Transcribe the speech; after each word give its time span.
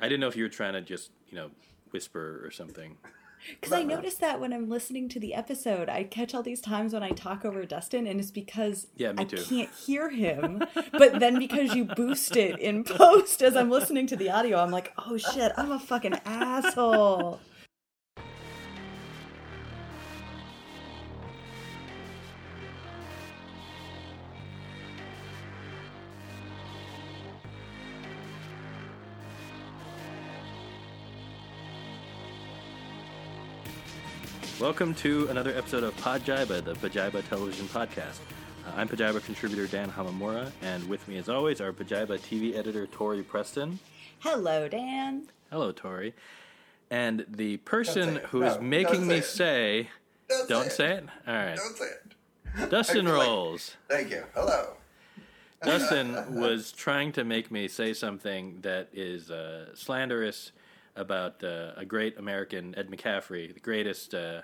I 0.00 0.04
didn't 0.04 0.20
know 0.20 0.28
if 0.28 0.36
you 0.36 0.42
were 0.44 0.48
trying 0.48 0.72
to 0.74 0.80
just 0.80 1.10
you 1.28 1.36
know 1.36 1.50
whisper 1.92 2.42
or 2.44 2.50
something. 2.50 2.96
Because 3.58 3.72
I 3.72 3.80
uh, 3.80 3.86
noticed 3.86 4.20
that 4.20 4.38
when 4.38 4.52
I'm 4.52 4.68
listening 4.68 5.08
to 5.08 5.18
the 5.18 5.32
episode, 5.32 5.88
I 5.88 6.04
catch 6.04 6.34
all 6.34 6.42
these 6.42 6.60
times 6.60 6.92
when 6.92 7.02
I 7.02 7.10
talk 7.12 7.44
over 7.44 7.64
Dustin, 7.64 8.06
and 8.06 8.20
it's 8.20 8.30
because 8.30 8.88
Yeah, 8.96 9.12
me 9.12 9.22
I 9.22 9.24
can't 9.24 9.70
hear 9.70 10.10
him. 10.24 10.62
but 10.92 11.20
then 11.20 11.38
because 11.38 11.74
you 11.74 11.86
boost 11.86 12.36
it 12.36 12.58
in 12.58 12.84
post 12.84 13.42
as 13.42 13.56
I'm 13.56 13.70
listening 13.70 14.06
to 14.08 14.16
the 14.16 14.30
audio, 14.30 14.58
I'm 14.58 14.70
like, 14.70 14.92
oh 14.98 15.16
shit, 15.16 15.52
I'm 15.56 15.70
a 15.70 15.80
fucking 15.80 16.20
asshole. 16.26 17.40
Welcome 34.60 34.94
to 34.96 35.26
another 35.28 35.56
episode 35.56 35.84
of 35.84 35.96
Podjiba, 35.96 36.62
the 36.62 36.74
Pajiba 36.74 37.26
Television 37.28 37.66
Podcast. 37.68 38.18
Uh, 38.66 38.72
I'm 38.76 38.88
Pajiba 38.88 39.24
contributor 39.24 39.66
Dan 39.66 39.90
Hamamura, 39.90 40.50
and 40.62 40.86
with 40.88 41.06
me, 41.08 41.16
as 41.16 41.28
always, 41.30 41.60
our 41.60 41.72
Pajiba 41.72 42.18
TV 42.20 42.54
editor 42.54 42.86
Tori 42.86 43.22
Preston. 43.22 43.78
Hello, 44.18 44.68
Dan. 44.68 45.28
Hello, 45.50 45.72
Tori. 45.72 46.14
And 46.90 47.24
the 47.28 47.56
person 47.58 48.16
who 48.30 48.42
is 48.42 48.56
No, 48.56 48.60
making 48.62 49.00
don't 49.00 49.08
me 49.08 49.20
say 49.22 49.88
say, 49.88 49.90
Don't, 50.28 50.48
don't 50.48 50.64
say, 50.70 50.76
say 50.76 50.92
it. 50.94 51.04
All 51.26 51.34
right, 51.34 51.56
Don't 51.56 51.76
say 51.76 51.84
it. 51.86 52.70
Dustin 52.70 52.98
I 53.06 53.10
feel 53.10 53.18
like- 53.18 53.26
rolls. 53.28 53.76
Thank 53.88 54.10
you. 54.10 54.24
Hello. 54.34 54.74
Dustin 55.62 56.34
was 56.38 56.72
trying 56.72 57.12
to 57.12 57.24
make 57.24 57.50
me 57.50 57.66
say 57.68 57.92
something 57.94 58.58
that 58.62 58.88
is 58.92 59.30
uh, 59.30 59.74
slanderous 59.74 60.52
about 60.96 61.42
uh, 61.44 61.72
a 61.76 61.84
great 61.84 62.18
American, 62.18 62.74
Ed 62.76 62.90
McCaffrey, 62.90 63.52
the 63.54 63.60
greatest, 63.60 64.12
uh, 64.14 64.40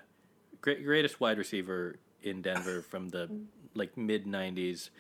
great, 0.67 0.85
greatest 0.85 1.21
wide 1.21 1.39
receiver 1.39 1.97
in 2.23 2.43
Denver 2.43 2.83
from 2.83 3.09
the 3.09 3.31
like 3.75 3.97
mid 3.97 4.27
'90s. 4.27 4.91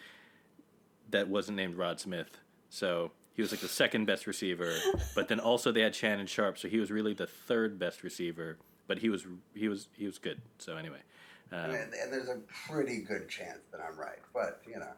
That 1.10 1.28
wasn't 1.28 1.56
named 1.56 1.76
Rod 1.76 1.98
Smith, 2.00 2.38
so 2.70 3.10
he 3.34 3.42
was 3.42 3.50
like 3.52 3.60
the 3.60 3.68
second 3.68 4.06
best 4.06 4.26
receiver. 4.26 4.72
But 5.14 5.28
then 5.28 5.40
also 5.40 5.72
they 5.72 5.80
had 5.82 5.94
Shannon 5.94 6.26
Sharpe, 6.26 6.56
so 6.58 6.68
he 6.68 6.78
was 6.78 6.90
really 6.90 7.14
the 7.14 7.26
third 7.26 7.78
best 7.78 8.02
receiver. 8.02 8.58
But 8.86 8.98
he 8.98 9.08
was 9.08 9.26
he 9.54 9.68
was 9.68 9.88
he 9.96 10.06
was 10.06 10.18
good. 10.18 10.40
So 10.58 10.76
anyway. 10.76 11.00
Um, 11.52 11.70
And, 11.70 11.94
and 11.94 12.12
there's 12.12 12.28
a 12.28 12.40
pretty 12.68 13.02
good 13.02 13.28
chance 13.28 13.60
that 13.70 13.80
I'm 13.80 13.96
right, 13.96 14.18
but 14.34 14.62
you 14.66 14.78
know, 14.80 14.92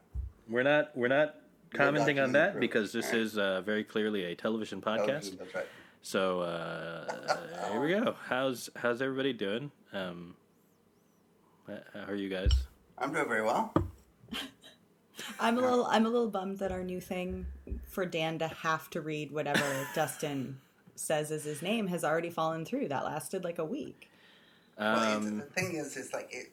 We're 0.49 0.63
not 0.63 0.95
we're 0.97 1.09
not 1.09 1.35
commenting 1.75 2.19
on 2.21 2.33
that 2.33 2.53
proof. 2.53 2.61
because 2.61 2.93
this 2.93 3.07
Alright. 3.07 3.21
is 3.21 3.37
uh, 3.39 3.61
very 3.63 3.85
clearly 3.85 4.25
a 4.25 4.35
television 4.35 4.81
podcast. 4.81 5.39
That's 5.39 5.55
right. 5.55 5.67
So 6.01 6.41
uh, 6.41 7.71
here 7.71 7.81
we 7.81 7.89
go. 7.91 8.17
How's 8.29 8.71
how's 8.77 9.03
everybody 9.03 9.35
doing? 9.35 9.71
Um, 9.93 10.37
how 11.95 12.05
are 12.09 12.15
you 12.15 12.29
guys? 12.29 12.53
I'm 12.97 13.13
doing 13.13 13.29
very 13.29 13.43
well. 13.43 13.73
I'm 15.41 15.59
a 15.59 15.61
little 15.61 15.85
I'm 15.87 16.07
a 16.07 16.09
little 16.09 16.31
bummed 16.31 16.59
that 16.59 16.73
our 16.73 16.83
new 16.83 17.01
thing 17.01 17.47
for 17.85 18.07
Dan 18.07 18.39
to 18.39 18.49
have 18.49 18.89
to 18.91 19.01
read 19.01 19.31
whatever 19.33 19.65
Dustin 19.95 20.61
says 20.95 21.31
is 21.31 21.45
his 21.45 21.63
name 21.63 21.87
has 21.89 22.05
already 22.05 22.31
fallen 22.31 22.65
through. 22.65 22.89
That 22.89 23.05
lasted 23.05 23.45
like 23.45 23.59
a 23.59 23.65
week. 23.65 24.11
well, 24.79 25.17
Um, 25.17 25.39
the 25.39 25.45
thing 25.45 25.75
is, 25.75 25.97
it's 25.97 26.13
like 26.13 26.29
it, 26.33 26.53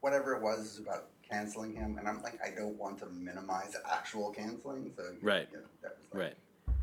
whatever 0.00 0.34
it 0.34 0.42
was 0.42 0.60
is 0.60 0.78
about 0.78 1.06
canceling 1.28 1.74
him, 1.74 1.96
and 1.98 2.06
I'm 2.08 2.22
like, 2.22 2.38
I 2.44 2.50
don't 2.54 2.76
want 2.78 2.98
to 2.98 3.06
minimize 3.06 3.74
actual 3.90 4.30
canceling, 4.30 4.92
so 4.96 5.04
Right. 5.22 5.48
You 5.50 5.58
know, 5.58 5.64
that 5.82 5.96
was 5.98 6.06
like 6.12 6.22
right. 6.22 6.74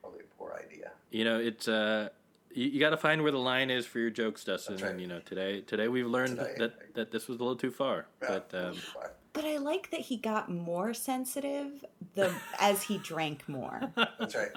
probably 0.00 0.20
a 0.20 0.38
poor 0.38 0.60
idea. 0.64 0.92
You 1.10 1.24
know 1.24 1.38
it's 1.40 1.66
uh, 1.68 2.08
you, 2.52 2.66
you 2.68 2.80
got 2.80 2.90
to 2.90 2.96
find 2.96 3.22
where 3.22 3.32
the 3.32 3.38
line 3.38 3.70
is 3.70 3.86
for 3.86 3.98
your 3.98 4.10
jokes, 4.10 4.44
Dustin. 4.44 4.76
Right. 4.76 4.90
And 4.92 5.00
you 5.00 5.06
know 5.06 5.20
today 5.20 5.60
today 5.60 5.88
we've 5.88 6.06
learned 6.06 6.38
Today, 6.38 6.54
that 6.58 6.94
that 6.94 7.10
this 7.12 7.28
was 7.28 7.38
a 7.38 7.42
little 7.42 7.56
too 7.56 7.70
far. 7.70 8.06
Yeah, 8.22 8.28
But 8.50 8.50
um, 8.54 8.76
but 8.94 9.16
But 9.32 9.44
I 9.44 9.58
like 9.58 9.90
that 9.92 10.00
he 10.00 10.16
got 10.16 10.50
more 10.50 10.92
sensitive 10.94 11.84
the 12.14 12.32
as 12.58 12.82
he 12.82 12.98
drank 12.98 13.48
more. 13.48 13.80
that's 14.18 14.34
right. 14.34 14.50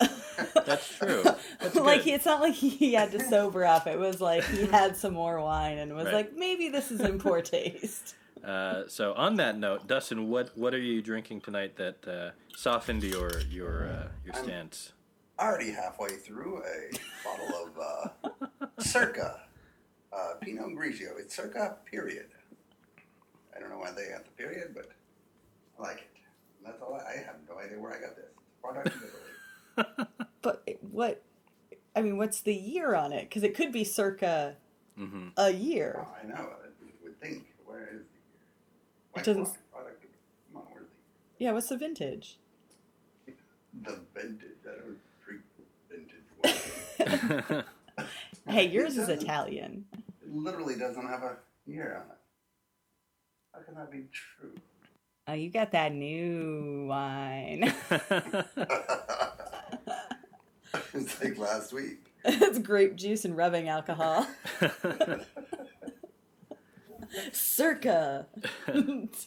that's 0.66 0.96
true. 0.96 1.22
That's 1.60 1.74
like 1.76 2.04
good. 2.04 2.14
it's 2.14 2.24
not 2.26 2.40
like 2.40 2.54
he 2.54 2.94
had 2.94 3.12
to 3.12 3.20
sober 3.20 3.64
up. 3.64 3.86
It 3.86 3.98
was 3.98 4.20
like 4.20 4.44
he 4.44 4.66
had 4.66 4.96
some 5.02 5.14
more 5.14 5.40
wine 5.40 5.78
and 5.78 5.94
was 5.94 6.06
Right. 6.06 6.14
like, 6.14 6.36
maybe 6.36 6.68
this 6.70 6.90
is 6.90 7.00
in 7.00 7.18
poor 7.18 7.40
taste. 7.42 8.14
Uh, 8.44 8.82
so 8.88 9.14
on 9.14 9.36
that 9.36 9.56
note, 9.56 9.86
Dustin, 9.86 10.28
what 10.28 10.50
what 10.54 10.74
are 10.74 10.78
you 10.78 11.00
drinking 11.00 11.40
tonight 11.40 11.76
that 11.76 12.06
uh, 12.06 12.30
softened 12.54 13.02
your 13.02 13.30
your 13.48 13.84
uh, 13.88 14.08
your 14.22 14.34
I'm- 14.34 14.44
stance? 14.44 14.92
Already 15.38 15.72
halfway 15.72 16.10
through 16.10 16.62
a 16.62 16.96
bottle 17.24 17.66
of 17.66 18.30
uh, 18.60 18.66
Circa 18.78 19.40
uh, 20.12 20.34
Pinot 20.40 20.68
Grigio. 20.76 21.18
It's 21.18 21.34
Circa 21.34 21.76
period. 21.90 22.26
I 23.56 23.58
don't 23.60 23.68
know 23.70 23.78
why 23.78 23.90
they 23.90 24.08
got 24.10 24.24
the 24.24 24.30
period, 24.32 24.68
but 24.74 24.90
I 25.78 25.82
like 25.82 25.96
it. 25.98 26.10
And 26.58 26.66
that's 26.72 26.80
all. 26.82 26.94
I, 26.94 27.14
I 27.14 27.16
have 27.24 27.36
no 27.48 27.58
idea 27.58 27.78
where 27.80 27.92
I 27.96 28.00
got 28.00 28.14
this. 28.16 28.26
Product 28.62 28.86
of 28.86 28.94
Italy. 29.02 30.06
But 30.42 30.62
what? 30.92 31.22
I 31.96 32.02
mean, 32.02 32.18
what's 32.18 32.42
the 32.42 32.54
year 32.54 32.94
on 32.94 33.12
it? 33.14 33.28
Because 33.28 33.42
it 33.44 33.54
could 33.56 33.72
be 33.72 33.82
circa 33.82 34.56
hmm 34.96 35.28
a 35.38 35.50
year. 35.50 36.04
Oh, 36.06 36.14
I 36.22 36.26
know. 36.28 36.48
You 36.82 36.92
would 37.02 37.18
think. 37.20 37.46
Where 37.64 37.88
is 37.92 38.00
the? 38.02 38.06
Why, 39.12 39.20
It 39.22 39.24
doesn't- 39.24 39.56
Product 39.72 40.04
of, 40.04 40.10
come 40.52 40.62
on, 40.62 40.68
where's 40.72 40.86
Yeah, 41.38 41.52
what's 41.52 41.68
the 41.70 41.78
vintage? 41.78 42.38
the, 43.26 43.32
the 43.82 44.00
vintage? 44.14 44.50
I 44.66 44.70
don't 44.70 44.76
drink 44.76 44.82
vintage 44.82 44.90
wine. 44.92 44.98
Hey, 48.46 48.66
yours 48.68 48.98
is 48.98 49.08
Italian. 49.08 49.86
It 50.22 50.30
literally 50.30 50.76
doesn't 50.76 51.06
have 51.06 51.22
a 51.22 51.36
year 51.66 52.02
on 52.04 52.10
it. 52.10 52.18
How 53.54 53.60
can 53.62 53.74
that 53.76 53.90
be 53.90 54.04
true? 54.12 54.52
Oh, 55.26 55.32
you 55.32 55.48
got 55.50 55.72
that 55.72 55.94
new 55.94 56.86
wine. 56.88 57.72
it's 60.92 61.22
like 61.22 61.38
last 61.38 61.72
week. 61.72 62.12
it's 62.24 62.58
grape 62.58 62.96
juice 62.96 63.24
and 63.24 63.34
rubbing 63.34 63.68
alcohol. 63.68 64.26
Circa 67.32 68.26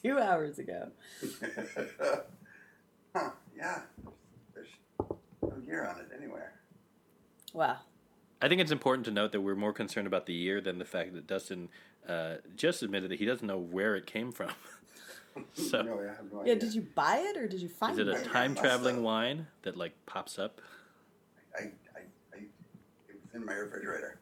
two 0.03 0.19
hours 0.19 0.59
ago. 0.59 0.89
huh, 3.16 3.31
yeah. 3.57 3.81
There's 4.53 4.67
no 4.99 5.55
year 5.66 5.85
on 5.85 5.99
it 6.01 6.09
anywhere. 6.16 6.56
Wow. 7.53 7.78
I 8.41 8.47
think 8.47 8.62
it's 8.62 8.72
important 8.72 9.06
to 9.06 9.12
note 9.12 9.31
that 9.31 9.41
we're 9.41 9.56
more 9.56 9.74
concerned 9.74 10.08
about 10.08 10.25
the 10.25 10.34
year 10.34 10.62
than 10.62 10.78
the 10.78 10.85
fact 10.85 11.13
that 11.16 11.25
Dustin 11.25 11.69
uh, 12.08 12.35
just 12.56 12.84
admitted 12.84 13.09
that 13.12 13.19
he 13.19 13.25
doesn't 13.25 13.47
know 13.47 13.58
where 13.58 13.96
it 13.96 14.06
came 14.06 14.31
from. 14.31 14.52
so, 15.53 15.81
no, 15.81 16.00
I 16.00 16.06
have 16.16 16.31
no 16.31 16.46
Yeah, 16.46 16.56
did 16.56 16.74
you 16.74 16.88
buy 16.94 17.18
it 17.18 17.38
or 17.38 17.47
did 17.47 17.62
you 17.62 17.69
find 17.69 17.97
it? 17.97 18.08
Is 18.08 18.22
it? 18.22 18.28
a 18.28 18.30
time 18.30 18.53
traveling 18.53 19.02
wine 19.02 19.47
that 19.63 19.75
like 19.75 19.94
pops 20.06 20.38
up? 20.38 20.62
I, 21.58 21.63
I, 21.63 22.00
I, 22.34 22.38
it 23.09 23.16
was 23.24 23.34
in 23.34 23.46
my 23.46 23.53
refrigerator. 23.53 24.19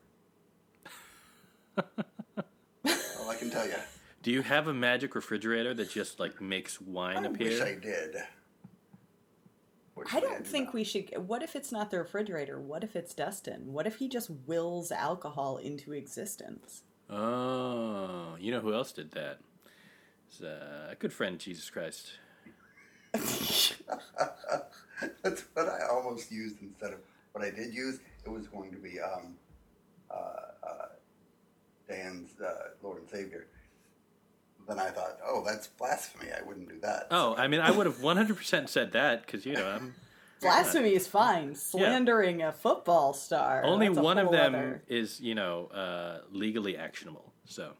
All 1.77 3.29
I 3.29 3.35
can 3.35 3.49
tell 3.49 3.67
you. 3.67 3.75
Do 4.23 4.31
you 4.31 4.41
have 4.43 4.67
a 4.67 4.73
magic 4.73 5.13
refrigerator 5.13 5.73
that 5.73 5.91
just 5.91 6.19
like 6.19 6.41
makes 6.41 6.79
wine 6.79 7.25
appear? 7.25 7.47
I 7.47 7.51
wish 7.51 7.61
I 7.61 7.67
appear? 7.67 8.27
Did. 10.05 10.17
I 10.17 10.19
don't 10.19 10.43
do 10.43 10.49
think 10.49 10.67
not. 10.67 10.73
we 10.73 10.83
should. 10.83 11.09
What 11.27 11.43
if 11.43 11.55
it's 11.55 11.71
not 11.71 11.91
the 11.91 11.99
refrigerator? 11.99 12.59
What 12.59 12.83
if 12.83 12.95
it's 12.95 13.13
Dustin? 13.13 13.73
What 13.73 13.87
if 13.87 13.97
he 13.97 14.07
just 14.07 14.29
wills 14.29 14.91
alcohol 14.91 15.57
into 15.57 15.93
existence? 15.93 16.83
Oh, 17.09 18.35
you 18.39 18.51
know 18.51 18.61
who 18.61 18.73
else 18.73 18.91
did 18.91 19.11
that? 19.11 19.39
It's 20.27 20.41
uh, 20.41 20.89
a 20.91 20.95
good 20.95 21.13
friend, 21.13 21.39
Jesus 21.39 21.69
Christ. 21.69 22.13
That's 23.13 23.73
what 25.53 25.69
I 25.69 25.87
almost 25.91 26.31
used 26.31 26.61
instead 26.61 26.93
of 26.93 26.99
what 27.33 27.43
I 27.43 27.51
did 27.51 27.73
use. 27.73 27.99
It 28.25 28.29
was 28.29 28.47
going 28.47 28.71
to 28.71 28.77
be 28.77 28.99
um, 28.99 29.35
uh, 30.09 30.15
uh, 30.63 30.87
Dan's 31.87 32.39
uh, 32.41 32.69
Lord 32.81 33.01
and 33.01 33.09
Savior. 33.09 33.45
Then 34.67 34.79
I 34.79 34.89
thought, 34.89 35.19
oh, 35.25 35.43
that's 35.45 35.67
blasphemy. 35.67 36.31
I 36.31 36.41
wouldn't 36.41 36.67
do 36.69 36.79
that. 36.81 37.07
Oh, 37.11 37.35
I 37.35 37.47
mean, 37.47 37.59
I 37.61 37.69
would 37.71 37.85
have 37.85 37.97
100% 37.97 38.67
said 38.69 38.93
that 38.93 39.25
because, 39.25 39.45
you 39.45 39.53
know, 39.53 39.67
I'm. 39.67 39.93
Blasphemy 40.41 40.93
is 40.93 41.07
fine. 41.07 41.55
Slandering 41.55 42.41
a 42.43 42.51
football 42.51 43.13
star. 43.13 43.63
Only 43.63 43.89
one 43.89 44.17
of 44.17 44.31
them 44.31 44.53
other- 44.53 44.83
is, 44.87 45.19
you 45.21 45.33
know, 45.33 45.67
uh, 45.67 46.19
legally 46.31 46.77
actionable. 46.77 47.31
So. 47.45 47.71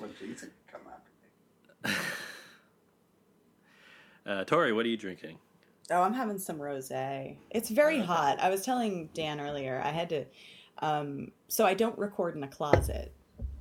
Well, 0.00 0.10
Jesus, 0.18 0.48
come 0.70 0.80
after 0.90 1.90
me. 1.90 1.94
Uh, 4.26 4.42
Tori, 4.44 4.72
what 4.72 4.86
are 4.86 4.88
you 4.88 4.96
drinking? 4.96 5.36
Oh, 5.90 6.00
I'm 6.00 6.14
having 6.14 6.38
some 6.38 6.56
rosé. 6.56 7.36
It's 7.50 7.68
very 7.68 7.96
Okay. 7.98 8.06
hot. 8.06 8.40
I 8.40 8.48
was 8.48 8.64
telling 8.64 9.10
Dan 9.12 9.38
earlier. 9.38 9.82
I 9.84 9.90
had 9.90 10.08
to. 10.10 10.24
Um, 10.78 11.32
so 11.48 11.66
I 11.66 11.74
don't 11.74 11.98
record 11.98 12.34
in 12.34 12.42
a 12.42 12.48
closet, 12.48 13.12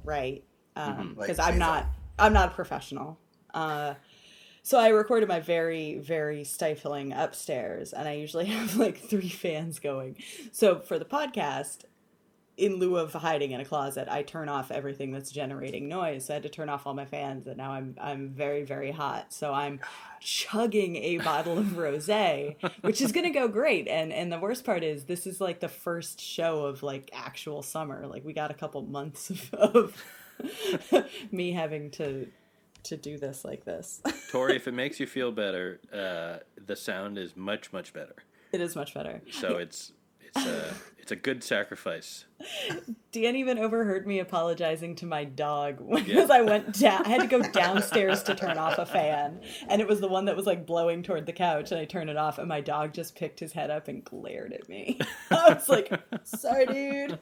right? 0.06 0.41
Because 0.73 0.97
Mhm. 1.05 1.17
Like 1.17 1.39
I'm 1.39 1.57
not. 1.59 1.85
I'm 2.19 2.33
not 2.33 2.49
a 2.51 2.55
professional. 2.55 3.17
Uh, 3.53 3.95
So 4.65 4.79
I 4.79 4.89
recorded 4.89 5.27
my 5.27 5.41
very, 5.41 5.97
very 5.97 6.43
stifling 6.45 7.11
upstairs, 7.11 7.91
and 7.91 8.07
I 8.07 8.13
usually 8.13 8.45
have 8.55 8.75
like 8.77 8.97
three 8.97 9.27
fans 9.29 9.79
going. 9.79 10.15
So 10.53 10.79
for 10.79 10.97
the 10.97 11.05
podcast, 11.05 11.79
in 12.55 12.75
lieu 12.75 12.97
of 12.97 13.11
hiding 13.11 13.51
in 13.51 13.59
a 13.59 13.65
closet, 13.65 14.07
I 14.09 14.21
turn 14.21 14.47
off 14.47 14.69
everything 14.71 15.11
that's 15.11 15.31
generating 15.31 15.89
noise. 15.89 16.25
So 16.25 16.33
I 16.33 16.35
had 16.35 16.43
to 16.43 16.49
turn 16.49 16.69
off 16.69 16.85
all 16.87 16.93
my 16.93 17.03
fans, 17.05 17.47
and 17.47 17.57
now 17.57 17.71
I'm 17.71 17.95
I'm 17.99 18.29
very, 18.29 18.63
very 18.63 18.91
hot. 18.91 19.33
So 19.33 19.51
I'm 19.53 19.79
chugging 20.21 20.95
a 20.97 21.17
bottle 21.17 21.57
of 21.57 21.65
rosé, 21.75 22.55
which 22.81 23.01
is 23.01 23.11
gonna 23.11 23.31
go 23.31 23.47
great. 23.47 23.87
And 23.87 24.13
and 24.13 24.31
the 24.31 24.39
worst 24.39 24.63
part 24.63 24.83
is 24.83 25.05
this 25.05 25.27
is 25.27 25.41
like 25.41 25.59
the 25.59 25.67
first 25.67 26.21
show 26.21 26.65
of 26.65 26.83
like 26.83 27.09
actual 27.11 27.63
summer. 27.63 28.07
Like 28.07 28.23
we 28.23 28.33
got 28.33 28.51
a 28.51 28.53
couple 28.53 28.81
months 28.83 29.29
of, 29.29 29.53
of 29.55 30.03
me 31.31 31.51
having 31.51 31.91
to 31.91 32.27
to 32.83 32.97
do 32.97 33.18
this 33.18 33.45
like 33.45 33.63
this. 33.63 34.01
Tori, 34.31 34.56
if 34.57 34.68
it 34.68 34.74
makes 34.74 35.00
you 35.00 35.07
feel 35.07 35.31
better, 35.31 35.80
uh, 35.94 36.39
the 36.65 36.75
sound 36.75 37.18
is 37.18 37.35
much 37.35 37.71
much 37.71 37.94
better. 37.94 38.15
It 38.51 38.62
is 38.62 38.75
much 38.75 38.94
better. 38.94 39.21
So 39.31 39.57
it's 39.57 39.94
it's 40.21 40.45
a 40.45 40.74
it's 41.00 41.12
a 41.12 41.15
good 41.15 41.44
sacrifice. 41.44 42.25
Dan 43.12 43.35
even 43.35 43.57
overheard 43.59 44.06
me 44.07 44.19
apologizing 44.19 44.95
to 44.97 45.06
my 45.06 45.24
dog 45.25 45.77
because 45.89 46.30
Yeah. 46.30 46.35
I 46.35 46.41
went 46.41 46.80
down. 46.80 47.06
I 47.06 47.09
had 47.09 47.21
to 47.21 47.27
go 47.27 47.41
downstairs 47.41 48.24
to 48.24 48.35
turn 48.35 48.57
off 48.57 48.77
a 48.80 48.85
fan, 48.85 49.39
and 49.69 49.81
it 49.81 49.88
was 49.88 50.00
the 50.01 50.07
one 50.07 50.25
that 50.25 50.35
was 50.35 50.45
like 50.45 50.65
blowing 50.65 51.03
toward 51.03 51.25
the 51.25 51.33
couch, 51.33 51.71
and 51.71 51.80
I 51.80 51.85
turned 51.85 52.09
it 52.09 52.18
off, 52.18 52.38
and 52.38 52.47
my 52.47 52.62
dog 52.62 52.94
just 52.94 53.15
picked 53.15 53.39
his 53.39 53.51
head 53.53 53.69
up 53.69 53.88
and 53.88 54.03
glared 54.03 54.53
at 54.53 54.68
me. 54.69 55.00
I 55.31 55.53
was 55.53 55.68
like, 55.69 55.91
"Sorry, 56.25 56.65
dude." 56.65 57.19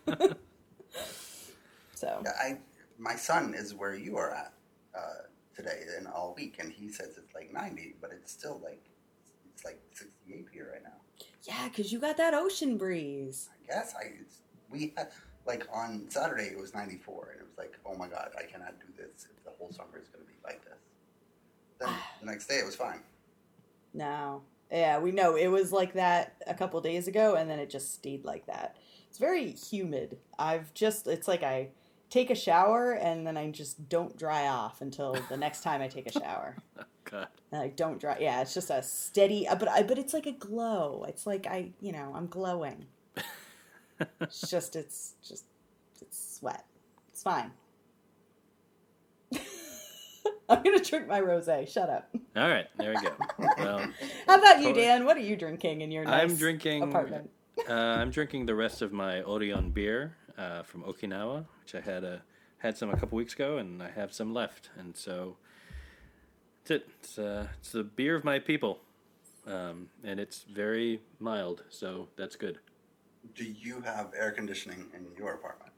so 1.95 2.23
I 2.25 2.57
my 3.01 3.15
son 3.15 3.55
is 3.57 3.73
where 3.73 3.95
you 3.95 4.15
are 4.15 4.31
at 4.31 4.53
uh, 4.95 5.23
today 5.55 5.81
and 5.97 6.07
all 6.07 6.33
week, 6.37 6.57
and 6.59 6.71
he 6.71 6.89
says 6.89 7.17
it's 7.17 7.33
like 7.33 7.51
ninety, 7.51 7.95
but 7.99 8.11
it's 8.11 8.31
still 8.31 8.61
like 8.63 8.83
it's 9.53 9.65
like 9.65 9.81
sixty 9.91 10.33
eight 10.33 10.47
here 10.53 10.69
right 10.73 10.83
now. 10.83 11.25
yeah, 11.43 11.67
because 11.67 11.91
you 11.91 11.99
got 11.99 12.15
that 12.17 12.33
ocean 12.33 12.77
breeze. 12.77 13.49
I 13.51 13.73
guess 13.73 13.95
I 13.99 14.11
it's, 14.21 14.37
we 14.69 14.93
had 14.95 15.09
like 15.47 15.67
on 15.73 16.05
Saturday 16.09 16.45
it 16.45 16.57
was 16.57 16.75
ninety 16.75 16.97
four, 16.97 17.29
and 17.31 17.41
it 17.41 17.47
was 17.47 17.57
like 17.57 17.77
oh 17.85 17.97
my 17.97 18.07
god, 18.07 18.29
I 18.37 18.43
cannot 18.43 18.75
do 18.79 18.85
this 18.95 19.27
if 19.35 19.43
the 19.43 19.51
whole 19.57 19.71
summer 19.71 19.99
is 19.99 20.07
going 20.09 20.23
to 20.23 20.31
be 20.31 20.37
like 20.45 20.63
this. 20.63 20.79
Then 21.79 21.89
the 22.19 22.27
next 22.27 22.47
day 22.47 22.59
it 22.59 22.65
was 22.65 22.75
fine. 22.75 23.01
No. 23.93 24.43
Yeah, 24.71 24.99
we 24.99 25.11
know 25.11 25.35
it 25.35 25.47
was 25.47 25.73
like 25.73 25.93
that 25.95 26.35
a 26.47 26.53
couple 26.53 26.79
days 26.79 27.09
ago, 27.09 27.35
and 27.35 27.49
then 27.49 27.59
it 27.59 27.69
just 27.69 27.93
stayed 27.93 28.23
like 28.23 28.45
that. 28.45 28.77
It's 29.09 29.17
very 29.17 29.51
humid. 29.51 30.17
I've 30.39 30.73
just, 30.73 31.07
it's 31.07 31.27
like 31.27 31.43
I 31.43 31.71
take 32.11 32.29
a 32.29 32.35
shower 32.35 32.91
and 32.91 33.25
then 33.25 33.37
I 33.37 33.49
just 33.49 33.89
don't 33.89 34.15
dry 34.15 34.47
off 34.47 34.81
until 34.81 35.17
the 35.29 35.37
next 35.37 35.61
time 35.63 35.81
I 35.81 35.87
take 35.87 36.07
a 36.07 36.11
shower. 36.11 36.57
God. 37.05 37.27
And 37.51 37.61
I 37.61 37.69
don't 37.69 37.99
dry. 37.99 38.17
Yeah, 38.19 38.41
it's 38.41 38.53
just 38.53 38.69
a 38.69 38.83
steady, 38.83 39.47
uh, 39.47 39.55
but 39.55 39.67
I, 39.67 39.81
but 39.81 39.97
it's 39.97 40.13
like 40.13 40.27
a 40.27 40.31
glow. 40.31 41.05
It's 41.07 41.25
like 41.25 41.47
I, 41.47 41.71
you 41.81 41.91
know, 41.91 42.13
I'm 42.15 42.27
glowing. 42.27 42.85
It's 44.19 44.49
just, 44.49 44.75
it's 44.75 45.13
just, 45.23 45.45
it's 46.01 46.37
sweat. 46.39 46.65
It's 47.11 47.21
fine. 47.21 47.51
I'm 50.49 50.63
gonna 50.63 50.79
drink 50.79 51.07
my 51.07 51.21
rosé. 51.21 51.71
Shut 51.71 51.87
up. 51.87 52.09
All 52.35 52.49
right, 52.49 52.65
there 52.77 52.95
we 52.95 53.01
go. 53.07 53.13
Well, 53.59 53.87
How 54.27 54.39
about 54.39 54.63
you, 54.63 54.73
Dan? 54.73 55.05
What 55.05 55.17
are 55.17 55.21
you 55.21 55.35
drinking 55.35 55.81
in 55.81 55.91
your 55.91 56.05
nice 56.05 56.23
I'm 56.31 56.35
drinking. 56.35 56.81
apartment? 56.81 57.29
Uh, 57.69 57.73
I'm 57.73 58.09
drinking 58.09 58.47
the 58.47 58.55
rest 58.55 58.81
of 58.81 58.91
my 58.91 59.21
Orion 59.21 59.69
beer 59.69 60.17
uh, 60.37 60.63
from 60.63 60.83
Okinawa, 60.83 61.45
which 61.71 61.83
I 61.83 61.89
had 61.89 62.03
a 62.03 62.21
had 62.59 62.77
some 62.77 62.89
a 62.91 62.97
couple 62.97 63.17
weeks 63.17 63.33
ago, 63.33 63.57
and 63.57 63.81
I 63.81 63.89
have 63.91 64.13
some 64.13 64.33
left, 64.33 64.69
and 64.77 64.95
so 64.95 65.37
that's 66.63 66.71
it. 66.71 66.89
It's 66.99 67.17
uh, 67.17 67.47
it's 67.59 67.71
the 67.71 67.83
beer 67.83 68.15
of 68.15 68.23
my 68.23 68.39
people, 68.39 68.79
um, 69.47 69.89
and 70.03 70.19
it's 70.19 70.43
very 70.43 71.01
mild, 71.19 71.63
so 71.69 72.07
that's 72.17 72.35
good. 72.35 72.59
Do 73.35 73.43
you 73.45 73.81
have 73.81 74.11
air 74.17 74.31
conditioning 74.31 74.85
in 74.95 75.05
your 75.17 75.33
apartment? 75.33 75.71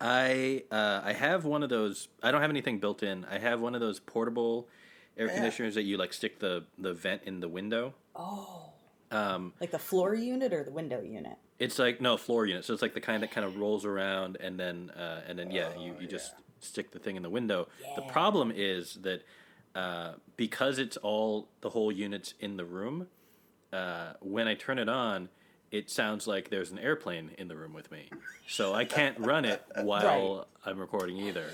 I 0.00 0.64
uh, 0.70 1.02
I 1.04 1.12
have 1.12 1.44
one 1.44 1.62
of 1.62 1.68
those. 1.70 2.08
I 2.22 2.30
don't 2.30 2.40
have 2.40 2.50
anything 2.50 2.78
built 2.78 3.02
in. 3.02 3.24
I 3.26 3.38
have 3.38 3.60
one 3.60 3.74
of 3.74 3.80
those 3.80 4.00
portable 4.00 4.68
air 5.16 5.26
Yeah. 5.26 5.34
conditioners 5.34 5.74
that 5.74 5.82
you 5.82 5.96
like 5.96 6.12
stick 6.12 6.38
the 6.40 6.64
the 6.78 6.94
vent 6.94 7.22
in 7.24 7.40
the 7.40 7.48
window. 7.48 7.94
Oh, 8.16 8.72
Um, 9.10 9.52
like 9.60 9.70
the 9.70 9.78
floor 9.78 10.14
unit 10.14 10.52
or 10.52 10.62
the 10.64 10.70
window 10.70 11.00
unit? 11.00 11.36
It's 11.58 11.78
like 11.78 12.00
no 12.00 12.16
floor 12.16 12.46
unit, 12.46 12.64
so 12.64 12.72
it's 12.72 12.82
like 12.82 12.94
the 12.94 13.00
kind 13.00 13.22
that 13.22 13.30
kind 13.30 13.46
of 13.46 13.56
rolls 13.56 13.84
around 13.84 14.36
and 14.40 14.58
then 14.60 14.90
uh, 14.90 15.22
and 15.26 15.38
then 15.38 15.50
yeah, 15.50 15.70
you, 15.78 15.94
Oh, 15.96 16.00
you 16.00 16.06
just 16.06 16.32
yeah. 16.36 16.42
stick 16.60 16.90
the 16.92 16.98
thing 16.98 17.16
in 17.16 17.22
the 17.22 17.30
window. 17.30 17.68
The 17.96 18.02
problem 18.02 18.52
is 18.54 18.94
that 19.02 19.22
uh, 19.74 20.12
because 20.36 20.78
it's 20.78 20.96
all 20.98 21.48
the 21.62 21.70
whole 21.70 21.90
units 21.90 22.34
in 22.40 22.56
the 22.56 22.64
room, 22.64 23.06
uh, 23.72 24.12
when 24.20 24.46
I 24.48 24.54
turn 24.54 24.78
it 24.78 24.88
on, 24.88 25.28
it 25.70 25.90
sounds 25.90 26.26
like 26.26 26.48
there's 26.50 26.70
an 26.70 26.78
airplane 26.78 27.30
in 27.38 27.48
the 27.48 27.56
room 27.56 27.72
with 27.74 27.90
me, 27.90 28.08
so 28.46 28.72
I 28.74 28.84
can't 28.84 29.18
run 29.18 29.44
it 29.44 29.62
while 29.82 30.46
I'm 30.64 30.78
recording 30.78 31.16
either. 31.18 31.46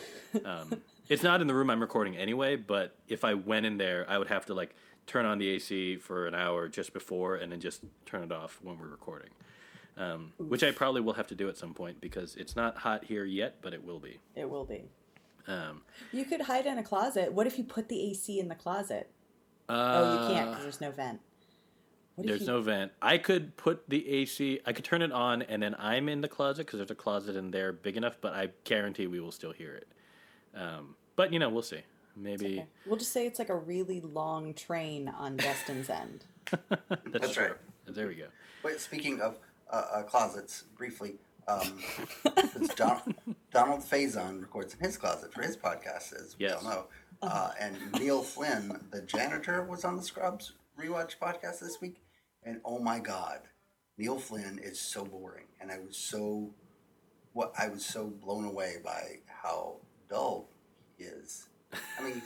Um, 0.45 0.81
it's 1.09 1.23
not 1.23 1.41
in 1.41 1.47
the 1.47 1.55
room 1.55 1.71
I'm 1.71 1.81
recording 1.81 2.17
anyway, 2.17 2.57
but 2.57 2.95
if 3.09 3.25
I 3.25 3.35
went 3.35 3.67
in 3.67 3.77
there, 3.79 4.07
I 4.09 4.19
would 4.19 4.29
have 4.29 4.47
to 4.47 4.55
like 4.55 4.75
turn 5.07 5.27
on 5.27 5.39
the 5.39 5.49
AC 5.51 5.97
for 5.97 6.27
an 6.27 6.35
hour 6.35 6.69
just 6.69 6.93
before 6.93 7.37
and 7.37 7.53
then 7.53 7.61
just 7.61 7.83
turn 8.07 8.23
it 8.23 8.33
off 8.33 8.59
when 8.63 8.79
we're 8.79 8.89
recording 8.89 9.31
um, 9.97 10.33
which 10.39 10.65
I 10.65 10.73
probably 10.73 11.01
will 11.03 11.13
have 11.13 11.29
to 11.29 11.37
do 11.37 11.49
at 11.49 11.57
some 11.57 11.73
point 11.73 12.01
because 12.01 12.35
it's 12.35 12.57
not 12.57 12.79
hot 12.79 13.05
here 13.05 13.25
yet, 13.25 13.59
but 13.63 13.73
it 13.73 13.85
will 13.85 14.01
be. 14.01 14.19
It 14.35 14.51
will 14.51 14.65
be. 14.65 14.83
Um, 15.47 15.83
You 16.11 16.25
could 16.25 16.41
hide 16.41 16.67
in 16.67 16.79
a 16.79 16.83
closet. 16.83 17.33
What 17.33 17.47
if 17.47 17.59
you 17.59 17.63
put 17.65 17.89
the 17.89 18.11
AC 18.11 18.41
in 18.41 18.49
the 18.49 18.57
closet? 18.57 19.09
uh, 19.69 19.73
Oh, 19.73 20.13
you 20.29 20.35
can't 20.35 20.49
because 20.51 20.63
there's 20.65 20.81
no 20.81 20.91
vent. 20.91 21.21
What 22.17 22.27
There's 22.27 22.41
you- 22.41 22.47
no 22.49 22.61
vent. 22.61 22.91
I 23.01 23.19
could 23.19 23.57
put 23.57 23.89
the 23.89 24.09
AC. 24.09 24.59
I 24.67 24.73
could 24.73 24.85
turn 24.85 25.01
it 25.01 25.13
on, 25.13 25.43
and 25.43 25.63
then 25.63 25.77
I'm 25.79 26.09
in 26.09 26.23
the 26.23 26.29
closet 26.29 26.67
because 26.67 26.79
there's 26.79 26.91
a 26.91 26.95
closet 26.97 27.37
in 27.37 27.53
there 27.53 27.73
big 27.73 27.97
enough. 27.97 28.17
But 28.21 28.33
I 28.33 28.49
guarantee 28.65 29.07
we 29.07 29.21
will 29.21 29.31
still 29.33 29.53
hear 29.53 29.75
it. 29.75 29.87
Um, 30.57 30.97
but 31.15 31.33
you 31.33 31.39
know, 31.39 31.51
we'll 31.51 31.63
see. 31.63 31.83
Maybe 32.17 32.47
Okay. 32.61 32.67
We'll 32.87 32.97
just 32.97 33.13
say 33.13 33.27
it's 33.27 33.39
like 33.39 33.49
a 33.49 33.57
really 33.57 34.01
long 34.01 34.55
train 34.55 35.09
on 35.09 35.37
Dustin's 35.39 35.91
end. 35.91 36.25
that's, 36.51 37.01
That's 37.13 37.33
true. 37.35 37.45
right. 37.47 37.55
There 37.87 38.07
we 38.09 38.15
go. 38.15 38.27
Wait, 38.63 38.81
speaking 38.81 39.21
of 39.21 39.39
uh, 39.71 39.83
uh, 39.95 40.03
closets, 40.03 40.65
briefly, 40.77 41.17
um, 41.49 41.79
Don- 42.77 43.15
Donald 43.53 43.81
Faison 43.81 44.41
records 44.41 44.75
in 44.75 44.81
his 44.81 44.97
closet 44.97 45.33
for 45.33 45.43
his 45.43 45.57
podcast, 45.57 46.15
as 46.15 46.37
we 46.39 46.47
Yes. 46.47 46.63
all 46.63 46.71
know. 46.71 46.87
Uh, 47.23 47.51
and 47.61 47.77
Neil 47.99 48.23
Flynn, 48.23 48.81
the 48.91 49.03
janitor, 49.03 49.65
was 49.65 49.85
on 49.85 49.97
the 49.97 50.03
Scrubs 50.03 50.53
rewatch 50.79 51.19
podcast 51.21 51.61
this 51.61 51.81
week. 51.81 52.03
And 52.43 52.61
oh 52.65 52.79
my 52.79 52.99
God, 52.99 53.41
Neil 53.99 54.19
Flynn 54.19 54.59
is 54.63 54.79
so 54.81 55.05
boring. 55.05 55.45
And 55.61 55.71
I 55.71 55.79
was 55.79 55.97
so, 55.97 56.51
what 57.33 57.53
I 57.59 57.69
was 57.69 57.85
so 57.85 58.07
blown 58.07 58.45
away 58.45 58.77
by 58.85 59.19
how 59.27 59.77
dull 60.11 60.49
he 60.99 61.05
is. 61.05 61.49
I 61.99 62.03
mean, 62.03 62.23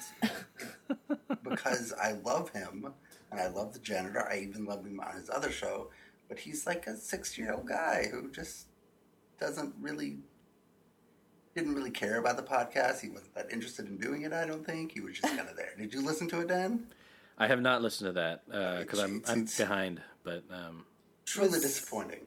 because 1.49 1.93
I 2.01 2.13
love 2.25 2.51
him 2.51 2.93
and 3.31 3.41
I 3.41 3.49
love 3.49 3.73
the 3.73 3.79
janitor. 3.79 4.27
I 4.31 4.39
even 4.39 4.65
love 4.65 4.85
him 4.85 5.01
on 5.01 5.15
his 5.17 5.31
other 5.31 5.51
show, 5.51 5.91
but 6.29 6.39
he's 6.39 6.67
like 6.67 6.87
a 6.87 6.97
six-year-old 6.97 7.67
guy 7.67 8.07
who 8.11 8.31
just 8.31 8.67
doesn't 9.41 9.75
really 9.81 10.19
didn't 11.55 11.75
really 11.75 11.91
care 11.91 12.19
about 12.19 12.37
the 12.37 12.43
podcast. 12.43 13.01
He 13.01 13.09
wasn't 13.09 13.35
that 13.35 13.51
interested 13.53 13.87
in 13.87 13.97
doing 13.99 14.23
it. 14.23 14.33
I 14.33 14.47
don't 14.47 14.65
think 14.65 14.93
he 14.93 15.01
was 15.01 15.19
just 15.19 15.37
kind 15.37 15.49
of 15.49 15.57
there. 15.57 15.71
Did 15.77 15.93
you 15.93 16.03
listen 16.05 16.29
to 16.29 16.41
it, 16.41 16.49
Dan? 16.49 16.87
I 17.37 17.47
have 17.47 17.61
not 17.61 17.83
listened 17.83 18.09
to 18.09 18.13
that 18.13 18.81
because 18.81 18.99
I'm 19.01 19.23
I'm 19.27 19.47
behind. 19.57 20.01
But 20.25 20.45
um, 20.51 20.85
Truly 21.25 21.61
disappointing. 21.61 22.21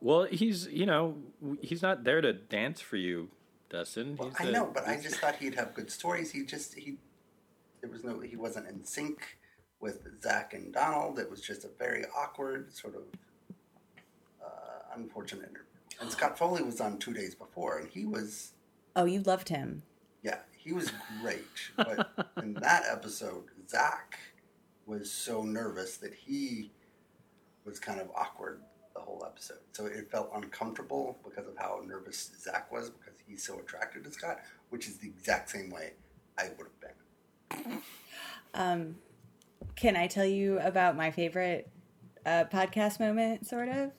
well, 0.00 0.24
he's 0.24 0.66
you 0.68 0.86
know 0.86 1.16
he's 1.60 1.82
not 1.82 2.04
there 2.04 2.20
to 2.20 2.32
dance 2.32 2.80
for 2.80 2.96
you, 2.96 3.30
Dustin. 3.70 4.16
Well, 4.16 4.28
He's 4.30 4.40
I 4.40 4.44
the- 4.46 4.52
know, 4.52 4.70
but 4.72 4.86
I 4.88 4.96
just 5.00 5.16
thought 5.16 5.36
he'd 5.36 5.54
have 5.54 5.74
good 5.74 5.90
stories. 5.90 6.30
He 6.32 6.44
just 6.44 6.74
he 6.74 6.96
there 7.80 7.90
was 7.90 8.04
no 8.04 8.20
he 8.20 8.36
wasn't 8.36 8.68
in 8.68 8.84
sync 8.84 9.38
with 9.80 10.00
Zach 10.22 10.54
and 10.54 10.72
Donald. 10.72 11.18
It 11.18 11.30
was 11.30 11.40
just 11.40 11.64
a 11.64 11.68
very 11.78 12.04
awkward 12.16 12.72
sort 12.74 12.94
of 12.96 13.02
uh, 14.44 14.94
unfortunate 14.96 15.42
interview. 15.42 15.62
And 16.00 16.10
Scott 16.10 16.38
Foley 16.38 16.62
was 16.62 16.80
on 16.80 16.98
two 16.98 17.12
days 17.12 17.34
before, 17.34 17.78
and 17.78 17.88
he 17.88 18.04
was 18.04 18.52
Oh, 18.96 19.04
you 19.04 19.20
loved 19.22 19.48
him. 19.48 19.82
yeah 20.22 20.38
he 20.56 20.72
was 20.72 20.90
great. 21.20 21.44
But 21.76 22.10
in 22.42 22.54
that 22.54 22.84
episode, 22.90 23.44
Zach 23.68 24.18
was 24.86 25.10
so 25.10 25.42
nervous 25.42 25.96
that 25.98 26.14
he 26.14 26.70
was 27.64 27.78
kind 27.78 28.00
of 28.00 28.10
awkward 28.16 28.60
the 28.94 29.00
whole 29.00 29.22
episode. 29.26 29.58
So 29.72 29.86
it 29.86 30.10
felt 30.10 30.30
uncomfortable 30.34 31.18
because 31.24 31.46
of 31.46 31.56
how 31.56 31.80
nervous 31.86 32.30
Zach 32.40 32.70
was 32.72 32.90
because 32.90 33.14
he's 33.26 33.44
so 33.44 33.58
attracted 33.58 34.04
to 34.04 34.10
Scott, 34.10 34.40
which 34.70 34.86
is 34.88 34.98
the 34.98 35.08
exact 35.08 35.50
same 35.50 35.70
way 35.70 35.92
I 36.36 36.44
would 36.56 36.66
have 36.68 36.80
been. 36.80 37.78
Um, 38.54 38.96
can 39.76 39.96
I 39.96 40.06
tell 40.06 40.24
you 40.26 40.58
about 40.60 40.96
my 40.96 41.10
favorite 41.10 41.68
uh, 42.26 42.44
podcast 42.52 43.00
moment, 43.00 43.46
sort 43.46 43.68
of? 43.68 43.92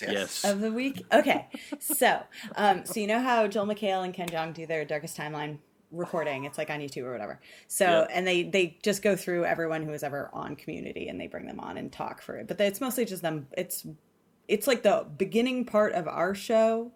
Yes. 0.00 0.44
of 0.44 0.60
the 0.60 0.72
week. 0.72 1.04
Okay, 1.12 1.46
so 1.78 2.22
um, 2.56 2.86
so 2.86 3.00
you 3.00 3.06
know 3.06 3.20
how 3.20 3.46
Joel 3.46 3.66
McHale 3.66 4.02
and 4.02 4.14
Ken 4.14 4.28
Jeong 4.28 4.54
do 4.54 4.64
their 4.66 4.84
Darkest 4.86 5.14
Timeline 5.14 5.58
recording. 5.92 6.44
It's 6.44 6.56
like 6.56 6.70
on 6.70 6.80
YouTube 6.80 7.02
or 7.02 7.12
whatever. 7.12 7.38
So 7.68 7.84
Yeah. 7.84 8.16
and 8.16 8.26
they 8.26 8.44
they 8.44 8.78
just 8.82 9.02
go 9.02 9.14
through 9.14 9.44
everyone 9.44 9.82
who 9.82 9.90
was 9.90 10.02
ever 10.02 10.30
on 10.32 10.56
Community 10.56 11.08
and 11.08 11.20
they 11.20 11.26
bring 11.26 11.46
them 11.46 11.60
on 11.60 11.76
and 11.76 11.92
talk 11.92 12.22
for 12.22 12.36
it. 12.38 12.48
But 12.48 12.58
it's 12.62 12.80
mostly 12.80 13.04
just 13.04 13.20
them. 13.20 13.46
It's 13.52 13.84
it's 14.50 14.66
like 14.66 14.82
the 14.82 15.06
beginning 15.16 15.64
part 15.64 15.92
of 15.92 16.08
our 16.08 16.34
show, 16.34 16.90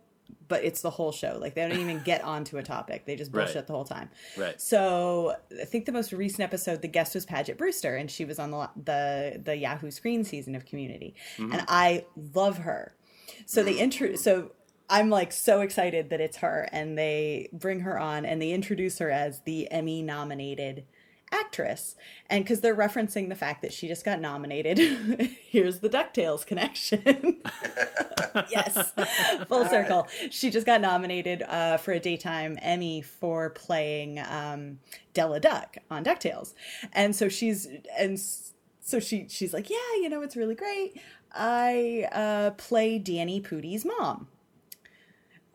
but 0.49 0.65
it's 0.65 0.83
the 0.83 0.91
whole 0.91 1.13
show. 1.13 1.39
Like 1.41 1.55
they 1.55 1.67
don't 1.67 1.79
even 1.79 2.01
get 2.01 2.23
onto 2.25 2.59
a 2.59 2.63
topic. 2.65 3.07
They 3.07 3.15
just 3.15 3.33
Right. 3.33 3.45
bullshit 3.45 3.69
the 3.69 3.73
whole 3.73 3.85
time. 3.85 4.11
Right. 4.37 4.61
So 4.61 5.37
I 5.61 5.65
think 5.65 5.87
the 5.87 5.93
most 5.93 6.13
recent 6.13 6.41
episode, 6.41 6.83
the 6.83 6.89
guest 6.89 7.15
was 7.15 7.25
Paget 7.25 7.57
Brewster, 7.57 7.95
and 7.95 8.11
she 8.11 8.25
was 8.25 8.41
on 8.41 8.51
the 8.51 8.69
the, 8.77 9.41
the 9.43 9.57
Yahoo 9.57 9.93
Screen 9.93 10.25
season 10.25 10.57
of 10.57 10.67
Community, 10.67 11.15
mm-hmm. 11.37 11.53
and 11.53 11.65
I 11.69 12.07
love 12.35 12.59
her. 12.59 12.95
So 13.47 13.63
they 13.63 13.75
mm. 13.75 13.79
intro. 13.79 14.17
So 14.17 14.51
I'm 14.91 15.09
like 15.09 15.31
so 15.31 15.61
excited 15.61 16.11
that 16.11 16.21
it's 16.21 16.39
her, 16.39 16.69
and 16.73 16.99
they 16.99 17.49
bring 17.53 17.81
her 17.81 17.99
on, 17.99 18.27
and 18.27 18.43
they 18.43 18.51
introduce 18.51 18.99
her 18.99 19.11
as 19.11 19.43
the 19.43 19.71
Emmy 19.71 20.03
nominated 20.03 20.85
actress, 21.33 21.97
and 22.29 22.45
because 22.45 22.61
they're 22.61 22.77
referencing 22.77 23.29
the 23.29 23.35
fact 23.35 23.63
that 23.63 23.73
she 23.73 23.89
just 23.89 24.05
got 24.05 24.21
nominated. 24.21 24.79
here's 25.49 25.81
the 25.81 25.89
Ducktales 25.89 26.47
connection. 26.47 27.41
yes, 28.51 28.93
full 29.49 29.65
circle. 29.67 30.09
She 30.31 30.51
just 30.51 30.67
got 30.67 30.81
nominated 30.81 31.43
uh, 31.43 31.77
for 31.77 31.93
a 31.93 32.01
daytime 32.01 32.59
Emmy 32.63 33.03
for 33.03 33.51
playing 33.51 34.19
um, 34.21 34.79
Della 35.13 35.41
Duck 35.41 35.77
on 35.91 36.05
Ducktales, 36.05 36.55
and 36.93 37.15
so 37.15 37.29
she's 37.29 37.69
and 37.99 38.21
so 38.81 39.01
she 39.01 39.27
she's 39.29 39.53
like, 39.53 39.71
yeah, 39.71 39.77
you 39.97 40.09
know, 40.09 40.23
it's 40.23 40.37
really 40.37 40.55
great. 40.55 41.01
I 41.33 42.09
uh, 42.13 42.51
play 42.53 42.99
Danny 42.99 43.41
Pudi's 43.41 43.85
mom. 43.85 44.29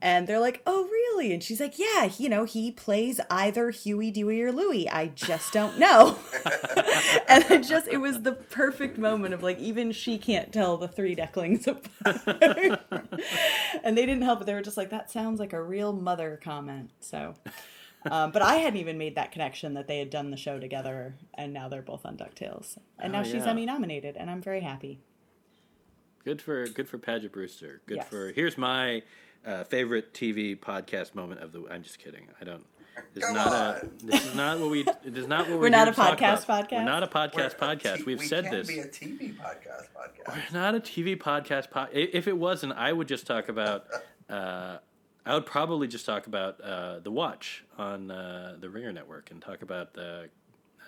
And 0.02 0.28
they're 0.28 0.40
like, 0.40 0.62
"Oh, 0.66 0.86
really?" 0.86 1.34
And 1.34 1.44
she's 1.44 1.60
like, 1.60 1.78
"Yeah, 1.78 2.10
you 2.18 2.30
know, 2.30 2.46
he 2.46 2.72
plays 2.72 3.20
either 3.30 3.70
Huey, 3.70 4.12
Dewey, 4.12 4.42
or 4.42 4.52
Louie. 4.52 4.88
I 4.90 5.08
just 5.08 5.52
don't 5.52 5.78
know." 5.78 6.18
and 7.28 7.44
it 7.52 7.64
just 7.64 7.88
it 7.90 7.98
was 7.98 8.22
the 8.22 8.32
perfect 8.32 8.98
moment 8.98 9.34
of 9.34 9.44
like 9.44 9.60
even 9.60 9.92
she 9.92 10.18
can't 10.18 10.54
tell 10.54 10.78
the 10.78 10.88
three 10.88 11.16
decklings 11.16 11.68
apart. 11.68 12.22
and 13.84 13.98
they 13.98 14.06
didn't 14.06 14.22
help 14.22 14.40
it. 14.42 14.46
They 14.46 14.54
were 14.54 14.62
just 14.62 14.78
like, 14.78 14.90
"That 14.90 15.12
sounds 15.12 15.40
like 15.40 15.52
a 15.52 15.62
real 15.62 15.92
mother 15.92 16.40
comment." 16.42 16.92
So, 17.02 17.34
um, 18.10 18.32
but 18.32 18.42
I 18.42 18.56
hadn't 18.56 18.80
even 18.80 18.98
made 18.98 19.16
that 19.16 19.34
connection 19.34 19.74
that 19.74 19.88
they 19.88 20.00
had 20.00 20.10
done 20.10 20.32
the 20.32 20.38
show 20.38 20.60
together, 20.60 21.16
and 21.34 21.52
now 21.54 21.68
they're 21.68 21.82
both 21.82 22.06
on 22.06 22.16
Ducktales, 22.16 22.78
and 23.00 23.12
now 23.12 23.20
Oh, 23.20 23.24
she's. 23.24 23.44
Emmy 23.46 23.66
nominated, 23.66 24.16
and 24.16 24.30
I'm 24.30 24.42
very 24.42 24.62
happy. 24.62 25.02
Good 26.24 26.42
for 26.42 26.68
good 26.68 26.88
for 26.88 26.98
Paget 26.98 27.32
Brewster. 27.34 27.82
Good 27.86 27.98
Yes. 27.98 28.08
for 28.10 28.32
here's 28.32 28.58
my 28.58 29.04
uh, 29.46 29.64
favorite 29.64 30.14
TV 30.14 30.58
podcast 30.58 31.16
moment 31.16 31.42
of 31.42 31.52
the. 31.52 31.66
I'm 31.70 31.84
just 31.84 32.00
kidding. 32.00 32.28
I 32.40 32.46
don't. 32.46 32.66
This 33.14 33.24
is 33.24 33.30
Come 33.30 33.36
not 33.36 33.54
a. 33.84 33.90
This 34.04 34.26
is 34.26 34.36
not 34.36 34.60
what 34.60 34.70
we. 34.70 34.84
This 34.84 35.24
is 35.24 35.28
not 35.28 35.42
what 35.42 35.52
we're. 35.52 35.60
We're 35.62 35.70
not 35.70 35.94
here 35.94 36.06
a 36.06 36.16
to 36.16 36.24
podcast 36.24 36.46
podcast? 36.46 36.72
We're 36.72 36.84
not 36.84 37.04
a 37.04 37.08
podcast 37.08 37.36
We're 37.36 37.46
a 37.46 37.76
podcast. 37.76 37.98
T- 37.98 38.04
We've 38.04 38.20
we 38.20 38.28
said 38.28 38.46
can't 38.46 38.56
this. 38.56 38.68
be 38.68 38.80
a 38.80 38.86
TV 38.88 39.36
podcast 39.36 39.88
podcast. 39.96 40.28
We're 40.54 40.60
not 40.60 40.76
a 40.76 40.80
TV 40.80 41.18
podcast. 41.18 41.72
Po- 41.72 41.88
if 41.92 42.28
it 42.28 42.38
wasn't, 42.38 42.74
I 42.74 42.92
would 42.92 43.08
just 43.08 43.26
talk 43.26 43.50
about. 43.50 43.86
Uh, 44.30 44.78
I 45.26 45.34
would 45.36 45.46
probably 45.46 45.88
just 45.88 46.06
talk 46.06 46.28
about 46.28 46.60
uh, 46.62 47.00
the 47.00 47.12
Watch 47.12 47.64
on 47.78 48.10
uh, 48.10 48.56
the 48.60 48.70
Ringer 48.70 48.92
Network 48.92 49.32
and 49.32 49.42
talk 49.42 49.62
about 49.62 49.98
uh, 49.98 50.24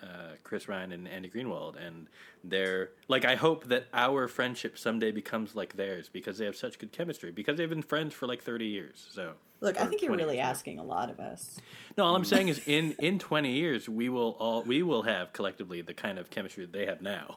uh, 0.02 0.36
Chris 0.42 0.68
Ryan 0.68 0.92
and 0.92 1.08
Andy 1.08 1.30
Greenwald 1.30 1.76
and 1.84 2.08
they're 2.44 2.90
like. 3.08 3.24
I 3.24 3.36
hope 3.36 3.66
that 3.66 3.86
our 3.94 4.28
friendship 4.28 4.76
someday 4.78 5.12
becomes 5.12 5.54
like 5.54 5.76
theirs 5.76 6.08
because 6.12 6.38
they 6.38 6.44
have 6.44 6.56
such 6.56 6.78
good 6.78 6.92
chemistry 6.92 7.30
because 7.30 7.56
they've 7.56 7.68
been 7.68 7.82
friends 7.82 8.12
for 8.14 8.26
like 8.26 8.42
thirty 8.42 8.66
years. 8.66 9.06
So 9.10 9.34
Look, 9.60 9.80
I 9.80 9.86
think 9.86 10.02
you're 10.02 10.16
really 10.16 10.36
years, 10.36 10.46
asking 10.46 10.78
a 10.80 10.82
lot 10.84 11.08
of 11.08 11.20
us. 11.20 11.60
No, 11.96 12.04
all 12.04 12.16
I'm 12.16 12.24
saying 12.24 12.48
is 12.48 12.60
in 12.66 12.96
in 12.98 13.18
twenty 13.20 13.52
years 13.52 13.88
we 13.88 14.08
will 14.08 14.36
all 14.40 14.62
we 14.64 14.82
will 14.82 15.02
have 15.04 15.32
collectively 15.32 15.82
the 15.82 15.94
kind 15.94 16.18
of 16.18 16.30
chemistry 16.30 16.64
that 16.64 16.72
they 16.72 16.86
have 16.86 17.00
now. 17.00 17.36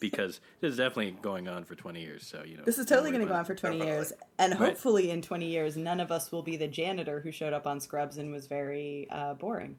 Because 0.00 0.40
this 0.60 0.70
is 0.72 0.78
definitely 0.78 1.10
going 1.20 1.46
on 1.46 1.64
for 1.64 1.74
twenty 1.74 2.00
years, 2.00 2.26
so 2.26 2.42
you 2.44 2.56
know 2.56 2.64
This 2.64 2.78
is 2.78 2.86
totally 2.86 3.10
going 3.10 3.20
to 3.20 3.28
go 3.28 3.34
on 3.34 3.44
for 3.44 3.54
20 3.54 3.76
Definitely. 3.76 3.86
years. 3.86 4.12
And 4.38 4.52
Right. 4.58 4.70
hopefully, 4.70 5.10
in 5.10 5.20
20 5.20 5.46
years, 5.46 5.76
none 5.76 6.00
of 6.00 6.10
us 6.10 6.32
will 6.32 6.42
be 6.42 6.56
the 6.56 6.66
janitor 6.66 7.20
who 7.20 7.30
showed 7.30 7.52
up 7.52 7.66
on 7.66 7.78
Scrubs 7.78 8.16
and 8.16 8.32
was 8.32 8.46
very 8.46 9.06
uh, 9.10 9.34
boring. 9.34 9.76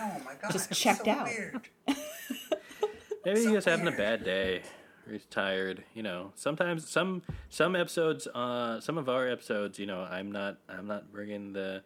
Oh 0.00 0.20
my 0.24 0.34
god! 0.40 0.52
Just 0.52 0.72
checked 0.72 1.04
so 1.04 1.10
out. 1.10 1.26
Weird. 1.26 1.60
Maybe 3.24 3.36
So 3.40 3.42
he's 3.42 3.52
just 3.52 3.68
having 3.68 3.86
a 3.86 3.92
bad 3.92 4.24
day. 4.24 4.62
Or 5.06 5.12
he's 5.12 5.26
tired. 5.26 5.84
You 5.94 6.02
know, 6.02 6.32
sometimes 6.36 6.88
some 6.88 7.22
some 7.48 7.76
episodes, 7.76 8.26
uh, 8.28 8.80
some 8.80 8.96
of 8.98 9.08
our 9.08 9.28
episodes, 9.28 9.78
you 9.78 9.86
know, 9.86 10.00
I'm 10.02 10.32
not 10.32 10.58
I'm 10.68 10.86
not 10.86 11.12
bringing 11.12 11.52
the 11.52 11.82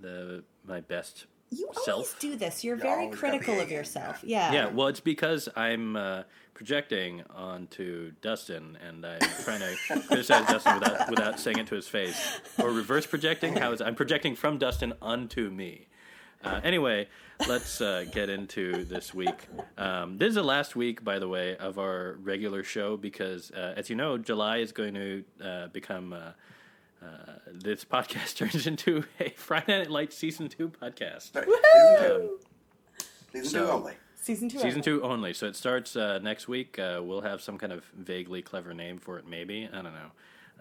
the 0.00 0.44
my 0.66 0.80
best. 0.80 1.26
You 1.50 1.66
always 1.66 1.84
Self. 1.84 2.18
do 2.18 2.34
this. 2.36 2.64
You're 2.64 2.76
You 2.76 2.82
very 2.82 3.10
critical 3.10 3.60
of 3.60 3.70
yourself. 3.70 4.20
yeah. 4.24 4.50
Yeah. 4.50 4.64
Yeah, 4.68 4.70
well, 4.72 4.86
it's 4.86 5.00
because 5.00 5.50
I'm 5.54 5.96
uh, 5.96 6.22
projecting 6.54 7.24
onto 7.28 8.12
Dustin, 8.22 8.78
and 8.88 9.04
I'm 9.04 9.20
trying 9.44 9.60
to 9.60 10.00
criticize 10.06 10.46
Dustin 10.46 10.78
without 10.80 11.10
without 11.10 11.38
saying 11.38 11.58
it 11.58 11.66
to 11.66 11.74
his 11.74 11.86
face, 11.86 12.40
or 12.58 12.70
reverse 12.70 13.06
projecting. 13.06 13.54
How 13.56 13.70
is 13.72 13.82
I'm 13.82 13.94
projecting 13.94 14.34
from 14.34 14.56
Dustin 14.56 14.94
onto 15.02 15.50
me. 15.50 15.88
Uh, 16.44 16.60
anyway, 16.64 17.08
let's 17.46 17.80
uh, 17.80 18.04
get 18.10 18.28
into 18.28 18.84
this 18.84 19.14
week. 19.14 19.46
Um, 19.78 20.18
this 20.18 20.30
is 20.30 20.34
the 20.34 20.42
last 20.42 20.74
week, 20.74 21.04
by 21.04 21.18
the 21.18 21.28
way, 21.28 21.56
of 21.56 21.78
our 21.78 22.16
regular 22.22 22.62
show 22.64 22.96
because, 22.96 23.50
uh, 23.52 23.74
as 23.76 23.88
you 23.88 23.96
know, 23.96 24.18
July 24.18 24.58
is 24.58 24.72
going 24.72 24.94
to 24.94 25.24
uh, 25.42 25.66
become. 25.68 26.12
Uh, 26.12 26.32
uh, 27.04 27.32
this 27.52 27.84
podcast 27.84 28.36
turns 28.36 28.64
into 28.68 29.04
a 29.18 29.30
Friday 29.30 29.78
Night 29.78 29.90
Lights 29.90 30.16
season 30.16 30.48
two 30.48 30.68
podcast. 30.68 31.32
Sorry, 31.32 31.46
Woohoo! 31.46 32.28
Season 33.32 33.40
two. 33.40 33.42
Season 33.42 33.50
so- 33.50 33.66
two 33.66 33.70
only. 33.72 33.92
Season 34.14 34.48
two. 34.48 34.58
Season 34.60 34.82
two 34.82 35.02
only. 35.02 35.34
So 35.34 35.46
it 35.48 35.56
starts 35.56 35.96
uh, 35.96 36.20
next 36.22 36.46
week. 36.46 36.78
Uh, 36.78 37.00
we'll 37.02 37.22
have 37.22 37.42
some 37.42 37.58
kind 37.58 37.72
of 37.72 37.84
vaguely 37.86 38.40
clever 38.40 38.72
name 38.72 38.98
for 38.98 39.18
it, 39.18 39.26
maybe. 39.26 39.68
I 39.72 39.82
don't 39.82 39.92
know. 39.94 40.12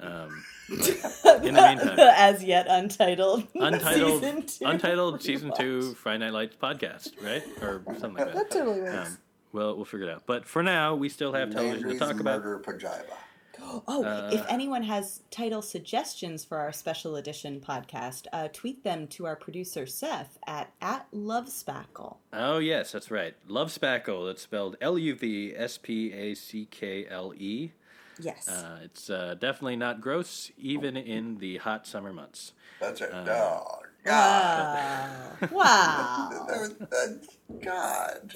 Um, 0.01 0.43
in 0.69 1.53
the 1.53 1.61
meantime, 1.61 1.99
As 1.99 2.43
yet 2.43 2.65
untitled. 2.69 3.47
untitled, 3.55 4.21
season 4.23 4.43
two. 4.47 4.65
untitled 4.65 5.21
season 5.23 5.51
two 5.57 5.93
Friday 5.95 6.19
Night 6.25 6.33
Lights 6.33 6.55
podcast, 6.61 7.11
right, 7.23 7.43
or 7.61 7.83
something 7.99 8.13
like 8.13 8.25
that. 8.27 8.35
That 8.35 8.51
totally 8.51 8.81
works. 8.81 9.09
Um, 9.09 9.17
well, 9.53 9.75
we'll 9.75 9.85
figure 9.85 10.07
it 10.07 10.13
out. 10.13 10.23
But 10.25 10.45
for 10.47 10.63
now, 10.63 10.95
we 10.95 11.09
still 11.09 11.33
have 11.33 11.51
television 11.51 11.89
to 11.89 11.99
talk 11.99 12.19
about. 12.19 12.41
murder 12.43 12.59
pajamas. 12.59 13.05
Oh, 13.87 14.03
Uh, 14.03 14.31
if 14.33 14.43
anyone 14.49 14.81
has 14.83 15.21
title 15.29 15.61
suggestions 15.61 16.43
for 16.43 16.57
our 16.57 16.71
special 16.73 17.15
edition 17.15 17.61
podcast, 17.65 18.25
uh, 18.33 18.47
tweet 18.51 18.83
them 18.83 19.07
to 19.09 19.27
our 19.27 19.35
producer 19.35 19.85
Seth 19.85 20.39
at 20.47 20.71
at 20.81 21.05
lovespackle. 21.13 22.17
Oh 22.33 22.57
yes, 22.57 22.91
that's 22.91 23.11
right. 23.11 23.35
Love 23.47 23.69
Spackle. 23.69 24.25
That's 24.27 24.41
spelled 24.41 24.77
L 24.81 24.97
U 24.97 25.13
V 25.15 25.53
S 25.55 25.77
P 25.77 26.11
A 26.11 26.33
C 26.33 26.65
K 26.71 27.05
L 27.07 27.33
E. 27.37 27.71
Yes. 28.21 28.47
Uh, 28.47 28.79
it's 28.83 29.09
uh, 29.09 29.35
definitely 29.39 29.75
not 29.75 30.01
gross, 30.01 30.51
even 30.57 30.95
in 30.97 31.37
the 31.39 31.57
hot 31.57 31.85
summer 31.87 32.13
months. 32.13 32.53
That's 32.79 33.01
it. 33.01 33.11
Uh, 33.13 33.25
oh 33.29 33.79
God. 34.03 35.49
wow. 35.51 35.51
wow. 35.51 36.45
That 36.47 36.59
was- 36.59 36.77
that- 36.89 37.27
God. 37.61 38.33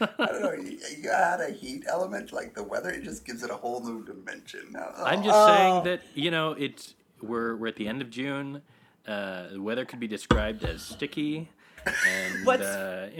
I 0.18 0.26
don't 0.26 0.42
know. 0.42 0.52
You, 0.52 0.78
you 1.00 1.10
add 1.10 1.40
a 1.40 1.50
heat 1.50 1.84
element 1.88 2.32
like 2.32 2.54
the 2.54 2.62
weather, 2.62 2.90
it 2.90 3.02
just 3.02 3.24
gives 3.24 3.42
it 3.42 3.50
a 3.50 3.54
whole 3.54 3.80
new 3.82 4.04
dimension. 4.04 4.74
Oh. 4.78 5.04
I'm 5.04 5.22
just 5.22 5.34
Oh. 5.34 5.46
saying 5.46 5.84
that 5.84 6.02
you 6.14 6.30
know 6.30 6.52
it's 6.52 6.94
we're 7.22 7.56
we're 7.56 7.68
at 7.68 7.76
the 7.76 7.88
end 7.88 8.02
of 8.02 8.10
June. 8.10 8.60
Uh, 9.06 9.48
the 9.48 9.60
weather 9.62 9.84
could 9.84 9.98
be 9.98 10.06
described 10.06 10.62
as 10.64 10.82
sticky, 10.82 11.48
and 11.86 12.46
What's- 12.46 12.62
uh, 12.62 13.10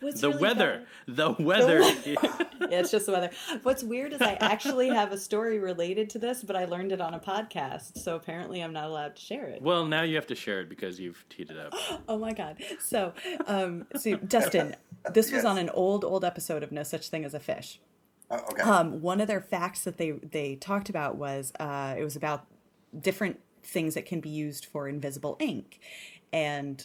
What's 0.00 0.20
the 0.20 0.30
really 0.30 0.40
weather, 0.42 0.86
bad- 1.06 1.16
the 1.16 1.42
weather. 1.42 1.80
Yeah, 2.70 2.80
it's 2.80 2.90
just 2.90 3.06
the 3.06 3.12
weather. 3.12 3.30
What's 3.62 3.82
weird 3.84 4.12
is 4.12 4.20
I 4.20 4.32
actually 4.40 4.88
have 4.88 5.12
a 5.12 5.16
story 5.16 5.58
related 5.60 6.10
to 6.10 6.18
this, 6.18 6.42
but 6.42 6.54
I 6.56 6.64
learned 6.66 6.90
it 6.92 7.00
on 7.00 7.14
a 7.14 7.20
podcast, 7.20 7.96
so 7.96 8.16
apparently 8.16 8.60
I'm 8.60 8.72
not 8.72 8.86
allowed 8.88 9.14
to 9.16 9.22
share 9.22 9.46
it. 9.46 9.62
well, 9.62 9.86
now 9.86 10.02
you 10.02 10.16
have 10.16 10.26
to 10.26 10.34
share 10.34 10.60
it 10.60 10.68
because 10.68 10.98
you've 11.00 11.24
teed 11.30 11.50
it 11.50 11.56
up. 11.58 11.72
Oh 12.08 12.18
my 12.18 12.32
god. 12.32 12.56
So, 12.80 13.12
um, 13.46 13.86
so 13.96 14.16
Dustin, 14.16 14.74
this 15.14 15.30
was 15.32 15.44
on 15.44 15.56
an 15.56 15.70
old, 15.70 16.04
old 16.04 16.24
episode 16.24 16.62
of 16.62 16.72
No 16.72 16.82
Such 16.82 17.08
Thing 17.08 17.24
as 17.24 17.32
a 17.32 17.40
Fish. 17.40 17.80
Oh, 18.30 18.36
okay. 18.50 18.62
Um, 18.62 19.00
one 19.00 19.20
of 19.20 19.28
their 19.28 19.40
facts 19.40 19.84
that 19.84 19.96
they 19.96 20.10
they 20.10 20.56
talked 20.56 20.90
about 20.90 21.16
was 21.16 21.52
uh, 21.60 21.94
it 21.96 22.02
was 22.02 22.16
about 22.16 22.44
different 22.98 23.38
things 23.62 23.94
that 23.94 24.04
can 24.04 24.20
be 24.20 24.28
used 24.30 24.66
for 24.66 24.88
invisible 24.88 25.36
ink, 25.38 25.78
and 26.32 26.84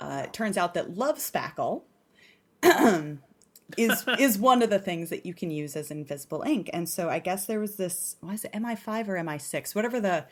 uh, 0.00 0.22
it 0.24 0.32
turns 0.32 0.56
out 0.56 0.74
that 0.74 0.96
love 0.96 1.18
spackle 1.18 1.82
is 3.76 4.04
is 4.18 4.38
one 4.38 4.62
of 4.62 4.70
the 4.70 4.78
things 4.78 5.10
that 5.10 5.24
you 5.26 5.34
can 5.34 5.50
use 5.50 5.76
as 5.76 5.90
invisible 5.90 6.42
ink. 6.42 6.70
And 6.72 6.88
so 6.88 7.08
I 7.08 7.18
guess 7.18 7.46
there 7.46 7.60
was 7.60 7.76
this 7.76 8.16
what 8.20 8.34
is 8.34 8.44
it 8.44 8.58
MI 8.58 8.76
five 8.76 9.08
or 9.08 9.22
MI 9.22 9.38
six 9.38 9.74
whatever 9.74 10.00
the 10.00 10.26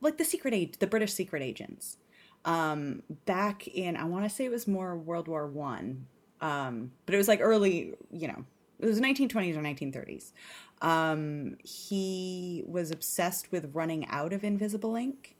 like 0.00 0.18
the 0.18 0.24
secret 0.24 0.54
age 0.54 0.78
the 0.78 0.86
British 0.86 1.12
secret 1.12 1.42
agents 1.42 1.96
um, 2.44 3.02
back 3.26 3.66
in 3.68 3.96
I 3.96 4.04
want 4.04 4.24
to 4.24 4.30
say 4.30 4.44
it 4.44 4.50
was 4.50 4.66
more 4.66 4.96
World 4.96 5.28
War 5.28 5.46
One, 5.46 6.06
um, 6.40 6.92
but 7.06 7.14
it 7.14 7.18
was 7.18 7.28
like 7.28 7.40
early, 7.42 7.94
you 8.12 8.28
know, 8.28 8.44
it 8.78 8.86
was 8.86 9.00
1920s 9.00 9.56
or 9.56 9.60
1930s. 9.60 10.32
Um, 10.80 11.56
he 11.64 12.62
was 12.66 12.90
obsessed 12.90 13.50
with 13.50 13.74
running 13.74 14.06
out 14.06 14.32
of 14.32 14.44
invisible 14.44 14.94
ink, 14.94 15.36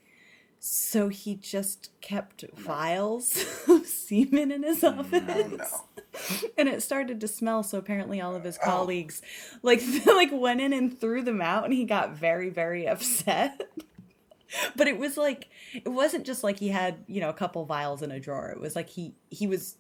So 0.61 1.09
he 1.09 1.37
just 1.37 1.91
kept 2.01 2.45
vials 2.57 3.45
of 3.69 3.87
semen 3.87 4.51
in 4.51 4.63
his 4.65 4.83
office. 4.83 5.23
Oh 5.29 5.57
no. 5.57 6.49
and 6.57 6.69
it 6.69 6.83
started 6.83 7.21
to 7.21 7.29
smell 7.29 7.63
so 7.63 7.79
apparently 7.79 8.21
all 8.21 8.35
of 8.35 8.43
his 8.45 8.59
Oh. 8.63 8.65
colleagues 8.65 9.23
like 9.63 9.81
like 10.07 10.31
went 10.33 10.61
in 10.61 10.73
and 10.73 10.99
threw 10.99 11.23
them 11.23 11.41
out 11.41 11.65
and 11.65 11.73
he 11.73 11.85
got 11.85 12.11
very 12.17 12.49
very 12.51 12.89
upset 12.89 13.61
but 14.75 14.89
it 14.89 14.99
was 14.99 15.17
like 15.17 15.49
it 15.75 15.89
wasn't 15.89 16.25
just 16.27 16.43
like 16.43 16.59
he 16.59 16.69
had 16.69 17.05
you 17.07 17.21
know 17.21 17.29
a 17.29 17.35
couple 17.35 17.65
vials 17.67 18.03
in 18.03 18.11
a 18.11 18.19
drawer 18.19 18.49
it 18.49 18.59
was 18.61 18.75
like 18.75 18.89
he 18.89 19.15
he 19.31 19.47
was 19.47 19.77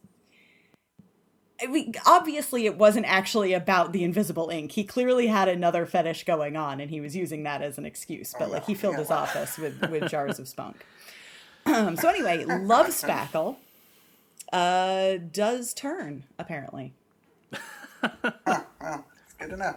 I 1.60 1.66
mean, 1.66 1.94
obviously 2.06 2.66
it 2.66 2.76
wasn't 2.76 3.06
actually 3.06 3.52
about 3.52 3.92
the 3.92 4.04
invisible 4.04 4.48
ink. 4.48 4.72
He 4.72 4.84
clearly 4.84 5.26
had 5.26 5.48
another 5.48 5.86
fetish 5.86 6.24
going 6.24 6.56
on 6.56 6.80
and 6.80 6.90
he 6.90 7.00
was 7.00 7.16
using 7.16 7.42
that 7.42 7.62
as 7.62 7.78
an 7.78 7.84
excuse 7.84 8.34
but 8.38 8.48
Oh, 8.48 8.52
like 8.52 8.66
he 8.66 8.74
filled 8.74 8.96
his 8.96 9.10
office 9.10 9.58
with 9.58 9.80
with 9.90 10.08
jars 10.10 10.38
of 10.38 10.48
spunk. 10.48 10.84
Um, 11.66 11.96
so 12.00 12.08
anyway 12.08 12.44
love 12.44 12.88
spackle 12.88 13.56
uh 14.52 15.18
does 15.32 15.74
turn 15.74 16.24
apparently. 16.38 16.94
Well, 17.50 19.04
it's 19.24 19.34
good 19.38 19.50
to 19.50 19.56
know. 19.56 19.76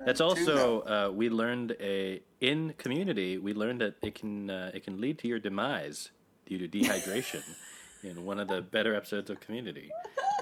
That's 0.00 0.20
also 0.20 0.80
uh, 0.82 1.10
we 1.10 1.30
learned 1.30 1.76
a 1.80 2.20
in 2.40 2.74
community 2.76 3.38
we 3.38 3.54
learned 3.54 3.80
that 3.80 3.94
it 4.02 4.14
can 4.14 4.50
uh, 4.50 4.70
it 4.74 4.84
can 4.84 5.00
lead 5.00 5.18
to 5.20 5.28
your 5.28 5.38
demise 5.38 6.10
due 6.46 6.58
to 6.58 6.68
dehydration 6.68 7.42
in 8.04 8.24
one 8.24 8.38
of 8.38 8.48
the 8.48 8.62
better 8.62 8.94
episodes 8.94 9.30
of 9.30 9.40
Community. 9.40 9.90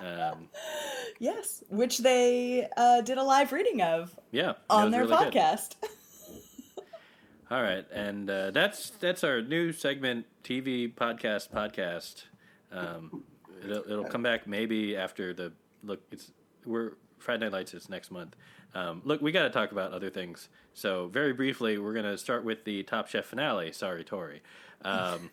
Um, 0.01 0.49
yes 1.21 1.63
which 1.69 1.99
they 1.99 2.67
uh 2.77 3.03
did 3.03 3.19
a 3.19 3.23
live 3.23 3.53
reading 3.53 3.83
of 3.83 4.19
yeah, 4.33 4.55
on 4.69 4.91
their 4.91 5.05
really 5.05 5.31
podcast 5.31 5.77
All 7.53 7.63
right, 7.63 7.85
and 7.93 8.31
uh, 8.31 8.51
that's 8.51 8.89
that's 8.99 9.23
our 9.23 9.43
new 9.43 9.73
segment, 9.73 10.25
TV 10.43 10.91
podcast 10.91 11.51
podcast. 11.51 12.23
Um, 12.73 13.25
it'll, 13.63 13.83
it'll 13.91 14.05
come 14.05 14.23
back 14.23 14.47
maybe 14.47 14.97
after 14.97 15.35
the 15.35 15.53
look. 15.85 16.01
It's 16.11 16.31
we're 16.65 16.93
Friday 17.19 17.45
Night 17.45 17.53
Lights 17.53 17.75
is 17.75 17.91
next 17.91 18.11
month. 18.11 18.37
Um, 18.75 19.03
look, 19.05 19.21
we 19.21 19.33
got 19.33 19.43
to 19.43 19.51
talk 19.51 19.71
about 19.71 19.93
other 19.93 20.09
things. 20.09 20.49
So 20.73 21.09
very 21.09 21.35
briefly, 21.35 21.77
we're 21.77 21.93
going 21.93 22.07
to 22.07 22.17
start 22.17 22.43
with 22.43 22.65
the 22.65 22.85
Top 22.85 23.09
Chef 23.09 23.27
finale. 23.27 23.71
Sorry, 23.73 24.03
Tori. 24.03 24.41
Um, 24.83 25.31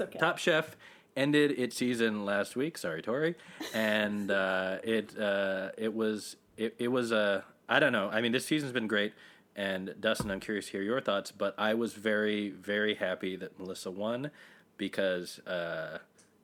okay 0.00 0.18
Top 0.18 0.38
Chef 0.38 0.76
ended 1.16 1.52
its 1.58 1.76
season 1.76 2.24
last 2.24 2.56
week. 2.56 2.78
Sorry, 2.78 3.02
Tori, 3.02 3.34
and 3.74 4.30
uh, 4.30 4.78
it 4.82 5.18
uh, 5.18 5.70
it 5.76 5.94
was 5.94 6.36
it, 6.56 6.74
it 6.78 6.88
was 6.88 7.12
uh, 7.12 7.42
I 7.68 7.78
don't 7.78 7.92
know. 7.92 8.08
I 8.10 8.20
mean, 8.20 8.32
this 8.32 8.46
season's 8.46 8.72
been 8.72 8.86
great, 8.86 9.12
and 9.56 9.94
Dustin, 10.00 10.30
I'm 10.30 10.40
curious 10.40 10.66
to 10.66 10.72
hear 10.72 10.82
your 10.82 11.00
thoughts. 11.00 11.32
But 11.32 11.54
I 11.58 11.74
was 11.74 11.94
very 11.94 12.50
very 12.50 12.94
happy 12.94 13.36
that 13.36 13.58
Melissa 13.58 13.90
won 13.90 14.30
because 14.76 15.40
uh, 15.40 15.98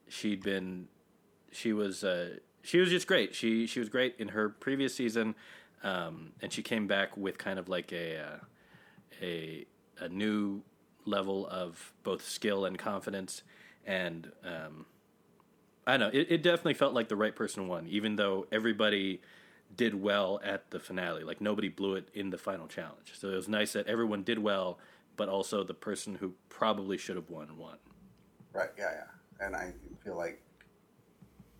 she'd 0.07 0.43
been 0.43 0.87
she 1.51 1.73
was 1.73 2.03
uh, 2.03 2.37
she 2.61 2.79
was 2.79 2.89
just 2.89 3.07
great. 3.07 3.35
She 3.35 3.67
she 3.67 3.79
was 3.79 3.89
great 3.89 4.15
in 4.19 4.29
her 4.29 4.49
previous 4.49 4.93
season, 4.95 5.35
um, 5.83 6.33
and 6.41 6.51
she 6.51 6.61
came 6.61 6.87
back 6.87 7.15
with 7.17 7.37
kind 7.37 7.59
of 7.59 7.69
like 7.69 7.91
a 7.91 8.19
uh, 8.19 8.37
a 9.21 9.65
a 9.99 10.09
new 10.09 10.61
level 11.07 11.47
of 11.47 11.93
both 12.03 12.27
skill 12.27 12.65
and 12.65 12.77
confidence. 12.77 13.43
And 13.85 14.31
um, 14.43 14.85
I 15.85 15.97
don't 15.97 16.13
know, 16.13 16.19
it, 16.19 16.27
it 16.29 16.43
definitely 16.43 16.73
felt 16.73 16.93
like 16.93 17.07
the 17.07 17.15
right 17.15 17.35
person 17.35 17.67
won, 17.67 17.87
even 17.87 18.17
though 18.17 18.47
everybody 18.51 19.21
did 19.75 20.01
well 20.01 20.39
at 20.43 20.69
the 20.71 20.79
finale. 20.79 21.23
Like 21.23 21.41
nobody 21.41 21.69
blew 21.69 21.95
it 21.95 22.09
in 22.13 22.29
the 22.29 22.37
final 22.37 22.67
challenge. 22.67 23.13
So 23.13 23.29
it 23.29 23.35
was 23.35 23.47
nice 23.49 23.73
that 23.73 23.87
everyone 23.87 24.23
did 24.23 24.39
well, 24.39 24.79
but 25.15 25.29
also 25.29 25.63
the 25.63 25.73
person 25.73 26.15
who 26.15 26.33
probably 26.49 26.97
should 26.97 27.15
have 27.15 27.29
won 27.29 27.57
won. 27.57 27.77
Right, 28.53 28.69
yeah, 28.77 28.91
yeah. 28.91 29.45
And 29.45 29.55
I 29.55 29.73
feel 30.03 30.15
like, 30.17 30.41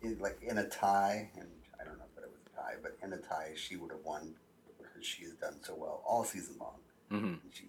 in, 0.02 0.18
like 0.18 0.38
in 0.42 0.58
a 0.58 0.68
tie, 0.68 1.30
and 1.38 1.48
I 1.80 1.84
don't 1.84 1.98
know 1.98 2.04
if 2.16 2.22
it 2.22 2.30
was 2.30 2.40
a 2.52 2.56
tie, 2.56 2.74
but 2.82 2.96
in 3.02 3.12
a 3.12 3.18
tie, 3.18 3.52
she 3.54 3.76
would 3.76 3.90
have 3.90 4.04
won 4.04 4.34
because 4.78 5.06
she 5.06 5.24
has 5.24 5.32
done 5.34 5.56
so 5.62 5.74
well 5.76 6.02
all 6.06 6.24
season 6.24 6.56
long. 6.60 6.74
hmm 7.10 7.34
She, 7.52 7.64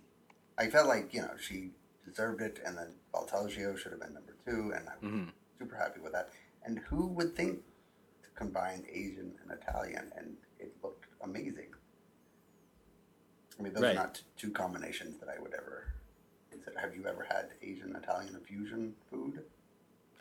I 0.60 0.68
felt 0.68 0.88
like 0.88 1.13
you 1.13 1.22
know 1.22 1.32
she 1.39 1.72
deserved 2.06 2.42
it, 2.42 2.60
and 2.66 2.78
then 2.78 2.94
Voltaggio 3.13 3.78
should 3.78 3.91
have 3.93 4.02
been 4.02 4.13
number 4.13 4.36
two, 4.45 4.74
and 4.76 4.88
I'm 4.89 5.02
Mhm. 5.28 5.32
super 5.58 5.76
happy 5.76 6.02
with 6.02 6.12
that. 6.13 6.30
And 6.63 6.80
who 6.80 7.08
would 7.08 7.36
think 7.36 7.63
to 8.24 8.30
combine 8.36 8.86
Asian 8.89 9.38
and 9.41 9.52
Italian, 9.52 10.12
and 10.15 10.38
it 10.60 10.76
looked 10.84 11.06
amazing. 11.22 11.74
I 13.58 13.62
mean, 13.62 13.74
those 13.74 13.84
Right. 13.84 13.91
are 13.91 13.95
not 14.04 14.22
two 14.38 14.52
combinations 14.52 15.19
that 15.19 15.30
I 15.30 15.39
would 15.39 15.54
ever. 15.54 15.86
consider. 16.52 16.80
Have 16.80 16.95
you 16.95 17.06
ever 17.06 17.24
had 17.24 17.54
Asian 17.62 17.95
Italian 17.95 18.39
fusion 18.43 18.95
food? 19.10 19.45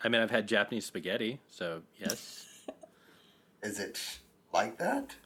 I 0.04 0.08
mean, 0.10 0.20
I've 0.20 0.30
had 0.30 0.46
Japanese 0.46 0.84
spaghetti, 0.84 1.40
so 1.48 1.82
yes. 1.96 2.44
Is 3.62 3.80
it 3.80 4.20
like 4.52 4.76
that? 4.78 5.16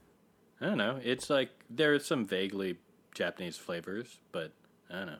I 0.60 0.66
don't 0.66 0.78
know. 0.78 1.00
It's 1.02 1.28
like 1.28 1.50
there 1.68 1.92
are 1.92 1.98
some 1.98 2.24
vaguely 2.24 2.78
Japanese 3.14 3.58
flavors, 3.58 4.20
but 4.30 4.52
I 4.92 4.96
don't 4.98 5.06
know. 5.06 5.16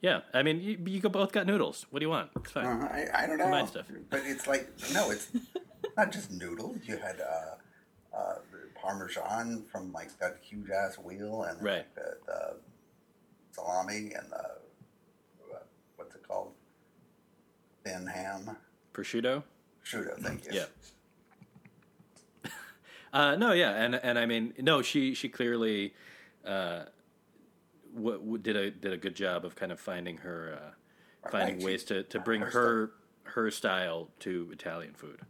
Yeah, 0.00 0.20
I 0.34 0.42
mean, 0.42 0.60
you, 0.60 0.78
you 0.86 1.00
both 1.08 1.32
got 1.32 1.46
noodles. 1.46 1.86
What 1.90 2.00
do 2.00 2.04
you 2.04 2.10
want? 2.10 2.30
It's 2.36 2.50
fine. 2.52 2.66
Uh, 2.66 2.88
I, 2.92 3.24
I 3.24 3.26
don't 3.26 3.38
know. 3.38 3.44
Combine 3.44 3.66
stuff. 3.66 3.86
But 4.10 4.20
it's 4.24 4.46
like 4.46 4.68
no, 4.92 5.10
it's 5.10 5.28
not 5.96 6.12
just 6.12 6.30
noodles. 6.30 6.78
You 6.84 6.98
had 6.98 7.20
uh, 7.20 8.16
uh, 8.16 8.34
parmesan 8.74 9.64
from 9.72 9.92
like 9.92 10.16
that 10.18 10.36
huge 10.42 10.68
ass 10.70 10.98
wheel, 10.98 11.44
and 11.44 11.60
Right. 11.62 11.76
like, 11.78 11.94
the, 11.94 12.16
the 12.26 12.56
salami 13.52 14.12
and 14.14 14.30
the 14.30 14.44
uh, 15.54 15.58
what's 15.96 16.14
it 16.14 16.26
called? 16.28 16.52
Thin 17.84 18.06
ham, 18.06 18.56
Prosciutto. 18.92 19.42
prosciutto. 19.84 20.18
Thank 20.20 20.44
you. 20.46 20.50
Yeah. 20.52 20.64
Uh, 23.12 23.36
no, 23.36 23.52
yeah, 23.52 23.70
and 23.70 23.94
and 23.94 24.18
I 24.18 24.26
mean, 24.26 24.52
no, 24.58 24.82
she 24.82 25.14
she 25.14 25.28
clearly 25.28 25.94
uh, 26.44 26.86
w- 27.94 28.18
w- 28.18 28.38
did 28.38 28.56
a 28.56 28.70
did 28.70 28.92
a 28.92 28.96
good 28.96 29.14
job 29.14 29.44
of 29.44 29.54
kind 29.56 29.72
of 29.72 29.80
finding 29.80 30.18
her 30.18 30.58
uh, 30.60 31.28
finding 31.30 31.56
Right, 31.56 31.64
ways 31.64 31.80
she- 31.82 31.86
to, 31.88 32.02
to 32.04 32.20
bring 32.20 32.40
her 32.42 32.50
her 32.50 32.90
her 33.24 33.50
style 33.50 34.10
to 34.20 34.50
Italian 34.52 34.94
food. 34.94 35.20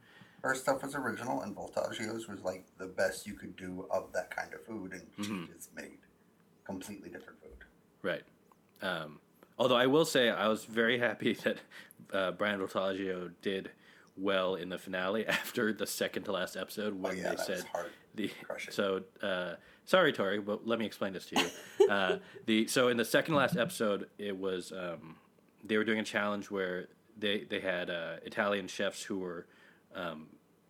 Her 0.42 0.55
stuff 0.55 0.83
was 0.83 0.94
original, 0.94 1.40
and 1.42 1.57
Voltaggio's 1.57 2.29
was 2.29 2.40
like 2.42 2.66
the 2.79 2.87
best 2.87 3.27
you 3.27 3.35
could 3.35 3.57
do 3.57 3.87
of 3.90 4.12
that 4.12 4.31
kind 4.35 4.53
of 4.53 4.62
food, 4.64 4.92
and 4.92 5.03
Mm-hmm. 5.18 5.46
she 5.46 5.53
just 5.53 5.74
made 5.74 5.98
completely 6.64 7.09
different 7.09 7.40
food. 7.40 7.64
Right. 8.03 8.22
Um, 8.83 9.20
although 9.59 9.77
I 9.77 9.87
will 9.87 10.05
say 10.05 10.29
I 10.31 10.48
was 10.48 10.64
very 10.64 10.98
happy 10.98 11.33
that 11.44 11.59
uh, 12.12 12.33
Brian 12.33 12.61
Voltaggio 12.61 13.31
did 13.40 13.70
well 14.16 14.55
in 14.57 14.68
the 14.68 14.79
finale 14.79 15.27
after 15.29 15.72
the 15.72 15.87
second 15.87 16.24
to 16.24 16.33
last 16.33 16.57
episode 16.57 16.94
when 16.94 17.12
oh 17.12 17.14
yeah, 17.14 17.31
they 17.31 17.37
said 17.42 17.64
the 18.14 18.31
Crushing. 18.42 18.72
so 18.72 19.03
uh, 19.22 19.55
sorry 19.85 20.12
Tori, 20.12 20.40
but 20.40 20.66
let 20.66 20.79
me 20.79 20.87
explain 20.87 21.12
this 21.12 21.27
to 21.27 21.40
you. 21.40 21.88
uh, 21.90 22.18
the 22.47 22.66
so 22.66 22.88
in 22.88 22.97
the 22.97 23.05
second 23.05 23.35
to 23.35 23.38
last 23.38 23.57
episode, 23.57 24.09
it 24.18 24.37
was 24.37 24.73
um, 24.73 25.16
they 25.64 25.77
were 25.77 25.85
doing 25.85 25.99
a 25.99 26.05
challenge 26.05 26.51
where 26.51 26.88
they 27.16 27.44
they 27.49 27.61
had 27.61 27.90
uh, 27.90 28.16
Italian 28.25 28.68
chefs 28.68 29.03
who 29.03 29.18
were 29.18 29.47
um, 29.94 30.27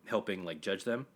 helping 0.07 0.45
like 0.45 0.61
judge 0.61 0.85
them, 0.85 1.07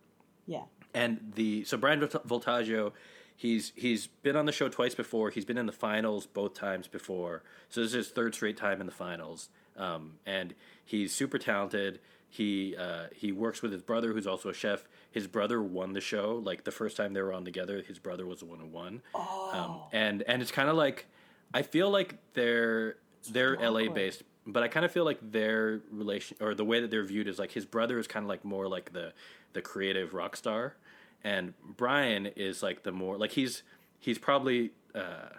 yeah 0.47 0.63
and 0.93 1.31
the 1.35 1.63
so 1.63 1.77
Brian 1.77 1.99
Voltaggio, 1.99 2.93
he's 3.35 3.71
he's 3.75 4.07
been 4.07 4.35
on 4.35 4.45
the 4.45 4.51
show 4.51 4.69
twice 4.69 4.95
before. 4.95 5.29
He's 5.29 5.45
been 5.45 5.57
in 5.57 5.65
the 5.65 5.71
finals 5.71 6.25
both 6.25 6.53
times 6.53 6.87
before. 6.87 7.43
So 7.69 7.81
this 7.81 7.89
is 7.89 7.93
his 7.93 8.09
third 8.09 8.35
straight 8.35 8.57
time 8.57 8.79
in 8.79 8.85
the 8.85 8.93
finals. 8.93 9.49
Um, 9.77 10.15
and 10.25 10.55
he's 10.83 11.13
super 11.13 11.37
talented. 11.37 11.99
He 12.31 12.75
uh, 12.77 13.07
he 13.15 13.31
works 13.31 13.61
with 13.61 13.71
his 13.71 13.81
brother, 13.81 14.13
who's 14.13 14.27
also 14.27 14.49
a 14.49 14.53
chef. 14.53 14.87
His 15.11 15.25
brother 15.27 15.61
won 15.63 15.93
the 15.93 16.01
show. 16.01 16.39
Like 16.43 16.63
the 16.63 16.71
first 16.71 16.95
time 16.95 17.13
they 17.13 17.21
were 17.21 17.33
on 17.33 17.43
together, 17.43 17.81
his 17.81 17.97
brother 17.97 18.25
was 18.27 18.39
the 18.39 18.45
one 18.45 18.59
who 18.59 18.67
won. 18.67 19.01
oh 19.15 19.49
Um, 19.51 19.81
and 19.91 20.21
and 20.23 20.41
it's 20.41 20.51
kind 20.51 20.69
of 20.69 20.75
like 20.75 21.07
I 21.53 21.63
feel 21.63 21.89
like 21.89 22.15
they're 22.33 22.97
they're 23.31 23.55
LA 23.57 23.89
based, 23.89 24.21
but 24.45 24.61
I 24.61 24.67
kind 24.67 24.85
of 24.85 24.91
feel 24.91 25.05
like 25.05 25.17
their 25.31 25.81
relation 25.91 26.37
or 26.39 26.53
the 26.53 26.63
way 26.65 26.79
that 26.81 26.91
they're 26.91 27.03
viewed 27.03 27.27
is 27.27 27.39
like 27.39 27.51
his 27.51 27.65
brother 27.65 27.97
is 27.97 28.07
kind 28.07 28.23
of 28.23 28.29
like 28.29 28.45
more 28.45 28.67
like 28.67 28.93
the 28.93 29.13
the 29.53 29.61
creative 29.63 30.13
rock 30.13 30.35
star, 30.35 30.75
and 31.23 31.55
Brian 31.77 32.27
is 32.27 32.61
like 32.61 32.83
the 32.83 32.91
more 32.91 33.17
like 33.17 33.31
he's 33.31 33.63
he's 33.99 34.19
probably 34.19 34.69
uh, 34.93 35.29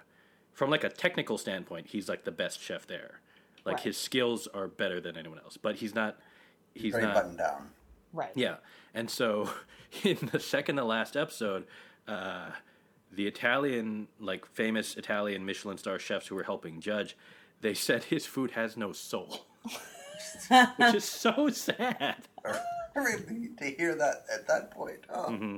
from 0.53 0.71
like 0.71 0.83
a 0.83 0.89
technical 0.91 1.39
standpoint 1.39 1.87
he's 1.87 2.09
like 2.09 2.25
the 2.25 2.33
best 2.33 2.61
chef 2.61 2.87
there. 2.89 3.21
Like 3.65 3.77
Right. 3.77 3.85
his 3.85 3.97
skills 3.97 4.49
are 4.49 4.67
better 4.67 5.01
than 5.01 5.17
anyone 5.17 5.39
else, 5.39 5.57
but 5.57 5.77
he's 5.77 5.95
not. 5.95 6.19
He's 6.81 6.93
Very 6.93 7.05
not. 7.05 7.15
buttoned 7.15 7.39
down. 7.39 7.69
right 8.13 8.31
Yeah, 8.35 8.57
and 8.95 9.09
so 9.11 9.51
in 10.05 10.17
the 10.33 10.41
second 10.41 10.77
to 10.77 10.85
last 10.85 11.17
episode, 11.17 11.67
uh, 12.09 12.51
the 13.13 13.27
Italian, 13.27 14.09
like 14.21 14.47
famous 14.47 14.97
Italian 14.97 15.45
Michelin 15.45 15.79
star 15.79 15.99
chefs 15.99 16.29
who 16.29 16.35
were 16.37 16.45
helping 16.45 16.81
judge, 16.81 17.17
they 17.61 17.75
said 17.75 18.05
his 18.05 18.25
food 18.27 18.53
has 18.53 18.77
no 18.77 18.93
soul, 18.93 19.47
which 20.77 20.95
is 20.95 21.05
so 21.05 21.49
sad. 21.51 22.17
Really, 22.97 23.51
to 23.59 23.65
hear 23.67 23.95
that 23.95 24.25
at 24.35 24.49
that 24.49 24.73
point. 24.73 24.99
Oh, 25.09 25.27
Mm-hmm. 25.31 25.57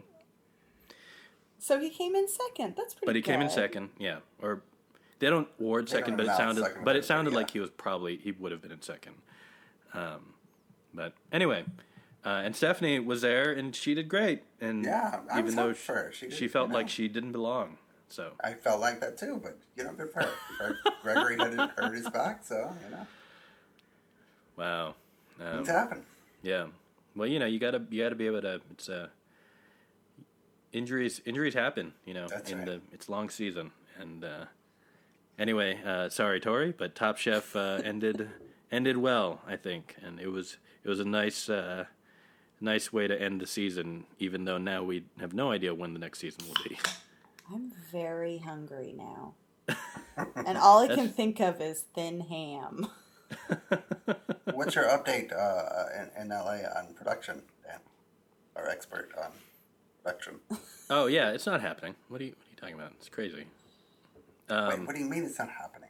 so 1.58 1.80
he 1.80 1.88
came 1.88 2.14
in 2.14 2.28
second 2.28 2.74
that's 2.76 2.92
pretty 2.92 3.06
But 3.06 3.16
he 3.16 3.22
came 3.22 3.40
in 3.40 3.48
second, 3.48 3.88
yeah. 3.98 4.18
Or 4.42 4.62
they 5.18 5.30
don't 5.30 5.48
award 5.58 5.88
second, 5.88 6.18
don't 6.18 6.26
but 6.26 6.34
it 6.34 6.36
sounded 6.36 6.62
second, 6.62 6.84
but 6.84 6.94
it 6.94 7.06
sounded 7.06 7.30
yeah. 7.30 7.36
like 7.38 7.50
he 7.50 7.58
was 7.58 7.70
probably 7.70 8.18
he 8.18 8.32
would 8.32 8.52
have 8.52 8.60
been 8.60 8.70
in 8.70 8.82
second. 8.82 9.14
Um, 9.94 10.31
but 10.94 11.14
anyway, 11.32 11.64
uh, 12.24 12.42
and 12.44 12.54
Stephanie 12.54 12.98
was 12.98 13.22
there 13.22 13.52
and 13.52 13.74
she 13.74 13.94
did 13.94 14.08
great. 14.08 14.42
And 14.60 14.84
Yeah, 14.84 15.20
I 15.30 15.38
even 15.38 15.54
though. 15.56 15.72
She 15.72 16.30
she, 16.30 16.40
did, 16.40 16.50
felt 16.52 16.68
you 16.68 16.74
like 16.74 16.88
she 16.88 17.08
didn't 17.08 17.32
belong. 17.32 17.78
So 18.08 18.32
I 18.44 18.52
felt 18.52 18.80
like 18.80 19.00
that 19.00 19.16
too, 19.16 19.40
but 19.42 19.58
you 19.74 19.84
know, 19.84 19.92
good 19.94 20.10
for 20.12 20.28
her. 20.58 20.76
Gregory 21.02 21.36
had 21.38 21.70
hurt 21.76 21.94
his 21.94 22.08
back, 22.10 22.44
so 22.44 22.70
you 22.84 22.90
know, 22.90 23.06
wow, 24.56 24.94
um, 25.40 25.56
things 25.56 25.68
happen. 25.68 26.02
yeah. 26.42 26.66
Well, 27.16 27.26
you 27.26 27.38
know, 27.38 27.46
you 27.46 27.58
gotta 27.58 27.82
you 27.90 28.02
gotta 28.02 28.14
be 28.14 28.26
able 28.26 28.42
to. 28.42 28.60
It's 28.70 28.88
uh, 28.90 29.08
injuries 30.72 31.20
injuries 31.24 31.54
happen. 31.54 31.94
You 32.04 32.14
know, 32.14 32.26
That's 32.28 32.50
in 32.50 32.58
right. 32.58 32.66
the 32.66 32.80
it's 32.92 33.08
long 33.08 33.30
season. 33.30 33.70
And 33.98 34.24
uh, 34.24 34.44
anyway, 35.38 35.78
uh, 35.84 36.08
sorry, 36.08 36.40
Tori, 36.40 36.72
but 36.76 36.94
Top 36.94 37.16
Chef 37.18 37.54
uh, 37.56 37.80
ended 37.84 38.28
ended 38.70 38.98
well, 38.98 39.40
I 39.46 39.56
think, 39.56 39.96
and 40.02 40.20
it 40.20 40.28
was 40.28 40.58
it 40.84 40.88
was 40.88 41.00
a 41.00 41.04
nice 41.04 41.48
uh, 41.48 41.84
nice 42.60 42.92
way 42.92 43.06
to 43.06 43.20
end 43.20 43.40
the 43.40 43.46
season. 43.46 44.04
Even 44.18 44.44
though 44.44 44.58
now 44.58 44.82
we 44.82 45.04
have 45.20 45.34
no 45.34 45.50
idea 45.50 45.74
when 45.74 45.92
the 45.92 45.98
next 45.98 46.18
season 46.20 46.40
will 46.46 46.62
be. 46.68 46.78
I'm 47.52 47.72
very 47.90 48.38
hungry 48.38 48.94
now. 48.96 49.34
and 50.46 50.58
all 50.58 50.80
I 50.80 50.94
can 50.94 51.08
think 51.08 51.40
of 51.40 51.60
is 51.60 51.84
thin 51.94 52.20
ham. 52.20 52.88
What's 54.52 54.74
your 54.74 54.84
update 54.84 55.32
uh, 55.32 56.10
in, 56.16 56.22
in 56.22 56.28
LA 56.28 56.58
on 56.76 56.94
production, 56.94 57.42
Dan? 57.64 57.78
Our 58.56 58.68
expert 58.68 59.10
on 59.22 59.30
production. 60.02 60.40
oh 60.90 61.06
yeah, 61.06 61.30
it's 61.30 61.46
not 61.46 61.60
happening. 61.60 61.94
What 62.08 62.20
are 62.20 62.24
you 62.24 62.30
what 62.30 62.46
are 62.46 62.50
you 62.50 62.56
talking 62.56 62.74
about? 62.74 62.92
It's 62.98 63.08
crazy. 63.08 63.46
Um, 64.48 64.68
Wait, 64.68 64.86
what 64.86 64.94
do 64.96 65.00
you 65.02 65.08
mean 65.08 65.24
it's 65.24 65.38
not 65.38 65.48
happening? 65.48 65.88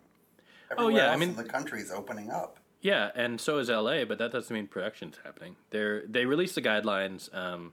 Oh, 0.70 0.84
Everywhere 0.86 1.04
yeah, 1.06 1.12
I 1.12 1.16
mean- 1.16 1.30
in 1.30 1.36
the 1.36 1.44
country 1.44 1.80
is 1.80 1.90
opening 1.90 2.30
up. 2.30 2.58
Yeah, 2.82 3.10
and 3.14 3.40
so 3.40 3.58
is 3.58 3.68
LA, 3.68 4.04
but 4.04 4.18
that 4.18 4.32
doesn't 4.32 4.52
mean 4.52 4.66
production's 4.66 5.18
happening. 5.24 5.56
They're 5.70 6.04
they 6.06 6.26
released 6.26 6.56
the 6.56 6.62
guidelines. 6.62 7.34
Um, 7.34 7.72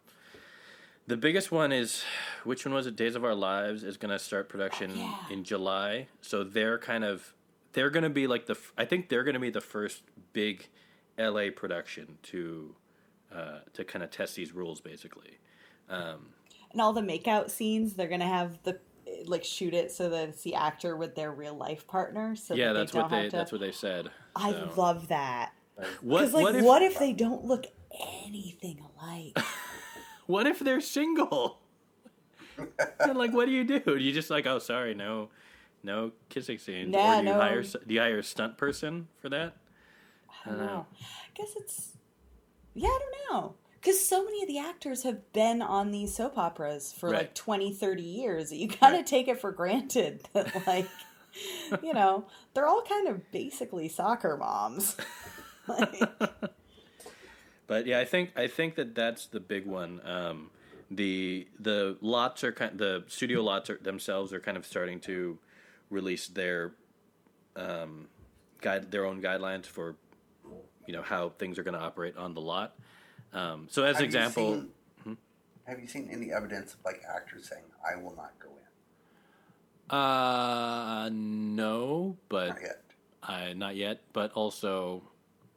the 1.08 1.17
biggest 1.17 1.52
one 1.52 1.72
is 1.72 2.04
which 2.43 2.63
one 2.63 2.76
was 2.76 2.86
it? 2.86 2.95
Days 2.95 3.15
of 3.15 3.26
Our 3.26 3.34
Lives 3.34 3.84
is 3.84 3.98
going 3.98 4.12
to 4.12 4.19
start 4.19 4.48
production 4.48 4.95
yeah. 4.95 5.17
in 5.32 5.43
July. 5.43 6.08
So 6.22 6.43
they're 6.43 6.78
kind 6.78 7.04
of 7.04 7.34
they're 7.74 7.89
going 7.89 8.04
to 8.04 8.10
be 8.12 8.28
like 8.28 8.45
the 8.45 8.56
I 8.78 8.86
think 8.86 9.10
they're 9.10 9.24
going 9.24 9.34
to 9.34 9.39
be 9.39 9.50
the 9.50 9.62
first 9.62 10.04
big 10.32 10.67
LA 11.17 11.48
production 11.56 12.19
to 12.24 12.76
uh, 13.34 13.60
to 13.74 13.84
kind 13.84 14.04
of 14.04 14.12
test 14.12 14.36
these 14.36 14.54
rules 14.54 14.80
basically. 14.80 15.39
Um, 15.89 16.30
And 16.72 16.82
all 16.82 16.93
the 16.93 17.02
makeout 17.02 17.50
scenes, 17.50 17.95
they're 17.95 18.08
gonna 18.08 18.28
have 18.28 18.62
the 18.63 18.80
like 19.26 19.43
shoot 19.43 19.74
it 19.74 19.91
so 19.91 20.10
that 20.10 20.30
it's 20.30 20.43
the 20.43 20.56
actor 20.56 20.95
with 20.95 21.15
their 21.15 21.32
real 21.32 21.56
life 21.56 21.88
partner. 21.88 22.36
So 22.36 22.54
yeah, 22.54 22.74
that 22.74 22.80
that's 22.80 22.93
what 22.93 23.10
they 23.10 23.30
to... 23.30 23.36
that's 23.36 23.52
what 23.52 23.62
they 23.62 23.72
said. 23.72 24.12
I 24.39 24.52
So- 24.52 24.73
love 24.78 25.08
that. 25.10 25.52
what 26.02 26.19
Because 26.19 26.34
like, 26.34 26.43
what 26.43 26.56
if 26.56 26.63
what 26.65 26.82
if 26.82 26.99
they 26.99 27.13
don't 27.13 27.45
look 27.45 27.65
anything 28.25 28.82
alike? 29.02 29.38
what 30.28 30.47
if 30.47 30.60
they're 30.60 30.82
single? 30.82 31.60
Then, 32.99 33.15
like, 33.15 33.32
what 33.32 33.45
do 33.45 33.52
you 33.54 33.63
do? 33.63 33.80
Do 33.80 33.97
you 33.97 34.12
just 34.12 34.30
like, 34.30 34.45
oh, 34.45 34.60
sorry, 34.60 34.93
no, 34.93 35.30
no 35.82 36.12
kissing 36.28 36.58
scenes, 36.58 36.91
Nah, 36.91 37.19
or 37.19 37.21
do 37.21 37.28
you 37.28 37.34
no. 37.34 37.39
hire 37.39 37.62
do 37.63 37.93
you 37.93 37.99
hire 38.02 38.17
a 38.19 38.23
stunt 38.23 38.58
person 38.58 39.08
for 39.21 39.30
that? 39.30 39.56
I 40.45 40.49
don't 40.49 40.60
Uh, 40.60 40.65
know. 40.65 40.86
I 40.99 41.30
guess 41.36 41.54
it's 41.56 41.93
yeah, 42.73 42.89
I 42.89 42.99
don't 42.99 43.34
know. 43.34 43.56
Because 43.80 44.06
so 44.06 44.25
many 44.25 44.41
of 44.41 44.49
the 44.49 44.60
actors 44.60 45.04
have 45.04 45.32
been 45.32 45.62
on 45.62 45.91
these 45.91 46.13
soap 46.13 46.38
operas 46.38 46.91
for 46.91 47.08
like 47.10 47.17
Right. 47.17 47.36
20, 47.36 47.73
30 47.73 48.04
years 48.04 48.49
that 48.49 48.58
you 48.58 48.67
kind 48.67 48.93
of 48.93 48.99
Right. 48.99 49.08
take 49.08 49.30
it 49.30 49.39
for 49.39 49.54
granted 49.54 50.28
that, 50.34 50.67
like, 50.67 50.88
you 51.84 51.94
know, 51.94 52.26
they're 52.54 52.68
all 52.68 52.82
kind 52.82 53.08
of 53.08 53.32
basically 53.32 53.88
soccer 53.89 54.38
moms. 54.38 54.96
like, 55.68 56.02
But 57.68 57.86
yeah, 57.86 58.00
I 58.00 58.06
think 58.06 58.32
I 58.36 58.48
think 58.48 58.76
that 58.76 58.96
that's 58.96 59.28
the 59.28 59.39
big 59.39 59.68
one. 59.68 60.02
Um, 60.04 60.50
the 60.89 61.48
the 61.60 61.98
lots 62.02 62.44
are 62.44 62.52
kind 62.52 62.78
the 62.80 63.04
studio 63.08 63.44
lots 63.44 63.70
are, 63.70 63.78
themselves 63.78 64.34
are 64.34 64.39
kind 64.39 64.58
of 64.58 64.65
starting 64.65 65.00
to 65.02 65.38
release 65.92 66.28
their 66.28 66.72
um, 67.56 68.08
guide 68.62 68.89
their 68.89 69.06
own 69.06 69.22
guidelines 69.22 69.68
for 69.68 69.96
you 70.88 70.94
know 70.94 71.04
how 71.04 71.30
things 71.38 71.60
are 71.60 71.63
going 71.63 71.76
to 71.76 71.80
operate 71.80 72.18
on 72.18 72.34
the 72.34 72.42
lot. 72.42 72.74
Um, 73.34 73.68
so 73.70 73.84
as 73.84 73.98
Have 73.98 73.98
an 73.98 74.02
you 74.02 74.06
example, 74.06 74.54
seen- 75.06 75.18
have 75.68 75.80
you 75.80 75.88
seen 75.88 76.10
any 76.12 76.34
evidence 76.34 76.74
of 76.74 76.80
like 76.84 77.04
actors 77.08 77.48
saying, 77.50 77.65
"I 77.88 77.96
will 78.02 78.15
not 78.15 78.32
go 78.39 78.50
in"? 78.50 78.63
Uh, 79.89 81.10
no, 81.12 82.17
but 82.30 82.49
Not 82.49 82.62
yet. 82.62 82.82
Uh, 83.23 83.54
not 83.56 83.75
yet, 83.75 84.02
but 84.13 84.32
also, 84.34 85.04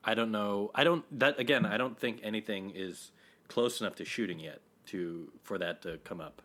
I 0.05 0.15
don't 0.15 0.31
know. 0.33 0.71
I 0.75 0.85
don't 0.85 1.05
that 1.19 1.39
again. 1.39 1.65
I 1.65 1.77
don't 1.77 1.99
think 1.99 2.21
anything 2.23 2.73
is 2.75 3.13
close 3.49 3.81
enough 3.81 3.97
to 3.97 4.05
shooting 4.05 4.41
yet 4.41 4.61
to 4.87 5.31
for 5.43 5.59
that 5.59 5.83
to 5.83 5.99
come 6.05 6.21
up. 6.21 6.43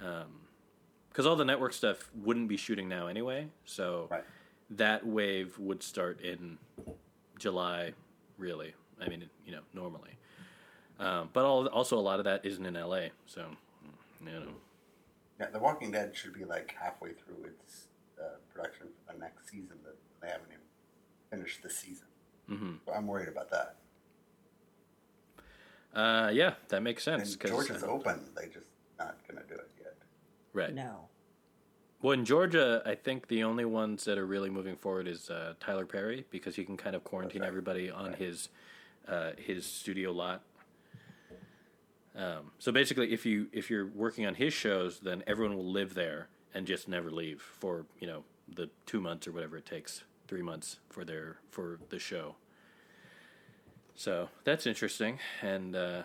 Um, 0.00 0.40
Because 1.10 1.26
all 1.26 1.36
the 1.36 1.44
network 1.44 1.72
stuff 1.72 2.10
wouldn't 2.14 2.48
be 2.48 2.56
shooting 2.56 2.88
now 2.88 3.06
anyway, 3.08 3.48
so 3.64 4.06
Right. 4.10 4.24
that 4.70 5.04
wave 5.06 5.58
would 5.58 5.82
start 5.82 6.20
in 6.20 6.58
July. 7.38 7.92
Really, 8.38 8.74
I 9.00 9.08
mean, 9.08 9.28
you 9.44 9.52
know, 9.52 9.62
normally. 9.74 10.16
Um, 10.98 11.30
but 11.32 11.44
all, 11.44 11.66
also, 11.68 11.98
a 11.98 12.00
lot 12.00 12.18
of 12.20 12.24
that 12.24 12.44
isn't 12.44 12.64
in 12.64 12.74
LA, 12.74 13.08
so 13.26 13.50
you 14.24 14.30
know. 14.32 14.52
Yeah, 15.40 15.46
The 15.50 15.58
Walking 15.58 15.90
Dead 15.90 16.14
should 16.14 16.34
be 16.34 16.44
like 16.44 16.74
halfway 16.78 17.12
through 17.12 17.44
its 17.44 17.86
uh, 18.20 18.24
production 18.52 18.88
for 19.06 19.14
the 19.14 19.18
next 19.18 19.48
season 19.48 19.78
that 19.84 19.96
they 20.20 20.28
haven't 20.28 20.48
even 20.50 20.60
finished 21.30 21.62
the 21.62 21.70
season. 21.70 22.06
hmm 22.46 22.72
So 22.86 22.92
I'm 22.92 23.06
worried 23.06 23.28
about 23.28 23.50
that. 23.50 23.76
Uh, 25.94 26.30
yeah, 26.32 26.54
that 26.68 26.82
makes 26.82 27.06
And 27.08 27.24
Georgia's 27.40 27.82
open; 27.82 28.20
they 28.36 28.46
just 28.46 28.68
not 28.98 29.16
going 29.26 29.42
to 29.42 29.48
do 29.48 29.58
it 29.58 29.70
yet. 29.80 29.96
right. 30.52 30.72
no. 30.74 31.06
Well, 32.02 32.12
in 32.12 32.24
Georgia, 32.24 32.82
I 32.86 32.94
think 32.94 33.28
the 33.28 33.42
only 33.44 33.66
ones 33.66 34.04
that 34.04 34.16
are 34.16 34.24
really 34.24 34.48
moving 34.48 34.76
forward 34.76 35.06
is 35.06 35.28
uh, 35.28 35.52
Tyler 35.60 35.84
Perry 35.84 36.24
because 36.30 36.56
he 36.56 36.64
can 36.64 36.78
kind 36.78 36.96
of 36.96 37.04
quarantine 37.04 37.42
right. 37.42 37.48
everybody 37.48 37.90
on 37.90 38.06
Right. 38.10 38.14
his 38.16 38.48
uh, 39.08 39.32
his 39.36 39.66
studio 39.66 40.12
lot. 40.12 40.42
Um, 42.20 42.50
so 42.58 42.70
basically, 42.70 43.12
if 43.12 43.24
you 43.24 43.48
if 43.52 43.70
you're 43.70 43.86
working 43.86 44.26
on 44.26 44.34
his 44.34 44.52
shows, 44.52 45.00
then 45.00 45.24
everyone 45.26 45.56
will 45.56 45.70
live 45.72 45.94
there 45.94 46.28
and 46.52 46.66
just 46.66 46.86
never 46.86 47.10
leave 47.10 47.40
for 47.40 47.86
you 47.98 48.06
know 48.06 48.24
the 48.54 48.68
two 48.84 49.00
months 49.00 49.26
or 49.26 49.32
whatever 49.32 49.56
it 49.56 49.64
takes, 49.64 50.04
three 50.28 50.42
months 50.42 50.78
for 50.90 51.04
their 51.04 51.36
for 51.50 51.78
the 51.88 51.98
show. 51.98 52.36
So 53.94 54.28
that's 54.44 54.66
interesting, 54.66 55.18
and 55.40 55.74
uh, 55.74 56.02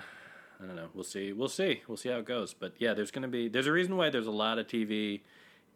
I 0.61 0.65
don't 0.65 0.77
know. 0.77 0.87
We'll 0.93 1.03
see. 1.03 1.33
We'll 1.33 1.49
see. 1.49 1.81
We'll 1.85 1.97
see 1.97 2.09
how 2.09 2.19
it 2.19 2.25
goes. 2.25 2.53
But 2.53 2.73
yeah, 2.79 2.93
there's 2.93 3.11
going 3.11 3.23
to 3.23 3.27
be 3.27 3.49
there's 3.49 3.67
a 3.67 3.73
reason 3.73 3.97
why 3.97 4.09
there's 4.09 4.27
a 4.27 4.31
lot 4.31 4.57
of 4.57 4.67
TV 4.67 5.21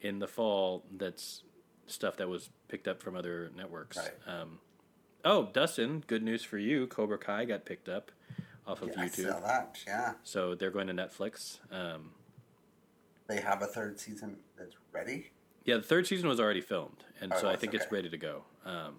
in 0.01 0.19
the 0.19 0.27
fall 0.27 0.83
that's 0.95 1.43
stuff 1.87 2.15
that 2.15 2.29
was 2.29 2.49
picked 2.69 2.87
up 2.87 3.01
from 3.01 3.17
other 3.17 3.51
networks. 3.57 3.97
Right. 3.97 4.11
Um, 4.25 4.59
oh, 5.25 5.49
Dustin, 5.51 6.01
good 6.07 6.23
news 6.23 6.43
for 6.43 6.57
you. 6.57 6.87
Cobra 6.87 7.17
Kai 7.17 7.43
got 7.43 7.65
picked 7.65 7.89
up 7.89 8.11
off 8.69 8.81
of 8.81 8.89
Yeah, 8.89 9.01
I 9.01 9.05
YouTube. 9.05 9.29
saw 9.31 9.39
that. 9.39 9.77
Yeah, 9.87 10.13
So 10.23 10.55
they're 10.55 10.69
going 10.71 10.87
to 10.87 10.93
Netflix. 10.93 11.59
Um, 11.71 12.11
they 13.27 13.41
have 13.41 13.61
a 13.61 13.65
third 13.67 13.99
season 13.99 14.37
that's 14.57 14.75
ready. 14.91 15.31
yeah, 15.65 15.77
the 15.77 15.81
third 15.83 16.07
season 16.07 16.29
was 16.29 16.39
already 16.39 16.61
filmed, 16.61 17.03
and 17.19 17.33
Oh, 17.33 17.37
so 17.39 17.47
I 17.47 17.51
was? 17.51 17.59
think 17.59 17.73
it's 17.73 17.91
ready 17.91 18.09
to 18.09 18.17
go. 18.17 18.43
Um, 18.65 18.97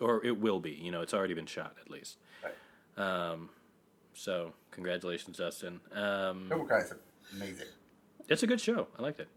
or 0.00 0.24
it 0.24 0.38
will 0.38 0.60
be. 0.60 0.70
You 0.72 0.90
know, 0.90 1.02
it's 1.02 1.12
already 1.14 1.34
been 1.34 1.46
shot 1.46 1.76
at 1.80 1.90
least. 1.90 2.16
Right. 2.42 2.54
Um, 3.02 3.50
so 4.14 4.54
congratulations, 4.70 5.36
Dustin. 5.36 5.80
Um, 5.92 6.46
Cobra 6.48 6.66
Kai 6.66 6.84
is 6.86 6.94
amazing. 7.34 7.66
it's 8.28 8.42
a 8.42 8.46
good 8.46 8.60
show. 8.60 8.88
I 8.98 9.02
liked 9.02 9.20
it. 9.20 9.28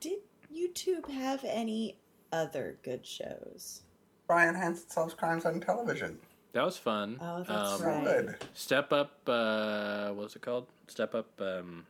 Did 0.00 0.18
YouTube 0.54 1.08
have 1.10 1.42
any 1.44 1.96
other 2.32 2.76
good 2.82 3.06
shows? 3.06 3.82
Brian 4.26 4.54
Hansen 4.54 4.88
solves 4.90 5.14
crimes 5.14 5.44
on 5.44 5.60
television. 5.60 6.18
That 6.52 6.64
was 6.64 6.76
fun. 6.76 7.18
Oh, 7.20 7.44
that's 7.44 7.80
um, 7.80 7.82
Right. 7.86 8.04
good. 8.26 8.36
Step 8.54 8.92
up. 8.92 9.20
Uh, 9.26 10.08
what 10.08 10.24
was 10.24 10.36
it 10.36 10.42
called? 10.42 10.66
Step 10.88 11.14
up. 11.14 11.40
Um, 11.40 11.86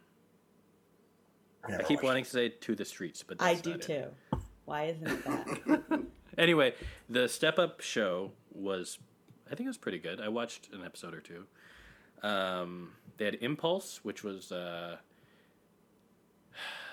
I 1.65 1.83
keep 1.83 1.99
watched 1.99 2.03
wanting 2.05 2.25
to 2.25 2.31
say 2.31 2.49
to 2.51 2.75
the 2.75 2.85
streets, 2.85 3.23
but 3.23 3.41
I 3.41 3.55
do 3.55 3.71
not 3.71 3.81
it. 3.81 3.87
too. 4.31 4.39
Why 4.65 4.85
isn't 4.85 5.07
it 5.07 5.25
that? 5.25 6.05
Anyway, 6.39 6.73
the 7.09 7.29
Step 7.29 7.59
Up 7.59 7.81
show 7.81 8.31
was, 8.53 8.99
I 9.47 9.51
think 9.57 9.67
it 9.67 9.69
was 9.69 9.77
pretty 9.77 9.99
good. 9.99 10.21
I 10.21 10.29
watched 10.29 10.71
an 10.73 10.83
episode 10.85 11.13
or 11.13 11.21
two. 11.21 11.45
Um, 12.23 12.93
they 13.19 13.25
had 13.27 13.35
Impulse, 13.41 14.01
which 14.05 14.23
was 14.23 14.53
uh, 14.53 14.97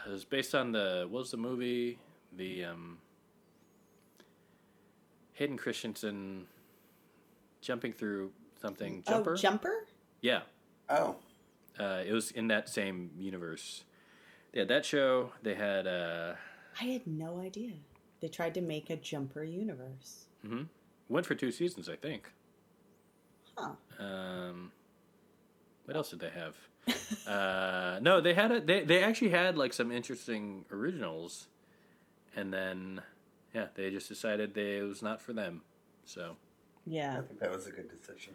it 0.06 0.10
was 0.10 0.26
based 0.26 0.56
on 0.56 0.72
the 0.72 1.06
what 1.10 1.20
was 1.20 1.32
the 1.32 1.38
movie 1.38 2.00
the 2.36 2.66
um, 2.66 2.98
Hayden 5.34 5.56
Christensen 5.58 6.48
jumping 7.68 7.92
through 7.92 8.32
something 8.62 9.04
jumper. 9.06 9.34
Oh, 9.34 9.36
Jumper? 9.36 9.86
yeah, 10.22 10.42
Oh, 10.90 11.18
uh, 11.78 12.02
it 12.08 12.14
was 12.14 12.32
in 12.32 12.48
that 12.48 12.70
same 12.70 13.12
universe. 13.18 13.84
They 14.54 14.60
had 14.62 14.70
that 14.70 14.86
show. 14.86 15.34
They 15.44 15.54
had 15.56 15.86
uh, 15.86 16.36
I 16.82 16.86
had 16.86 17.06
no 17.06 17.42
idea. 17.42 17.74
They 18.22 18.30
tried 18.30 18.54
to 18.54 18.62
make 18.62 18.90
a 18.90 18.96
jumper 18.96 19.44
universe. 19.44 20.28
hmm 20.46 20.64
Went 21.10 21.26
for 21.26 21.36
two 21.36 21.52
seasons, 21.52 21.90
I 21.90 21.96
think. 21.98 22.32
Huh. 23.58 23.74
Um, 24.00 24.72
what 25.86 25.96
else 25.98 26.10
did 26.10 26.20
they 26.20 26.30
have? 26.30 26.56
uh, 27.28 28.00
no, 28.02 28.22
they 28.22 28.34
had 28.34 28.52
a, 28.52 28.62
they 28.62 28.84
they 28.86 29.04
actually 29.04 29.32
had 29.32 29.58
like 29.58 29.74
some 29.74 29.92
interesting 29.92 30.64
originals, 30.72 31.48
and 32.34 32.54
then 32.54 33.02
yeah, 33.54 33.68
they 33.76 33.90
just 33.90 34.08
decided 34.08 34.54
they, 34.54 34.78
it 34.78 34.84
was 34.84 35.02
not 35.02 35.22
for 35.22 35.34
them. 35.34 35.64
So, 36.06 36.38
Yeah. 36.88 37.18
I 37.20 37.22
think 37.22 37.40
that 37.40 37.52
was 37.52 37.68
a 37.68 37.72
good 37.72 37.90
decision. 37.90 38.34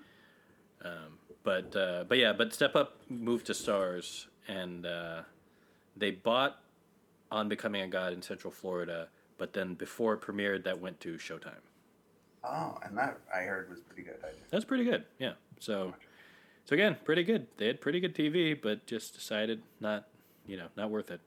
um, 0.84 1.18
but 1.44 1.74
uh, 1.74 2.04
but 2.08 2.18
yeah, 2.18 2.32
but 2.32 2.52
Step 2.52 2.76
Up 2.76 2.98
moved 3.08 3.46
to 3.46 3.52
Starz, 3.52 4.26
and 4.46 4.86
uh, 4.86 5.22
they 5.96 6.10
bought 6.12 6.60
On 7.32 7.48
Becoming 7.48 7.82
a 7.82 7.88
God 7.88 8.12
in 8.12 8.22
Central 8.22 8.52
Florida. 8.52 9.08
But 9.38 9.52
then 9.54 9.74
before 9.74 10.14
it 10.14 10.20
premiered, 10.20 10.62
that 10.64 10.80
went 10.80 11.00
to 11.00 11.14
Showtime. 11.14 11.62
Oh, 12.44 12.78
and 12.84 12.96
that 12.96 13.18
I 13.34 13.40
heard 13.40 13.68
was 13.70 13.80
pretty 13.80 14.02
good. 14.02 14.16
That's 14.50 14.64
pretty 14.64 14.84
good. 14.84 15.04
Yeah. 15.18 15.32
So, 15.58 15.94
so 16.64 16.74
again, 16.74 16.96
pretty 17.04 17.24
good. 17.24 17.46
They 17.56 17.66
had 17.66 17.80
pretty 17.80 17.98
good 18.00 18.14
TV, 18.14 18.60
but 18.60 18.86
just 18.86 19.14
decided 19.14 19.62
not, 19.80 20.06
you 20.46 20.56
know, 20.56 20.66
not 20.76 20.90
worth 20.90 21.10
it. 21.10 21.20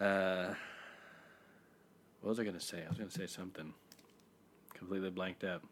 Uh, 0.00 0.54
what 2.20 2.30
was 2.30 2.38
I 2.40 2.44
going 2.44 2.54
to 2.56 2.60
say? 2.64 2.82
I 2.84 2.88
was 2.88 2.98
going 2.98 3.10
to 3.10 3.18
say 3.18 3.26
something. 3.26 3.72
Completely 4.74 5.10
blanked 5.10 5.42
out. 5.44 5.62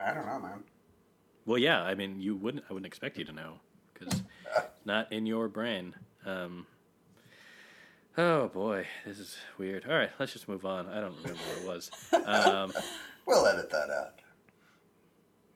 I 0.00 0.12
don't 0.12 0.26
know, 0.26 0.38
man. 0.38 0.64
Well, 1.46 1.58
yeah. 1.58 1.82
I 1.82 1.94
mean, 1.94 2.20
you 2.20 2.36
wouldn't. 2.36 2.64
I 2.68 2.72
wouldn't 2.72 2.86
expect 2.86 3.18
you 3.18 3.24
to 3.24 3.32
know 3.32 3.54
because 3.92 4.22
not 4.84 5.12
in 5.12 5.26
your 5.26 5.48
brain. 5.48 5.94
Um, 6.26 6.66
oh 8.16 8.48
boy, 8.48 8.86
this 9.06 9.18
is 9.18 9.36
weird. 9.58 9.84
All 9.86 9.94
right, 9.96 10.10
let's 10.18 10.32
just 10.32 10.48
move 10.48 10.64
on. 10.64 10.88
I 10.88 11.00
don't 11.00 11.16
remember 11.16 11.40
what 11.40 11.58
it 11.58 11.66
was. 11.66 11.90
Um, 12.24 12.72
We'll 13.26 13.46
edit 13.46 13.70
that 13.70 13.88
out. 13.88 14.20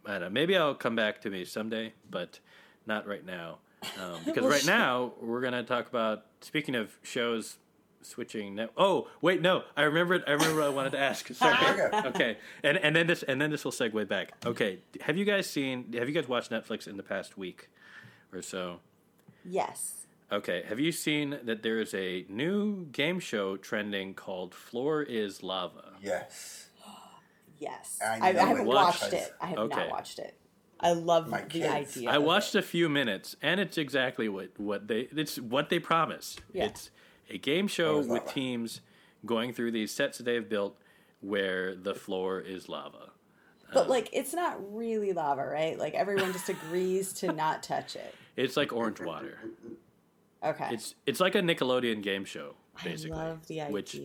I 0.07 0.12
don't 0.12 0.20
know. 0.22 0.31
Maybe 0.31 0.57
I'll 0.57 0.74
come 0.74 0.96
back 0.96 1.20
to 1.22 1.31
me 1.31 1.44
someday, 1.44 1.92
but 2.11 2.40
not 2.87 3.07
right 3.07 3.24
now. 3.24 3.59
Um, 4.03 4.20
because 4.24 4.44
right 4.46 4.64
now 4.64 5.12
we're 5.20 5.42
gonna 5.42 5.62
talk 5.62 5.87
about. 5.87 6.24
Speaking 6.40 6.74
of 6.74 6.98
shows 7.03 7.59
switching. 8.02 8.54
Net- 8.56 8.70
oh 8.76 9.08
wait, 9.20 9.40
no, 9.42 9.62
I 9.76 9.82
remembered. 9.82 10.24
I 10.26 10.32
remember 10.32 10.56
what 10.61 10.66
I 10.66 10.70
wanted 10.70 10.90
to 10.92 10.98
ask. 10.98 11.32
Sorry. 11.34 11.54
Okay. 11.92 12.08
okay, 12.08 12.38
and 12.62 12.76
and 12.78 12.94
then 12.96 13.06
this 13.06 13.22
and 13.22 13.40
then 13.40 13.50
this 13.50 13.64
will 13.64 13.72
segue 13.72 14.06
back. 14.08 14.32
Okay, 14.44 14.78
have 15.02 15.16
you 15.16 15.24
guys 15.24 15.48
seen? 15.48 15.92
Have 15.94 16.08
you 16.08 16.14
guys 16.14 16.28
watched 16.28 16.50
Netflix 16.50 16.87
in 16.88 16.96
the 16.96 17.02
past 17.02 17.37
week 17.38 17.68
or 18.32 18.42
so? 18.42 18.80
Yes. 19.44 20.06
Okay, 20.30 20.62
have 20.68 20.78
you 20.78 20.92
seen 20.92 21.38
that 21.44 21.62
there 21.62 21.80
is 21.80 21.94
a 21.94 22.26
new 22.28 22.84
game 22.92 23.18
show 23.18 23.56
trending 23.56 24.12
called 24.14 24.54
Floor 24.54 25.02
is 25.02 25.42
Lava? 25.42 25.92
Yes. 26.02 26.66
Yes. 27.61 27.98
I 28.00 28.18
I, 28.20 28.28
I 28.28 28.32
haven't 28.34 28.62
it. 28.62 28.66
watched 28.66 29.12
it. 29.12 29.32
I 29.40 29.46
have 29.46 29.58
Okay. 29.58 29.76
not 29.80 29.90
watched 29.90 30.18
it. 30.20 30.38
I 30.78 30.92
love 30.92 31.28
My 31.28 31.40
the 31.40 31.48
kids. 31.48 31.66
idea. 31.96 32.08
I 32.11 32.18
watched 32.18 32.54
it. 32.54 32.58
a 32.61 32.62
few 32.62 32.88
minutes, 32.88 33.34
and 33.42 33.58
it's 33.58 33.76
exactly 33.76 34.28
what, 34.28 34.50
what 34.61 34.87
they 34.87 35.08
it's 35.11 35.40
what 35.40 35.68
they 35.68 35.80
promise. 35.80 36.37
Yeah. 36.52 36.66
It's 36.66 36.90
a 37.30 37.38
game 37.38 37.68
show 37.68 37.98
with 37.98 38.08
lava. 38.08 38.30
teams 38.32 38.80
going 39.26 39.52
through 39.52 39.72
these 39.72 39.90
sets 39.92 40.18
that 40.18 40.24
they've 40.24 40.48
built 40.48 40.76
where 41.20 41.74
the 41.74 41.94
floor 41.94 42.40
is 42.40 42.68
lava. 42.68 43.10
But 43.72 43.88
like, 43.88 44.08
it's 44.12 44.32
not 44.32 44.56
really 44.74 45.12
lava, 45.12 45.44
right? 45.46 45.78
Like 45.78 45.94
everyone 45.94 46.32
just 46.32 46.48
agrees 46.48 47.12
to 47.14 47.32
not 47.32 47.62
touch 47.62 47.96
it. 47.96 48.14
It's 48.36 48.56
like 48.56 48.72
orange 48.72 49.00
water. 49.00 49.40
Okay. 50.44 50.68
It's 50.70 50.94
it's 51.06 51.18
like 51.18 51.34
a 51.34 51.40
Nickelodeon 51.40 52.04
game 52.04 52.24
show, 52.24 52.54
I 52.80 52.84
basically. 52.84 53.16
love 53.18 53.44
the 53.48 53.62
idea. 53.62 53.72
Which 53.72 53.96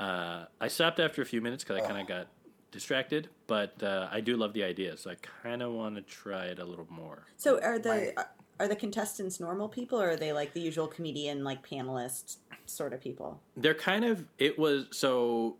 uh, 0.00 0.44
I 0.60 0.66
stopped 0.66 0.98
after 0.98 1.22
a 1.22 1.24
few 1.24 1.40
minutes 1.40 1.62
because 1.62 1.80
I 1.80 1.86
kind 1.86 2.00
of 2.00 2.08
got 2.08 2.26
distracted, 2.72 3.28
but 3.46 3.80
uh, 3.80 4.08
I 4.10 4.20
do 4.20 4.36
love 4.36 4.54
the 4.54 4.64
idea, 4.64 4.96
so 4.96 5.10
I 5.10 5.14
kind 5.44 5.62
of 5.62 5.72
want 5.72 5.94
to 5.94 6.02
try 6.02 6.46
it 6.46 6.58
a 6.58 6.64
little 6.64 6.88
more. 6.90 7.26
so 7.36 7.60
are 7.62 7.78
the 7.78 8.12
My- 8.16 8.24
are 8.58 8.66
the 8.66 8.74
contestants 8.76 9.38
normal 9.38 9.68
people, 9.68 10.02
or 10.02 10.10
are 10.10 10.16
they 10.16 10.32
like 10.32 10.52
the 10.52 10.60
usual 10.60 10.88
comedian, 10.88 11.44
like 11.44 11.64
panelist 11.64 12.38
sort 12.70 12.92
of 12.92 13.00
people? 13.00 13.40
They're 13.56 13.74
kind 13.74 14.04
of 14.04 14.24
it 14.38 14.58
was 14.58 14.86
so 14.90 15.56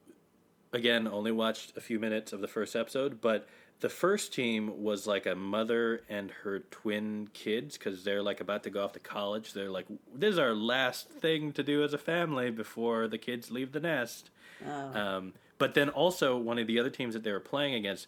again 0.73 1.09
only 1.09 1.33
watched 1.33 1.77
a 1.77 1.81
few 1.81 1.99
minutes 1.99 2.33
of 2.33 2.41
the 2.41 2.49
first 2.49 2.77
episode, 2.77 3.21
but 3.21 3.49
the 3.81 3.89
first 3.89 4.33
team 4.33 4.83
was 4.83 5.07
like 5.07 5.27
a 5.27 5.35
mother 5.35 6.03
and 6.09 6.31
her 6.43 6.61
twin 6.71 7.29
kids 7.33 7.79
because 7.79 8.05
they're 8.05 8.23
like 8.23 8.41
about 8.41 8.63
to 8.65 8.71
go 8.71 8.85
off 8.85 8.93
to 8.93 9.01
college. 9.01 9.55
They're 9.55 9.71
like, 9.71 9.87
this 10.15 10.33
is 10.33 10.39
our 10.39 10.55
last 10.55 11.09
thing 11.09 11.53
to 11.53 11.63
do 11.63 11.83
as 11.83 11.95
a 11.95 11.99
family 11.99 12.51
before 12.51 13.09
the 13.09 13.19
kids 13.19 13.51
leave 13.51 13.73
the 13.73 13.81
nest. 13.81 14.31
Oh. 14.67 15.01
Um, 15.01 15.33
but 15.59 15.75
then 15.75 15.89
also 15.89 16.37
one 16.37 16.59
of 16.59 16.67
the 16.67 16.79
other 16.79 16.91
teams 16.91 17.15
that 17.15 17.25
they 17.25 17.33
were 17.33 17.41
playing 17.41 17.75
against 17.75 18.07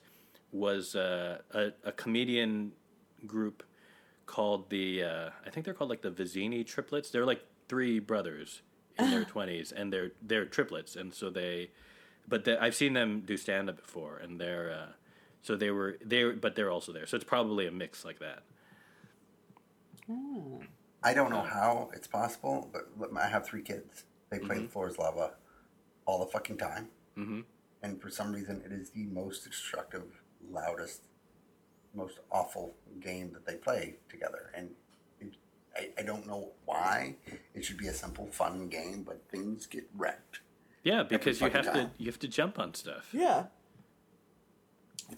was 0.53 0.95
uh, 0.95 1.39
a, 1.53 1.73
a 1.85 1.93
comedian 1.93 2.73
group 3.27 3.63
called 4.27 4.69
the 4.71 5.03
uh, 5.03 5.31
I 5.47 5.51
think 5.51 5.65
they're 5.65 5.75
called 5.75 5.91
like 5.91 6.03
the 6.03 6.11
Vizzini 6.11 6.67
triplets. 6.67 7.11
They're 7.11 7.27
like 7.27 7.45
three 7.69 7.99
brothers 7.99 8.61
in 8.99 9.11
their 9.11 9.25
twenties, 9.25 9.73
and 9.73 9.93
they're 9.93 10.13
they're 10.23 10.47
triplets, 10.47 10.97
and 10.97 11.15
so 11.15 11.31
they. 11.31 11.71
But 12.29 12.45
they, 12.45 12.57
I've 12.57 12.75
seen 12.75 12.93
them 12.95 13.23
do 13.27 13.37
stand 13.37 13.69
up 13.69 13.77
before, 13.83 14.17
and 14.19 14.41
they're 14.41 14.71
uh, 14.73 14.93
so 15.43 15.57
they 15.57 15.71
were 15.71 15.99
they 16.05 16.31
but 16.33 16.55
they're 16.57 16.71
also 16.71 16.93
there. 16.93 17.07
So 17.07 17.17
it's 17.17 17.25
probably 17.25 17.67
a 17.67 17.73
mix 17.73 18.05
like 18.05 18.21
that. 18.21 18.45
Oh. 20.11 20.63
I 21.03 21.15
don't 21.15 21.31
know 21.31 21.43
how 21.43 21.91
it's 21.95 22.07
possible, 22.07 22.71
but 22.73 23.11
I 23.21 23.29
have 23.29 23.45
three 23.47 23.63
kids. 23.63 24.05
They 24.31 24.39
play 24.39 24.57
Mm-hmm. 24.57 24.65
the 24.65 24.69
floor 24.69 24.89
is 24.89 24.99
lava 24.99 25.35
all 26.07 26.21
the 26.25 26.31
fucking 26.31 26.59
time. 26.59 26.89
hmm 27.17 27.41
And 27.83 28.01
for 28.01 28.11
some 28.11 28.33
reason, 28.33 28.63
it 28.65 28.73
is 28.73 28.91
the 28.91 29.05
most 29.07 29.45
destructive, 29.45 30.23
loudest, 30.51 31.03
most 31.95 32.21
awful 32.31 32.75
game 33.01 33.33
that 33.33 33.47
they 33.47 33.57
play 33.57 33.97
together. 34.09 34.51
And 34.57 34.71
it, 34.71 34.77
I, 35.77 35.89
I 35.99 36.03
don't 36.03 36.27
know 36.27 36.51
why. 36.65 37.17
It 37.55 37.65
should 37.65 37.79
be 37.79 37.87
a 37.89 37.93
simple, 37.95 38.27
fun 38.27 38.69
game, 38.69 39.03
but 39.05 39.23
things 39.31 39.67
get 39.67 39.89
wrecked. 39.97 40.41
Yeah, 40.85 41.03
because 41.03 41.41
you 41.41 41.49
fucking 41.49 41.65
have 41.65 41.75
to 41.75 41.91
you 41.99 42.07
have 42.07 42.19
to 42.21 42.29
jump 42.29 42.59
on 42.59 42.75
stuff. 42.75 43.09
Yeah. 43.13 43.45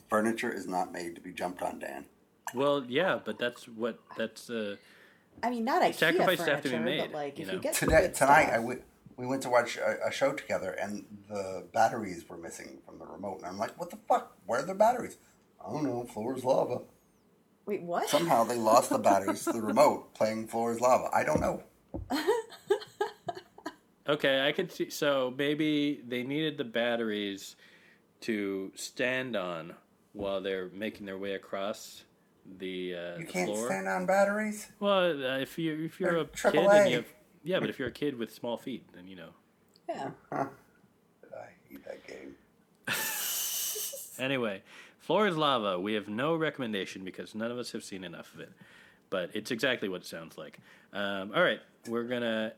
Furniture 0.09 0.53
is 0.53 0.67
not 0.67 0.93
made 0.93 1.15
to 1.15 1.21
be 1.21 1.33
jumped 1.33 1.63
on, 1.63 1.79
Dan. 1.79 2.07
Well, 2.55 2.85
yeah, 2.89 3.19
but 3.25 3.39
that's 3.39 3.67
what 3.69 3.99
that's. 4.17 4.51
Uh, 4.51 4.77
I 5.43 5.51
mean, 5.51 5.65
not 5.65 5.83
IKEA 5.83 5.95
Sacrifices 5.95 6.39
furniture, 6.45 6.55
have 6.55 6.63
to 6.65 6.71
be 6.71 6.79
made, 6.79 7.01
but 7.01 7.13
like 7.13 7.39
you 7.39 7.43
if 7.43 7.49
know. 7.49 7.55
you 7.55 7.61
get 7.61 7.75
Today, 7.75 8.11
tonight, 8.15 8.15
stuff- 8.17 8.31
I 8.31 8.57
w- 8.57 8.83
we 9.17 9.27
went 9.27 9.43
to 9.43 9.49
watch 9.51 9.77
a, 9.77 10.09
a 10.09 10.13
show 10.13 10.33
together, 10.33 10.73
and 10.73 11.05
the 11.29 11.65
batteries 11.73 12.29
were 12.29 12.37
missing 12.37 12.79
from 12.85 12.99
the 12.99 13.07
remote. 13.07 13.39
And 13.39 13.47
I'm 13.47 13.59
like, 13.59 13.79
"What 13.79 13.91
the 13.91 13.99
fuck? 14.09 14.37
Where 14.47 14.61
are 14.61 14.67
the 14.67 14.75
batteries?" 14.75 15.17
I 15.65 15.71
don't 15.73 15.85
know. 15.85 16.05
Floor 16.05 16.37
is 16.37 16.45
lava. 16.45 16.81
Wait, 17.67 17.83
what? 17.83 18.09
Somehow 18.09 18.45
they 18.45 18.57
lost 18.59 18.91
the 18.91 18.99
batteries 18.99 19.45
to 19.45 19.53
the 19.53 19.63
remote 19.73 20.15
playing 20.15 20.47
Floor 20.49 20.73
is 20.73 20.81
lava. 20.81 21.09
I 21.13 21.25
don't 21.25 21.41
know. 21.41 21.63
Okay, 24.07 24.47
I 24.47 24.53
could 24.53 24.71
see. 24.71 24.91
So 24.91 25.33
maybe 25.39 26.03
they 26.07 26.25
needed 26.25 26.59
the 26.59 26.65
batteries 26.65 27.57
to 28.21 28.71
stand 28.75 29.35
on 29.35 29.73
while 30.13 30.43
they're 30.43 30.69
making 30.75 31.07
their 31.07 31.17
way 31.17 31.33
across 31.33 32.05
the, 32.59 32.95
uh, 32.95 33.19
You 33.19 33.25
the 33.25 33.33
can't 33.33 33.49
floor. 33.51 33.67
stand 33.67 33.89
on 33.89 34.05
batteries. 34.05 34.69
Well, 34.79 35.25
uh, 35.25 35.39
if 35.39 35.59
you 35.59 35.87
if 35.87 35.99
you're 35.99 36.11
They're 36.13 36.21
a 36.21 36.25
kid 36.27 36.35
triple 36.37 36.71
and 36.71 36.87
A. 36.87 36.91
you 36.91 36.97
have, 36.97 37.07
yeah, 37.45 37.61
but 37.61 37.71
if 37.71 37.79
you're 37.79 37.89
a 37.89 37.93
kid 37.93 38.19
with 38.19 38.31
small 38.35 38.59
feet, 38.59 38.85
then 38.95 39.09
you 39.09 39.17
know. 39.17 39.31
yeah. 39.89 40.11
Huh. 40.31 40.49
I 41.35 41.47
hate 41.71 41.85
that 41.87 42.07
game. 42.07 42.35
Anyway, 44.17 44.63
floor 45.05 45.27
is 45.29 45.37
lava. 45.37 45.79
We 45.79 45.95
have 45.95 46.09
no 46.09 46.35
recommendation 46.37 47.05
because 47.05 47.35
none 47.35 47.51
of 47.51 47.59
us 47.59 47.73
have 47.73 47.85
seen 47.85 48.05
enough 48.05 48.33
of 48.35 48.41
it, 48.41 48.53
but 49.11 49.31
it's 49.35 49.51
exactly 49.51 49.89
what 49.89 50.03
it 50.03 50.07
sounds 50.07 50.37
like. 50.39 50.59
Um, 50.93 51.33
all 51.35 51.43
right, 51.43 51.61
we're 51.89 52.05
gonna. 52.05 52.53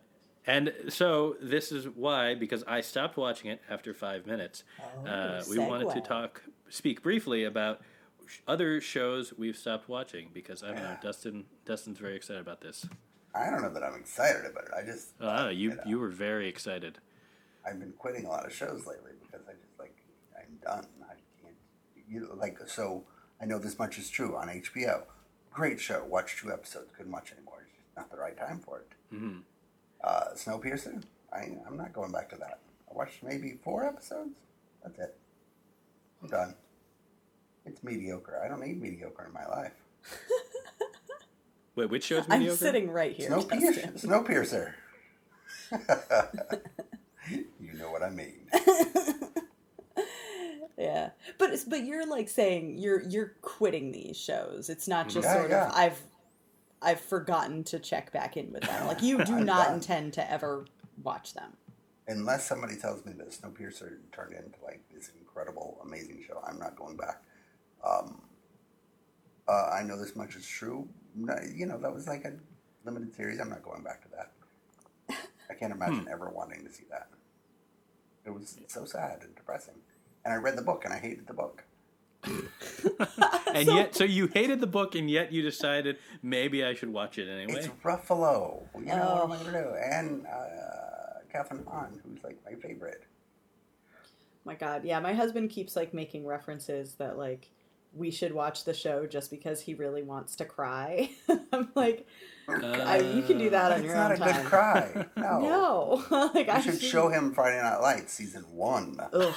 And 0.49 0.73
so 0.89 1.37
this 1.43 1.73
is 1.73 1.89
why, 1.89 2.37
because 2.37 2.63
I 2.69 2.81
stopped 2.81 3.17
watching 3.17 3.51
it 3.51 3.61
after 3.69 3.93
five 3.93 4.27
minutes. 4.27 4.63
Oh, 5.05 5.09
uh, 5.09 5.43
we 5.51 5.59
wanted 5.59 5.91
to 5.91 6.01
talk, 6.01 6.41
speak 6.69 7.03
briefly 7.03 7.43
about 7.45 7.81
other 8.47 8.81
shows 8.81 9.35
we've 9.37 9.57
stopped 9.57 9.89
watching 9.89 10.29
because 10.33 10.63
I 10.63 10.69
don't 10.69 10.77
know, 10.77 10.83
Yeah. 10.83 10.99
Dustin. 11.03 11.47
Dustin's 11.65 11.99
very 11.99 12.15
excited 12.15 12.41
about 12.41 12.61
this. 12.61 12.87
I 13.35 13.51
don't 13.51 13.61
know 13.61 13.71
that 13.71 13.83
I'm 13.83 13.97
excited 13.99 14.47
about 14.47 14.65
it. 14.67 14.71
I 14.77 14.83
just 14.85 15.09
Oh, 15.21 15.27
don't 15.47 15.57
you 15.57 15.71
know, 15.75 15.83
you 15.85 15.99
were 15.99 16.09
very 16.11 16.49
excited. 16.49 16.99
I've 17.67 17.81
been 17.81 17.93
quitting 17.99 18.25
a 18.25 18.29
lot 18.29 18.47
of 18.47 18.53
shows 18.55 18.87
lately 18.87 19.11
because 19.21 19.47
I 19.49 19.53
just 19.55 19.77
like 19.81 19.97
I'm 20.39 20.57
done. 20.65 20.87
I. 21.11 21.15
You 22.09 22.21
know, 22.21 22.35
like 22.37 22.59
so. 22.67 23.05
I 23.41 23.45
know 23.45 23.59
this 23.59 23.79
much 23.79 23.99
is 23.99 24.09
true 24.09 24.37
on 24.37 24.49
HBO. 24.49 25.03
Great 25.53 25.79
show. 25.81 26.05
Watch 26.09 26.37
two 26.41 26.51
episodes. 26.53 26.91
Couldn't 26.97 27.13
watch 27.13 27.33
anymore. 27.33 27.65
It's 27.67 27.77
just 27.77 27.97
not 27.97 28.11
the 28.11 28.17
right 28.17 28.37
time 28.37 28.61
for 28.65 28.79
it. 28.81 28.89
hmm 29.11 29.39
Uh, 30.03 30.29
Snowpiercer. 30.35 31.03
I 31.33 31.57
I'm 31.67 31.77
not 31.77 31.93
going 31.93 32.13
back 32.13 32.29
to 32.31 32.37
that. 32.37 32.61
I 32.91 32.95
watched 32.95 33.23
maybe 33.23 33.59
four 33.65 33.85
episodes. 33.85 34.31
That's 34.83 34.99
it. 34.99 35.17
I'm 36.23 36.29
done. 36.29 36.55
It's 37.65 37.83
mediocre. 37.83 38.41
I 38.45 38.49
don't 38.49 38.61
need 38.61 38.81
mediocre 38.81 39.27
in 39.27 39.33
my 39.33 39.47
life. 39.47 39.73
Wait, 41.75 41.91
which 41.91 42.05
show's 42.05 42.25
I'm 42.31 42.49
sitting 42.57 42.91
right 42.91 43.15
here. 43.15 43.29
Snowpiercer. 43.31 43.93
Dustin. 43.93 43.93
Snowpiercer. 44.11 44.73
you 47.61 47.73
know 47.75 47.91
what 47.91 48.03
I 48.03 48.11
mean. 48.11 48.41
Yeah, 50.79 51.11
but 51.39 51.51
it's, 51.53 51.65
but 51.65 51.85
you're 51.85 52.07
like 52.07 52.29
saying 52.29 52.79
you're 52.79 53.03
you're 53.03 53.35
quitting 53.43 53.93
these 53.93 54.17
shows. 54.17 54.69
It's 54.69 54.87
not 54.87 55.09
just 55.09 55.25
Yeah, 55.25 55.35
sort 55.35 55.51
yeah. 55.51 55.67
of 55.69 55.73
I've 55.75 56.03
I've 56.83 57.01
forgotten 57.01 57.65
to 57.65 57.79
check 57.79 58.13
back 58.13 58.37
in 58.37 58.53
with 58.53 58.63
them. 58.63 58.87
Like 58.87 59.03
you 59.03 59.25
do 59.25 59.41
not 59.41 59.67
done. 59.69 59.75
intend 59.77 60.13
to 60.15 60.31
ever 60.31 60.67
watch 61.03 61.35
them. 61.35 61.53
Unless 62.09 62.47
somebody 62.47 62.77
tells 62.77 63.05
me 63.05 63.13
that 63.15 63.31
Snowpiercer 63.31 63.99
turned 64.13 64.35
into 64.35 64.59
like 64.65 64.81
this 64.95 65.11
incredible, 65.19 65.79
amazing 65.85 66.23
show, 66.27 66.41
I'm 66.47 66.59
not 66.59 66.77
going 66.77 66.97
back. 66.97 67.23
Um, 67.85 68.21
uh, 69.49 69.71
I 69.73 69.83
know 69.83 69.99
this 69.99 70.15
much 70.15 70.37
is 70.37 70.47
true. 70.47 70.89
You 71.55 71.67
know, 71.67 71.79
that 71.79 71.93
was 71.93 72.07
like 72.07 72.25
a 72.25 72.35
limited 72.85 73.15
series. 73.15 73.41
I'm 73.41 73.49
not 73.49 73.63
going 73.63 73.83
back 73.83 74.03
to 74.03 74.09
that. 74.11 74.33
I 75.51 75.55
can't 75.55 75.73
imagine 75.73 76.07
ever 76.11 76.29
wanting 76.29 76.65
to 76.65 76.73
see 76.73 76.85
that. 76.91 77.09
It 78.25 78.31
was 78.31 78.59
so 78.69 78.85
sad 78.85 79.21
and 79.23 79.35
depressing. 79.35 79.75
And 80.27 80.35
I 80.35 80.39
read 80.39 80.57
the 80.59 80.63
book 80.63 80.85
and 80.85 80.93
I 80.93 80.99
hated 80.99 81.27
the 81.29 81.35
book. 81.35 81.63
And 83.55 83.65
So- 83.67 83.75
yet, 83.77 83.95
so 83.95 84.05
you 84.05 84.27
hated 84.27 84.61
the 84.61 84.67
book, 84.67 84.95
and 84.97 85.09
yet 85.11 85.33
you 85.33 85.41
decided 85.41 85.97
maybe 86.23 86.63
I 86.63 86.75
should 86.75 86.93
watch 86.93 87.17
it 87.17 87.27
anyway. 87.29 87.61
It's 87.61 87.69
Ruffalo. 87.83 88.65
You 88.79 88.85
know, 88.87 89.09
Oh. 89.09 89.15
what 89.15 89.25
am 89.25 89.33
I 89.33 89.37
going 89.39 89.53
to 89.55 89.63
do? 89.71 89.75
And 89.77 90.27
uh, 90.27 91.21
Kathryn 91.33 91.65
Hahn, 91.67 91.99
who's 92.05 92.23
like 92.23 92.37
my 92.45 92.55
favorite. 92.57 93.05
My 94.45 94.55
God, 94.57 94.85
yeah, 94.85 94.99
my 95.01 95.15
husband 95.15 95.49
keeps 95.51 95.75
like 95.75 95.95
making 95.95 96.27
references 96.27 96.95
that 96.97 97.17
like 97.17 97.49
we 97.95 98.11
should 98.11 98.33
watch 98.35 98.65
the 98.65 98.75
show 98.75 99.07
just 99.07 99.31
because 99.31 99.61
he 99.63 99.73
really 99.75 100.03
wants 100.03 100.37
to 100.37 100.45
cry. 100.45 101.09
I'm 101.53 101.69
like, 101.75 102.07
I, 102.49 102.99
you 102.99 103.23
can 103.23 103.39
do 103.39 103.49
that 103.51 103.73
on 103.73 103.79
It's 103.79 103.87
your 103.87 103.95
not 103.95 104.11
own 104.13 104.17
a 104.17 104.21
time. 104.21 104.43
good 104.43 104.45
cry. 104.51 105.07
No. 105.17 106.03
No, 106.11 106.31
like 106.35 106.49
I 106.51 106.57
You 106.59 106.63
should 106.73 106.83
show 106.83 107.09
him 107.09 107.33
Friday 107.33 107.63
Night 107.63 107.79
Lights 107.81 108.13
season 108.13 108.43
one. 108.53 108.99
Ugh. 109.15 109.35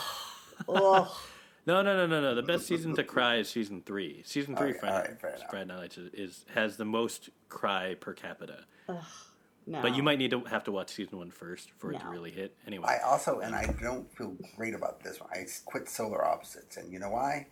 Ugh. 0.75 1.07
No, 1.67 1.83
no, 1.83 1.95
no, 1.95 2.07
no, 2.07 2.19
no. 2.19 2.33
The 2.33 2.41
best 2.41 2.65
season 2.65 2.95
to 2.95 3.03
cry 3.03 3.35
is 3.35 3.47
season 3.47 3.83
three. 3.85 4.23
Season 4.25 4.55
three, 4.55 4.69
Okay, 4.71 4.79
Friday, 4.79 4.95
alright, 4.95 5.21
fair 5.21 5.35
enough. 5.35 5.49
Friday 5.51 5.65
Night 5.65 5.77
Lights 5.77 5.97
is, 5.99 6.13
is 6.13 6.45
has 6.55 6.77
the 6.77 6.85
most 6.85 7.29
cry 7.47 7.93
per 7.99 8.13
capita. 8.13 8.63
No. 9.67 9.81
But 9.83 9.95
you 9.95 10.01
might 10.01 10.17
need 10.17 10.31
to 10.31 10.39
have 10.45 10.63
to 10.63 10.71
watch 10.71 10.89
season 10.89 11.19
one 11.19 11.29
first 11.29 11.69
for 11.77 11.91
it 11.93 11.99
to 11.99 12.07
really 12.07 12.31
hit. 12.31 12.55
Anyway, 12.65 12.87
I 12.87 12.97
also, 13.07 13.41
and 13.41 13.53
I 13.53 13.67
don't 13.79 14.11
feel 14.17 14.35
great 14.57 14.73
about 14.73 15.03
this 15.03 15.19
one. 15.19 15.29
I 15.31 15.45
quit 15.65 15.87
Solar 15.89 16.25
Opposites, 16.25 16.77
and 16.77 16.91
you 16.91 16.97
know 16.97 17.11
why? 17.11 17.45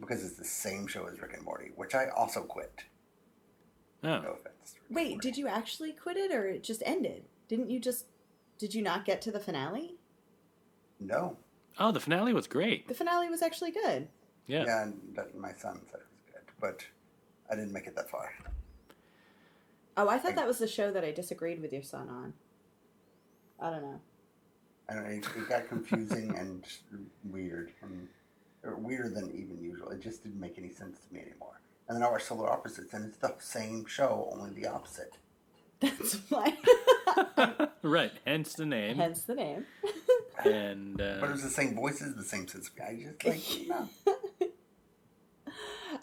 Because 0.00 0.24
it's 0.24 0.36
the 0.38 0.44
same 0.44 0.86
show 0.86 1.06
as 1.06 1.20
Rick 1.20 1.34
and 1.34 1.44
Morty, 1.44 1.72
which 1.76 1.94
I 1.94 2.06
also 2.16 2.44
quit. 2.44 2.84
oh, 4.04 4.08
No 4.08 4.16
offense. 4.16 4.72
to 4.72 4.74
Rick 4.78 4.82
and 4.88 4.96
Wait, 4.96 5.08
Morty. 5.10 5.28
did 5.28 5.36
you 5.36 5.48
actually 5.48 5.92
quit 5.92 6.16
it 6.16 6.32
or 6.32 6.46
it 6.46 6.62
just 6.62 6.82
ended? 6.86 7.24
Didn't 7.48 7.68
you 7.68 7.78
just 7.78 8.06
did 8.58 8.74
you 8.74 8.80
not 8.80 9.04
get 9.04 9.20
to 9.22 9.30
the 9.30 9.40
finale? 9.40 9.96
No. 10.98 11.36
Oh, 11.78 11.92
the 11.92 12.00
finale 12.00 12.32
was 12.32 12.46
great. 12.46 12.88
The 12.88 12.94
finale 12.94 13.28
was 13.28 13.42
actually 13.42 13.70
good. 13.70 14.08
Yeah. 14.46 14.64
Yeah, 14.66 14.82
and 14.84 14.94
my 15.38 15.52
son 15.52 15.80
said 15.90 16.00
it 16.00 16.06
was 16.10 16.22
good, 16.32 16.52
but 16.60 16.86
I 17.50 17.54
didn't 17.54 17.72
make 17.72 17.86
it 17.86 17.96
that 17.96 18.10
far. 18.10 18.32
Oh, 19.96 20.08
I 20.08 20.18
thought 20.18 20.36
that 20.36 20.46
was 20.46 20.58
the 20.58 20.68
show 20.68 20.90
that 20.90 21.04
I 21.04 21.10
disagreed 21.10 21.60
with 21.60 21.72
your 21.72 21.82
son 21.82 22.08
on. 22.08 22.34
I 23.58 23.70
don't 23.70 23.82
know. 23.82 24.00
I 24.88 24.94
don't 24.94 25.04
know, 25.04 25.10
it, 25.10 25.26
it 25.36 25.48
got 25.48 25.68
confusing 25.68 26.36
and 26.36 26.64
weird, 27.24 27.72
and 27.82 28.06
or 28.62 28.76
weirder 28.76 29.08
than 29.08 29.30
even 29.34 29.58
usual. 29.60 29.90
It 29.90 30.00
just 30.00 30.22
didn't 30.22 30.38
make 30.40 30.58
any 30.58 30.70
sense 30.70 31.00
to 31.00 31.14
me 31.14 31.20
anymore. 31.20 31.60
And 31.88 31.96
then 31.96 32.06
I 32.06 32.10
watched 32.10 32.26
Solar 32.26 32.50
Opposites, 32.50 32.92
and 32.92 33.04
it's 33.04 33.18
the 33.18 33.34
same 33.38 33.86
show, 33.86 34.28
only 34.32 34.50
the 34.50 34.66
opposite. 34.68 35.16
That's 35.80 36.18
why. 36.28 36.56
right. 37.82 38.12
Hence 38.26 38.54
the 38.54 38.66
name. 38.66 38.96
Hence 38.96 39.22
the 39.22 39.34
name. 39.34 39.66
And 40.44 41.00
uh, 41.00 41.16
But 41.20 41.30
it 41.30 41.32
was 41.32 41.42
the 41.42 41.48
same 41.50 41.74
voices, 41.74 42.14
the 42.14 42.22
same 42.24 42.46
sense. 42.48 42.68
of 42.68 42.74
I 42.84 42.94
just 42.94 43.24
like 43.24 43.68
no. 43.68 43.88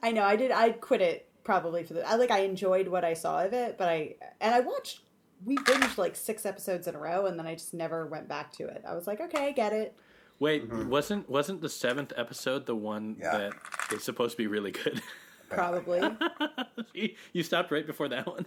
I 0.02 0.12
know. 0.12 0.24
I 0.24 0.36
did. 0.36 0.52
I 0.52 0.72
quit 0.72 1.02
it 1.02 1.30
probably 1.44 1.84
for 1.84 1.94
the. 1.94 2.08
I 2.08 2.16
like. 2.16 2.32
I 2.32 2.40
enjoyed 2.40 2.88
what 2.88 3.04
I 3.06 3.14
saw 3.14 3.44
of 3.44 3.54
it, 3.54 3.78
but 3.78 3.88
I 3.90 4.16
and 4.42 4.54
I 4.56 4.60
watched. 4.62 5.02
We 5.46 5.58
binged 5.58 5.98
like 5.98 6.16
six 6.16 6.46
episodes 6.46 6.88
in 6.88 6.96
a 6.96 7.00
row, 7.00 7.26
and 7.26 7.38
then 7.38 7.46
I 7.46 7.54
just 7.54 7.74
never 7.74 8.06
went 8.08 8.28
back 8.30 8.54
to 8.54 8.64
it. 8.68 8.84
I 8.88 8.96
was 8.96 9.08
like, 9.08 9.20
okay, 9.20 9.48
I 9.48 9.52
get 9.52 9.74
it. 9.74 9.94
wait, 10.40 10.68
wasn't 10.72 11.30
wasn't 11.30 11.62
the 11.62 11.70
seventh 11.70 12.14
episode 12.16 12.66
the 12.66 12.76
one 12.76 13.18
Yeah. 13.20 13.38
that 13.38 13.54
is 13.94 14.04
supposed 14.04 14.32
to 14.32 14.38
be 14.38 14.48
really 14.48 14.72
good? 14.72 15.02
Probably. 15.50 16.02
you, 16.94 17.10
you 17.34 17.44
stopped 17.44 17.72
right 17.72 17.86
before 17.86 18.08
that 18.10 18.26
one. 18.26 18.46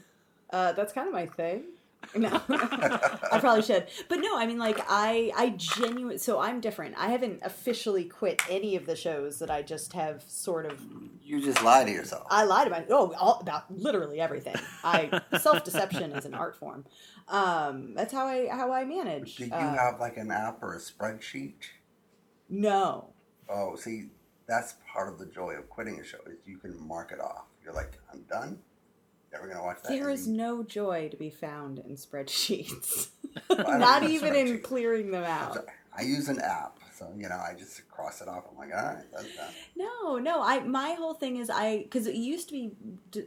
Uh, 0.51 0.73
that's 0.73 0.93
kind 0.93 1.07
of 1.07 1.13
my 1.13 1.27
thing. 1.27 1.65
No, 2.17 2.29
I 2.49 3.39
probably 3.41 3.63
should, 3.63 3.89
but 4.09 4.21
no. 4.21 4.39
I 4.39 4.47
mean, 4.47 4.59
like, 4.59 4.79
I, 4.89 5.33
I 5.37 5.51
genuine. 5.51 6.19
So 6.19 6.41
I'm 6.41 6.61
different. 6.61 6.95
I 6.97 7.09
haven't 7.09 7.41
officially 7.43 8.05
quit 8.05 8.41
any 8.49 8.75
of 8.77 8.87
the 8.87 8.97
shows 8.97 9.39
that 9.41 9.51
I 9.51 9.61
just 9.63 9.93
have 9.93 10.23
sort 10.27 10.65
of. 10.67 10.81
You 11.23 11.43
just 11.43 11.63
lie 11.63 11.85
to 11.85 11.91
yourself. 11.91 12.27
I 12.31 12.45
lied 12.45 12.69
about. 12.69 12.85
Oh, 12.91 13.13
all, 13.19 13.41
about 13.41 13.71
literally 13.71 14.21
everything. 14.21 14.55
I 14.85 15.21
self 15.41 15.65
deception 15.65 16.13
is 16.13 16.25
an 16.25 16.33
art 16.35 16.57
form. 16.57 16.87
Um, 17.29 17.93
that's 17.95 18.13
how 18.15 18.27
I 18.27 18.47
how 18.51 18.73
I 18.73 18.85
manage. 18.85 19.37
Did 19.37 19.49
you 19.49 19.55
Uh, 19.55 19.77
have 19.77 20.01
like 20.01 20.17
an 20.17 20.31
app 20.31 20.63
or 20.63 20.75
a 20.75 20.79
spreadsheet? 20.79 21.55
no. 22.49 23.09
Oh, 23.49 23.77
see, 23.77 24.07
that's 24.49 24.75
part 24.93 25.13
of 25.13 25.19
the 25.19 25.27
joy 25.27 25.53
of 25.55 25.69
quitting 25.69 26.01
a 26.01 26.05
show 26.05 26.19
is 26.27 26.39
you 26.47 26.59
can 26.59 26.77
mark 26.87 27.13
it 27.13 27.21
off. 27.21 27.45
You're 27.63 27.75
like, 27.75 27.99
I'm 28.13 28.23
done. 28.23 28.59
Never 29.37 29.49
gonna 29.53 29.65
watch 29.65 29.79
that. 29.83 29.89
There 29.89 30.09
And 30.09 30.19
is 30.19 30.27
no 30.27 30.63
joy 30.63 31.09
to 31.11 31.17
be 31.17 31.31
found 31.31 31.79
in 31.81 31.97
spreadsheets. 31.97 33.09
don't 33.49 33.79
Not 33.81 34.03
use 34.03 34.13
even 34.13 34.35
in 34.35 34.61
clearing 34.61 35.11
them 35.11 35.25
out. 35.25 35.67
I 35.99 36.03
use 36.03 36.29
an 36.29 36.41
app, 36.41 36.79
so 36.95 37.11
you 37.17 37.29
know 37.29 37.37
I 37.37 37.55
just 37.59 37.89
cross 37.91 38.21
it 38.23 38.29
off. 38.29 38.45
I'm 38.51 38.57
like, 38.59 38.71
all 38.75 38.83
right, 38.83 39.05
that's 39.13 39.35
done. 39.37 39.51
No, 39.77 40.19
no. 40.19 40.43
I 40.43 40.61
my 40.61 40.93
whole 40.93 41.15
thing 41.15 41.37
is 41.37 41.51
I 41.51 41.79
because 41.83 42.07
it 42.07 42.15
used 42.15 42.49
to 42.49 42.53
be 42.55 42.73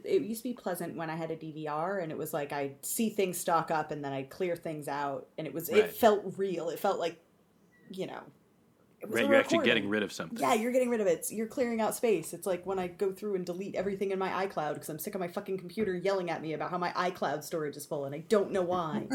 it 0.04 0.22
used 0.22 0.42
to 0.42 0.48
be 0.48 0.54
pleasant 0.54 0.96
when 0.96 1.10
I 1.10 1.16
had 1.16 1.30
a 1.30 1.36
DVR 1.36 2.02
and 2.02 2.10
it 2.12 2.18
was 2.18 2.32
like 2.32 2.52
I'd 2.52 2.84
see 2.84 3.10
things 3.10 3.38
stock 3.38 3.70
up 3.70 3.90
and 3.92 4.04
then 4.04 4.12
I'd 4.12 4.30
clear 4.30 4.56
things 4.56 4.88
out 4.88 5.26
and 5.38 5.46
it 5.46 5.54
was 5.54 5.70
Right. 5.70 5.80
it 5.84 5.92
felt 5.92 6.34
real. 6.36 6.68
It 6.70 6.78
felt 6.78 6.98
like 6.98 7.16
you 7.90 8.06
know. 8.06 8.22
It 9.02 9.08
Right, 9.08 9.24
you're 9.24 9.34
actually 9.34 9.64
getting 9.64 9.88
rid 9.88 10.02
of 10.02 10.12
something. 10.12 10.38
Yeah, 10.38 10.52
you're 10.52 10.72
getting 10.72 10.90
rid 10.90 11.00
of 11.00 11.06
it. 11.06 11.26
You're 11.30 11.46
clearing 11.46 11.80
out 11.80 11.94
space. 11.94 12.34
It's 12.34 12.46
like 12.46 12.66
when 12.66 12.78
I 12.78 12.88
go 12.88 13.12
through 13.12 13.34
and 13.34 13.46
delete 13.46 13.74
everything 13.74 14.10
in 14.10 14.18
my 14.18 14.46
iCloud 14.46 14.74
because 14.74 14.90
I'm 14.90 14.98
sick 14.98 15.14
of 15.14 15.20
my 15.20 15.28
fucking 15.28 15.56
computer 15.56 15.96
yelling 15.96 16.28
at 16.30 16.42
me 16.42 16.52
about 16.52 16.70
how 16.70 16.76
my 16.76 16.90
iCloud 16.92 17.42
storage 17.42 17.76
is 17.76 17.86
full 17.86 18.04
and 18.04 18.14
I 18.14 18.18
don't 18.28 18.52
know 18.52 18.60
why. 18.62 19.06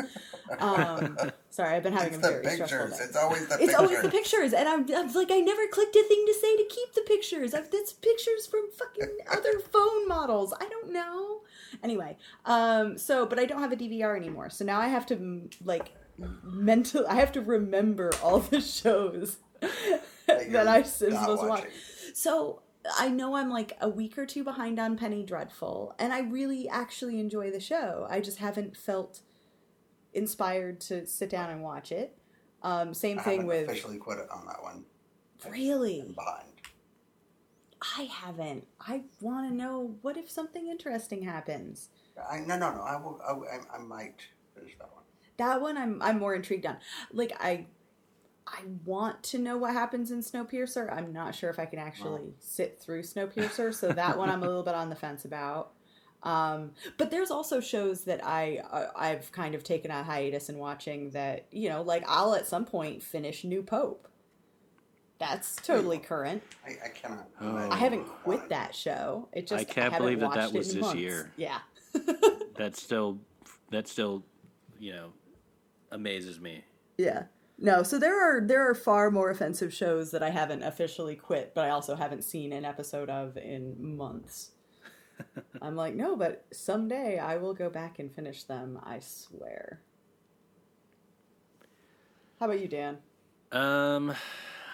um, 0.60 1.17
sorry, 1.52 1.76
I've 1.76 1.84
been 1.84 1.93
having 1.93 2.15
It's 2.15 2.17
a 2.17 2.21
the 2.21 2.39
very 2.41 2.56
stressful 2.56 2.88
day. 2.88 2.95
It's 3.00 3.15
always 3.15 3.48
the 3.48 3.58
pictures. 3.58 3.62
It's 3.62 3.76
pictures. 3.76 3.76
always 3.76 4.02
the 4.02 4.10
pictures, 4.10 4.54
and 4.54 4.67
I'm, 4.67 4.86
I'm 4.95 5.13
like, 5.13 5.32
I 5.32 5.39
never 5.39 5.67
clicked 5.67 5.95
a 5.95 6.04
thing 6.04 6.24
to 6.28 6.34
say 6.34 6.58
to 6.58 6.65
keep 6.67 6.93
the 6.93 7.02
pictures. 7.02 7.54
I've, 7.54 7.69
that's 7.69 7.93
pictures 7.93 8.48
from 8.48 8.69
fucking 8.71 9.17
other 9.32 9.60
phone 9.71 10.08
models. 10.08 10.52
I 10.60 10.67
don't 10.67 10.91
know. 10.93 11.41
Anyway, 11.84 12.17
um, 12.45 12.98
so 12.98 13.26
but 13.26 13.38
I 13.38 13.45
don't 13.45 13.62
have 13.62 13.71
a 13.71 13.76
DVR 13.78 14.15
anymore, 14.15 14.50
so 14.50 14.65
now 14.65 14.80
I 14.80 14.88
have 14.88 15.06
to 15.08 15.50
like 15.63 15.93
mental. 16.43 17.06
I 17.08 17.15
have 17.15 17.32
to 17.34 17.41
remember 17.41 18.12
all 18.24 18.39
the 18.39 18.62
shows 18.80 19.38
that, 19.62 20.50
you're 20.50 20.68
I 20.68 20.80
was 20.80 21.02
not 21.02 21.22
supposed 21.22 21.41
to 21.41 21.48
watch. 21.48 21.50
watching. 21.50 21.72
So 22.13 22.62
I 22.98 23.10
know 23.10 23.36
I'm 23.36 23.50
like 23.50 23.78
a 23.82 23.89
week 23.89 24.18
or 24.18 24.26
two 24.26 24.44
behind 24.44 24.80
on 24.80 24.98
Penny 24.98 25.24
Dreadful, 25.24 25.96
and 26.00 26.13
I 26.13 26.22
really 26.22 26.70
actually 26.70 27.20
enjoy 27.20 27.52
the 27.52 27.60
show. 27.60 28.08
I 28.10 28.20
just 28.20 28.38
haven't 28.39 28.78
felt 28.78 29.22
inspired 30.13 30.80
to 30.82 31.06
sit 31.06 31.30
down 31.30 31.50
and 31.50 31.62
watch 31.62 31.91
it. 31.91 32.18
Um, 32.62 32.94
same 32.94 33.20
I 33.20 33.24
thing 33.24 33.46
with 33.46 33.70
officially 33.70 33.98
quit 33.98 34.20
it 34.20 34.30
on 34.32 34.46
that 34.48 34.62
one. 34.63 34.86
really. 35.50 36.02
I'm 36.02 36.13
behind. 36.13 36.50
I 37.98 38.04
haven't. 38.04 38.65
I 38.80 39.04
want 39.22 39.50
to 39.50 39.56
know 39.56 39.96
what 40.02 40.18
if 40.18 40.30
something 40.30 40.68
interesting 40.68 41.22
happens. 41.22 41.89
I, 42.32 42.39
no, 42.39 42.58
no, 42.58 42.74
no. 42.74 42.82
I 42.82 42.96
will. 42.96 43.20
I, 43.28 43.32
I, 43.34 43.76
I 43.76 43.78
might 43.84 44.15
finish 44.56 44.76
that 44.80 44.91
one. 44.91 45.04
That 45.38 45.62
one 45.62 45.78
I'm 45.78 46.02
I'm 46.02 46.18
more 46.18 46.34
intrigued 46.34 46.65
on. 46.65 46.78
Like 47.12 47.34
I 47.39 47.68
I 48.48 48.62
want 48.84 49.24
to 49.24 49.40
know 49.40 49.58
what 49.58 49.74
happens 49.74 50.12
in 50.12 50.20
Snowpiercer. 50.20 50.96
I'm 50.96 51.12
not 51.12 51.34
sure 51.34 51.50
if 51.50 51.58
I 51.58 51.66
can 51.66 51.80
actually 51.80 52.36
sit 52.40 52.80
through 52.80 53.02
Snowpiercer, 53.02 53.74
so 53.74 53.92
that 53.92 54.18
one 54.18 54.30
I'm 54.30 54.44
a 54.44 54.46
little 54.46 54.64
bit 54.64 54.76
on 54.76 54.90
the 54.90 54.96
fence 54.96 55.26
about. 55.26 55.72
Um, 56.22 56.72
but 56.98 57.12
there's 57.12 57.32
also 57.32 57.60
shows 57.60 58.04
that 58.06 58.26
I 58.26 58.62
uh, 58.72 58.88
I've 58.96 59.32
kind 59.32 59.56
of 59.56 59.64
taken 59.64 59.91
a 59.91 60.04
hiatus 60.04 60.50
in 60.50 60.58
watching 60.58 61.12
that 61.12 61.46
you 61.52 61.70
know 61.70 61.82
like 61.82 62.04
I'll 62.08 62.36
at 62.36 62.48
some 62.48 62.66
point 62.66 63.02
finish 63.02 63.43
New 63.43 63.64
Pope. 63.64 64.08
That's 65.18 65.56
totally 65.56 65.98
current. 65.98 66.43
I, 66.66 66.72
I 66.86 66.89
cannot. 66.89 67.30
Oh. 67.39 67.70
I 67.72 67.78
haven't 67.78 68.06
quit 68.24 68.50
that 68.50 68.76
show. 68.76 69.30
It 69.32 69.48
just 69.48 69.62
I 69.62 69.64
can't 69.64 69.93
haven't 69.93 70.00
believe 70.00 70.20
that 70.20 70.34
that 70.34 70.54
was 70.54 70.74
this 70.74 70.82
months. 70.82 71.00
year. 71.00 71.32
Yeah. 71.38 71.60
That's 72.58 72.82
still 72.82 73.20
that 73.72 73.88
still, 73.88 74.24
you 74.80 74.93
know, 74.93 75.14
amazes 75.91 76.39
me. 76.39 76.64
Yeah. 76.98 77.24
No, 77.58 77.84
so 77.84 77.97
there 77.97 78.20
are 78.20 78.45
there 78.45 78.70
are 78.70 78.76
far 78.76 79.10
more 79.10 79.30
offensive 79.30 79.74
shows 79.74 80.12
that 80.12 80.22
I 80.22 80.30
haven't 80.30 80.64
officially 80.64 81.16
quit, 81.16 81.53
but 81.56 81.66
I 81.66 81.70
also 81.70 81.95
haven't 81.95 82.24
seen 82.24 82.51
an 82.51 82.66
episode 82.66 83.10
of 83.10 83.38
in 83.38 83.95
months. 83.95 84.51
I'm 85.62 85.76
like, 85.76 85.95
no, 85.95 86.18
but 86.18 86.45
someday 86.51 87.18
I 87.18 87.38
will 87.38 87.53
go 87.53 87.70
back 87.70 87.99
and 87.99 88.14
finish 88.14 88.43
them, 88.43 88.80
I 88.84 88.99
swear. 88.99 89.80
How 92.39 92.47
about 92.47 92.60
you, 92.60 92.68
Dan? 92.68 92.97
Um, 93.53 94.12
I 94.12 94.16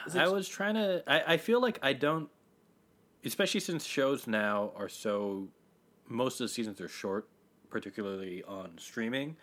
it 0.07 0.15
I 0.15 0.25
j- 0.25 0.31
was 0.31 0.47
trying 0.47 0.73
to. 0.75 1.03
I, 1.05 1.33
I 1.33 1.37
feel 1.37 1.61
like 1.61 1.77
I 1.83 1.93
don't, 1.93 2.29
especially 3.23 3.59
since 3.59 3.85
shows 3.85 4.25
now 4.27 4.71
are 4.75 4.89
so. 4.89 5.47
Most 6.07 6.41
of 6.41 6.45
the 6.45 6.53
seasons 6.53 6.81
are 6.81 6.89
short, 6.89 7.29
particularly 7.69 8.43
on 8.43 8.71
streaming. 8.77 9.37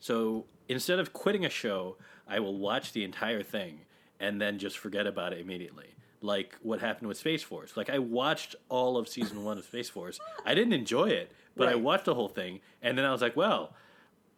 So 0.00 0.46
instead 0.68 0.98
of 0.98 1.12
quitting 1.12 1.44
a 1.44 1.50
show, 1.50 1.96
I 2.26 2.40
will 2.40 2.56
watch 2.56 2.92
the 2.92 3.04
entire 3.04 3.42
thing 3.42 3.80
and 4.20 4.40
then 4.40 4.58
just 4.58 4.78
forget 4.78 5.06
about 5.06 5.32
it 5.32 5.40
immediately. 5.40 5.94
Like 6.20 6.56
what 6.62 6.80
happened 6.80 7.08
with 7.08 7.16
Space 7.16 7.42
Force. 7.42 7.76
Like 7.76 7.90
I 7.90 7.98
watched 7.98 8.56
all 8.68 8.96
of 8.96 9.08
season 9.08 9.44
one 9.44 9.58
of 9.58 9.64
Space 9.64 9.88
Force. 9.88 10.18
I 10.44 10.54
didn't 10.54 10.72
enjoy 10.72 11.08
it, 11.10 11.32
but 11.56 11.68
I 11.68 11.74
watched 11.76 12.04
the 12.04 12.14
whole 12.14 12.28
thing, 12.28 12.60
and 12.82 12.96
then 12.96 13.04
I 13.04 13.12
was 13.12 13.22
like, 13.22 13.36
well. 13.36 13.74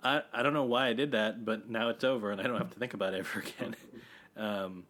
I, 0.02 0.22
I 0.32 0.42
don't 0.42 0.54
know 0.54 0.64
why 0.64 0.86
I 0.86 0.94
did 0.94 1.12
that, 1.12 1.44
but 1.44 1.68
now 1.68 1.90
it's 1.90 2.04
over 2.04 2.30
and 2.30 2.40
I 2.40 2.44
don't 2.44 2.56
have 2.56 2.70
to 2.70 2.78
think 2.78 2.94
about 2.94 3.12
it 3.12 3.18
ever 3.18 3.40
again. 3.40 3.76
Um, 4.36 4.84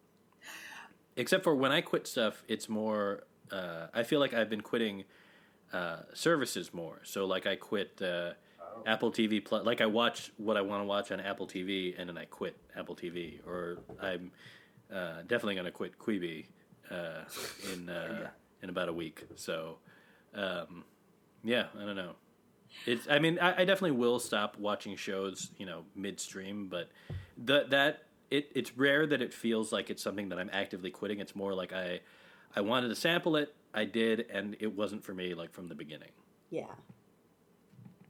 except 1.16 1.42
for 1.42 1.54
when 1.54 1.72
I 1.72 1.80
quit 1.80 2.06
stuff, 2.06 2.44
it's 2.46 2.68
more. 2.68 3.24
Uh, 3.50 3.86
I 3.92 4.04
feel 4.04 4.20
like 4.20 4.32
I've 4.32 4.48
been 4.48 4.60
quitting 4.60 5.04
uh, 5.72 6.00
services 6.12 6.72
more. 6.72 7.00
So 7.02 7.26
like 7.26 7.46
I 7.46 7.56
quit 7.56 8.00
uh, 8.00 8.32
Apple 8.86 9.10
TV 9.10 9.44
Plus. 9.44 9.64
Like 9.64 9.80
I 9.80 9.86
watch 9.86 10.32
what 10.36 10.56
I 10.56 10.62
want 10.62 10.82
to 10.82 10.86
watch 10.86 11.12
on 11.12 11.20
Apple 11.20 11.46
TV, 11.46 11.94
and 11.98 12.08
then 12.08 12.18
I 12.18 12.24
quit 12.24 12.56
Apple 12.76 12.96
TV. 12.96 13.46
Or 13.46 13.78
I'm 14.00 14.30
uh, 14.92 15.22
definitely 15.22 15.54
going 15.54 15.66
to 15.66 15.70
quit 15.70 15.98
Quibi 15.98 16.46
uh, 16.90 17.24
in 17.72 17.88
uh, 17.88 18.30
in 18.62 18.68
about 18.70 18.88
a 18.88 18.92
week. 18.92 19.24
So 19.36 19.78
um, 20.34 20.84
yeah, 21.44 21.66
I 21.78 21.84
don't 21.84 21.96
know. 21.96 22.12
It's. 22.86 23.08
I 23.08 23.18
mean, 23.18 23.38
I, 23.38 23.62
I 23.62 23.64
definitely 23.64 23.92
will 23.92 24.18
stop 24.18 24.58
watching 24.58 24.96
shows, 24.96 25.50
you 25.58 25.66
know, 25.66 25.84
midstream. 25.94 26.68
But 26.68 26.88
the, 27.36 27.66
that 27.70 28.04
it 28.30 28.50
it's 28.54 28.76
rare 28.76 29.06
that 29.06 29.22
it 29.22 29.34
feels 29.34 29.72
like 29.72 29.90
it's 29.90 30.02
something 30.02 30.28
that 30.28 30.38
I'm 30.38 30.50
actively 30.52 30.90
quitting. 30.90 31.20
It's 31.20 31.34
more 31.34 31.54
like 31.54 31.72
I 31.72 32.00
I 32.54 32.60
wanted 32.60 32.88
to 32.88 32.96
sample 32.96 33.36
it, 33.36 33.54
I 33.74 33.84
did, 33.84 34.26
and 34.32 34.56
it 34.60 34.74
wasn't 34.74 35.04
for 35.04 35.14
me 35.14 35.34
like 35.34 35.52
from 35.52 35.68
the 35.68 35.74
beginning. 35.74 36.10
Yeah. 36.50 36.66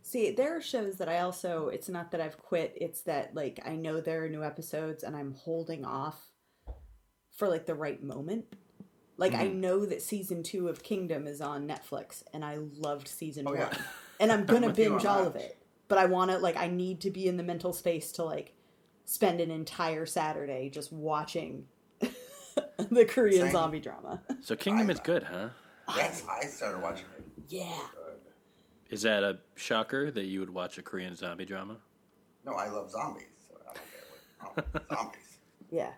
See, 0.03 0.30
there 0.30 0.57
are 0.57 0.61
shows 0.62 0.96
that 0.96 1.09
I 1.09 1.20
also, 1.20 1.68
it's 1.68 1.88
not 1.88 2.11
that 2.12 2.20
I've 2.20 2.38
quit, 2.38 2.76
it's 2.80 3.03
that, 3.03 3.34
like, 3.34 3.61
I 3.64 3.76
know 3.76 4.01
there 4.01 4.24
are 4.24 4.28
new 4.28 4.42
episodes 4.42 5.03
and 5.03 5.14
I'm 5.16 5.34
holding 5.34 5.84
off 5.84 6.18
for, 7.36 7.48
like, 7.48 7.66
the 7.66 7.74
right 7.74 8.03
moment. 8.03 8.46
Like, 9.16 9.34
I 9.34 9.46
mm-hmm. 9.48 9.61
know 9.61 9.86
that 9.86 10.01
season 10.01 10.42
two 10.42 10.68
of 10.68 10.82
Kingdom 10.82 11.26
is 11.26 11.40
on 11.42 11.68
Netflix 11.68 12.22
and 12.32 12.44
I 12.44 12.57
loved 12.78 13.07
season 13.09 13.46
Oh, 13.46 13.51
one. 13.51 13.61
yeah. 13.61 13.74
And 14.18 14.32
I'm 14.32 14.44
gonna 14.46 14.72
binge 14.72 15.05
all 15.05 15.26
of 15.26 15.36
it. 15.36 15.59
But 15.88 15.98
I 15.98 16.07
wanna, 16.07 16.38
like, 16.38 16.57
I 16.57 16.68
need 16.68 17.01
to 17.03 17.11
be 17.11 17.26
in 17.28 17.36
the 17.36 17.42
mental 17.42 17.72
space 17.72 18.12
to, 18.12 18.24
like, 18.24 18.55
spend 19.05 19.40
an 19.40 19.51
entire 19.51 20.07
Saturday 20.07 20.70
just 20.70 20.92
watching 20.92 21.66
the 22.01 23.05
Korean 23.05 23.46
Same. 23.46 23.53
zombie 23.53 23.80
drama. 23.80 24.22
So 24.40 24.57
Kingdom 24.57 24.88
I- 24.88 24.92
is 24.92 25.01
good, 25.01 25.24
huh? 25.24 25.51
Yes, 25.96 26.22
I 26.30 26.46
started 26.46 26.80
watching 26.80 27.07
it. 27.18 27.24
yeah. 27.48 27.80
Is 28.91 29.03
that 29.03 29.22
a 29.22 29.38
shocker 29.55 30.11
that 30.11 30.24
you 30.24 30.41
would 30.41 30.51
watch 30.51 30.76
a 30.78 30.82
Korean 30.82 31.14
zombie 31.14 31.45
drama? 31.45 31.76
No, 32.45 32.53
I 32.55 32.68
love 32.68 32.91
zombies. 32.91 33.24
So 33.49 33.57
I 33.61 33.74
don't 34.45 34.57
care 34.57 34.64
what 34.74 34.88
zombies. 34.99 35.38
Yeah. 35.70 35.93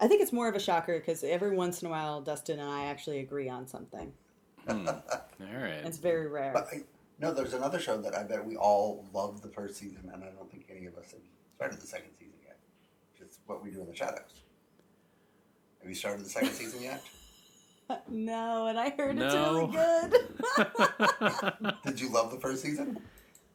I 0.00 0.08
think 0.08 0.20
it's 0.20 0.32
more 0.32 0.48
of 0.48 0.56
a 0.56 0.60
shocker 0.60 0.98
because 0.98 1.22
every 1.22 1.54
once 1.54 1.82
in 1.82 1.88
a 1.88 1.90
while, 1.90 2.20
Dustin 2.20 2.58
and 2.58 2.68
I 2.68 2.86
actually 2.86 3.20
agree 3.20 3.48
on 3.48 3.66
something. 3.66 4.12
Hmm. 4.66 4.88
All 4.88 4.96
right. 5.40 5.84
It's 5.84 5.98
very 5.98 6.26
rare. 6.26 6.52
But 6.52 6.68
I, 6.72 6.82
no, 7.20 7.32
there's 7.32 7.54
another 7.54 7.78
show 7.78 7.98
that 7.98 8.14
I 8.14 8.24
bet 8.24 8.44
we 8.44 8.56
all 8.56 9.04
loved 9.12 9.42
the 9.42 9.50
first 9.50 9.76
season, 9.76 10.10
and 10.12 10.24
I 10.24 10.28
don't 10.28 10.50
think 10.50 10.66
any 10.74 10.86
of 10.86 10.96
us 10.96 11.10
have 11.12 11.20
started 11.54 11.78
the 11.78 11.86
second 11.86 12.12
season 12.18 12.38
yet. 12.42 12.56
Which 13.12 13.28
is 13.28 13.38
what 13.44 13.62
we 13.62 13.70
do 13.70 13.82
in 13.82 13.86
the 13.86 13.94
shadows. 13.94 14.40
Have 15.80 15.88
you 15.88 15.94
started 15.94 16.24
the 16.24 16.30
second 16.30 16.52
season 16.52 16.82
yet? 16.82 17.02
no, 18.08 18.66
and 18.66 18.78
I 18.78 18.90
heard 18.90 19.18
it's 19.18 19.34
really 19.34 19.66
good. 19.72 21.74
Did 21.84 22.00
you 22.00 22.08
love 22.10 22.30
the 22.30 22.38
first 22.40 22.62
season? 22.62 22.98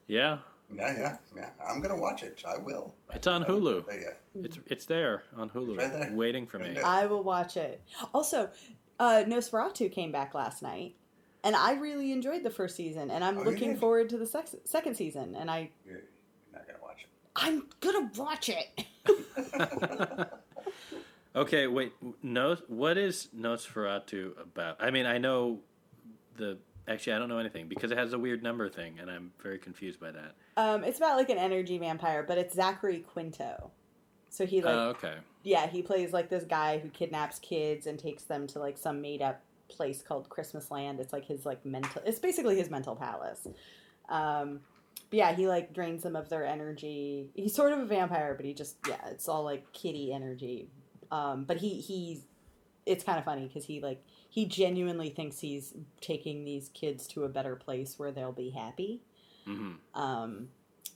yeah, 0.08 0.38
Yeah, 0.74 0.94
yeah, 0.98 1.18
yeah. 1.36 1.50
I'm 1.68 1.82
gonna 1.82 1.96
watch 1.96 2.24
it. 2.24 2.44
I 2.48 2.58
will. 2.58 2.94
it's 3.14 3.28
on 3.28 3.44
Hulu. 3.44 3.86
But 3.86 3.96
yeah. 4.02 4.14
It's 4.44 4.60
it's 4.68 4.86
there 4.86 5.24
on 5.38 5.50
Hulu, 5.50 5.78
Right 5.78 5.92
there. 5.92 6.12
waiting 6.14 6.48
for 6.48 6.60
me. 6.60 6.78
I 6.80 7.06
will 7.06 7.24
watch 7.24 7.58
it. 7.58 7.82
Also, 8.14 8.50
uh, 9.00 9.24
NOS4A2 9.28 9.92
came 9.92 10.12
back 10.12 10.34
last 10.34 10.62
night, 10.62 10.96
and 11.44 11.56
I 11.56 11.74
really 11.74 12.12
enjoyed 12.12 12.44
the 12.44 12.50
first 12.50 12.76
season, 12.76 13.12
and 13.12 13.24
I'm 13.24 13.38
Oh, 13.38 13.44
looking 13.44 13.72
did? 13.72 13.80
forward 13.80 14.10
to 14.10 14.18
the 14.18 14.26
sex- 14.28 14.56
second 14.66 14.96
season. 14.96 15.36
And 15.36 15.50
I, 15.52 15.70
You're, 15.86 15.96
you're 15.96 16.04
not 16.54 16.66
gonna 16.68 16.80
watch 16.82 17.04
it. 17.04 17.10
I'm 17.36 17.68
gonna 17.82 18.10
watch 18.18 18.50
it. 18.50 18.86
Okay, 21.36 21.68
wait. 21.68 21.94
No, 22.24 22.56
what 22.68 22.98
is 22.98 23.28
NOS4A2 23.38 24.42
about? 24.42 24.78
I 24.80 24.92
mean, 24.92 25.06
I 25.06 25.18
know 25.18 25.60
the. 26.38 26.58
Actually, 26.88 27.14
I 27.14 27.20
don't 27.20 27.30
know 27.30 27.40
anything 27.40 27.68
because 27.68 27.90
it 27.92 27.98
has 27.98 28.14
a 28.14 28.20
weird 28.20 28.44
number 28.44 28.70
thing, 28.70 29.00
and 29.02 29.10
I'm 29.10 29.32
very 29.42 29.58
confused 29.58 30.00
by 30.00 30.12
that. 30.12 30.36
Um, 30.56 30.84
it's 30.84 30.98
about 31.00 31.18
like 31.18 31.30
an 31.32 31.40
energy 31.40 31.80
vampire, 31.80 32.24
but 32.24 32.38
it's 32.38 32.54
Zachary 32.54 33.00
Quinto. 33.00 33.72
So 34.30 34.46
he 34.46 34.62
like 34.62 34.76
Oh, 34.76 34.90
okay. 34.90 35.16
yeah, 35.44 35.66
he 35.66 35.82
plays 35.82 36.14
like 36.14 36.30
this 36.30 36.44
guy 36.44 36.78
who 36.78 36.90
kidnaps 36.90 37.40
kids 37.40 37.88
and 37.88 37.98
takes 37.98 38.24
them 38.24 38.46
to 38.48 38.60
like 38.60 38.78
some 38.78 39.02
made 39.02 39.22
up 39.24 39.42
place 39.68 40.04
called 40.04 40.30
Christmas 40.30 40.70
Land. 40.70 41.00
It's 41.00 41.12
like 41.12 41.26
his 41.26 41.44
like 41.46 41.66
mental. 41.66 42.04
It's 42.06 42.20
basically 42.20 42.56
his 42.56 42.70
mental 42.70 42.96
palace. 42.96 43.48
Um, 44.10 44.60
but 45.10 45.18
yeah, 45.18 45.34
he 45.34 45.48
like 45.48 45.74
drains 45.74 46.04
them 46.04 46.16
of 46.16 46.30
their 46.30 46.46
energy. 46.46 47.32
He's 47.34 47.56
sort 47.56 47.72
of 47.72 47.80
a 47.80 47.86
vampire, 47.86 48.36
but 48.36 48.46
he 48.46 48.54
just 48.54 48.76
yeah, 48.88 49.08
it's 49.08 49.28
all 49.28 49.44
like 49.44 49.72
kitty 49.74 50.14
energy. 50.14 50.70
Um, 51.16 51.46
but 51.46 51.58
he 51.58 51.82
he's 51.82 52.22
it's 52.86 53.04
kind 53.04 53.18
of 53.18 53.26
funny 53.26 53.48
because 53.48 53.66
he 53.66 53.80
like 53.80 54.04
he 54.30 54.46
genuinely 54.46 55.10
thinks 55.10 55.40
he's 55.40 55.74
taking 56.02 56.46
these 56.46 56.70
kids 56.70 57.08
to 57.08 57.24
a 57.24 57.30
better 57.30 57.56
place 57.56 57.98
where 57.98 58.12
they'll 58.12 58.32
be 58.32 58.50
happy. 58.52 59.02
Hmm 59.46 59.74
um 59.94 60.50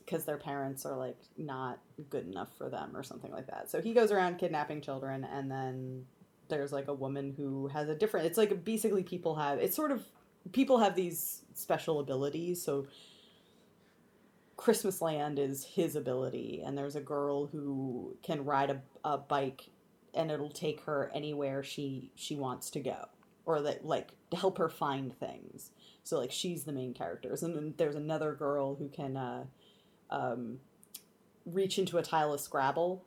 because 0.04 0.24
their 0.24 0.38
parents 0.38 0.84
are 0.84 0.96
like 0.96 1.18
not 1.38 1.78
good 2.08 2.26
enough 2.26 2.48
for 2.58 2.68
them 2.68 2.96
or 2.96 3.02
something 3.04 3.30
like 3.30 3.46
that. 3.46 3.70
So 3.70 3.80
he 3.80 3.94
goes 3.94 4.10
around 4.10 4.38
kidnapping 4.38 4.80
children 4.80 5.24
and 5.24 5.48
then 5.48 6.04
there's 6.48 6.72
like 6.72 6.88
a 6.88 6.94
woman 6.94 7.32
who 7.36 7.68
has 7.68 7.88
a 7.88 7.94
different 7.94 8.26
it's 8.26 8.36
like 8.36 8.64
basically 8.64 9.04
people 9.04 9.36
have 9.36 9.60
it's 9.60 9.76
sort 9.76 9.92
of 9.92 10.02
people 10.52 10.78
have 10.78 10.96
these 10.96 11.42
special 11.54 12.00
abilities. 12.00 12.60
So 12.60 12.86
christmas 14.56 15.00
land 15.00 15.38
is 15.38 15.64
his 15.64 15.96
ability 15.96 16.62
and 16.64 16.76
there's 16.76 16.96
a 16.96 17.00
girl 17.00 17.46
who 17.46 18.14
can 18.22 18.44
ride 18.44 18.70
a, 18.70 18.82
a 19.04 19.16
bike 19.16 19.70
and 20.14 20.30
it'll 20.30 20.50
take 20.50 20.82
her 20.84 21.10
anywhere 21.14 21.62
she 21.62 22.10
she 22.14 22.36
wants 22.36 22.70
to 22.70 22.80
go 22.80 23.06
or 23.46 23.60
that 23.62 23.84
like 23.84 24.08
to 24.30 24.36
help 24.36 24.58
her 24.58 24.68
find 24.68 25.12
things 25.18 25.70
so 26.04 26.18
like 26.18 26.30
she's 26.32 26.64
the 26.64 26.72
main 26.72 26.92
characters 26.94 27.42
and 27.42 27.54
then 27.54 27.74
there's 27.76 27.94
another 27.94 28.32
girl 28.34 28.74
who 28.76 28.88
can 28.88 29.16
uh, 29.16 29.44
um, 30.10 30.58
reach 31.46 31.78
into 31.78 31.98
a 31.98 32.02
tile 32.02 32.32
of 32.32 32.40
scrabble 32.40 33.04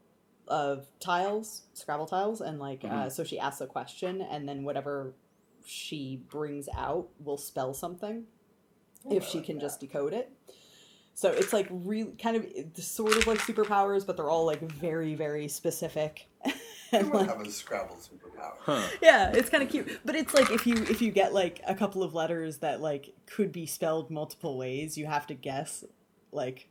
of 0.47 0.87
tiles 0.99 1.63
scrabble 1.73 2.05
tiles 2.05 2.41
and 2.41 2.59
like 2.59 2.83
uh, 2.83 2.87
Mhm. 2.87 3.11
so 3.11 3.23
she 3.23 3.39
asks 3.39 3.61
a 3.61 3.67
question 3.67 4.21
and 4.21 4.47
then 4.47 4.63
whatever 4.63 5.13
she 5.65 6.21
brings 6.29 6.67
out 6.75 7.07
will 7.23 7.37
spell 7.37 7.73
something 7.73 8.25
if 9.09 9.25
she 9.25 9.37
like 9.37 9.47
can 9.47 9.55
that. 9.57 9.61
just 9.61 9.79
decode 9.79 10.11
it 10.13 10.31
so 11.13 11.29
it's 11.29 11.53
like 11.53 11.67
really 11.69 12.11
kind 12.21 12.35
of 12.35 12.45
sort 12.83 13.15
of 13.15 13.25
like 13.27 13.37
superpowers 13.39 14.05
but 14.05 14.17
they're 14.17 14.29
all 14.29 14.45
like 14.45 14.61
very 14.71 15.15
very 15.15 15.47
specific 15.47 16.27
You 16.99 16.99
and 16.99 17.11
would 17.11 17.21
like 17.27 17.29
have 17.37 17.41
a 17.45 17.49
Scrabble 17.49 17.95
superpower. 17.97 18.53
Huh. 18.61 18.87
yeah 19.01 19.31
it's 19.33 19.49
kind 19.49 19.63
of 19.63 19.69
cute 19.69 19.99
but 20.05 20.15
it's 20.15 20.33
like 20.33 20.51
if 20.51 20.65
you 20.67 20.75
if 20.75 21.01
you 21.01 21.11
get 21.11 21.33
like 21.33 21.59
a 21.67 21.73
couple 21.75 22.03
of 22.03 22.13
letters 22.13 22.57
that 22.59 22.81
like 22.81 23.13
could 23.25 23.51
be 23.51 23.65
spelled 23.65 24.09
multiple 24.11 24.57
ways 24.57 24.97
you 24.97 25.05
have 25.05 25.25
to 25.27 25.33
guess 25.33 25.83
like 26.31 26.69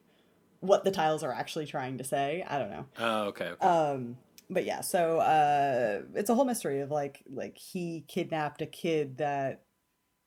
what 0.60 0.84
the 0.84 0.90
tiles 0.90 1.22
are 1.22 1.32
actually 1.32 1.66
trying 1.66 1.98
to 1.98 2.04
say 2.04 2.44
i 2.48 2.58
don't 2.58 2.70
know 2.70 2.86
Oh, 2.98 3.22
okay. 3.28 3.48
okay. 3.48 3.66
um 3.66 4.16
but 4.50 4.64
yeah 4.64 4.80
so 4.80 5.18
uh 5.18 6.02
it's 6.14 6.30
a 6.30 6.34
whole 6.34 6.44
mystery 6.44 6.80
of 6.80 6.90
like 6.90 7.22
like 7.30 7.56
he 7.58 8.04
kidnapped 8.06 8.62
a 8.62 8.66
kid 8.66 9.18
that 9.18 9.62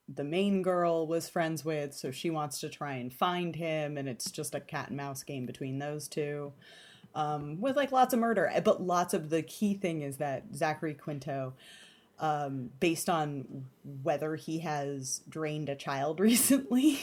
the 0.08 0.24
main 0.24 0.62
girl 0.62 1.06
was 1.06 1.28
friends 1.28 1.64
with 1.64 1.94
so 1.94 2.10
she 2.10 2.30
wants 2.30 2.60
to 2.60 2.68
try 2.68 2.94
and 2.94 3.12
find 3.12 3.56
him 3.56 3.96
and 3.96 4.08
it's 4.08 4.30
just 4.30 4.54
a 4.54 4.60
cat 4.60 4.88
and 4.88 4.96
mouse 4.96 5.22
game 5.22 5.46
between 5.46 5.78
those 5.78 6.06
two 6.06 6.52
um 7.16 7.60
with 7.60 7.76
like 7.76 7.90
lots 7.90 8.14
of 8.14 8.20
murder 8.20 8.50
but 8.64 8.80
lots 8.80 9.12
of 9.12 9.30
the 9.30 9.42
key 9.42 9.74
thing 9.74 10.02
is 10.02 10.18
that 10.18 10.44
zachary 10.54 10.94
quinto 10.94 11.52
um, 12.18 12.70
based 12.80 13.08
on 13.10 13.66
whether 14.02 14.36
he 14.36 14.60
has 14.60 15.20
drained 15.28 15.68
a 15.68 15.74
child 15.74 16.20
recently. 16.20 17.00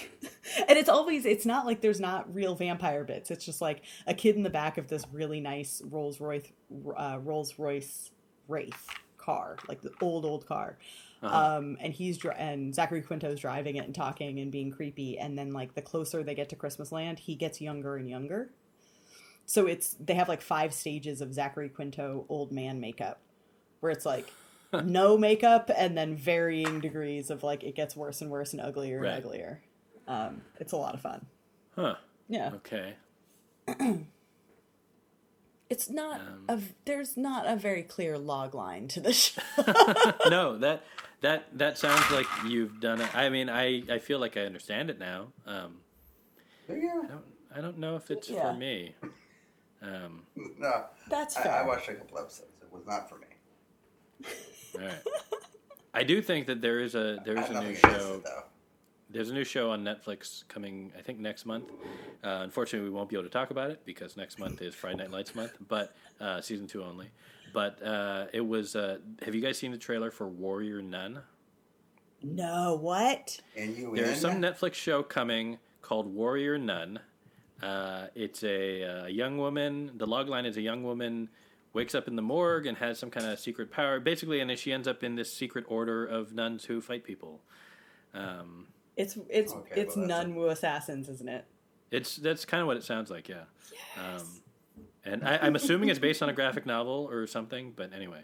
and 0.68 0.78
it's 0.78 0.90
always, 0.90 1.26
it's 1.26 1.46
not 1.46 1.66
like 1.66 1.82
there's 1.82 2.00
not 2.00 2.34
real 2.34 2.56
vampire 2.56 3.04
bits. 3.04 3.32
It's 3.32 3.46
just 3.46 3.62
like 3.62 3.84
a 4.08 4.14
kid 4.14 4.36
in 4.36 4.44
the 4.44 4.50
back 4.50 4.78
of 4.78 4.88
this 4.88 5.06
really 5.12 5.40
nice 5.40 5.82
Rolls 5.86 6.20
Royce, 6.20 6.52
uh, 6.98 7.20
Rolls 7.22 7.58
Royce 7.60 8.12
Wraith 8.48 8.88
car, 9.18 9.58
like 9.68 9.82
the 9.82 9.92
old, 10.02 10.26
old 10.26 10.46
car. 10.46 10.78
Uh-huh. 11.22 11.58
Um, 11.58 11.78
and 11.80 11.94
he's, 11.94 12.18
dri- 12.18 12.36
and 12.38 12.76
Zachary 12.76 13.02
Quinto's 13.02 13.40
driving 13.40 13.78
it 13.78 13.86
and 13.86 13.96
talking 13.96 14.40
and 14.40 14.52
being 14.52 14.72
creepy. 14.72 15.18
And 15.18 15.38
then, 15.38 15.54
like, 15.54 15.74
the 15.74 15.82
closer 15.82 16.22
they 16.22 16.36
get 16.36 16.50
to 16.50 16.58
Christmas 16.58 16.92
Land, 16.92 17.20
he 17.20 17.36
gets 17.36 17.62
younger 17.62 17.96
and 17.96 18.10
younger. 18.10 18.50
So 19.46 19.68
it's, 19.68 19.96
they 20.00 20.14
have 20.14 20.30
like 20.30 20.42
five 20.42 20.74
stages 20.74 21.22
of 21.22 21.34
Zachary 21.34 21.70
Quinto 21.70 22.26
old 22.30 22.52
man 22.52 22.80
makeup 22.80 23.20
where 23.82 23.92
it's 23.92 24.06
like 24.06 24.32
no 24.84 25.18
makeup 25.18 25.70
and 25.76 25.98
then 25.98 26.16
varying 26.16 26.80
degrees 26.80 27.30
of 27.30 27.44
like 27.44 27.64
it 27.64 27.76
gets 27.76 27.96
worse 27.96 28.22
and 28.22 28.32
worse 28.32 28.54
and 28.54 28.62
uglier 28.62 29.04
and 29.04 29.18
uglier. 29.18 29.62
Um, 30.08 30.42
it's 30.60 30.72
a 30.72 30.78
lot 30.78 30.96
of 30.96 31.02
fun. 31.02 31.26
Huh. 31.76 31.96
Yeah, 32.30 32.52
Okay. 32.56 32.96
it's 35.70 35.90
not 35.90 36.20
Um, 36.22 36.46
a 36.50 36.60
there's 36.86 37.18
not 37.18 37.48
a 37.48 37.56
very 37.56 37.84
clear 37.84 38.18
log 38.18 38.54
line 38.56 38.88
to 38.90 39.00
the 39.02 39.14
show. 39.24 39.42
no, 40.30 40.58
that 40.58 40.84
that 41.22 41.46
that 41.58 41.78
sounds 41.78 42.10
like 42.12 42.28
you've 42.48 42.80
done 42.80 43.02
it. 43.02 43.14
I 43.16 43.30
mean, 43.30 43.50
I 43.50 43.84
I 43.90 44.00
feel 44.00 44.20
like 44.20 44.38
I 44.38 44.42
understand 44.42 44.90
it 44.90 45.00
now. 45.00 45.28
Um, 45.46 45.78
Yeah. 46.70 46.76
I 47.04 47.08
don't 47.08 47.24
I 47.56 47.62
don't 47.62 47.78
know 47.78 47.96
if 47.96 48.10
it's 48.12 48.30
Yeah. 48.30 48.52
for 48.52 48.58
me. 48.58 48.96
Um, 49.84 50.24
No, 50.58 50.86
That's 51.10 51.36
I, 51.38 51.44
fair. 51.44 51.52
I 51.54 51.68
watched 51.68 51.90
a 51.90 51.94
couple 51.96 52.18
episodes. 52.20 52.50
It 52.62 52.72
was 52.72 52.86
not 52.88 53.10
for 53.10 53.18
me. 53.18 53.28
all 54.80 54.82
right. 54.88 54.98
I 55.94 56.04
do 56.04 56.22
think 56.22 56.48
that 56.48 56.62
there 56.62 56.80
is 56.80 56.96
a 56.96 57.20
there 57.26 57.38
I 57.38 57.42
is 57.42 57.48
have 57.50 57.64
a 57.64 57.68
new 57.68 57.76
show. 57.76 58.22
it. 58.26 58.30
There's 59.10 59.30
a 59.30 59.34
new 59.34 59.44
show 59.44 59.70
on 59.70 59.84
Netflix 59.84 60.48
coming, 60.48 60.92
I 60.98 61.02
think, 61.04 61.20
next 61.20 61.46
month. 61.46 61.70
Uh, 62.24 62.40
unfortunately, 62.42 62.90
we 62.90 62.96
won't 62.96 63.10
be 63.10 63.16
able 63.16 63.26
to 63.26 63.30
talk 63.30 63.52
about 63.52 63.70
it 63.70 63.82
because 63.86 64.18
next 64.18 64.40
month 64.40 64.62
is 64.64 64.74
Friday 64.74 64.98
Night 64.98 65.12
Lights 65.12 65.36
month, 65.36 65.52
but 65.68 65.96
uh, 66.20 66.42
season 66.42 66.66
two 66.66 66.84
only. 66.84 67.12
But 67.54 67.80
uh, 67.84 68.26
it 68.34 68.42
was. 68.42 68.76
Uh, 68.76 68.98
have 69.24 69.36
you 69.36 69.42
guys 69.42 69.58
seen 69.60 69.72
the 69.72 69.78
trailer 69.78 70.10
for 70.10 70.28
Warrior 70.28 70.82
Nun? 70.82 71.22
no, 72.24 72.76
what? 72.82 73.40
And 73.56 73.76
you 73.78 73.92
There's 73.96 74.20
some 74.20 74.42
Netflix 74.42 74.74
show 74.76 75.04
coming 75.04 75.60
called 75.84 76.08
Warrior 76.08 76.58
Nun. 76.58 77.00
Uh, 77.64 78.08
it's 78.14 78.44
a 78.44 78.84
uh, 78.84 79.06
young 79.08 79.38
woman. 79.38 79.92
The 79.96 80.06
log 80.06 80.28
line 80.28 80.46
is 80.46 80.58
a 80.58 80.62
young 80.62 80.84
woman 80.84 81.30
wakes 81.72 81.96
up 81.96 82.08
in 82.08 82.16
the 82.16 82.22
morgue 82.22 82.68
and 82.68 82.78
has 82.78 83.00
some 83.00 83.10
kind 83.10 83.26
of 83.26 83.40
secret 83.40 83.72
power, 83.72 84.00
basically, 84.00 84.42
and 84.42 84.50
then 84.50 84.58
she 84.58 84.72
ends 84.72 84.88
up 84.88 85.04
in 85.04 85.16
this 85.16 85.32
secret 85.32 85.66
order 85.68 86.06
of 86.06 86.34
nuns 86.34 86.66
who 86.66 86.82
fight 86.82 87.04
people. 87.04 87.42
Um, 88.14 88.68
It's 88.98 89.18
it's 89.30 89.54
Okay, 89.54 89.82
it's 89.82 89.96
well, 89.96 90.08
nun 90.08 90.36
wu 90.36 90.50
assassins, 90.50 91.10
isn't 91.10 91.30
it? 91.30 91.46
it's 91.90 92.16
that's 92.18 92.44
kind 92.44 92.60
of 92.60 92.68
what 92.68 92.76
it 92.76 92.84
sounds 92.84 93.10
like, 93.10 93.30
yeah. 93.30 93.44
Um, 93.98 94.26
and 95.06 95.24
I, 95.24 95.38
I'm 95.38 95.56
assuming 95.56 95.90
it's 95.90 96.00
based 96.00 96.22
on 96.24 96.30
a 96.30 96.34
graphic 96.34 96.66
novel 96.66 97.08
or 97.12 97.28
something, 97.28 97.74
but 97.76 97.94
anyway, 97.94 98.22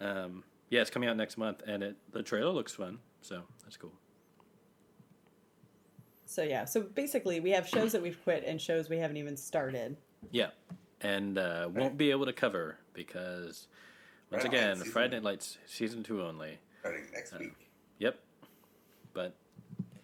um, 0.00 0.44
yeah, 0.68 0.82
it's 0.82 0.90
coming 0.90 1.08
out 1.08 1.16
next 1.16 1.36
month, 1.36 1.62
and 1.66 1.82
it 1.82 1.96
the 2.12 2.22
trailer 2.22 2.52
looks 2.52 2.74
fun, 2.74 2.98
so 3.22 3.42
that's 3.64 3.76
cool. 3.76 3.92
So 6.28 6.42
yeah, 6.42 6.66
so 6.66 6.82
basically 6.82 7.40
we 7.40 7.50
have 7.52 7.66
shows 7.66 7.92
that 7.92 8.02
we've 8.02 8.22
quit 8.22 8.44
and 8.46 8.60
shows 8.60 8.90
we 8.90 8.98
haven't 8.98 9.16
even 9.16 9.34
started. 9.34 9.96
Yeah, 10.30 10.48
and 11.00 11.38
uh, 11.38 11.70
won't 11.72 11.96
be 11.96 12.10
able 12.10 12.26
to 12.26 12.34
cover 12.34 12.76
because 12.92 13.66
once 14.30 14.42
Friday 14.42 14.56
Night 14.56 14.62
again, 14.62 14.76
season- 14.76 14.92
Friday 14.92 15.16
Night 15.16 15.24
Lights 15.24 15.58
season 15.64 16.02
two 16.02 16.22
only. 16.22 16.58
starting 16.80 17.04
next 17.14 17.38
week. 17.38 17.54
Yep, 17.98 18.18
but 19.14 19.36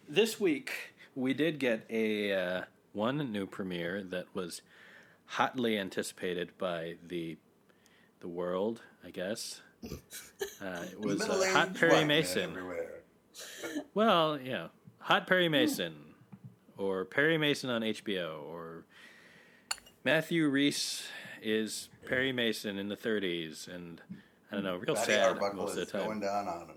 this 0.09 0.39
week 0.39 0.95
we 1.13 1.35
did 1.35 1.59
get 1.59 1.85
a 1.91 2.33
uh, 2.33 2.61
one 2.93 3.31
new 3.31 3.45
premiere 3.45 4.01
that 4.01 4.25
was 4.33 4.63
hotly 5.27 5.77
anticipated 5.77 6.57
by 6.57 6.95
the 7.07 7.37
the 8.21 8.27
world, 8.27 8.81
I 9.05 9.11
guess. 9.11 9.61
Uh, 10.61 10.83
it 10.91 10.99
was 10.99 11.21
uh, 11.21 11.51
Hot 11.51 11.75
Perry 11.75 12.05
Mason. 12.05 12.57
Well, 13.93 14.39
yeah, 14.39 14.67
Hot 14.99 15.27
Perry 15.27 15.49
Mason, 15.49 15.93
or 16.77 17.05
Perry 17.05 17.37
Mason 17.37 17.69
on 17.69 17.81
HBO, 17.81 18.43
or 18.43 18.85
Matthew 20.03 20.47
Rhys 20.47 21.07
is 21.41 21.89
Perry 22.07 22.31
Mason 22.31 22.77
in 22.77 22.89
the 22.89 22.97
30s, 22.97 23.67
and 23.67 24.01
I 24.51 24.55
don't 24.55 24.63
know, 24.63 24.77
real 24.77 24.95
Fatty 24.95 25.13
sad 25.13 25.27
Arbuckle 25.27 25.57
most 25.57 25.69
of 25.71 25.75
the 25.75 25.81
is 25.81 25.91
going 25.91 26.21
time. 26.21 26.45
down 26.45 26.47
on 26.47 26.67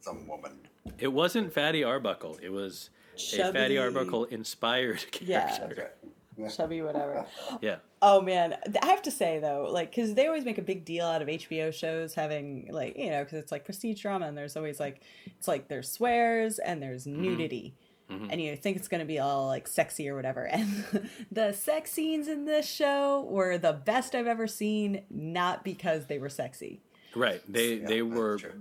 some 0.00 0.26
woman. 0.26 0.52
It 0.98 1.12
wasn't 1.12 1.52
Fatty 1.52 1.82
Arbuckle; 1.82 2.38
it 2.42 2.50
was 2.50 2.90
a 3.16 3.52
Fatty 3.52 3.78
Arbuckle 3.78 4.24
inspired 4.24 5.04
Yeah. 5.20 5.46
character. 5.46 5.66
That's 5.66 5.78
right. 5.78 5.90
Yeah. 6.36 6.48
Chubby, 6.56 6.82
whatever. 6.82 7.24
Yeah, 7.60 7.76
Oh 8.06 8.20
man, 8.20 8.54
I 8.82 8.86
have 8.88 9.00
to 9.02 9.10
say 9.10 9.38
though, 9.38 9.66
like, 9.72 9.90
because 9.90 10.12
they 10.12 10.26
always 10.26 10.44
make 10.44 10.58
a 10.58 10.62
big 10.62 10.84
deal 10.84 11.06
out 11.06 11.22
of 11.22 11.28
HBO 11.28 11.72
shows 11.72 12.12
having 12.12 12.68
like, 12.70 12.98
you 12.98 13.08
know, 13.08 13.24
because 13.24 13.38
it's 13.38 13.50
like 13.50 13.64
prestige 13.64 14.02
drama, 14.02 14.26
and 14.26 14.36
there's 14.36 14.58
always 14.58 14.78
like, 14.78 15.00
it's 15.24 15.48
like 15.48 15.68
there's 15.68 15.90
swears 15.90 16.58
and 16.58 16.82
there's 16.82 17.06
mm-hmm. 17.06 17.22
nudity, 17.22 17.74
and 18.08 18.40
you 18.40 18.56
think 18.56 18.76
it's 18.76 18.88
gonna 18.88 19.04
be 19.04 19.18
all 19.18 19.46
like 19.46 19.66
sexy 19.66 20.08
or 20.08 20.14
whatever. 20.16 20.44
And 20.52 21.08
the 21.32 21.52
sex 21.52 21.90
scenes 21.92 22.28
in 22.28 22.44
this 22.44 22.66
show 22.68 23.26
were 23.28 23.58
the 23.58 23.72
best 23.72 24.14
I've 24.14 24.26
ever 24.26 24.46
seen, 24.46 25.02
not 25.10 25.64
because 25.64 26.06
they 26.06 26.18
were 26.18 26.28
sexy. 26.28 26.80
right. 27.16 27.40
They 27.48 27.74
Yeah, 27.76 27.86
they 27.88 28.02
were 28.02 28.38
true. 28.38 28.52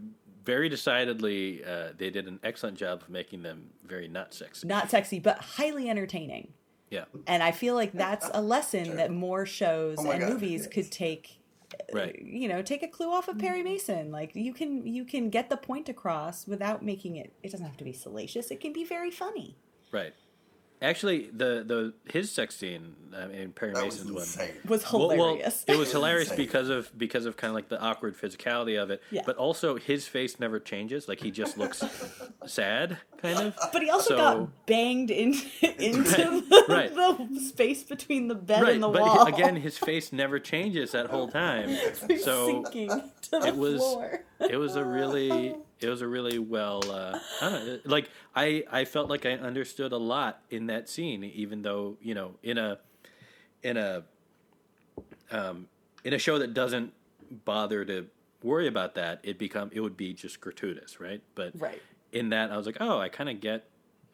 very 0.45 0.69
decidedly. 0.69 1.63
Uh, 1.63 1.89
they 1.97 2.09
did 2.09 2.27
an 2.27 2.39
excellent 2.43 2.77
job 2.77 3.01
of 3.03 3.09
making 3.09 3.43
them 3.43 3.69
very 3.85 4.07
not 4.07 4.33
sexy. 4.33 4.67
Not 4.67 4.89
sexy, 4.89 5.19
but 5.19 5.37
highly 5.39 5.89
entertaining. 5.89 6.53
Yeah, 6.89 7.05
And 7.25 7.41
I 7.41 7.51
feel 7.51 7.73
like 7.73 7.91
that's 7.91 8.29
a 8.35 8.41
lesson 8.41 8.85
Sure. 8.85 8.95
that 8.97 9.09
more 9.11 9.47
shows 9.47 9.97
Oh 9.99 10.11
and 10.11 10.21
God, 10.21 10.29
movies 10.33 10.61
yes. 10.65 10.67
could 10.73 10.91
take 10.91 11.39
right. 11.93 12.21
you 12.21 12.47
know 12.47 12.61
take 12.61 12.83
a 12.83 12.87
clue 12.87 13.11
off 13.11 13.27
of 13.27 13.37
perry 13.37 13.59
mm-hmm. 13.59 13.69
mason 13.69 14.11
like 14.11 14.35
you 14.35 14.53
can 14.53 14.85
you 14.85 15.05
can 15.05 15.29
get 15.29 15.49
the 15.49 15.57
point 15.57 15.89
across 15.89 16.47
without 16.47 16.83
making 16.83 17.15
it 17.15 17.33
it 17.43 17.51
doesn't 17.51 17.65
have 17.65 17.77
to 17.77 17.83
be 17.83 17.93
salacious 17.93 18.51
it 18.51 18.59
can 18.59 18.73
be 18.73 18.83
very 18.83 19.11
funny 19.11 19.55
Right. 19.93 20.13
Actually, 20.83 21.29
the 21.31 21.63
the 21.65 21.93
his 22.11 22.31
sex 22.31 22.55
scene 22.55 22.95
uh, 23.15 23.29
in 23.29 23.51
Perry 23.53 23.73
That 23.73 23.85
was 23.85 23.95
Mason's 23.95 24.11
one 24.11 24.21
insane. 24.23 24.49
was 24.67 24.91
Well- 24.91 25.07
well, 25.07 25.09
hilarious 25.11 25.63
it 25.67 25.77
was 25.77 25.91
hilarious 25.91 26.29
Insane. 26.31 26.45
because 26.45 26.69
of 26.69 26.97
because 26.97 27.25
of 27.25 27.37
kind 27.37 27.49
of 27.49 27.55
like 27.55 27.69
the 27.69 27.79
awkward 27.79 28.17
physicality 28.17 28.81
of 28.81 28.89
it, 28.91 29.01
Yeah. 29.09 29.21
but 29.25 29.37
also 29.37 29.77
his 29.77 30.07
face 30.07 30.39
never 30.39 30.59
changes. 30.59 31.07
Like 31.07 31.21
he 31.21 31.31
just 31.31 31.57
looks 31.57 31.83
sad, 32.45 32.97
kind 33.21 33.39
of. 33.39 33.55
but 33.71 33.81
he 33.81 33.89
also 33.89 34.09
so- 34.09 34.17
got 34.17 34.65
banged 34.65 35.09
in, 35.09 35.33
into 35.79 36.43
Right, 36.67 36.93
the, 36.93 37.05
right. 37.17 37.33
the 37.33 37.39
space 37.39 37.83
between 37.83 38.27
the 38.27 38.35
bed 38.35 38.61
Right, 38.63 38.73
and 38.73 38.83
the 38.83 38.89
but 38.89 39.01
wall 39.01 39.25
hi- 39.25 39.29
again, 39.29 39.55
his 39.55 39.77
face 39.77 40.11
never 40.11 40.37
changes 40.39 40.91
that 40.91 41.05
whole 41.07 41.29
time. 41.29 41.69
He's 42.07 42.23
So 42.25 42.45
sinking 42.47 42.89
to 42.89 43.29
the 43.31 43.47
it 43.47 43.55
was- 43.55 43.79
floor 43.79 44.23
it 44.49 44.57
was 44.57 44.75
a 44.75 44.83
really 44.83 45.55
it 45.83 45.89
was 45.89 46.01
a 46.01 46.07
really 46.07 46.39
well 46.39 46.81
uh, 46.89 47.19
I 47.41 47.49
don't 47.49 47.67
know, 47.67 47.79
like 47.85 48.09
I 48.35 48.63
I 48.71 48.85
felt 48.85 49.09
like 49.09 49.25
I 49.25 49.33
understood 49.33 49.91
a 49.91 49.97
lot 49.97 50.41
in 50.49 50.67
that 50.67 50.89
scene 50.89 51.23
even 51.23 51.61
though 51.61 51.97
you 52.01 52.13
know 52.13 52.35
in 52.41 52.57
a 52.57 52.79
in 53.61 53.77
a 53.77 54.03
um, 55.31 55.67
in 56.03 56.13
a 56.13 56.19
show 56.19 56.37
that 56.39 56.53
doesn't 56.53 56.93
bother 57.45 57.83
to 57.85 58.07
worry 58.41 58.67
about 58.67 58.95
that 58.95 59.19
it 59.23 59.37
become 59.37 59.69
it 59.73 59.79
would 59.79 59.97
be 59.97 60.13
just 60.13 60.39
gratuitous 60.41 60.99
right? 60.99 61.21
But 61.35 61.53
right. 61.59 61.81
in 62.11 62.29
that 62.29 62.51
I 62.51 62.57
was 62.57 62.65
like 62.65 62.77
oh 62.79 62.99
I 62.99 63.09
kind 63.09 63.29
of 63.29 63.39
get 63.39 63.65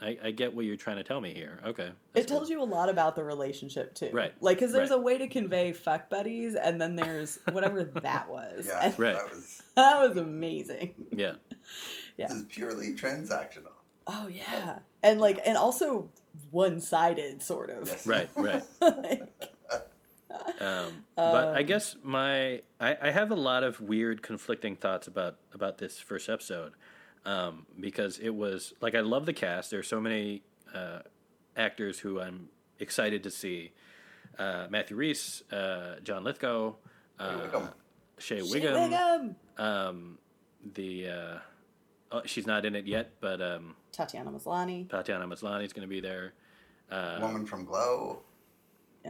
I, 0.01 0.17
I 0.23 0.31
get 0.31 0.53
what 0.55 0.65
you're 0.65 0.77
trying 0.77 0.97
to 0.97 1.03
tell 1.03 1.19
me 1.19 1.33
here 1.33 1.59
okay 1.65 1.91
it 2.15 2.27
tells 2.27 2.49
you 2.49 2.61
a 2.61 2.63
lot 2.63 2.89
about 2.89 3.15
the 3.15 3.23
relationship 3.23 3.93
too 3.95 4.09
Right, 4.13 4.33
like 4.41 4.57
because 4.57 4.71
there's 4.71 4.89
right. 4.91 4.97
a 4.99 5.01
way 5.01 5.17
to 5.17 5.27
convey 5.27 5.73
fuck 5.73 6.09
buddies 6.09 6.55
and 6.55 6.79
then 6.79 6.95
there's 6.95 7.39
whatever 7.51 7.83
that 7.83 8.29
was 8.29 8.65
Yeah, 8.67 8.79
And 8.83 8.99
Right. 8.99 9.15
that 9.15 9.29
was. 9.29 9.61
that 9.75 10.07
was 10.07 10.17
amazing 10.17 10.93
yeah 11.11 11.33
Yeah. 12.17 12.27
This 12.27 12.37
is 12.37 12.45
purely 12.49 12.93
transactional. 12.93 13.71
Oh 14.07 14.27
yeah, 14.27 14.79
and 15.03 15.21
like, 15.21 15.39
and 15.45 15.55
also 15.55 16.09
one-sided, 16.51 17.41
sort 17.43 17.69
of. 17.69 17.87
Yes. 17.87 18.07
right 18.07 18.29
right 18.35 18.63
Like, 18.81 19.29
Um, 20.59 21.05
but 21.15 21.49
I 21.49 21.59
Um, 21.61 21.65
guess 21.65 21.95
my 22.03 22.61
I, 22.79 22.97
I 23.01 23.11
have 23.11 23.31
a 23.31 23.35
lot 23.35 23.63
of 23.63 23.79
weird 23.81 24.21
conflicting 24.21 24.75
thoughts 24.75 25.07
about 25.07 25.37
about 25.53 25.77
this 25.77 25.99
first 25.99 26.29
episode 26.29 26.73
um, 27.29 27.65
because 27.79 28.17
it 28.17 28.33
was 28.33 28.73
like 28.81 28.95
I 28.95 29.01
love 29.01 29.25
the 29.25 29.33
cast. 29.33 29.69
There 29.69 29.79
are 29.79 29.83
so 29.83 30.01
many 30.01 30.41
uh, 30.73 30.99
actors 31.55 31.99
who 31.99 32.19
I'm 32.19 32.49
excited 32.79 33.23
to 33.23 33.31
see. 33.31 33.71
Uh, 34.37 34.67
Matthew 34.69 34.97
Rhys, 34.97 35.43
uh, 35.51 35.95
John 36.03 36.23
Lithgow, 36.23 36.73
uh, 37.19 37.37
Whigham. 37.37 37.69
Shea 38.17 38.39
Shea 38.39 38.41
Whigham. 38.41 38.89
Whigham. 38.89 39.35
Um, 39.57 40.17
the 40.73 41.07
uh, 41.07 41.37
oh, 42.11 42.21
she's 42.25 42.47
not 42.47 42.65
in 42.65 42.75
it 42.75 42.87
yet, 42.87 43.11
but 43.21 43.41
um, 43.41 43.75
Tatiana 43.91 44.31
Maslany. 44.31 44.89
Tatiana 44.89 45.27
Maslany 45.27 45.65
is 45.65 45.73
going 45.73 45.87
to 45.87 45.89
be 45.89 45.99
there. 45.99 46.33
Uh, 46.89 47.19
Woman 47.21 47.45
from 47.45 47.65
Glow. 47.65 48.21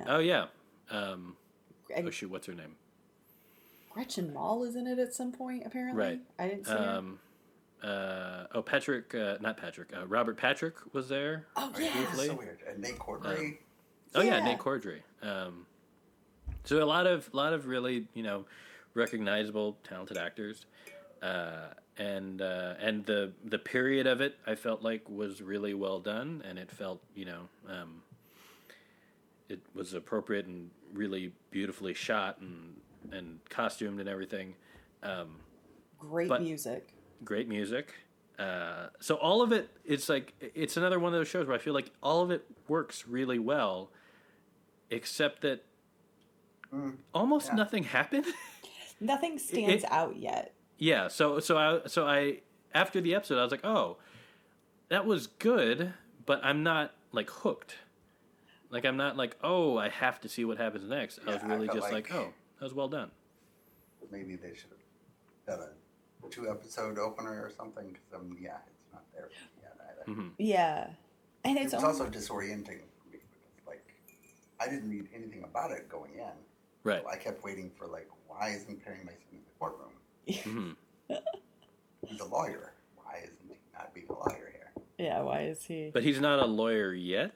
oh 0.07 0.19
yeah. 0.19 0.47
Um, 0.91 1.37
And 1.95 2.05
oh 2.07 2.11
shoot, 2.11 2.29
what's 2.29 2.47
her 2.47 2.53
name? 2.53 2.75
Gretchen 3.91 4.33
Mol 4.33 4.63
is 4.63 4.75
in 4.75 4.87
it 4.87 4.99
at 4.99 5.13
some 5.13 5.31
point. 5.31 5.63
Apparently, 5.65 6.01
Right. 6.03 6.19
I 6.37 6.47
didn't 6.47 6.65
see 6.65 6.73
her. 6.73 7.01
Um, 7.81 7.89
uh, 7.89 8.43
oh, 8.55 8.61
Patrick, 8.61 9.13
uh, 9.15 9.37
not 9.39 9.57
Patrick. 9.57 9.89
Uh, 9.95 10.05
Robert 10.07 10.37
Patrick 10.37 10.75
was 10.93 11.07
there. 11.09 11.45
Oh 11.55 11.71
Right, 11.71 11.83
yeah. 11.83 11.89
That's 11.93 11.95
Briefly. 12.09 12.27
so 12.27 12.33
weird. 12.35 12.59
And 12.67 12.79
Nate 12.81 12.99
Corddry. 12.99 13.57
Oh 14.15 14.21
yeah, 14.21 14.37
Yeah. 14.37 14.43
Nate 14.43 14.59
Corddry. 14.59 14.99
Um, 15.21 15.65
so 16.65 16.83
a 16.83 16.85
lot 16.85 17.07
of 17.07 17.33
lot 17.33 17.53
of 17.53 17.67
really 17.67 18.07
you 18.13 18.23
know 18.23 18.45
recognizable, 18.95 19.77
talented 19.87 20.17
actors, 20.17 20.65
uh, 21.21 21.67
and 21.97 22.41
uh, 22.41 22.73
and 22.79 23.05
the 23.05 23.31
the 23.45 23.59
period 23.59 24.07
of 24.07 24.19
it 24.21 24.35
I 24.45 24.55
felt 24.55 24.81
like 24.81 25.07
was 25.09 25.41
really 25.41 25.73
well 25.73 25.99
done, 25.99 26.43
and 26.47 26.59
it 26.59 26.69
felt 26.71 27.01
you 27.15 27.25
know 27.25 27.41
um, 27.69 28.01
it 29.47 29.59
was 29.73 29.93
appropriate 29.93 30.45
and 30.47 30.69
really 30.93 31.31
beautifully 31.51 31.93
shot 31.93 32.39
and 32.41 32.75
and 33.11 33.39
costumed 33.49 33.99
and 33.99 34.09
everything. 34.09 34.55
Um, 35.01 35.37
Great 35.97 36.27
But- 36.29 36.41
music. 36.41 36.93
Great 37.23 37.47
music. 37.47 37.93
Uh, 38.37 38.87
so 38.99 39.15
all 39.15 39.41
of 39.41 39.51
it, 39.51 39.69
it's 39.83 40.07
like 40.07 40.33
it's 40.55 40.77
another 40.77 40.99
one 40.99 41.13
of 41.13 41.19
those 41.19 41.27
shows 41.27 41.45
where 41.45 41.55
I 41.55 41.59
feel 41.59 41.73
like 41.73 41.91
all 42.01 42.21
of 42.21 42.31
it 42.31 42.45
works 42.67 43.05
really 43.07 43.39
well, 43.39 43.89
except 44.89 45.41
that 45.41 45.63
almost 47.13 47.47
yeah. 47.47 47.55
nothing 47.55 47.83
happened. 47.83 48.25
Nothing 49.01 49.39
stands 49.39 49.85
it- 49.85 49.91
out 49.91 50.17
yet. 50.17 50.53
yeah. 50.77 51.07
So 51.07 51.39
so 51.39 51.57
I 51.57 51.87
so 51.87 52.05
I 52.05 52.39
after 52.73 52.99
the 52.99 53.15
episode 53.15 53.39
I 53.39 53.43
was 53.43 53.51
like, 53.51 53.65
oh, 53.65 53.97
that 54.89 55.05
was 55.05 55.27
good, 55.27 55.93
but 56.25 56.41
I'm 56.43 56.63
not 56.63 56.91
like 57.13 57.29
hooked. 57.29 57.75
Like 58.69 58.85
I'm 58.85 58.97
not 58.97 59.15
like 59.15 59.37
oh 59.41 59.77
I 59.77 59.87
have 59.89 60.19
to 60.21 60.27
see 60.29 60.43
what 60.43 60.57
happens 60.57 60.89
next. 60.89 61.19
I 61.25 61.33
was 61.33 61.41
Yeah, 61.41 61.47
I 61.49 61.55
really 61.55 61.67
just 61.67 61.91
like, 61.93 62.09
like- 62.09 62.13
oh 62.13 62.33
that 62.59 62.65
was 62.65 62.73
well 62.73 62.89
done. 62.89 63.09
Maybe 64.11 64.35
they 64.35 64.49
should 64.53 64.69
have 65.47 65.59
done 65.59 65.67
a 65.67 65.71
two 66.29 66.49
episode 66.49 66.97
opener 66.97 67.31
or 67.45 67.51
something. 67.55 67.87
Because 67.93 68.13
um, 68.21 68.35
yeah, 68.39 68.57
it's 68.67 68.93
not 68.93 69.03
there 69.13 69.29
yet 69.61 69.73
either. 69.89 70.11
Mhm. 70.21 70.31
Yeah, 70.37 70.87
and 71.45 71.57
It 71.57 71.63
it's 71.65 71.73
was 71.73 71.83
also 71.83 72.07
disorienting 72.09 72.81
for 72.97 73.09
me 73.11 73.19
because 73.21 73.65
like 73.67 73.85
I 74.59 74.67
didn't 74.67 74.89
read 74.89 75.07
anything 75.15 75.43
about 75.43 75.71
it 75.71 75.87
going 75.89 76.13
in. 76.15 76.25
Right. 76.83 77.01
So 77.03 77.09
I 77.09 77.15
kept 77.15 77.43
waiting 77.43 77.71
for 77.77 77.87
like 77.87 78.09
why 78.27 78.49
isn't 78.49 78.83
Perry 78.83 78.99
Mason 79.03 79.21
in 79.31 79.39
the 79.39 79.51
courtroom? 79.59 79.91
hmm 81.09 81.15
He's 82.05 82.19
a 82.21 82.25
lawyer. 82.25 82.73
Why 82.95 83.19
isn't 83.23 83.37
he 83.47 83.55
not 83.73 83.93
being 83.93 84.05
a 84.09 84.13
lawyer 84.13 84.51
here? 84.53 84.71
yeah. 84.97 85.21
Why 85.21 85.43
is 85.43 85.63
he? 85.63 85.89
But 85.93 86.03
he's 86.03 86.19
not 86.19 86.39
a 86.39 86.45
lawyer 86.45 86.93
yet, 86.93 87.31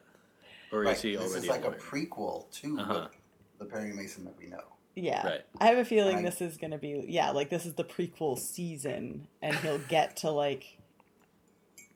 or 0.71 0.81
Right, 0.81 0.95
is 0.95 1.01
he 1.01 1.15
this 1.15 1.21
already 1.31 1.47
is 1.47 1.49
like 1.49 1.65
a 1.65 1.69
a, 1.69 1.75
prequel 1.75 2.49
to 2.61 2.79
Uh-huh. 2.79 2.93
what 2.93 3.11
the 3.59 3.65
Perry 3.65 3.93
Mason 3.93 4.23
that 4.25 4.37
we 4.37 4.47
know. 4.47 4.63
Yeah, 4.95 5.25
Right. 5.27 5.41
I 5.59 5.65
have 5.67 5.77
a 5.79 5.85
feeling 5.85 6.17
I- 6.17 6.21
this 6.21 6.39
is 6.41 6.57
gonna 6.57 6.77
be 6.77 7.03
yeah, 7.07 7.31
like 7.31 7.49
this 7.49 7.65
is 7.65 7.73
the 7.73 7.83
prequel 7.83 8.37
season, 8.37 9.27
and 9.41 9.55
he'll 9.57 9.79
get 9.79 10.17
to 10.17 10.29
like 10.29 10.77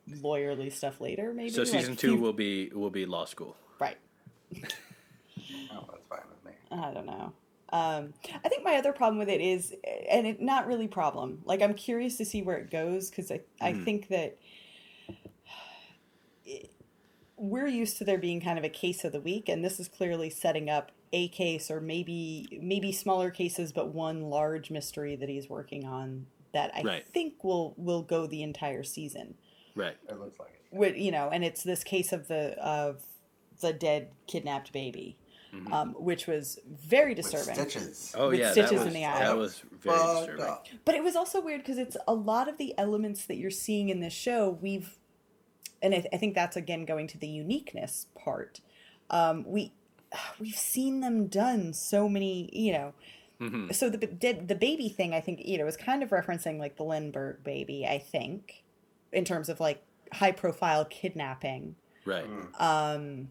lawyerly 0.10 0.72
stuff 0.72 1.00
later. 1.00 1.32
Maybe 1.34 1.50
so 1.50 1.64
season 1.64 1.92
Like, 1.92 2.00
two 2.00 2.16
he- 2.16 2.18
will 2.18 2.34
be 2.34 2.70
will 2.70 2.90
be 2.90 3.06
law 3.06 3.26
school. 3.26 3.56
right. 3.80 3.98
Oh, 5.72 5.86
that's 5.92 6.06
fine 6.08 6.22
with 6.30 6.44
me. 6.46 6.52
I 6.72 6.92
don't 6.92 7.06
know. 7.06 7.32
Um, 7.70 8.14
I 8.44 8.50
think 8.50 8.64
my 8.64 8.76
other 8.76 8.92
problem 8.92 9.20
with 9.20 9.30
it 9.30 9.40
is, 9.42 9.74
and 10.10 10.26
it 10.26 10.42
not 10.42 10.66
really 10.68 10.88
problem. 10.88 11.42
Like 11.46 11.62
I'm 11.62 11.74
curious 11.76 12.18
to 12.18 12.26
see 12.26 12.42
where 12.42 12.58
it 12.58 12.72
goes 12.72 13.10
because 13.10 13.32
I 13.32 13.42
I 13.62 13.74
Mhm. 13.74 13.86
think 13.86 14.08
that 14.08 14.38
it- 16.46 16.72
we're 17.38 17.68
used 17.68 17.98
to 18.00 18.04
there 18.04 18.18
being 18.18 18.42
kind 18.42 18.58
of 18.58 18.64
a 18.66 18.70
case 18.70 19.04
of 19.04 19.12
the 19.12 19.22
week, 19.22 19.48
and 19.48 19.64
this 19.64 19.80
is 19.80 19.88
clearly 19.88 20.30
setting 20.30 20.70
up 20.72 20.92
a 21.14 21.28
case 21.30 21.72
or 21.72 21.80
maybe 21.80 22.60
maybe 22.62 22.92
smaller 22.92 23.32
cases, 23.32 23.72
but 23.72 23.94
one 23.94 24.24
large 24.24 24.70
mystery 24.72 25.16
that 25.16 25.30
he's 25.30 25.50
working 25.50 25.86
on 25.86 26.26
that 26.54 26.72
I 26.76 26.82
Right. 26.82 27.08
think 27.08 27.44
will 27.44 27.74
will 27.78 28.02
go 28.02 28.28
the 28.28 28.44
entire 28.44 28.84
season. 28.84 29.36
Right. 29.76 29.96
It 30.10 30.20
looks 30.20 30.40
like 30.40 30.50
it. 30.72 30.76
With 30.76 30.98
you 30.98 31.12
know, 31.12 31.30
and 31.30 31.44
it's 31.46 31.64
this 31.64 31.84
case 31.84 32.12
of 32.12 32.28
the 32.28 32.58
of 32.62 33.04
the 33.62 33.72
dead 33.74 34.10
kidnapped 34.28 34.72
baby, 34.74 35.18
um, 35.72 35.96
which 35.98 36.28
was 36.28 36.60
very 36.68 37.14
With 37.16 37.24
disturbing. 37.32 37.56
stitches. 37.56 38.14
Oh 38.18 38.30
With 38.30 38.40
yeah, 38.40 38.52
stitches 38.52 38.80
that 38.82 38.88
in 38.88 38.94
the 38.94 39.06
eye. 39.06 39.20
That 39.20 39.38
was 39.38 39.62
very 39.82 39.98
Fucked 39.98 40.18
disturbing. 40.20 40.46
up. 40.46 40.68
But 40.86 40.96
it 40.96 41.04
was 41.04 41.16
also 41.16 41.42
weird 41.42 41.62
because 41.62 41.78
it's 41.78 41.98
a 42.08 42.14
lot 42.14 42.48
of 42.50 42.58
the 42.58 42.78
elements 42.78 43.26
that 43.26 43.36
you're 43.38 43.50
seeing 43.50 43.90
in 43.90 44.00
this 44.02 44.14
show. 44.14 44.58
We've, 44.62 44.98
and 45.82 45.96
I, 45.96 46.06
I 46.14 46.18
think 46.18 46.36
that's 46.36 46.56
again 46.58 46.86
going 46.86 47.08
to 47.08 47.18
the 47.18 47.28
uniqueness 47.28 48.08
part. 48.16 48.60
Um, 49.10 49.44
we 49.48 49.72
we've 50.40 50.56
seen 50.56 51.02
them 51.02 51.28
done 51.28 51.74
so 51.74 52.08
many, 52.08 52.50
you 52.54 52.72
know. 52.74 52.94
Mhm. 53.40 53.74
So 53.74 53.90
the 53.90 53.98
the 53.98 54.34
the 54.34 54.56
baby 54.56 54.90
thing, 54.90 55.14
I 55.14 55.22
think, 55.22 55.46
you 55.46 55.58
know, 55.58 55.68
is 55.68 55.78
kind 55.78 56.02
of 56.02 56.10
referencing 56.10 56.60
like 56.60 56.76
the 56.78 56.84
Lindbergh 56.84 57.44
baby. 57.44 57.86
I 57.86 58.00
think, 58.00 58.64
in 59.12 59.26
terms 59.26 59.50
of 59.50 59.60
like 59.60 59.84
high 60.14 60.32
profile 60.32 60.86
kidnapping. 60.86 61.76
Right. 62.06 62.26
Um, 62.60 63.30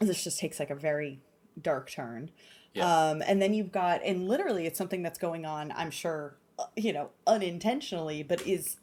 this 0.00 0.24
just 0.24 0.38
takes 0.38 0.58
like 0.58 0.70
a 0.70 0.74
very 0.74 1.20
dark 1.60 1.90
turn. 1.90 2.30
Yeah. 2.72 3.08
Um, 3.08 3.22
and 3.26 3.40
then 3.40 3.54
you've 3.54 3.70
got, 3.70 4.02
and 4.04 4.28
literally, 4.28 4.66
it's 4.66 4.78
something 4.78 5.02
that's 5.02 5.18
going 5.18 5.46
on. 5.46 5.72
I'm 5.76 5.90
sure, 5.90 6.36
uh, 6.58 6.66
you 6.76 6.92
know, 6.92 7.10
unintentionally, 7.26 8.22
but 8.22 8.44
is 8.46 8.76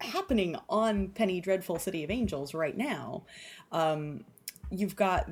happening 0.00 0.56
on 0.68 1.08
Penny 1.08 1.40
Dreadful 1.40 1.78
City 1.78 2.02
of 2.02 2.10
Angels 2.10 2.54
right 2.54 2.76
now. 2.76 3.22
Um, 3.70 4.24
you've 4.70 4.96
got 4.96 5.28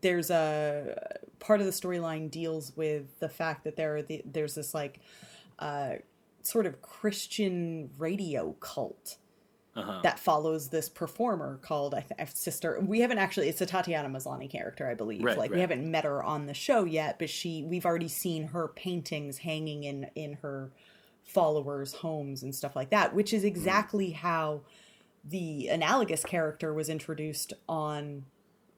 there's 0.00 0.30
a 0.30 1.18
part 1.38 1.60
of 1.60 1.66
the 1.66 1.72
storyline 1.72 2.30
deals 2.30 2.72
with 2.76 3.18
the 3.20 3.28
fact 3.28 3.64
that 3.64 3.76
there 3.76 3.96
are 3.96 4.02
the, 4.02 4.22
there's 4.24 4.54
this 4.54 4.74
like 4.74 5.00
uh, 5.58 5.94
sort 6.42 6.66
of 6.66 6.80
Christian 6.82 7.90
radio 7.98 8.52
cult 8.60 9.16
Uh-huh. 9.76 10.00
that 10.02 10.18
follows 10.18 10.68
this 10.70 10.88
performer 10.88 11.58
called 11.62 11.94
I 11.94 12.00
th- 12.00 12.30
Sister. 12.34 12.80
We 12.80 13.00
haven't 13.00 13.18
actually. 13.18 13.48
It's 13.48 13.60
a 13.60 13.66
Tatiana 13.66 14.08
Maslany 14.08 14.50
character, 14.50 14.88
I 14.88 14.94
believe. 14.94 15.22
Right, 15.22 15.38
like 15.38 15.50
we 15.52 15.60
haven't 15.60 15.88
met 15.88 16.04
her 16.04 16.22
on 16.24 16.46
the 16.46 16.54
show 16.54 16.84
yet, 16.84 17.18
but 17.20 17.30
she 17.30 17.62
we've 17.64 17.86
already 17.86 18.08
seen 18.08 18.48
her 18.48 18.68
paintings 18.68 19.38
hanging 19.38 19.84
in 19.84 20.10
in 20.16 20.34
her 20.42 20.70
followers' 21.24 21.92
homes 21.92 22.42
and 22.42 22.52
stuff 22.54 22.74
like 22.74 22.90
that, 22.90 23.14
which 23.14 23.32
is 23.32 23.44
exactly 23.44 24.10
how 24.10 24.62
the 25.24 25.68
analogous 25.68 26.24
character 26.24 26.74
was 26.74 26.88
introduced 26.88 27.52
on 27.68 28.24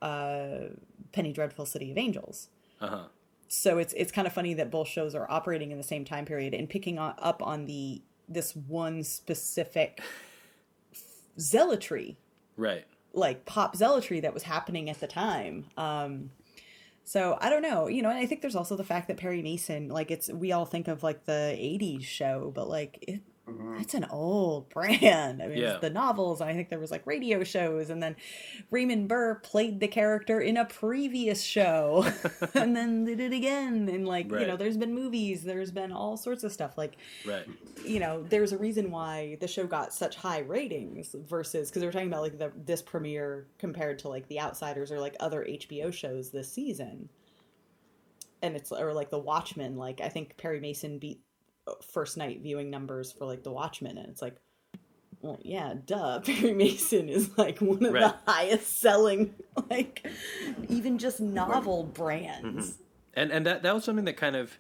uh, 0.03 0.68
Penny 1.12 1.32
Dreadful 1.32 1.64
City 1.66 1.90
of 1.90 1.96
Angels 1.98 2.48
Uh-huh. 2.80 3.05
so 3.48 3.78
it's 3.78 3.92
it's 3.94 4.12
kind 4.12 4.26
of 4.26 4.32
funny 4.32 4.55
that 4.55 4.70
both 4.70 4.88
shows 4.88 5.14
are 5.14 5.26
operating 5.30 5.70
in 5.70 5.78
the 5.78 5.84
same 5.84 6.05
time 6.05 6.24
period 6.24 6.53
and 6.55 6.68
picking 6.68 6.98
on, 6.98 7.14
up 7.18 7.42
on 7.42 7.66
the 7.66 8.03
this 8.28 8.55
one 8.57 9.03
specific 9.05 10.00
zealotry 11.38 12.16
Right. 12.57 12.84
like 13.14 13.44
pop 13.46 13.74
zealotry 13.76 14.20
that 14.20 14.34
was 14.34 14.42
happening 14.42 14.90
at 14.90 15.00
the 15.00 15.07
time 15.07 15.64
um 15.76 16.30
so 17.05 17.36
i 17.40 17.48
don't 17.50 17.62
know 17.62 17.88
you 17.88 18.03
know 18.03 18.11
and 18.11 18.18
i 18.18 18.26
think 18.26 18.42
there's 18.42 18.55
also 18.57 18.76
the 18.76 18.84
fact 18.84 19.09
that 19.09 19.16
perry 19.16 19.42
mason 19.42 19.88
like 19.88 20.11
it's 20.11 20.28
we 20.30 20.53
all 20.53 20.64
think 20.66 20.86
of 20.88 21.03
like 21.03 21.24
the 21.24 21.57
80s 21.59 22.05
show 22.05 22.53
but 22.55 22.68
like 22.68 22.98
it, 23.09 23.20
Mm-hmm. 23.49 23.78
it's 23.80 23.95
an 23.95 24.07
old 24.09 24.68
brand 24.70 25.43
i 25.43 25.49
mean 25.49 25.59
Yeah. 25.59 25.72
it's 25.72 25.80
the 25.80 25.90
novels 25.90 26.40
i 26.40 26.53
think 26.55 26.68
there 26.68 26.78
was 26.78 26.93
like 26.93 27.05
radio 27.09 27.43
shows 27.43 27.90
and 27.90 28.01
then 28.01 28.14
raymond 28.70 29.09
burr 29.09 29.34
played 29.43 29.80
the 29.80 29.88
character 29.88 30.40
in 30.40 30.57
a 30.57 30.64
previous 30.64 31.43
show 31.43 32.07
and 32.55 32.76
then 32.76 33.05
did 33.05 33.18
it 33.18 33.32
again 33.32 33.88
and 33.93 34.07
like 34.07 34.30
you 34.30 34.47
know 34.47 34.57
there's 34.57 34.76
been 34.76 34.95
movies 34.95 35.43
there's 35.43 35.72
been 35.72 35.90
all 35.90 36.16
sorts 36.16 36.45
of 36.45 36.53
stuff 36.53 36.78
like 36.78 36.97
Right. 37.26 37.45
you 37.84 37.99
know, 37.99 38.22
there's 38.22 38.53
a 38.53 38.59
reason 38.59 38.90
why 38.93 39.36
the 39.40 39.49
show 39.49 39.66
got 39.66 39.93
such 39.93 40.14
high 40.14 40.40
ratings 40.40 41.14
versus 41.28 41.68
because 41.68 41.80
they 41.80 41.86
were 41.86 41.93
talking 41.93 42.07
about 42.09 42.22
like 42.22 42.38
the 42.38 42.53
this 42.64 42.80
premiere 42.80 43.49
compared 43.59 43.99
to 44.01 44.09
like 44.09 44.28
The 44.28 44.38
Outsiders 44.40 44.93
or 44.93 45.01
like 45.01 45.16
other 45.18 45.45
HBO 45.45 45.93
shows 45.93 46.30
this 46.30 46.51
season, 46.53 47.09
and 48.40 48.57
it's 48.57 48.70
or 48.72 48.93
like 48.93 49.11
The 49.11 49.18
Watchmen. 49.18 49.76
Like 49.76 50.01
I 50.01 50.09
think 50.09 50.36
Perry 50.36 50.61
Mason 50.61 50.99
beat 50.99 51.20
first 51.93 52.17
night 52.17 52.41
viewing 52.43 52.71
numbers 52.71 53.13
for 53.13 53.25
like 53.27 53.43
The 53.43 53.53
Watchmen, 53.53 53.99
and 53.99 54.09
it's 54.09 54.23
like. 54.23 54.37
Well, 55.21 55.39
yeah, 55.45 55.75
duh. 55.87 56.19
Perry 56.25 56.53
Mason 56.53 57.09
is 57.09 57.31
like 57.39 57.61
one 57.61 57.85
of 57.85 57.93
Right. 57.93 58.13
the 58.27 58.33
highest 58.33 58.81
selling, 58.81 59.33
like, 59.71 60.05
even 60.69 60.99
just 60.99 61.21
novel 61.21 61.85
brands. 61.85 62.77
and 63.15 63.31
and 63.31 63.47
that 63.47 63.63
that 63.63 63.73
was 63.73 63.85
something 63.85 64.05
that 64.07 64.17
kind 64.17 64.35
of 64.35 64.59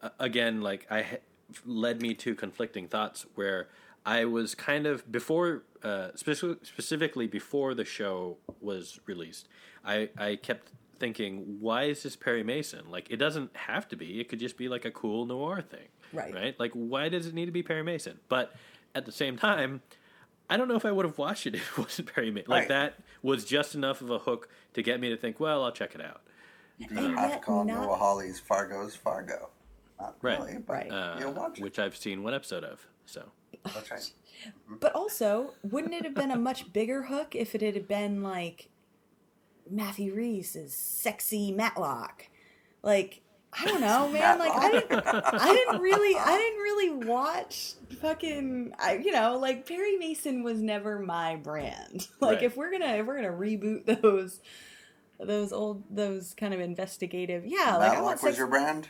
uh, 0.00 0.10
again 0.20 0.60
like 0.60 0.86
I 0.92 1.18
led 1.66 2.00
me 2.00 2.14
to 2.14 2.36
conflicting 2.36 2.86
thoughts 2.86 3.26
where 3.34 3.66
I 4.06 4.26
was 4.26 4.54
kind 4.54 4.86
of 4.86 5.10
before 5.10 5.64
uh, 5.82 6.10
speci- 6.14 6.64
specifically 6.64 7.26
before 7.26 7.74
the 7.74 7.84
show 7.84 8.36
was 8.60 9.00
released. 9.06 9.48
I 9.84 10.10
I 10.16 10.36
kept 10.36 10.70
thinking, 11.00 11.56
why 11.58 11.84
is 11.84 12.04
this 12.04 12.14
Perry 12.14 12.44
Mason? 12.44 12.88
Like, 12.90 13.10
it 13.10 13.16
doesn't 13.16 13.56
have 13.56 13.88
to 13.88 13.96
be. 13.96 14.20
It 14.20 14.28
could 14.28 14.38
just 14.38 14.56
be 14.56 14.68
like 14.68 14.84
a 14.84 14.90
cool 14.92 15.24
noir 15.26 15.62
thing, 15.62 15.88
Right. 16.12 16.34
Right? 16.34 16.58
Like, 16.60 16.72
why 16.72 17.08
does 17.08 17.26
it 17.26 17.34
need 17.34 17.46
to 17.46 17.52
be 17.52 17.62
Perry 17.62 17.82
Mason? 17.82 18.18
But 18.28 18.52
at 18.94 19.06
the 19.06 19.12
same 19.12 19.36
time. 19.36 19.82
I 20.52 20.56
don't 20.56 20.66
know 20.66 20.74
if 20.74 20.84
I 20.84 20.90
would 20.90 21.04
have 21.06 21.16
watched 21.16 21.46
it 21.46 21.54
if 21.54 21.78
it 21.78 21.78
wasn't 21.78 22.12
Perry 22.12 22.30
Mason. 22.32 22.50
Like 22.50 22.62
Right. 22.62 22.68
that 22.70 22.94
was 23.22 23.44
just 23.44 23.76
enough 23.76 24.00
of 24.00 24.10
a 24.10 24.18
hook 24.18 24.48
to 24.74 24.82
get 24.82 24.98
me 25.00 25.08
to 25.10 25.16
think, 25.16 25.38
well, 25.38 25.62
I'll 25.62 25.70
check 25.70 25.94
it 25.94 26.00
out. 26.00 26.22
You 26.78 26.86
And 26.90 26.98
don't 26.98 27.16
have 27.16 27.32
to 27.34 27.38
call 27.38 27.64
not- 27.64 27.82
Noah 27.82 27.96
Hawley's 27.96 28.40
Fargo's 28.40 28.96
Fargo. 28.96 29.50
Not 30.00 30.16
Right. 30.22 30.38
really, 30.40 30.58
but 30.58 30.72
Right. 30.72 30.90
Uh, 30.90 31.16
you'll 31.20 31.32
watch 31.34 31.58
it. 31.58 31.62
which 31.62 31.78
I've 31.78 31.96
seen 31.96 32.24
one 32.24 32.34
episode 32.34 32.64
of. 32.64 32.84
So 33.06 33.30
That's 33.62 33.90
right. 33.92 34.12
But 34.68 34.92
also, 34.94 35.54
wouldn't 35.62 35.94
it 35.94 36.02
have 36.04 36.14
been 36.14 36.30
a 36.32 36.36
much 36.38 36.72
bigger 36.72 37.02
hook 37.04 37.36
if 37.36 37.54
it 37.54 37.60
had 37.62 37.86
been 37.86 38.22
like 38.24 38.70
Matthew 39.70 40.14
Rhys's 40.14 40.74
sexy 40.74 41.52
Matlock? 41.52 42.26
Like, 42.82 43.20
I 43.52 43.64
don't 43.66 43.80
know, 43.80 44.08
man. 44.12 44.38
Like, 44.38 44.52
I 44.54 44.70
didn't, 44.70 45.02
I 45.06 45.52
didn't 45.52 45.80
really, 45.80 46.16
I 46.18 46.36
didn't 46.36 46.60
really 46.60 47.06
watch 47.06 47.74
fucking, 48.00 48.72
I, 48.78 48.94
you 48.96 49.10
know, 49.12 49.38
like 49.38 49.66
Perry 49.66 49.96
Mason 49.96 50.42
was 50.42 50.60
never 50.60 50.98
my 50.98 51.36
brand. 51.36 52.06
Like, 52.20 52.36
Right. 52.36 52.42
if 52.44 52.56
we're 52.56 52.70
gonna, 52.70 52.94
if 52.96 53.06
we're 53.06 53.16
gonna 53.16 53.32
reboot 53.36 53.84
those, 54.02 54.40
those 55.18 55.52
old, 55.52 55.82
those 55.90 56.34
kind 56.34 56.54
of 56.54 56.60
investigative, 56.60 57.44
yeah, 57.44 57.76
like 57.76 57.92
I 57.98 58.00
want 58.00 58.14
was 58.14 58.20
sex. 58.22 58.38
your 58.38 58.46
brand? 58.46 58.88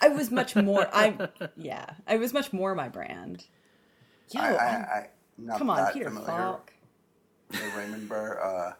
I 0.00 0.08
was 0.08 0.30
much 0.30 0.56
more. 0.56 0.88
I 0.94 1.28
yeah, 1.56 1.84
I 2.06 2.16
was 2.16 2.32
much 2.32 2.52
more 2.54 2.74
my 2.74 2.88
brand. 2.88 3.44
Yo, 4.30 4.40
I, 4.40 4.46
I, 4.46 4.54
I'm- 4.54 5.06
not 5.36 5.58
come 5.58 5.68
on, 5.70 5.76
that 5.76 5.92
Peter 5.94 6.06
familiar 6.06 6.26
Falk. 6.26 6.72
Raymond 7.76 8.08
Burr, 8.08 8.40
uh, 8.42 8.72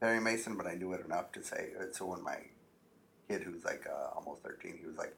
Perry 0.00 0.20
Mason, 0.20 0.56
but 0.56 0.66
I 0.66 0.74
knew 0.74 0.92
it 0.92 1.04
enough 1.04 1.32
to 1.32 1.42
say 1.42 1.70
it's 1.80 1.98
So 1.98 2.06
when 2.06 2.22
my 2.22 2.36
kid, 3.32 3.42
who's 3.42 3.64
like 3.64 3.86
uh, 3.90 4.14
almost 4.16 4.42
13, 4.42 4.76
he 4.80 4.86
was 4.86 4.96
like, 4.96 5.14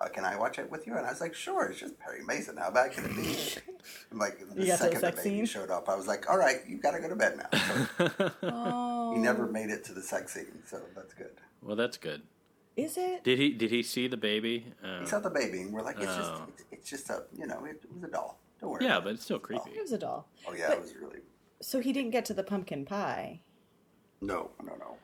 uh, 0.00 0.08
can 0.08 0.24
I 0.24 0.36
watch 0.36 0.58
it 0.58 0.70
with 0.70 0.86
you? 0.86 0.96
And 0.96 1.04
I 1.06 1.10
was 1.10 1.20
like, 1.20 1.34
sure, 1.34 1.66
it's 1.66 1.80
just 1.80 1.98
Perry 1.98 2.24
Mason. 2.24 2.56
How 2.56 2.70
bad 2.70 2.92
can 2.92 3.04
it 3.04 3.16
be? 3.16 3.36
And 4.10 4.18
like 4.18 4.38
the 4.54 4.60
You 4.60 4.66
got 4.68 4.78
to 4.78 4.84
the 4.84 4.90
second 4.90 4.94
the 4.94 5.00
sex 5.00 5.22
baby 5.24 5.36
scene? 5.36 5.46
showed 5.46 5.70
up, 5.70 5.88
I 5.88 5.94
was 5.94 6.06
like, 6.06 6.28
all 6.30 6.36
right, 6.38 6.56
you've 6.68 6.82
got 6.82 6.92
to 6.92 7.00
go 7.00 7.08
to 7.08 7.16
bed 7.16 7.36
now. 7.38 7.58
So 7.98 8.30
Oh, 8.42 9.14
he 9.14 9.20
never 9.20 9.46
made 9.46 9.70
it 9.70 9.84
to 9.84 9.92
the 9.92 10.02
sex 10.02 10.34
scene, 10.34 10.62
so 10.66 10.80
that's 10.94 11.14
good. 11.14 11.30
well, 11.62 11.76
that's 11.76 11.96
good. 11.96 12.22
is 12.76 12.96
it? 12.96 13.24
Did 13.24 13.38
he? 13.38 13.50
Did 13.52 13.70
he 13.70 13.82
see 13.82 14.06
the 14.08 14.16
baby? 14.16 14.72
Uh, 14.84 15.00
He 15.00 15.06
saw 15.06 15.20
the 15.20 15.30
baby, 15.30 15.62
and 15.62 15.72
we're 15.72 15.82
like, 15.82 15.96
it's 15.96 16.16
just, 16.16 16.30
Oh. 16.30 16.44
it's, 16.48 16.64
it's 16.72 16.90
just 16.90 17.10
a, 17.10 17.22
you 17.36 17.46
know, 17.46 17.64
it, 17.64 17.80
it 17.84 17.92
was 17.94 18.04
a 18.04 18.08
doll. 18.08 18.38
Don't 18.60 18.70
worry. 18.70 18.84
yeah, 18.84 18.92
about 18.98 19.04
but 19.04 19.12
it's 19.14 19.24
still 19.24 19.38
creepy. 19.38 19.70
It 19.70 19.80
was 19.82 19.92
a 19.92 19.98
doll. 19.98 20.28
Oh 20.46 20.52
yeah, 20.54 20.68
but- 20.68 20.78
it 20.78 20.82
was 20.82 20.94
really 21.00 21.20
So 21.60 21.80
he 21.80 21.92
didn't 21.92 22.10
get 22.10 22.24
to 22.26 22.34
the 22.34 22.42
pumpkin 22.44 22.84
pie. 22.84 23.40
no, 24.20 24.50
no, 24.62 24.74
no. 24.78 24.96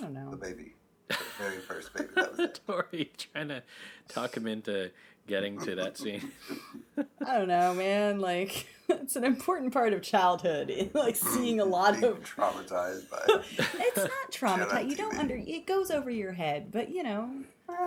I 0.00 0.04
don't 0.04 0.14
know. 0.14 0.30
The 0.30 0.36
baby, 0.38 0.74
the 1.08 1.16
very 1.38 1.58
first 1.60 1.92
baby. 1.94 2.08
That 2.16 2.30
was 2.32 2.40
it. 2.40 2.60
Tori 2.66 3.10
trying 3.32 3.48
to 3.48 3.62
talk 4.08 4.34
him 4.36 4.46
into 4.46 4.90
getting 5.26 5.58
to 5.60 5.74
that 5.76 5.98
scene. 5.98 6.32
I 7.26 7.38
don't 7.38 7.48
know, 7.48 7.74
man. 7.74 8.18
Like 8.20 8.66
it's 8.88 9.16
an 9.16 9.24
important 9.24 9.72
part 9.74 9.92
of 9.92 10.00
childhood. 10.02 10.90
Like 10.94 11.16
seeing 11.16 11.60
a 11.60 11.64
lot 11.64 12.00
Being 12.00 12.04
of. 12.12 12.20
traumatized 12.24 13.10
by. 13.10 13.18
It's 13.28 13.96
not 13.98 14.30
traumatized. 14.32 14.88
You 14.90 14.96
don't 14.96 15.18
under. 15.18 15.36
It 15.36 15.66
goes 15.66 15.90
over 15.90 16.10
your 16.10 16.32
head, 16.32 16.70
but 16.72 16.88
you 16.90 17.02
know, 17.02 17.30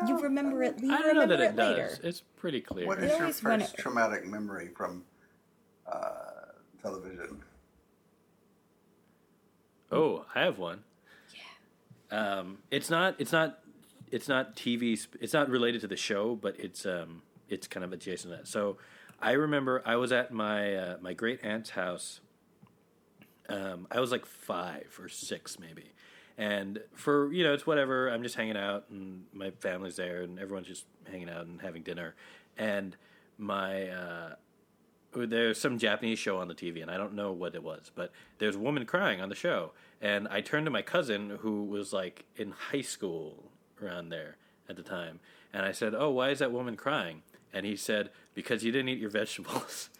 you 0.07 0.19
remember 0.21 0.61
it. 0.63 0.79
You 0.81 0.93
I 0.93 1.01
don't 1.01 1.15
know 1.15 1.25
that 1.27 1.39
it, 1.41 1.49
it 1.51 1.55
later. 1.55 1.87
does. 1.89 1.99
It's 2.03 2.21
pretty 2.37 2.61
clear. 2.61 2.85
What 2.85 2.99
is 2.99 3.05
It 3.05 3.07
is 3.07 3.11
your 3.13 3.21
always 3.21 3.43
went- 3.43 3.61
first 3.63 3.77
traumatic 3.77 4.25
memory 4.27 4.69
from 4.75 5.03
uh, 5.91 6.11
television? 6.81 7.41
Oh, 9.91 10.25
I 10.33 10.41
have 10.43 10.57
one. 10.57 10.83
Um, 12.13 12.59
it's 12.69 12.89
not. 12.89 13.15
It's 13.19 13.31
not. 13.31 13.59
It's 14.11 14.27
not 14.27 14.55
TV. 14.55 14.95
sp- 14.99 15.17
It's 15.19 15.33
not 15.33 15.49
related 15.49 15.81
to 15.81 15.87
the 15.87 15.95
show, 15.97 16.35
but 16.35 16.59
it's 16.59 16.85
um, 16.85 17.23
it's 17.49 17.67
kind 17.67 17.83
of 17.83 17.91
adjacent 17.91 18.31
to 18.31 18.37
that. 18.37 18.47
So, 18.47 18.77
I 19.19 19.31
remember 19.31 19.81
I 19.85 19.95
was 19.95 20.11
at 20.11 20.31
my 20.31 20.75
uh, 20.75 20.97
my 21.01 21.13
great 21.13 21.43
aunt's 21.43 21.71
house. 21.71 22.19
Um, 23.49 23.87
I 23.91 23.99
was 23.99 24.11
like 24.11 24.25
five 24.25 24.97
or 25.01 25.09
six, 25.09 25.59
maybe, 25.59 25.91
and 26.37 26.79
for 26.93 27.31
you 27.33 27.43
know, 27.43 27.53
it's 27.53 27.65
whatever. 27.65 28.09
I'm 28.09 28.21
just 28.23 28.35
hanging 28.35 28.57
out, 28.57 28.85
and 28.89 29.25
my 29.33 29.49
family's 29.51 29.95
there, 29.95 30.21
and 30.21 30.39
everyone's 30.39 30.67
just 30.67 30.85
hanging 31.09 31.29
out 31.29 31.45
and 31.47 31.61
having 31.61 31.81
dinner, 31.81 32.15
and 32.57 32.95
my 33.37 33.89
uh, 33.89 34.35
there's 35.15 35.59
some 35.59 35.77
Japanese 35.77 36.19
show 36.19 36.37
on 36.37 36.47
the 36.47 36.55
TV, 36.55 36.81
and 36.81 36.91
I 36.91 36.97
don't 36.97 37.13
know 37.13 37.31
what 37.31 37.55
it 37.55 37.63
was, 37.63 37.91
but 37.93 38.11
there's 38.39 38.55
a 38.55 38.59
woman 38.59 38.85
crying 38.85 39.21
on 39.21 39.29
the 39.29 39.35
show, 39.35 39.71
and 40.01 40.27
I 40.27 40.41
turned 40.41 40.65
to 40.65 40.71
my 40.71 40.81
cousin 40.81 41.37
who 41.41 41.63
was 41.63 41.93
like 41.93 42.25
in 42.35 42.51
high 42.51 42.81
school 42.81 43.51
around 43.81 44.09
there 44.09 44.37
at 44.69 44.75
the 44.75 44.83
time, 44.83 45.19
and 45.53 45.65
I 45.65 45.71
said, 45.71 45.93
"Oh, 45.95 46.09
why 46.09 46.29
is 46.29 46.39
that 46.39 46.51
woman 46.51 46.75
crying?" 46.75 47.21
And 47.53 47.65
he 47.65 47.75
said, 47.75 48.09
"Because 48.33 48.63
you 48.63 48.71
didn't 48.71 48.89
eat 48.89 48.99
your 48.99 49.09
vegetables." 49.09 49.89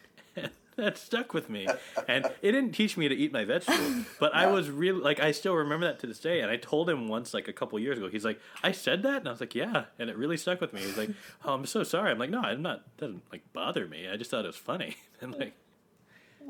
And 0.76 0.86
that 0.86 0.98
stuck 0.98 1.32
with 1.34 1.48
me, 1.48 1.66
and 2.08 2.24
it 2.42 2.52
didn't 2.52 2.72
teach 2.72 2.96
me 2.96 3.08
to 3.08 3.14
eat 3.14 3.32
my 3.32 3.44
vegetables, 3.44 4.06
but 4.18 4.34
I 4.34 4.46
was 4.46 4.70
really 4.70 5.00
like 5.00 5.20
I 5.20 5.30
still 5.32 5.54
remember 5.54 5.86
that 5.86 5.98
to 6.00 6.06
this 6.06 6.18
day. 6.18 6.40
And 6.40 6.50
I 6.50 6.56
told 6.56 6.90
him 6.90 7.08
once, 7.08 7.32
like 7.34 7.48
a 7.48 7.52
couple 7.52 7.78
years 7.78 7.98
ago, 7.98 8.08
he's 8.08 8.24
like, 8.24 8.40
"I 8.62 8.72
said 8.72 9.02
that," 9.04 9.18
and 9.18 9.28
I 9.28 9.30
was 9.30 9.40
like, 9.40 9.54
"Yeah," 9.54 9.84
and 9.98 10.10
it 10.10 10.16
really 10.16 10.36
stuck 10.36 10.60
with 10.60 10.72
me. 10.72 10.80
He's 10.80 10.96
like, 10.98 11.10
"Oh, 11.44 11.54
I'm 11.54 11.66
so 11.66 11.82
sorry." 11.84 12.10
I'm 12.10 12.18
like, 12.18 12.30
"No, 12.30 12.40
I'm 12.40 12.62
not. 12.62 12.78
It 12.78 12.96
doesn't 13.00 13.22
like 13.32 13.42
bother 13.52 13.86
me. 13.86 14.08
I 14.08 14.16
just 14.16 14.30
thought 14.30 14.44
it 14.44 14.48
was 14.48 14.56
funny." 14.56 14.96
and 15.20 15.34
like. 15.38 15.54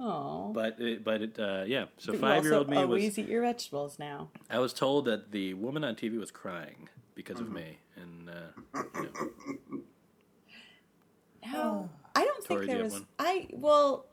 Oh. 0.01 0.51
But 0.53 0.81
it, 0.81 1.05
but 1.05 1.23
it, 1.23 1.39
uh, 1.39 1.63
yeah. 1.67 1.85
So 1.99 2.15
five 2.15 2.43
year 2.45 2.55
old 2.55 2.67
also 2.67 2.71
me 2.71 2.77
was. 2.79 2.85
always 2.87 3.19
eat 3.19 3.29
your 3.29 3.43
vegetables 3.43 3.97
now. 3.99 4.29
I 4.51 4.59
was 4.59 4.73
told 4.73 5.05
that 5.05 5.31
the 5.31 5.55
woman 5.55 5.85
on 5.85 5.95
TV 5.95 6.19
was 6.19 6.31
crying 6.33 6.89
because 7.15 7.37
Mm-hmm. 7.37 7.47
of 7.47 7.53
me, 7.53 7.79
and 7.95 8.29
uh, 8.29 8.81
you 8.97 9.03
know, 9.03 9.83
No, 11.53 11.91
I 12.17 12.25
don't 12.25 12.45
think 12.45 12.49
Tori, 12.61 12.67
do 12.67 12.73
there 12.73 12.79
you 12.79 12.85
was. 12.85 12.93
one? 12.95 13.07
I 13.21 13.47
well, 13.53 14.07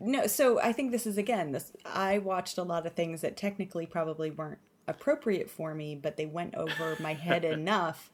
no. 0.00 0.26
So 0.26 0.60
I 0.60 0.72
think 0.72 0.90
this 0.92 1.06
is 1.06 1.16
again. 1.18 1.52
This 1.52 1.72
I 1.84 2.18
watched 2.18 2.58
a 2.58 2.62
lot 2.62 2.86
of 2.86 2.92
things 2.94 3.20
that 3.22 3.36
technically 3.36 3.86
probably 3.86 4.30
weren't 4.30 4.58
appropriate 4.86 5.48
for 5.50 5.74
me, 5.74 5.94
but 5.94 6.16
they 6.16 6.26
went 6.26 6.54
over 6.54 6.96
my 7.00 7.14
head 7.14 7.44
enough 7.44 8.10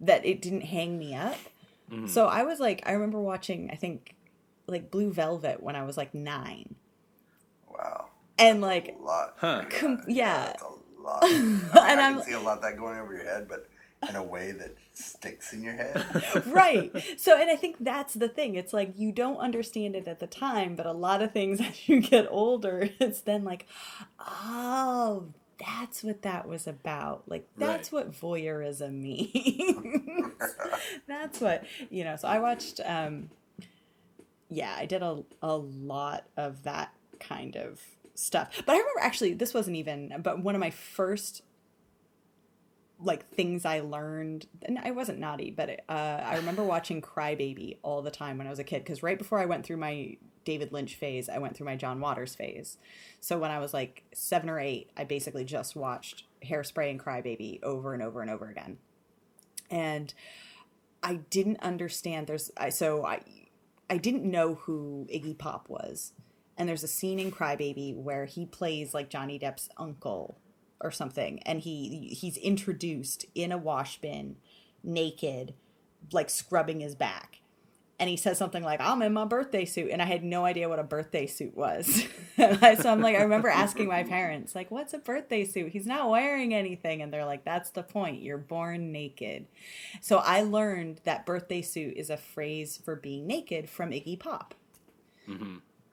that 0.00 0.24
it 0.26 0.40
didn't 0.42 0.62
hang 0.62 0.98
me 0.98 1.14
up. 1.14 1.36
Mm-hmm. 1.90 2.06
So 2.06 2.26
I 2.26 2.42
was 2.44 2.60
like, 2.60 2.82
I 2.86 2.92
remember 2.92 3.20
watching. 3.20 3.70
I 3.70 3.74
think 3.76 4.14
like 4.66 4.90
Blue 4.90 5.12
Velvet 5.12 5.62
when 5.62 5.74
I 5.76 5.82
was 5.84 5.96
like 5.96 6.14
nine, 6.14 6.74
Wow, 7.68 8.06
and 8.38 8.60
like 8.60 8.96
a 8.98 9.02
lot. 9.02 9.34
Huh. 9.38 9.64
Com- 9.70 10.02
yeah. 10.08 10.46
that's 10.46 10.62
a 10.62 11.02
lot. 11.02 11.20
I, 11.24 11.28
And 11.90 12.00
I 12.00 12.04
I'm- 12.04 12.22
see 12.22 12.32
a 12.32 12.40
lot 12.40 12.58
of 12.58 12.62
that 12.62 12.76
going 12.76 12.98
over 12.98 13.14
your 13.14 13.24
head, 13.24 13.48
but 13.48 13.66
in 14.08 14.16
a 14.16 14.22
way 14.22 14.52
that 14.52 14.74
sticks 14.94 15.52
in 15.52 15.62
your 15.62 15.74
head. 15.74 16.04
right. 16.46 16.90
So, 17.18 17.38
and 17.38 17.50
I 17.50 17.56
think 17.56 17.76
that's 17.80 18.14
the 18.14 18.28
thing. 18.28 18.54
It's 18.54 18.72
like 18.72 18.98
you 18.98 19.12
don't 19.12 19.36
understand 19.36 19.94
it 19.94 20.08
at 20.08 20.20
the 20.20 20.26
time, 20.26 20.74
but 20.74 20.86
a 20.86 20.92
lot 20.92 21.22
of 21.22 21.32
things 21.32 21.60
as 21.60 21.88
you 21.88 22.00
get 22.00 22.26
older, 22.30 22.88
it's 22.98 23.20
then 23.20 23.44
like, 23.44 23.66
oh, 24.18 25.26
that's 25.58 26.02
what 26.02 26.22
that 26.22 26.48
was 26.48 26.66
about. 26.66 27.24
Like, 27.26 27.46
that's 27.58 27.92
what 27.92 28.12
voyeurism 28.12 29.02
means. 29.02 30.32
that's 31.06 31.40
what, 31.40 31.64
you 31.90 32.04
know. 32.04 32.16
So 32.16 32.28
I 32.28 32.38
watched, 32.38 32.80
um, 32.84 33.28
yeah, 34.48 34.74
I 34.76 34.86
did 34.86 35.02
a, 35.02 35.22
a 35.42 35.56
lot 35.56 36.24
of 36.38 36.62
that 36.62 36.94
kind 37.18 37.56
of 37.56 37.82
stuff. 38.14 38.62
But 38.64 38.72
I 38.72 38.78
remember 38.78 39.00
actually, 39.00 39.34
this 39.34 39.52
wasn't 39.52 39.76
even, 39.76 40.14
but 40.22 40.42
one 40.42 40.54
of 40.54 40.60
my 40.60 40.70
first 40.70 41.42
like 43.02 43.28
things 43.30 43.64
I 43.64 43.80
learned, 43.80 44.46
and 44.62 44.78
I 44.78 44.90
wasn't 44.90 45.18
naughty, 45.18 45.50
but 45.50 45.82
uh, 45.88 45.92
I 45.92 46.36
remember 46.36 46.62
watching 46.62 47.00
Crybaby 47.00 47.78
all 47.82 48.02
the 48.02 48.10
time 48.10 48.38
when 48.38 48.46
I 48.46 48.50
was 48.50 48.58
a 48.58 48.64
kid. 48.64 48.84
Because 48.84 49.02
right 49.02 49.18
before 49.18 49.38
I 49.38 49.46
went 49.46 49.64
through 49.64 49.78
my 49.78 50.16
David 50.44 50.72
Lynch 50.72 50.94
phase, 50.94 51.28
I 51.28 51.38
went 51.38 51.56
through 51.56 51.66
my 51.66 51.76
John 51.76 52.00
Waters 52.00 52.34
phase. 52.34 52.78
So 53.20 53.38
when 53.38 53.50
I 53.50 53.58
was 53.58 53.72
like 53.74 54.04
seven 54.14 54.50
or 54.50 54.58
eight, 54.58 54.90
I 54.96 55.04
basically 55.04 55.44
just 55.44 55.76
watched 55.76 56.24
Hairspray 56.44 56.90
and 56.90 57.00
Crybaby 57.00 57.62
over 57.62 57.94
and 57.94 58.02
over 58.02 58.20
and 58.22 58.30
over 58.30 58.48
again. 58.48 58.78
And 59.70 60.12
I 61.02 61.14
didn't 61.30 61.60
understand. 61.60 62.26
There's 62.26 62.50
I 62.56 62.70
so 62.70 63.04
I 63.04 63.20
I 63.88 63.96
didn't 63.96 64.24
know 64.24 64.54
who 64.54 65.06
Iggy 65.12 65.36
Pop 65.38 65.68
was. 65.68 66.12
And 66.56 66.68
there's 66.68 66.84
a 66.84 66.88
scene 66.88 67.18
in 67.18 67.32
Crybaby 67.32 67.96
where 67.96 68.26
he 68.26 68.44
plays 68.44 68.92
like 68.92 69.08
Johnny 69.08 69.38
Depp's 69.38 69.70
uncle 69.78 70.38
or 70.80 70.90
something 70.90 71.40
and 71.44 71.60
he 71.60 72.08
he's 72.20 72.36
introduced 72.38 73.26
in 73.34 73.52
a 73.52 73.58
wash 73.58 74.00
bin 74.00 74.36
naked 74.82 75.54
like 76.12 76.30
scrubbing 76.30 76.80
his 76.80 76.94
back. 76.94 77.38
And 77.98 78.08
he 78.08 78.16
says 78.16 78.38
something 78.38 78.62
like 78.64 78.80
i'm 78.80 79.02
in 79.02 79.12
my 79.12 79.26
birthday 79.26 79.66
suit 79.66 79.90
and 79.90 80.00
i 80.00 80.06
had 80.06 80.24
no 80.24 80.44
idea 80.46 80.68
what 80.70 80.78
a 80.78 80.84
birthday 80.84 81.26
suit 81.26 81.56
was. 81.56 82.04
So 82.38 82.90
i'm 82.90 83.02
like 83.02 83.16
i 83.16 83.22
remember 83.22 83.48
asking 83.50 83.88
my 83.88 84.02
parents 84.04 84.54
like 84.54 84.70
what's 84.70 84.94
a 84.94 84.98
birthday 84.98 85.44
suit? 85.44 85.72
He's 85.72 85.86
not 85.86 86.08
wearing 86.08 86.54
anything. 86.54 87.02
And 87.02 87.12
they're 87.12 87.26
like 87.26 87.44
that's 87.44 87.70
the 87.70 87.82
point. 87.82 88.22
You're 88.22 88.38
born 88.38 88.92
naked. 88.92 89.46
So 90.00 90.18
i 90.18 90.42
learned 90.42 91.02
that 91.04 91.26
birthday 91.26 91.60
suit 91.62 91.94
is 91.98 92.08
a 92.10 92.16
phrase 92.16 92.80
for 92.82 92.96
being 92.96 93.26
naked 93.26 93.68
from 93.68 93.90
iggy 93.90 94.18
pop. 94.18 94.54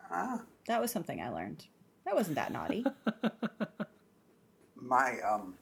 Ah, 0.10 0.44
that 0.68 0.80
was 0.82 0.92
something 0.92 1.22
i 1.22 1.30
learned. 1.30 1.66
That 2.06 2.16
wasn't 2.16 2.36
that 2.38 2.54
naughty 2.54 2.86
my 4.82 5.20
um, 5.22 5.56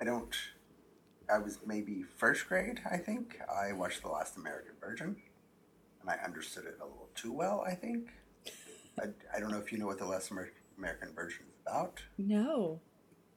I 0.00 0.04
don't. 0.04 0.34
I 1.30 1.38
was 1.38 1.58
maybe 1.66 2.04
first 2.16 2.48
grade, 2.48 2.80
I 2.90 2.96
think. 2.96 3.38
I 3.54 3.72
watched 3.72 4.02
The 4.02 4.08
Last 4.08 4.36
American 4.38 4.72
Virgin, 4.80 5.16
and 6.00 6.08
I 6.10 6.14
understood 6.24 6.64
it 6.64 6.78
a 6.80 6.84
little 6.84 7.10
too 7.14 7.32
well. 7.32 7.64
I 7.66 7.74
think. 7.74 8.08
I, 9.00 9.08
I 9.36 9.38
don't 9.40 9.50
know 9.50 9.58
if 9.58 9.70
you 9.70 9.78
know 9.78 9.86
what 9.86 9.98
The 9.98 10.06
Last 10.06 10.32
Amer- 10.32 10.52
American 10.76 11.10
Virgin 11.14 11.42
is 11.48 11.54
about. 11.66 12.00
no 12.16 12.80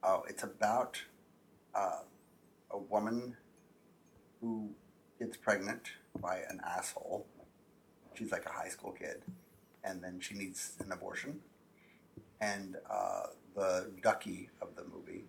Oh, 0.02 0.24
it's 0.28 0.42
about 0.42 1.00
uh, 1.76 2.00
a 2.72 2.78
woman 2.78 3.36
who 4.40 4.70
gets 5.20 5.36
pregnant 5.36 5.90
by 6.20 6.38
an 6.48 6.60
asshole. 6.66 7.26
She's 8.14 8.32
like 8.32 8.44
a 8.46 8.52
high 8.52 8.68
school 8.68 8.90
kid, 8.90 9.22
and 9.84 10.02
then 10.02 10.18
she 10.20 10.34
needs 10.34 10.72
an 10.84 10.90
abortion. 10.90 11.38
And 12.42 12.76
uh, 12.90 13.28
the 13.54 13.90
ducky 14.02 14.50
of 14.60 14.74
the 14.76 14.84
movie, 14.84 15.24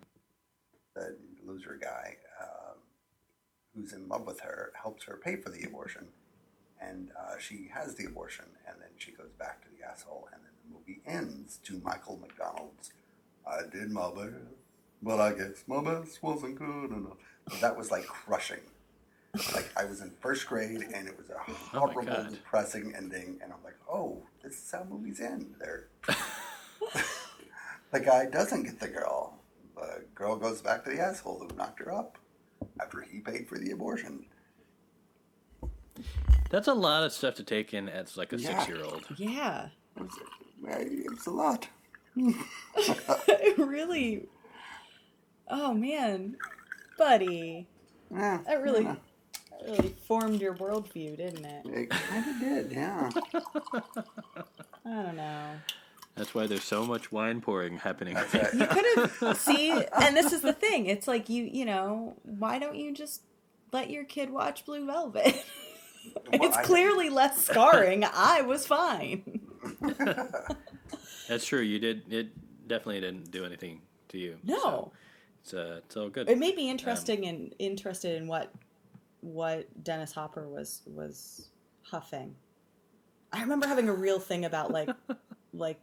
the 0.94 1.16
loser 1.46 1.78
guy, 1.80 2.16
uh, 2.42 2.74
who's 3.74 3.92
in 3.92 4.08
love 4.08 4.26
with 4.26 4.40
her, 4.40 4.72
helps 4.80 5.04
her 5.04 5.20
pay 5.22 5.36
for 5.36 5.50
the 5.50 5.64
abortion. 5.64 6.08
And 6.80 7.10
uh, 7.18 7.38
she 7.38 7.68
has 7.72 7.94
the 7.94 8.04
abortion, 8.06 8.46
and 8.66 8.76
then 8.80 8.90
she 8.98 9.12
goes 9.12 9.32
back 9.38 9.62
to 9.62 9.68
the 9.70 9.86
asshole, 9.88 10.28
and 10.32 10.42
then 10.42 10.52
the 10.64 10.74
movie 10.74 11.00
ends 11.06 11.58
to 11.64 11.80
Michael 11.84 12.18
McDonald's 12.20 12.92
I 13.46 13.62
did 13.70 13.90
my 13.90 14.10
best, 14.10 14.34
but 15.02 15.20
I 15.20 15.32
guess 15.32 15.64
my 15.66 15.82
best 15.82 16.22
wasn't 16.22 16.56
good 16.56 16.90
enough. 16.90 17.18
that 17.60 17.76
was 17.76 17.90
like 17.90 18.06
crushing. 18.06 18.60
Like 19.54 19.70
I 19.76 19.84
was 19.84 20.00
in 20.00 20.10
first 20.20 20.46
grade, 20.46 20.82
and 20.94 21.08
it 21.08 21.16
was 21.16 21.28
a 21.30 21.38
horrible, 21.38 22.02
God. 22.02 22.30
depressing 22.30 22.94
ending, 22.96 23.38
and 23.42 23.52
I'm 23.52 23.62
like, 23.64 23.76
oh, 23.92 24.22
this 24.42 24.54
is 24.54 24.70
how 24.72 24.84
movies 24.84 25.20
end. 25.20 25.56
There, 25.58 25.88
the 27.94 28.00
guy 28.00 28.26
doesn't 28.26 28.64
get 28.64 28.78
the 28.80 28.88
girl. 28.88 29.38
The 29.76 30.04
girl 30.14 30.36
goes 30.36 30.60
back 30.60 30.84
to 30.84 30.90
the 30.90 31.00
asshole 31.00 31.38
who 31.48 31.56
knocked 31.56 31.78
her 31.80 31.92
up 31.94 32.18
after 32.80 33.00
he 33.00 33.20
paid 33.20 33.48
for 33.48 33.56
the 33.58 33.70
abortion. 33.70 34.26
That's 36.50 36.68
a 36.68 36.74
lot 36.74 37.04
of 37.04 37.12
stuff 37.12 37.34
to 37.36 37.44
take 37.44 37.72
in 37.72 37.88
as 37.88 38.16
like 38.16 38.32
a 38.32 38.36
Yeah. 38.38 38.58
six 38.58 38.68
year 38.68 38.84
old. 38.84 39.04
Yeah. 39.16 39.68
It 39.96 40.10
it's 41.12 41.26
a 41.26 41.30
lot. 41.30 41.68
it 42.16 43.58
really. 43.58 44.26
Oh 45.48 45.72
man, 45.74 46.36
buddy, 46.98 47.66
Yeah, 48.10 48.38
that 48.46 48.62
really, 48.62 48.84
yeah. 48.84 48.96
that 49.50 49.70
really 49.70 49.94
formed 50.06 50.40
your 50.40 50.54
worldview, 50.54 51.16
didn't 51.18 51.44
it? 51.44 51.66
It 51.66 51.90
kind 51.90 52.30
of 52.30 52.40
did, 52.40 52.72
yeah. 52.72 53.10
I 54.86 55.02
don't 55.02 55.16
know. 55.16 55.50
That's 56.14 56.34
why 56.34 56.46
there's 56.46 56.64
so 56.64 56.86
much 56.86 57.10
wine 57.10 57.40
pouring 57.40 57.78
happening. 57.78 58.14
Right. 58.14 58.54
You 58.54 58.66
could 58.66 59.10
have 59.20 59.36
see, 59.36 59.72
and 59.72 60.16
this 60.16 60.32
is 60.32 60.42
the 60.42 60.52
thing. 60.52 60.86
It's 60.86 61.08
like 61.08 61.28
you, 61.28 61.44
you 61.44 61.64
know, 61.64 62.16
why 62.22 62.58
don't 62.58 62.76
you 62.76 62.94
just 62.94 63.22
let 63.72 63.90
your 63.90 64.04
kid 64.04 64.30
watch 64.30 64.64
Blue 64.64 64.86
Velvet? 64.86 65.44
it's 66.32 66.56
I- 66.56 66.62
clearly 66.62 67.10
less 67.10 67.44
scarring. 67.44 68.04
I 68.04 68.42
was 68.42 68.66
fine. 68.66 69.40
That's 71.28 71.44
true. 71.46 71.62
You 71.62 71.78
did. 71.78 72.12
It 72.12 72.68
definitely 72.68 73.00
didn't 73.00 73.30
do 73.30 73.44
anything 73.44 73.80
to 74.10 74.18
you. 74.18 74.36
No. 74.44 74.56
So 74.56 74.92
it's 75.42 75.54
uh, 75.54 75.80
it's 75.84 75.96
all 75.96 76.08
good. 76.08 76.28
It 76.28 76.38
made 76.38 76.56
me 76.56 76.70
interesting 76.70 77.26
and 77.26 77.54
interested 77.58 78.20
in 78.20 78.28
what 78.28 78.52
what 79.20 79.66
Dennis 79.82 80.12
Hopper 80.12 80.48
was 80.48 80.82
was 80.86 81.48
huffing. 81.82 82.34
I 83.32 83.40
remember 83.40 83.66
having 83.66 83.88
a 83.88 83.94
real 83.94 84.20
thing 84.20 84.44
about 84.44 84.70
like 84.70 84.90
like 85.52 85.78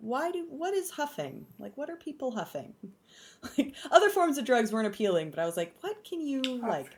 why 0.00 0.30
do 0.30 0.46
what 0.48 0.74
is 0.74 0.90
huffing? 0.90 1.46
Like 1.58 1.76
what 1.76 1.90
are 1.90 1.96
people 1.96 2.32
huffing? 2.32 2.74
Like 3.56 3.74
other 3.90 4.10
forms 4.10 4.36
of 4.36 4.44
drugs 4.44 4.70
weren't 4.70 4.86
appealing, 4.86 5.30
but 5.30 5.38
I 5.38 5.46
was 5.46 5.56
like, 5.56 5.74
what 5.80 6.04
can 6.04 6.20
you 6.20 6.42
like? 6.42 6.90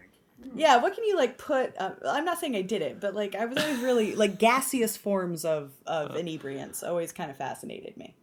Yeah, 0.56 0.78
what 0.78 0.92
can 0.92 1.04
you 1.04 1.16
like 1.16 1.38
put? 1.38 1.72
Uh, 1.78 1.92
I'm 2.04 2.24
not 2.24 2.40
saying 2.40 2.56
I 2.56 2.62
did 2.62 2.82
it, 2.82 3.00
but 3.00 3.14
like 3.14 3.36
I 3.36 3.44
was 3.44 3.58
always 3.58 3.78
really 3.78 4.14
like 4.16 4.40
gaseous 4.40 4.96
forms 4.96 5.44
of 5.44 5.70
of 5.86 6.16
inebriants 6.16 6.82
always 6.82 7.12
kind 7.12 7.30
of 7.30 7.36
fascinated 7.36 7.96
me. 7.96 8.16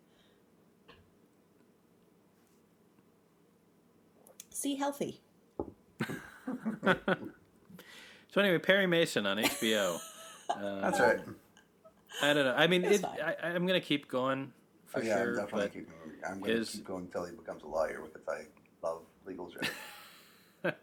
See 4.50 4.76
healthy. 4.76 5.22
So 8.32 8.42
anyway, 8.42 8.60
Perry 8.60 8.86
Mason 8.86 9.26
on 9.26 9.38
HBO. 9.38 10.00
Uh, 10.50 10.82
That's 10.82 11.00
right. 11.00 11.20
I 12.22 12.34
don't 12.34 12.46
know. 12.46 12.54
I 12.56 12.68
mean, 12.68 12.84
That's 12.84 13.00
it. 13.00 13.06
I, 13.06 13.36
I'm 13.48 13.66
gonna 13.66 13.82
keep 13.82 14.08
going 14.08 14.52
for 14.90 15.04
yeah, 15.04 15.18
I'm 15.18 15.24
sure, 15.24 15.36
definitely 15.36 15.62
but 15.62 15.74
keeping. 15.74 15.94
I'm 16.28 16.40
going 16.40 16.56
to 16.56 16.62
is- 16.62 16.70
keep 16.72 16.86
going 16.86 17.06
until 17.06 17.26
he 17.26 17.32
becomes 17.36 17.64
a 17.64 17.68
lawyer 17.68 18.02
because 18.04 18.28
I 18.28 18.46
love 18.86 19.02
legal 19.26 19.50
shit. 19.52 19.70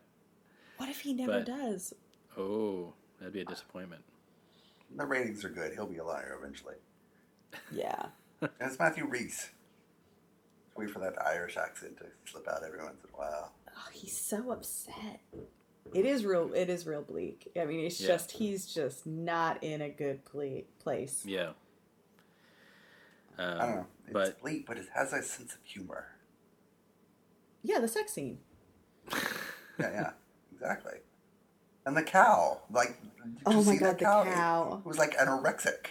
What 0.78 0.90
if 0.90 1.00
he 1.00 1.14
never 1.14 1.38
But- 1.40 1.46
does? 1.46 1.94
oh, 2.36 2.92
that'd 3.18 3.32
be 3.32 3.40
a 3.40 3.44
disappointment. 3.46 4.02
the 4.94 5.06
ratings 5.06 5.42
are 5.44 5.48
good. 5.48 5.72
He'll 5.72 5.86
be 5.86 5.96
a 5.98 6.04
liar 6.04 6.36
eventually. 6.38 6.74
Yeah. 7.72 8.06
And 8.42 8.50
it's 8.60 8.78
Matthew 8.78 9.06
Rhys. 9.06 9.48
Wait 10.76 10.90
for 10.90 10.98
that 10.98 11.14
Irish 11.26 11.56
accent 11.56 11.96
to 11.96 12.04
slip 12.30 12.46
out 12.46 12.62
every 12.62 12.78
once 12.84 13.02
in 13.02 13.08
a 13.14 13.16
while. 13.16 13.52
Oh, 13.74 13.88
he's 13.90 14.14
so 14.14 14.50
upset. 14.50 15.20
It 15.94 16.04
is 16.04 16.26
real. 16.26 16.52
It 16.54 16.68
is 16.68 16.86
real 16.86 17.00
bleak. 17.00 17.50
I 17.58 17.64
mean, 17.64 17.80
it's 17.86 17.98
Yeah. 17.98 18.08
just 18.08 18.32
he's 18.32 18.66
just 18.66 19.06
not 19.06 19.64
in 19.64 19.80
a 19.80 19.88
good 19.88 20.22
ple- 20.26 20.64
place. 20.78 21.24
Yeah. 21.24 21.52
Um, 23.38 23.60
I 23.60 23.66
don't 23.66 23.74
know. 23.76 23.86
It's 24.06 24.12
but 24.12 24.40
bleak, 24.40 24.66
but 24.66 24.78
it 24.78 24.86
has 24.94 25.12
a 25.12 25.22
sense 25.22 25.54
of 25.54 25.60
humor. 25.64 26.06
Yeah, 27.62 27.78
the 27.80 27.88
sex 27.88 28.12
scene. 28.12 28.38
Yeah, 29.78 29.90
yeah, 29.92 30.10
exactly. 30.54 31.00
And 31.84 31.94
the 31.94 32.02
cow, 32.02 32.62
like, 32.70 32.98
did 33.02 33.36
you 33.36 33.42
Oh 33.44 33.62
my 33.62 33.72
see 33.74 33.78
God, 33.78 33.88
that 33.88 33.98
the 33.98 34.04
cow? 34.06 34.24
cow. 34.24 34.82
It 34.82 34.88
was 34.88 34.96
like 34.96 35.14
anorexic. 35.18 35.88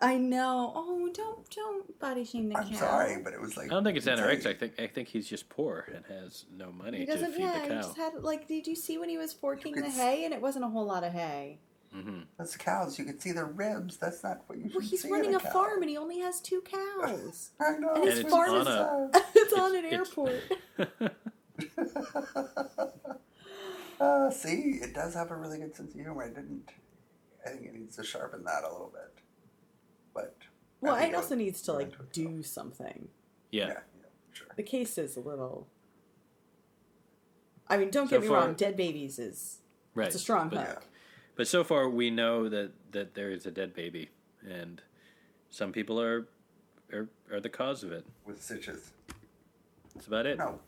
I 0.00 0.18
know. 0.18 0.72
Oh, 0.76 1.10
don't 1.12 1.50
don't 1.50 1.98
body 1.98 2.24
shame 2.24 2.48
the 2.48 2.58
I'm 2.58 2.68
cow. 2.68 2.76
sorry, 2.76 3.16
but 3.22 3.32
it 3.32 3.40
was 3.40 3.56
like. 3.56 3.66
I 3.66 3.70
don't 3.70 3.82
think 3.82 3.96
it's 3.96 4.06
anorexic. 4.06 4.46
I 4.46 4.54
think 4.54 4.78
I 4.80 4.86
think 4.86 5.08
he's 5.08 5.26
just 5.28 5.48
poor 5.48 5.88
and 5.92 6.04
has 6.16 6.44
no 6.56 6.70
money 6.70 6.98
He 6.98 7.06
to 7.06 7.12
doesn't. 7.12 7.32
feed 7.32 7.40
Yeah, 7.42 7.54
the 7.54 7.60
he 7.62 7.68
cow. 7.70 7.74
just 7.82 7.96
had 7.96 8.14
like. 8.22 8.46
Did 8.46 8.68
you 8.68 8.76
see 8.76 8.98
when 8.98 9.08
he 9.08 9.18
was 9.18 9.32
forking 9.32 9.74
could 9.74 9.82
the 9.82 9.88
s- 9.88 9.96
hay 9.96 10.24
and 10.24 10.32
it 10.32 10.40
wasn't 10.40 10.64
a 10.64 10.68
whole 10.68 10.86
lot 10.86 11.02
of 11.02 11.12
hay? 11.12 11.58
Hmm 11.92 12.20
Those 12.38 12.56
cows, 12.56 12.98
you 12.98 13.04
can 13.04 13.18
see 13.20 13.32
their 13.32 13.46
ribs. 13.46 13.96
That's 13.98 14.22
not 14.22 14.42
what 14.46 14.58
you 14.58 14.64
should 14.64 14.74
Well, 14.76 14.80
he's 14.86 15.02
see 15.02 15.08
in 15.08 15.14
running 15.14 15.34
a 15.34 15.40
cow. 15.40 15.50
farm 15.52 15.82
and 15.82 15.90
he 15.90 15.96
only 15.98 16.18
has 16.20 16.40
two 16.40 16.62
cows. 16.62 17.50
I 17.60 17.72
know. 17.78 17.94
And 17.94 18.04
his 18.04 18.18
And 18.18 18.24
it's 18.26 18.34
farm 18.34 18.50
on 18.50 18.60
is 18.62 18.66
a- 18.66 19.10
it's 19.34 19.52
on 19.52 19.76
an 19.76 19.84
It's- 19.84 20.08
airport. 20.08 20.42
uh, 24.00 24.30
see, 24.30 24.78
it 24.82 24.94
does 24.94 25.14
have 25.14 25.30
a 25.30 25.36
really 25.36 25.58
good 25.58 25.76
sense 25.76 25.94
of 25.94 26.00
humor. 26.00 26.22
I 26.24 26.28
didn't. 26.28 26.68
I 27.44 27.50
think 27.50 27.66
it 27.66 27.74
needs 27.74 27.96
to 27.96 28.04
sharpen 28.04 28.44
that 28.44 28.62
a 28.64 28.70
little 28.70 28.92
bit. 28.92 29.22
But. 30.14 30.36
Well, 30.80 30.94
think 30.96 31.06
it 31.06 31.08
it'll 31.10 31.22
also 31.22 31.34
needs 31.36 31.62
to 31.62 31.72
like 31.74 31.86
into 31.92 32.02
itself. 32.02 32.12
do 32.12 32.42
something. 32.42 33.08
yeah. 33.50 33.66
Yeah, 33.66 33.72
yeah, 33.72 34.06
sure. 34.32 34.48
The 34.56 34.62
case 34.64 34.98
is 34.98 35.16
a 35.16 35.20
little. 35.20 35.66
I 37.68 37.76
mean, 37.78 37.90
don't 37.90 38.06
So 38.08 38.16
get 38.16 38.22
me 38.22 38.28
far- 38.28 38.40
wrong. 38.40 38.54
Dead 38.54 38.76
babies 38.76 39.18
is 39.18 39.58
Right. 39.94 40.06
it's 40.06 40.16
a 40.16 40.18
strong 40.18 40.48
but, 40.48 40.66
hook. 40.66 40.84
But 41.36 41.46
so 41.48 41.64
far 41.64 41.88
we 41.88 42.10
know 42.10 42.48
that 42.48 42.72
that 42.92 43.14
there 43.14 43.30
is 43.30 43.46
a 43.46 43.50
dead 43.50 43.74
baby, 43.74 44.10
and 44.48 44.80
some 45.50 45.72
people 45.72 46.00
are 46.00 46.26
are, 46.92 47.08
are 47.32 47.40
the 47.40 47.48
cause 47.48 47.82
of 47.82 47.92
it. 47.92 48.04
With 48.26 48.42
stitches. 48.42 48.90
That's 49.94 50.06
about 50.06 50.26
it. 50.26 50.38
No, 50.38 50.58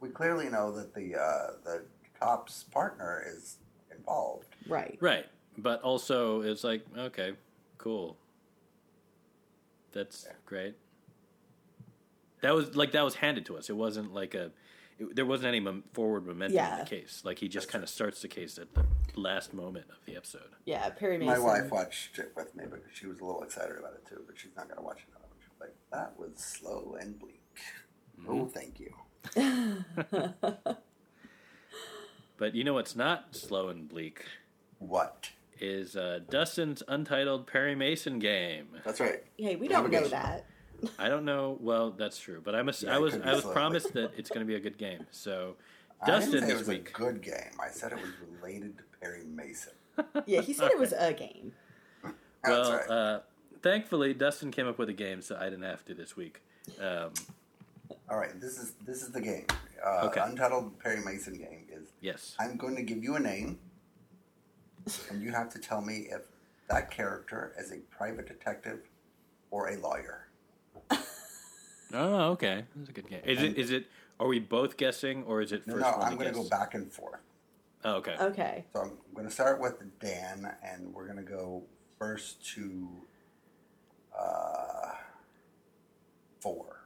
we 0.00 0.08
clearly 0.10 0.48
know 0.48 0.72
that 0.72 0.94
the 0.94 1.16
uh, 1.16 1.50
the 1.64 1.84
cop's 2.18 2.64
partner 2.64 3.24
is 3.26 3.58
involved. 3.96 4.46
Right. 4.68 4.96
Right. 5.00 5.26
But 5.56 5.82
also, 5.82 6.40
it's 6.40 6.64
like, 6.64 6.84
okay, 6.98 7.32
cool. 7.78 8.16
That's 9.92 10.24
Yeah. 10.26 10.32
great. 10.46 10.74
That 12.40 12.54
was 12.54 12.74
like 12.76 12.92
that 12.92 13.02
was 13.04 13.14
handed 13.16 13.46
to 13.46 13.56
us. 13.56 13.70
It 13.70 13.76
wasn't 13.76 14.12
like 14.12 14.34
a. 14.34 14.50
It, 14.98 15.16
there 15.16 15.26
wasn't 15.26 15.48
any 15.48 15.60
mom- 15.60 15.84
forward 15.92 16.26
momentum 16.26 16.58
in 16.64 16.78
the 16.78 16.84
case. 16.84 17.22
Like 17.24 17.38
he 17.38 17.48
just 17.48 17.68
kind 17.68 17.82
of 17.82 17.90
starts 17.90 18.22
the 18.22 18.28
case 18.28 18.58
at 18.58 18.74
the 18.74 18.84
last 19.16 19.52
moment 19.54 19.86
of 19.90 19.96
the 20.06 20.16
episode. 20.16 20.50
Yeah, 20.64 20.88
Perry 20.90 21.18
Mason. 21.18 21.32
My 21.34 21.38
wife 21.38 21.70
watched 21.70 22.18
it 22.18 22.32
with 22.36 22.54
me 22.54 22.64
but 22.70 22.82
she 22.92 23.06
was 23.06 23.18
a 23.20 23.24
little 23.24 23.42
excited 23.42 23.76
about 23.78 23.94
it 23.94 24.06
too, 24.08 24.22
but 24.26 24.38
she's 24.38 24.52
not 24.56 24.66
going 24.68 24.78
to 24.78 24.82
watch 24.84 24.98
it. 24.98 25.12
Now. 25.12 25.20
She's 25.40 25.60
like, 25.60 25.74
that 25.92 26.18
was 26.18 26.32
slow 26.36 26.96
and 27.00 27.18
bleak. 27.18 27.40
Oh, 28.28 28.46
thank 28.46 28.78
you. 28.80 28.94
But 32.36 32.54
you 32.54 32.64
know 32.64 32.74
what's 32.74 32.96
not 32.96 33.36
slow 33.36 33.68
and 33.68 33.88
bleak 33.88 34.24
What? 34.78 35.30
is 35.60 35.94
uh, 35.96 36.18
Dustin's 36.28 36.82
untitled 36.88 37.46
Perry 37.46 37.76
Mason 37.76 38.18
game. 38.18 38.66
That's 38.84 38.98
right. 38.98 39.22
Hey, 39.36 39.54
we 39.54 39.68
don't 39.68 39.84
know 39.84 39.88
Navigation. 40.00 40.10
that. 40.18 40.46
I 40.98 41.08
don't 41.08 41.24
know. 41.24 41.58
Well, 41.60 41.90
that's 41.90 42.18
true, 42.18 42.40
but 42.44 42.54
I'm 42.54 42.68
a, 42.68 42.72
Yeah, 42.80 42.94
I 42.94 42.98
was 42.98 43.14
I 43.14 43.32
was 43.32 43.42
slow, 43.42 43.52
promised 43.52 43.92
that 43.94 44.12
it's 44.16 44.28
going 44.30 44.40
to 44.40 44.46
be 44.46 44.54
a 44.56 44.60
good 44.60 44.78
game. 44.78 45.06
So 45.10 45.56
I 46.00 46.06
Dustin 46.06 46.32
didn't 46.32 46.48
say 46.48 46.52
this 46.52 46.54
it 46.54 46.58
was 46.58 46.68
week. 46.68 46.90
a 46.90 46.92
good 46.92 47.22
game. 47.22 47.52
I 47.62 47.68
said 47.68 47.92
it 47.92 48.00
was 48.00 48.10
related 48.40 48.76
to 48.78 48.84
Perry 49.00 49.24
Mason. 49.24 49.72
Yeah, 50.26 50.40
he 50.40 50.52
said 50.52 50.70
it 50.72 50.78
was 50.78 50.92
a 50.92 51.12
game. 51.12 51.52
Well, 52.46 52.72
right. 52.72 52.90
uh, 52.90 53.20
thankfully 53.62 54.12
Dustin 54.12 54.50
came 54.50 54.66
up 54.68 54.76
with 54.78 54.90
a 54.90 54.92
game, 54.92 55.22
so 55.22 55.36
I 55.40 55.44
didn't 55.44 55.62
have 55.62 55.82
to 55.86 55.94
this 55.94 56.14
week. 56.14 56.42
Um, 56.78 57.10
All 58.10 58.18
right, 58.18 58.38
this 58.38 58.58
is 58.58 58.72
this 58.84 59.02
is 59.02 59.10
the 59.12 59.20
game. 59.20 59.46
Uh, 59.82 60.06
Okay. 60.08 60.20
Untitled 60.20 60.78
Perry 60.78 61.02
Mason 61.02 61.34
game 61.38 61.64
is 61.72 61.88
yes. 62.02 62.34
I'm 62.38 62.56
going 62.58 62.76
to 62.76 62.82
give 62.82 63.02
you 63.02 63.14
a 63.16 63.20
name, 63.20 63.58
and 65.10 65.22
you 65.22 65.30
have 65.32 65.48
to 65.54 65.58
tell 65.58 65.80
me 65.80 66.08
if 66.10 66.22
that 66.68 66.90
character 66.90 67.54
is 67.58 67.72
a 67.72 67.78
private 67.96 68.26
detective 68.28 68.80
or 69.50 69.68
a 69.70 69.76
lawyer. 69.78 70.28
Oh, 71.94 72.30
okay. 72.32 72.64
That's 72.76 72.88
a 72.90 72.92
good 72.92 73.08
game. 73.08 73.20
Is 73.24 73.42
it? 73.42 73.56
Is 73.56 73.70
it? 73.70 73.86
Are 74.20 74.26
we 74.26 74.38
both 74.40 74.76
guessing, 74.76 75.24
or 75.24 75.40
is 75.42 75.52
it 75.52 75.66
No, 75.66 75.74
first 75.74 75.84
no, 75.86 75.92
one 75.92 76.02
I'm 76.02 76.12
to 76.12 76.16
going 76.18 76.34
to 76.34 76.40
go 76.42 76.48
back 76.48 76.74
and 76.74 76.90
forth. 76.92 77.20
Oh, 77.84 77.94
okay. 77.96 78.16
Okay. 78.18 78.64
So 78.72 78.80
I'm 78.80 78.92
going 79.14 79.26
to 79.26 79.32
start 79.32 79.60
with 79.60 79.74
Dan, 80.00 80.50
and 80.62 80.92
we're 80.94 81.04
going 81.04 81.18
to 81.18 81.22
go 81.30 81.62
first 81.98 82.44
to 82.54 82.88
uh, 84.18 84.90
four. 86.40 86.80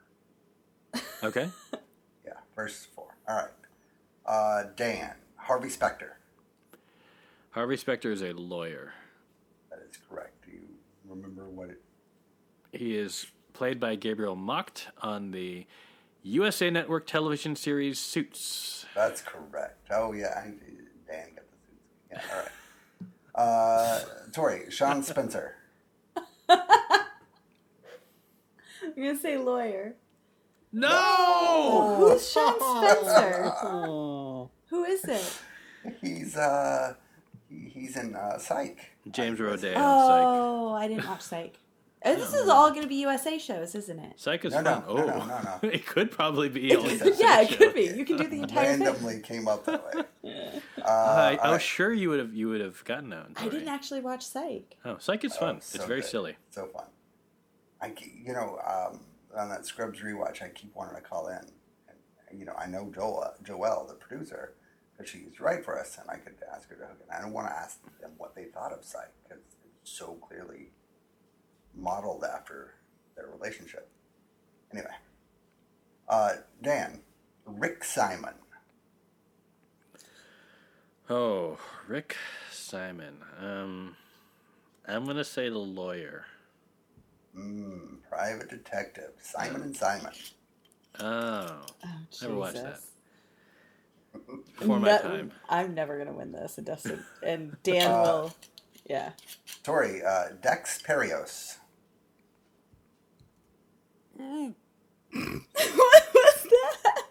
Okay. 1.22 1.48
Yeah, 2.26 2.34
first 2.54 2.88
four. 2.94 3.16
All 3.26 3.36
right. 3.36 3.50
Uh, 4.26 4.64
Dan, 4.76 5.14
Harvey 5.36 5.70
Specter. 5.70 6.18
Harvey 7.52 7.78
Specter 7.78 8.12
is 8.12 8.20
a 8.20 8.32
lawyer. 8.34 8.92
That 9.70 9.78
is 9.88 9.96
correct. 10.10 10.44
Do 10.44 10.52
you 10.52 10.68
remember 11.08 11.48
what 11.48 11.70
it? 11.70 11.80
He 12.72 12.96
is 12.96 13.26
played 13.58 13.80
by 13.80 13.96
Gabriel 13.96 14.36
Macht 14.36 14.86
on 15.02 15.32
the 15.32 15.66
USA 16.22 16.70
Network 16.70 17.08
television 17.08 17.56
series 17.56 17.98
Suits. 17.98 18.86
That's 18.94 19.20
correct. 19.20 19.88
Oh 19.90 20.12
yeah, 20.12 20.44
I, 20.44 20.52
Dan 21.08 21.30
got 21.34 21.44
the 21.50 21.56
suits. 21.66 21.82
Yeah, 22.12 22.20
all 22.32 22.38
right. 22.38 22.48
Uh, 23.34 24.00
Tori, 24.32 24.70
Sean 24.70 25.02
Spencer. 25.02 25.56
I'm 26.48 26.60
gonna 28.96 29.16
say 29.16 29.36
lawyer. 29.36 29.96
No! 30.72 31.96
Who's 31.98 32.30
Sean 32.30 32.54
Spencer? 32.54 33.52
Oh. 33.64 34.50
Who 34.70 34.84
is 34.84 35.04
it? 35.04 35.40
He's 36.00 36.36
uh, 36.36 36.94
he's 37.50 37.96
in 37.96 38.14
uh, 38.14 38.38
Psych. 38.38 38.92
James 39.10 39.40
Roday. 39.40 39.74
Psych. 39.74 39.76
Oh, 39.78 40.74
I 40.74 40.86
didn't 40.86 41.08
watch 41.08 41.22
Psych. 41.22 41.58
Oh, 42.04 42.14
this 42.14 42.32
is 42.32 42.48
all 42.48 42.70
going 42.70 42.82
to 42.82 42.88
be 42.88 42.96
USA 42.96 43.38
shows, 43.38 43.74
isn't 43.74 43.98
it? 43.98 44.12
Psych 44.20 44.44
is 44.44 44.52
No, 44.54 44.60
no, 44.62 44.70
fun. 44.80 44.82
no, 44.82 44.86
oh, 44.88 45.06
no, 45.06 45.18
no, 45.26 45.58
no. 45.62 45.68
it 45.68 45.84
could 45.84 46.10
probably 46.10 46.48
be. 46.48 46.74
all 46.76 46.84
USA 46.88 47.12
yeah, 47.18 47.40
it 47.40 47.56
could 47.58 47.74
be. 47.74 47.86
You 47.86 48.04
can 48.04 48.16
do 48.18 48.28
the 48.28 48.40
entire 48.42 48.76
thing. 48.76 48.84
Randomly 48.86 49.20
came 49.20 49.48
up 49.48 49.64
that 49.66 49.84
way. 49.84 50.02
Uh, 50.78 50.90
Uh, 50.90 51.36
all 51.42 51.48
oh, 51.48 51.52
right. 51.52 51.60
sure, 51.62 51.92
you 51.92 52.08
would 52.08 52.18
have. 52.20 52.32
You 52.34 52.48
would 52.50 52.60
have 52.60 52.82
gotten 52.84 53.10
that. 53.10 53.24
one, 53.24 53.34
I 53.36 53.48
didn't 53.48 53.68
actually 53.68 54.00
watch 54.00 54.24
Psych. 54.24 54.76
Oh, 54.84 54.96
Psych 54.98 55.24
is 55.24 55.34
Oh, 55.36 55.40
fun. 55.40 55.60
so 55.60 55.76
it's 55.76 55.84
very 55.86 56.00
good. 56.00 56.08
silly. 56.08 56.36
So 56.50 56.66
fun. 56.66 56.86
I, 57.80 57.88
ke- 57.90 58.12
you 58.24 58.32
know, 58.32 58.58
um, 58.66 59.00
on 59.36 59.48
that 59.50 59.66
Scrubs 59.66 60.00
rewatch, 60.00 60.40
I 60.42 60.48
keep 60.48 60.74
wanting 60.74 60.94
to 60.96 61.02
call 61.02 61.28
in. 61.28 61.40
And, 62.30 62.38
you 62.38 62.44
know, 62.46 62.54
I 62.58 62.66
know 62.66 62.90
Joel, 62.94 63.32
Joelle, 63.42 63.86
the 63.88 63.94
producer, 63.94 64.54
because 64.96 65.10
she's 65.10 65.40
right 65.40 65.64
for 65.64 65.78
us, 65.78 65.98
and 66.00 66.08
I 66.10 66.16
could 66.16 66.34
ask 66.54 66.68
her 66.70 66.76
to 66.76 66.82
hook 66.86 66.98
it. 67.00 67.06
I 67.14 67.20
don't 67.20 67.32
want 67.32 67.48
to 67.48 67.52
ask 67.54 67.80
them 68.00 68.12
what 68.16 68.34
they 68.34 68.44
thought 68.44 68.72
of 68.72 68.84
Psych 68.84 69.10
because 69.24 69.42
it's 69.82 69.90
so 69.90 70.14
clearly 70.26 70.70
modeled 71.74 72.24
after 72.24 72.74
their 73.16 73.26
relationship. 73.28 73.88
Anyway, 74.72 74.90
uh, 76.08 76.32
Dan, 76.62 77.00
Rick 77.46 77.84
Simon. 77.84 78.34
Oh, 81.10 81.58
Rick 81.86 82.16
Simon. 82.52 83.18
Um, 83.40 83.96
I'm 84.86 85.04
gonna 85.06 85.24
say 85.24 85.48
the 85.48 85.58
lawyer. 85.58 86.26
Mm, 87.36 87.98
private 88.08 88.50
detective, 88.50 89.12
Simon 89.22 89.62
and 89.62 89.76
Simon. 89.76 90.12
Oh, 91.00 91.60
Oh, 91.84 91.88
Never 92.22 92.34
watched 92.34 92.54
that. 92.54 92.80
Jesus. 92.80 92.90
before 94.58 94.80
my 94.80 94.88
No, 94.88 94.98
time. 94.98 95.32
I'm 95.48 95.74
never 95.74 95.94
going 95.96 96.08
to 96.08 96.14
win 96.14 96.32
this, 96.32 96.58
and 96.58 96.66
Dustin 96.66 97.04
and 97.22 97.56
Dan 97.62 97.90
Uh, 97.92 98.02
will. 98.02 98.34
Yeah. 98.88 99.10
Tori, 99.62 100.02
uh, 100.02 100.28
Dex 100.40 100.82
Parios. 100.82 101.56
what 104.18 104.54
was 105.12 106.46
that? 106.50 107.02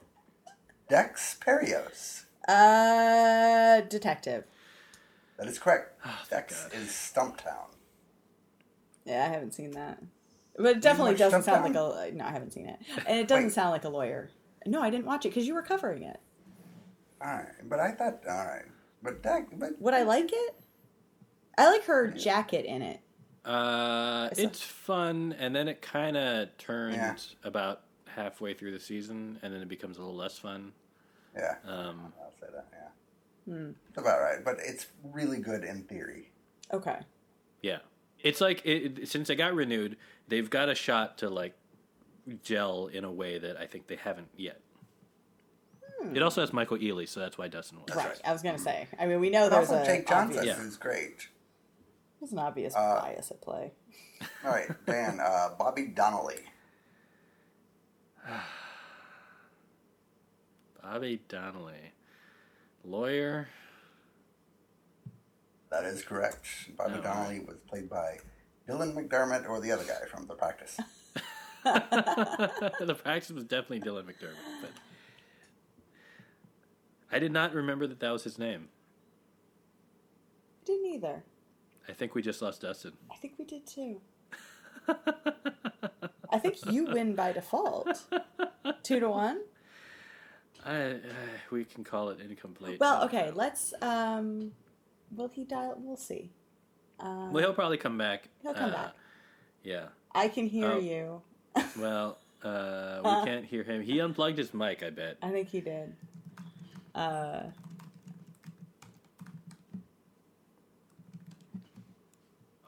Dex 0.90 1.38
Parios. 1.40 2.26
Uh, 2.48 3.82
detective. 3.82 4.46
That 5.38 5.48
is 5.48 5.60
correct. 5.60 5.94
Oh, 6.06 6.20
Dex 6.30 6.64
God. 6.64 6.74
is 6.74 6.90
Stumptown. 6.90 7.68
Yeah, 9.06 9.26
I 9.26 9.30
haven't 9.30 9.54
seen 9.54 9.72
that, 9.72 10.02
but 10.58 10.78
it 10.78 10.82
definitely 10.82 11.16
doesn't 11.16 11.44
sound 11.44 11.64
Stumptown? 11.64 11.76
like 11.98 12.12
a. 12.12 12.16
No, 12.16 12.26
I 12.26 12.32
haven't 12.32 12.52
seen 12.52 12.66
it, 12.68 12.80
and 13.06 13.20
it 13.20 13.28
doesn't 13.28 13.46
Wait. 13.46 13.54
sound 13.54 13.70
like 13.72 13.86
a 13.86 13.90
lawyer. 13.90 14.30
No, 14.66 14.82
I 14.82 14.90
didn't 14.90 15.06
watch 15.06 15.26
it 15.26 15.30
because 15.30 15.48
you 15.48 15.54
were 15.54 15.62
covering 15.62 16.04
it. 16.04 16.20
All 17.22 17.32
right, 17.32 17.48
but 17.70 17.80
I 17.80 17.92
thought 17.92 18.20
all 18.28 18.36
right, 18.46 18.66
but 19.02 19.22
Dex, 19.24 19.48
but 19.54 19.80
Would 19.80 19.94
I 19.94 20.04
like 20.04 20.30
it? 20.34 20.56
I 21.58 21.70
like 21.70 21.84
her 21.86 22.08
jacket 22.08 22.66
in 22.66 22.82
it. 22.82 23.00
Uh, 23.46 24.30
It's 24.38 24.62
fun, 24.62 25.36
and 25.40 25.56
then 25.56 25.68
it 25.68 25.82
kind 25.82 26.18
of 26.18 26.56
turns 26.58 26.96
Yeah. 26.96 27.16
about 27.48 27.82
halfway 28.06 28.54
through 28.54 28.72
the 28.72 28.80
season, 28.80 29.40
and 29.42 29.54
then 29.54 29.62
it 29.62 29.70
becomes 29.70 29.98
a 29.98 30.02
little 30.02 30.16
less 30.16 30.38
fun. 30.38 30.74
yeah, 31.36 31.56
Um, 31.66 32.14
I'll 32.20 32.34
say 32.42 32.48
that. 32.52 32.66
Yeah, 32.74 33.54
Hmm. 33.54 33.72
it's 33.90 33.98
about 33.98 34.20
right, 34.22 34.44
but 34.44 34.58
it's 34.60 34.88
really 35.04 35.40
good 35.40 35.64
in 35.64 35.84
theory. 35.84 36.32
Okay. 36.74 37.00
yeah, 37.62 37.80
it's 38.20 38.42
like 38.42 38.66
it, 38.66 39.00
it- 39.00 39.08
since 39.08 39.30
it 39.30 39.36
got 39.36 39.54
renewed, 39.54 39.98
they've 40.28 40.50
got 40.50 40.68
a 40.70 40.76
shot 40.76 41.18
to 41.20 41.30
like 41.30 41.54
gel 42.44 42.88
in 42.88 43.04
a 43.06 43.12
way 43.12 43.38
that 43.38 43.56
I 43.58 43.68
think 43.68 43.88
they 43.88 43.96
haven't 43.96 44.28
yet. 44.36 44.60
It 46.14 46.22
also 46.22 46.42
has 46.42 46.52
Michael 46.54 46.78
Ealy, 46.78 47.08
so 47.08 47.20
that's 47.20 47.38
why 47.38 47.48
Dustin 47.48 47.78
won. 47.80 47.86
right. 47.96 48.08
right. 48.10 48.22
I 48.26 48.32
was 48.34 48.42
gonna 48.44 48.58
say. 48.60 48.88
I 49.00 49.06
mean, 49.08 49.20
we 49.20 49.30
know 49.30 49.50
But 49.50 49.56
there's 49.58 49.70
also 49.72 49.84
a 49.84 49.86
Jake 49.86 50.08
Johnson, 50.08 50.38
obvious, 50.40 50.58
Yeah. 50.58 50.64
who's 50.64 50.78
great. 50.78 51.28
There's 52.20 52.32
an 52.32 52.40
obvious 52.40 52.76
Uh, 52.76 53.02
bias 53.02 53.32
at 53.32 53.42
play. 53.42 53.72
All 54.44 54.52
right, 54.52 54.70
Dan, 54.86 55.20
uh, 55.20 55.50
Bobby 55.58 55.88
Donnelly. 55.88 56.40
Bobby 60.82 61.22
Donnelly, 61.28 61.94
lawyer. 62.84 63.48
That 65.70 65.84
is 65.86 66.02
correct. 66.04 66.46
Bobby 66.78 66.96
Oh, 66.98 67.02
Donnelly 67.02 67.40
was 67.42 67.58
played 67.68 67.90
by 67.90 68.20
Dylan 68.68 68.94
McDermott 68.94 69.50
or 69.50 69.60
the 69.60 69.72
other 69.72 69.84
guy 69.84 70.06
from 70.10 70.28
The 70.28 70.36
Practice. 70.36 70.80
the 71.64 72.96
practice 73.04 73.30
was 73.32 73.44
definitely 73.44 73.82
Dylan 73.82 74.04
McDermott, 74.04 74.62
but 74.62 74.72
I 77.12 77.20
did 77.20 77.34
not 77.34 77.54
remember 77.54 77.88
that 77.88 78.00
that 78.00 78.12
was 78.12 78.24
his 78.24 78.40
name. 78.40 78.70
Didn't 80.64 80.86
either. 80.86 81.24
I 81.90 81.94
think 81.94 82.16
we 82.16 82.22
just 82.22 82.42
lost 82.42 82.62
Dustin. 82.62 82.94
I 83.12 83.16
think 83.16 83.34
we 83.38 83.46
did 83.46 83.66
too. 83.66 84.02
I 86.30 86.40
think 86.40 86.58
you 86.70 86.86
win 86.86 87.16
by 87.16 87.32
default. 87.32 88.04
Two 88.84 89.00
to 89.00 89.10
one. 89.10 89.42
I, 90.66 90.76
uh, 90.76 90.98
we 91.52 91.64
can 91.64 91.84
call 91.84 92.10
it 92.10 92.20
incomplete. 92.20 92.80
Well, 92.80 93.04
okay. 93.06 93.32
Let's. 93.34 93.74
um 93.82 94.52
Will 95.16 95.30
he 95.30 95.46
dial? 95.46 95.76
We'll 95.82 95.96
see. 95.96 96.32
Um, 97.00 97.32
Well, 97.32 97.42
he'll 97.44 97.54
probably 97.54 97.78
come 97.78 97.98
back. 97.98 98.28
He'll 98.42 98.54
come 98.54 98.72
uh, 98.72 98.74
back. 98.74 98.94
Yeah. 99.64 99.86
I 100.14 100.28
can 100.28 100.48
hear 100.48 100.72
Oh. 100.72 100.80
you. 100.80 101.22
Well, 101.80 102.18
uh, 102.44 103.00
we 103.04 103.26
can't 103.26 103.46
hear 103.46 103.64
him. 103.64 103.82
He 103.82 104.00
unplugged 104.00 104.38
his 104.38 104.54
mic. 104.54 104.84
I 104.84 104.90
bet. 104.90 105.18
I 105.22 105.30
think 105.32 105.48
he 105.48 105.62
did. 105.62 105.96
Uh, 106.94 107.44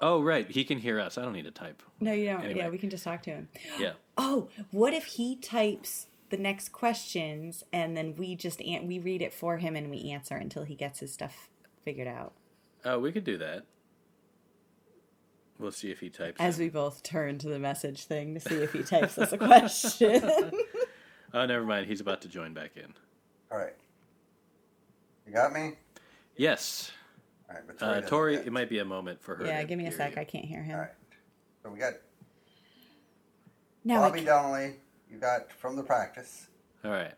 Oh, 0.01 0.21
right. 0.21 0.49
He 0.49 0.63
can 0.63 0.77
hear 0.79 0.99
us. 0.99 1.17
I 1.17 1.23
don't 1.23 1.33
need 1.33 1.45
to 1.45 1.51
type. 1.51 1.83
no, 1.99 2.11
you 2.13 2.25
don't. 2.27 2.43
Anyway. 2.43 2.59
Yeah, 2.59 2.69
we 2.69 2.77
can 2.77 2.89
just 2.89 3.03
talk 3.03 3.21
to 3.23 3.31
him. 3.31 3.49
Yeah. 3.77 3.93
Oh, 4.17 4.47
what 4.71 4.93
if 4.93 5.05
he 5.05 5.35
types 5.35 6.07
the 6.29 6.37
next 6.37 6.69
questions 6.69 7.63
and 7.73 7.97
then 7.97 8.15
we 8.17 8.35
just 8.35 8.61
an- 8.61 8.87
we 8.87 8.99
read 8.99 9.21
it 9.21 9.33
for 9.33 9.57
him 9.57 9.75
and 9.75 9.89
we 9.89 10.09
answer 10.11 10.35
until 10.35 10.63
he 10.63 10.75
gets 10.75 10.99
his 10.99 11.11
stuff 11.13 11.49
figured 11.83 12.07
out? 12.07 12.33
Oh, 12.85 12.99
we 12.99 13.11
could 13.11 13.23
do 13.25 13.37
that. 13.39 13.65
We'll 15.57 15.71
see 15.71 15.91
if 15.91 15.99
he 15.99 16.09
types. 16.09 16.37
As 16.39 16.57
in. 16.57 16.65
we 16.65 16.69
both 16.69 17.03
turn 17.03 17.37
to 17.39 17.49
the 17.49 17.59
message 17.59 18.05
thing 18.05 18.33
to 18.35 18.39
see 18.39 18.55
if 18.55 18.71
he 18.71 18.83
types 18.83 19.17
us 19.17 19.31
a 19.33 19.37
question. 19.37 20.51
Oh, 21.31 21.45
never 21.45 21.63
mind. 21.63 21.85
He's 21.85 22.01
about 22.01 22.21
to 22.23 22.27
join 22.27 22.55
back 22.55 22.71
in. 22.75 22.91
All 23.51 23.59
right. 23.59 23.75
You 25.27 25.31
got 25.33 25.53
me? 25.53 25.73
Yes. 26.35 26.91
All 27.49 27.55
right, 27.55 27.63
but 27.65 27.81
Uh, 27.81 28.01
Tori, 28.01 28.35
it 28.35 28.51
might 28.51 28.69
be 28.69 28.79
a 28.79 28.85
moment 28.85 29.21
for 29.21 29.35
her. 29.35 29.45
yeah, 29.45 29.63
give 29.63 29.77
me 29.77 29.87
a 29.87 29.91
sec. 29.91 30.15
you. 30.15 30.21
I 30.21 30.23
can't 30.23 30.45
hear 30.45 30.61
him. 30.61 30.75
All 30.75 30.81
right. 30.81 30.91
So 31.63 31.69
we 31.71 31.79
got 31.79 31.93
Now 33.83 34.03
I 34.03 34.09
Bobby 34.09 34.23
Donnelly. 34.23 34.75
You 35.09 35.17
got 35.17 35.51
from 35.51 35.75
the 35.75 35.83
practice. 35.83 36.47
All 36.85 36.91
right. 36.91 37.13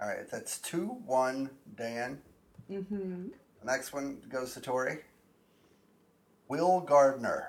All 0.00 0.08
right, 0.08 0.28
that's 0.30 0.58
two 0.58 0.86
one. 1.06 1.50
Dan. 1.76 2.20
Mm-hmm. 2.70 3.28
The 3.60 3.66
next 3.66 3.92
one 3.92 4.18
goes 4.28 4.54
to 4.54 4.60
Tori. 4.60 5.00
Will 6.48 6.80
Gardner. 6.80 7.48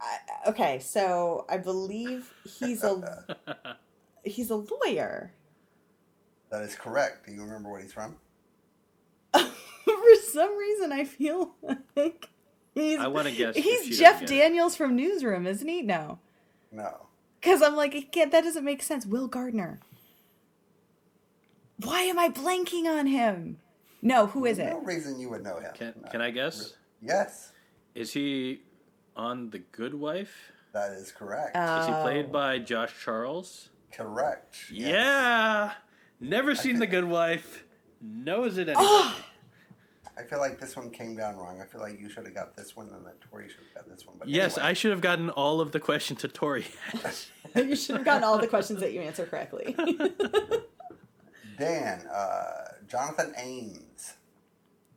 I, 0.00 0.48
okay, 0.50 0.78
so 0.80 1.46
I 1.48 1.56
believe 1.58 2.32
he's 2.58 2.82
a 2.82 3.24
he's 4.24 4.50
a 4.50 4.56
lawyer. 4.56 5.32
That 6.54 6.62
is 6.62 6.76
correct. 6.76 7.26
Do 7.26 7.32
you 7.32 7.42
remember 7.42 7.68
what 7.68 7.82
he's 7.82 7.92
from? 7.92 8.14
For 9.34 10.14
some 10.32 10.56
reason, 10.56 10.92
I 10.92 11.02
feel 11.04 11.52
like 11.96 12.28
he's. 12.76 13.00
I 13.00 13.08
wanna 13.08 13.32
guess 13.32 13.56
He's 13.56 13.98
Jeff. 13.98 14.24
Daniels 14.24 14.76
from 14.76 14.94
Newsroom, 14.94 15.48
isn't 15.48 15.66
he? 15.66 15.82
No, 15.82 16.20
No. 16.70 17.08
because 17.40 17.60
I'm 17.60 17.74
like, 17.74 17.92
it 18.16 18.30
that 18.30 18.44
doesn't 18.44 18.64
make 18.64 18.84
sense. 18.84 19.04
Will 19.04 19.26
Gardner. 19.26 19.80
Why 21.82 22.02
am 22.02 22.20
I 22.20 22.28
blanking 22.28 22.84
on 22.86 23.08
him? 23.08 23.58
No, 24.00 24.28
who 24.28 24.44
is 24.44 24.60
it? 24.60 24.66
No 24.70 24.78
reason 24.82 25.18
you 25.18 25.30
would 25.30 25.42
know 25.42 25.58
him. 25.58 25.72
Can 25.74 25.94
No. 26.04 26.08
Can 26.08 26.20
I 26.20 26.30
guess? 26.30 26.74
Yes, 27.02 27.50
Is 27.96 28.12
he 28.12 28.62
on 29.16 29.50
The 29.50 29.58
Good 29.58 29.94
Wife? 29.94 30.52
that 30.72 30.92
is 30.92 31.10
correct. 31.10 31.56
Oh. 31.56 31.80
Is 31.80 31.86
he 31.86 31.92
Oh. 31.92 32.02
played 32.02 32.30
by 32.30 32.60
Josh 32.60 32.92
Charles? 33.02 33.70
correct. 33.90 34.56
Yes. 34.72 34.88
Yeah. 34.90 35.72
Never 36.24 36.54
seen 36.54 36.78
The 36.78 36.86
Good 36.86 37.04
Wife. 37.04 37.64
Knows 38.00 38.56
it 38.56 38.68
anyway. 38.68 39.12
I 40.16 40.22
feel 40.28 40.38
like 40.38 40.58
this 40.58 40.76
one 40.76 40.90
came 40.90 41.16
down 41.16 41.36
wrong. 41.36 41.60
I 41.60 41.66
feel 41.66 41.80
like 41.80 42.00
you 42.00 42.08
should 42.08 42.24
have 42.24 42.34
got 42.34 42.56
this 42.56 42.74
one, 42.76 42.88
and 42.88 43.04
then 43.04 43.12
Tori 43.30 43.48
should 43.48 43.58
have 43.74 43.84
got 43.84 43.90
this 43.94 44.06
one. 44.06 44.16
But 44.18 44.28
Yes, 44.28 44.56
anyway, 44.56 44.70
I 44.70 44.72
should 44.72 44.90
have 44.92 45.00
gotten 45.00 45.28
all 45.30 45.60
of 45.60 45.72
the 45.72 45.80
questions 45.80 46.20
to 46.20 46.28
Tori. 46.28 46.64
you 47.56 47.76
should 47.76 47.96
have 47.96 48.04
gotten 48.04 48.24
all 48.24 48.38
the 48.38 48.46
questions 48.46 48.80
that 48.80 48.92
you 48.92 49.00
answer 49.00 49.26
correctly. 49.26 49.76
Dan, 51.58 52.06
uh, 52.06 52.52
Jonathan 52.88 53.34
Ames. 53.36 54.14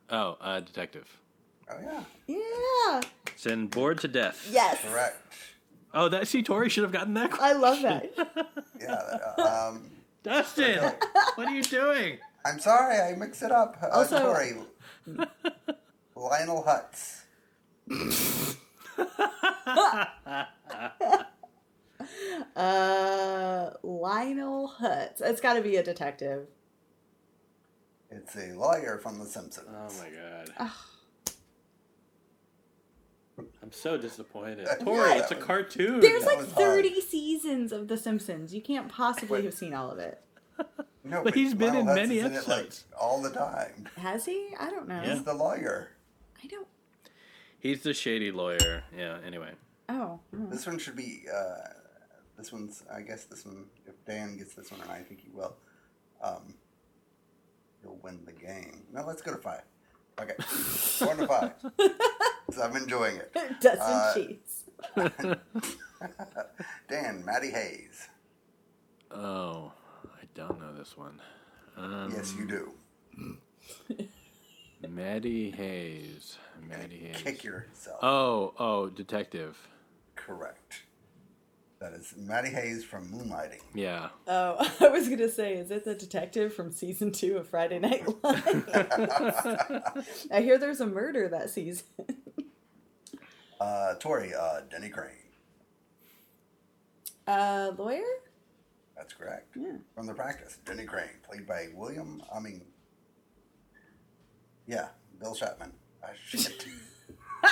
oh, 0.09 0.37
uh, 0.39 0.59
detective. 0.61 1.19
Oh 1.69 1.75
yeah, 1.83 2.03
yeah. 2.27 3.01
Send 3.35 3.69
bored 3.69 3.99
to 3.99 4.07
death. 4.07 4.47
Yes. 4.49 4.81
correct. 4.81 5.17
Oh, 5.93 6.07
that 6.09 6.27
see, 6.27 6.41
Tori 6.41 6.69
should 6.69 6.83
have 6.83 6.93
gotten 6.93 7.13
that. 7.15 7.31
Question. 7.31 7.57
I 7.57 7.59
love 7.59 7.81
that. 7.81 8.11
Yeah. 8.79 8.93
Uh, 9.37 9.69
um, 9.71 9.91
Dustin, 10.27 10.79
what 11.35 11.47
are 11.47 11.53
you 11.55 11.63
doing? 11.63 12.17
I'm 12.45 12.59
sorry, 12.59 12.99
I 12.99 13.15
mixed 13.15 13.41
it 13.43 13.51
up. 13.51 13.77
Uh, 13.81 13.87
Also- 13.87 14.19
Tori. 14.21 14.53
Lionel 16.15 16.63
Hutz. 16.63 17.21
Uh, 22.55 23.71
Lionel 23.83 24.73
Hutz. 24.79 25.21
It's 25.21 25.41
got 25.41 25.53
to 25.53 25.61
be 25.61 25.75
a 25.77 25.83
detective. 25.83 26.47
It's 28.09 28.35
a 28.35 28.53
lawyer 28.53 28.99
from 29.01 29.19
The 29.19 29.25
Simpsons. 29.25 29.67
Oh 29.69 29.89
my 30.01 30.09
god. 30.09 30.71
I'm 33.63 33.71
so 33.71 33.97
disappointed. 33.97 34.67
Tori, 34.81 35.09
Yeah. 35.09 35.17
it's 35.19 35.31
a 35.31 35.35
cartoon. 35.35 35.99
There's 35.99 36.23
That 36.23 36.27
like 36.29 36.37
was 36.39 36.51
hard. 36.53 36.83
30 36.85 37.01
seasons 37.01 37.71
of 37.71 37.87
The 37.87 37.97
Simpsons. 37.97 38.53
You 38.53 38.61
can't 38.61 38.87
possibly 38.89 39.39
Wait. 39.39 39.45
have 39.45 39.53
seen 39.53 39.73
all 39.73 39.91
of 39.91 39.99
it. 39.99 40.21
No, 41.03 41.23
But 41.23 41.35
he's 41.35 41.53
been 41.53 41.73
Lionel 41.73 41.87
in 41.89 41.95
many 41.95 42.17
is 42.17 42.25
in 42.25 42.31
it, 42.33 42.47
like, 42.49 42.57
episodes. 42.59 42.83
all 42.99 43.21
the 43.21 43.29
time. 43.29 43.87
Has 43.95 44.25
he? 44.25 44.49
I 44.59 44.69
don't 44.69 44.89
know. 44.89 45.01
Yeah. 45.01 45.13
He's 45.13 45.23
the 45.23 45.33
lawyer. 45.33 45.91
I 46.43 46.47
don't. 46.47 46.67
He's 47.59 47.81
the 47.81 47.93
shady 47.93 48.29
lawyer. 48.29 48.83
Yeah, 48.93 49.17
anyway. 49.25 49.51
Oh. 49.87 50.19
mm. 50.35 50.51
This 50.51 50.67
one 50.67 50.77
should 50.77 50.97
be. 50.97 51.23
Uh, 51.33 51.69
this 52.37 52.51
one's. 52.51 52.83
I 52.93 53.01
guess 53.03 53.23
this 53.23 53.45
one. 53.45 53.67
If 53.85 53.93
Dan 54.05 54.35
gets 54.37 54.53
this 54.53 54.69
one, 54.69 54.81
and 54.81 54.91
I 54.91 54.99
think 55.01 55.21
he 55.21 55.29
will, 55.33 55.55
um, 56.21 56.55
he'll 57.81 57.99
win 58.03 58.19
the 58.25 58.33
game. 58.33 58.81
Now 58.91 59.07
let's 59.07 59.21
go 59.21 59.31
to 59.31 59.37
five. 59.37 59.61
Okay, 60.19 60.33
one 61.05 61.17
to 61.19 61.27
five. 61.27 61.51
'Cause 62.47 62.59
I'm 62.59 62.75
enjoying 62.75 63.17
it. 63.17 63.31
Dustin 63.61 63.79
Uh, 63.79 64.13
cheats. 64.13 64.63
Dan, 66.89 67.23
Maddie 67.25 67.51
Hayes. 67.51 68.07
Oh, 69.11 69.71
I 70.05 70.25
don't 70.33 70.59
know 70.59 70.73
this 70.77 70.95
one. 70.97 71.19
Um, 71.75 72.11
Yes, 72.15 72.33
you 72.37 72.45
do. 72.47 72.73
Maddie 74.87 75.51
Hayes. 75.51 76.37
Maddie 76.67 76.97
Hayes. 76.99 77.17
Kick 77.21 77.43
yourself. 77.43 77.99
Oh, 78.01 78.53
oh, 78.57 78.89
detective. 78.89 79.57
Correct. 80.15 80.83
That 81.79 81.93
is 81.93 82.13
Maddie 82.17 82.49
Hayes 82.49 82.83
from 82.83 83.07
Moonlighting. 83.11 83.61
Yeah. 83.75 84.09
Oh, 84.27 84.55
I 84.79 84.87
was 84.89 85.07
going 85.07 85.19
to 85.19 85.29
say, 85.29 85.53
is 85.55 85.69
it 85.69 85.83
the 85.85 85.93
detective 85.95 86.53
from 86.53 86.71
season 86.71 87.11
two 87.11 87.37
of 87.37 87.47
Friday 87.49 87.77
Night 87.79 88.03
Lights? 88.23 88.67
I 90.31 90.41
hear 90.41 90.57
there's 90.57 90.81
a 90.81 90.87
murder 90.87 91.27
that 91.29 91.49
season. 91.51 91.85
Uh, 93.59 93.95
Tori, 93.95 94.33
uh, 94.33 94.61
Denny 94.69 94.87
Crane. 94.89 95.11
Uh, 97.27 97.71
lawyer? 97.77 98.03
That's 98.95 99.13
correct. 99.13 99.47
Yeah. 99.55 99.73
From 99.95 100.05
the 100.07 100.13
practice, 100.13 100.57
Denny 100.65 100.85
Crane, 100.85 101.09
played 101.27 101.45
by 101.47 101.67
William. 101.73 102.21
I 102.33 102.39
mean, 102.39 102.61
yeah, 104.65 104.87
Bill 105.19 105.35
Shatman. 105.35 105.71
Ah, 106.03 106.07
shit. 106.25 106.65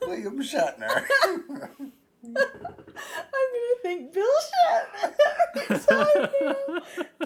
William 0.00 0.40
Shatner. 0.42 1.04
I'm 1.24 2.32
gonna 2.34 3.76
think 3.82 4.12
Bill 4.12 4.24
Shatner. 4.24 5.12
every 5.56 5.78
time 5.78 6.28
now. 6.40 6.54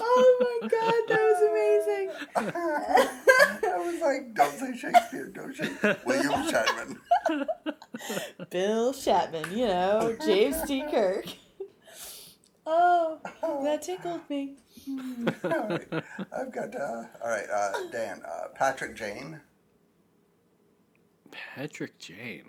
oh 0.00 0.36
my 0.40 0.58
god, 0.68 1.02
that 1.08 1.22
was 1.22 1.40
amazing. 1.50 2.08
I 4.06 4.08
was 4.08 4.18
like, 4.18 4.34
don't 4.34 4.58
say 4.58 4.76
Shakespeare, 4.76 5.26
don't 5.26 5.54
Shakespeare. 5.54 5.96
William 6.06 6.32
Shatman. 6.48 6.98
Bill 8.50 8.92
Shatman, 8.92 9.50
you 9.56 9.66
know, 9.66 10.16
James 10.24 10.56
T. 10.66 10.84
Kirk. 10.90 11.26
Oh, 12.68 13.18
that 13.64 13.82
tickled 13.82 14.20
me. 14.28 14.56
all 15.44 15.68
right, 15.68 15.88
I've 16.36 16.52
got, 16.52 16.74
uh, 16.74 17.04
all 17.22 17.30
right, 17.30 17.48
uh, 17.52 17.72
Dan, 17.92 18.22
uh, 18.24 18.48
Patrick 18.54 18.96
Jane. 18.96 19.40
Patrick 21.30 21.98
Jane. 21.98 22.44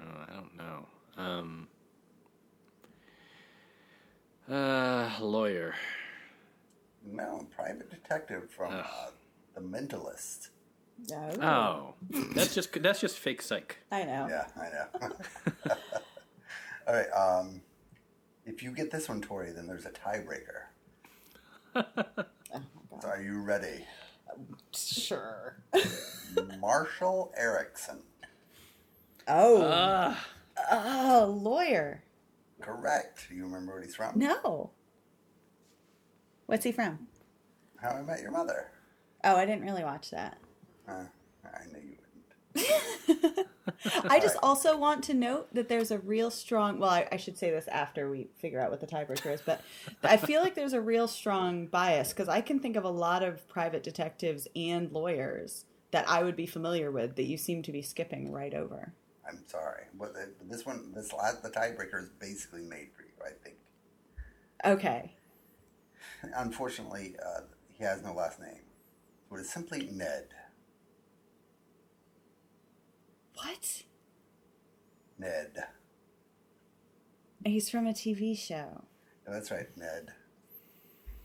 Oh, 0.00 0.24
I 0.28 0.32
don't 0.34 0.56
know. 0.56 0.86
Um. 1.16 1.68
Uh, 4.50 5.10
lawyer. 5.20 5.74
No, 7.04 7.46
private 7.54 7.90
detective 7.90 8.50
from 8.50 8.74
Ugh. 8.74 8.84
uh, 8.84 9.10
The 9.54 9.60
Mentalist. 9.60 10.48
No. 11.08 11.30
Oh, 11.40 11.94
that's 12.34 12.54
just 12.54 12.72
that's 12.82 13.00
just 13.00 13.18
fake 13.18 13.42
psych. 13.42 13.78
I 13.90 14.04
know. 14.04 14.28
Yeah, 14.28 14.46
I 14.56 14.68
know. 14.70 15.10
All 16.86 16.94
right. 16.94 17.10
Um, 17.10 17.62
if 18.46 18.62
you 18.62 18.72
get 18.72 18.90
this 18.90 19.08
one, 19.08 19.20
Tori, 19.20 19.50
then 19.52 19.66
there's 19.66 19.86
a 19.86 19.90
tiebreaker. 19.90 20.66
Oh. 21.74 22.24
So 23.00 23.08
are 23.08 23.20
you 23.20 23.40
ready? 23.40 23.84
Sure. 24.72 25.56
Marshall 26.60 27.32
Erickson. 27.36 28.02
Oh. 29.26 29.62
Ah, 29.64 30.26
oh, 30.70 31.38
lawyer. 31.42 32.04
Correct. 32.60 33.26
Do 33.28 33.34
you 33.34 33.44
remember 33.44 33.74
what 33.74 33.82
he's 33.82 33.96
from? 33.96 34.16
No. 34.16 34.70
What's 36.46 36.64
he 36.64 36.70
from? 36.70 37.08
How 37.80 37.90
I 37.90 38.02
Met 38.02 38.20
Your 38.20 38.30
Mother. 38.30 38.70
Oh, 39.24 39.34
I 39.34 39.46
didn't 39.46 39.64
really 39.64 39.82
watch 39.82 40.10
that. 40.10 40.38
Uh, 40.88 41.04
I 41.44 41.64
knew 41.72 41.80
you 41.80 41.96
wouldn't. 42.54 43.38
I 44.08 44.20
just 44.20 44.36
also 44.42 44.76
want 44.76 45.04
to 45.04 45.14
note 45.14 45.52
that 45.54 45.68
there's 45.68 45.90
a 45.90 45.98
real 45.98 46.30
strong. 46.30 46.78
Well, 46.78 46.90
I, 46.90 47.08
I 47.12 47.16
should 47.16 47.38
say 47.38 47.50
this 47.50 47.68
after 47.68 48.10
we 48.10 48.28
figure 48.36 48.60
out 48.60 48.70
what 48.70 48.80
the 48.80 48.86
tiebreaker 48.86 49.32
is, 49.32 49.40
but 49.44 49.62
I 50.02 50.16
feel 50.16 50.40
like 50.40 50.54
there's 50.54 50.72
a 50.72 50.80
real 50.80 51.08
strong 51.08 51.66
bias 51.66 52.10
because 52.10 52.28
I 52.28 52.40
can 52.40 52.58
think 52.60 52.76
of 52.76 52.84
a 52.84 52.90
lot 52.90 53.22
of 53.22 53.46
private 53.48 53.82
detectives 53.82 54.48
and 54.54 54.90
lawyers 54.92 55.64
that 55.90 56.08
I 56.08 56.22
would 56.22 56.36
be 56.36 56.46
familiar 56.46 56.90
with 56.90 57.16
that 57.16 57.24
you 57.24 57.36
seem 57.36 57.62
to 57.62 57.72
be 57.72 57.82
skipping 57.82 58.32
right 58.32 58.54
over. 58.54 58.92
I'm 59.28 59.44
sorry, 59.46 59.84
but 59.94 60.14
this 60.48 60.66
one, 60.66 60.92
this 60.94 61.12
last, 61.12 61.42
the 61.42 61.50
tiebreaker 61.50 62.02
is 62.02 62.08
basically 62.18 62.62
made 62.62 62.88
for 62.96 63.02
you. 63.02 63.08
I 63.24 63.30
think. 63.42 63.56
Okay. 64.64 65.14
Unfortunately, 66.36 67.14
uh, 67.24 67.42
he 67.72 67.84
has 67.84 68.02
no 68.02 68.14
last 68.14 68.40
name. 68.40 68.60
So 69.28 69.36
it 69.36 69.40
is 69.40 69.50
simply 69.50 69.88
Ned. 69.92 70.26
What? 73.34 73.82
Ned. 75.18 75.64
He's 77.44 77.68
from 77.68 77.86
a 77.86 77.92
TV 77.92 78.36
show. 78.36 78.84
Yeah, 79.26 79.32
that's 79.32 79.50
right, 79.50 79.66
Ned. 79.76 80.08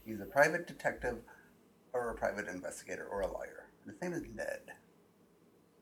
He's 0.05 0.19
a 0.19 0.25
private 0.25 0.67
detective 0.67 1.17
or 1.93 2.09
a 2.09 2.15
private 2.15 2.47
investigator 2.47 3.05
or 3.05 3.21
a 3.21 3.27
lawyer. 3.27 3.65
His 3.85 3.95
name 4.01 4.13
is 4.13 4.23
Ned. 4.33 4.61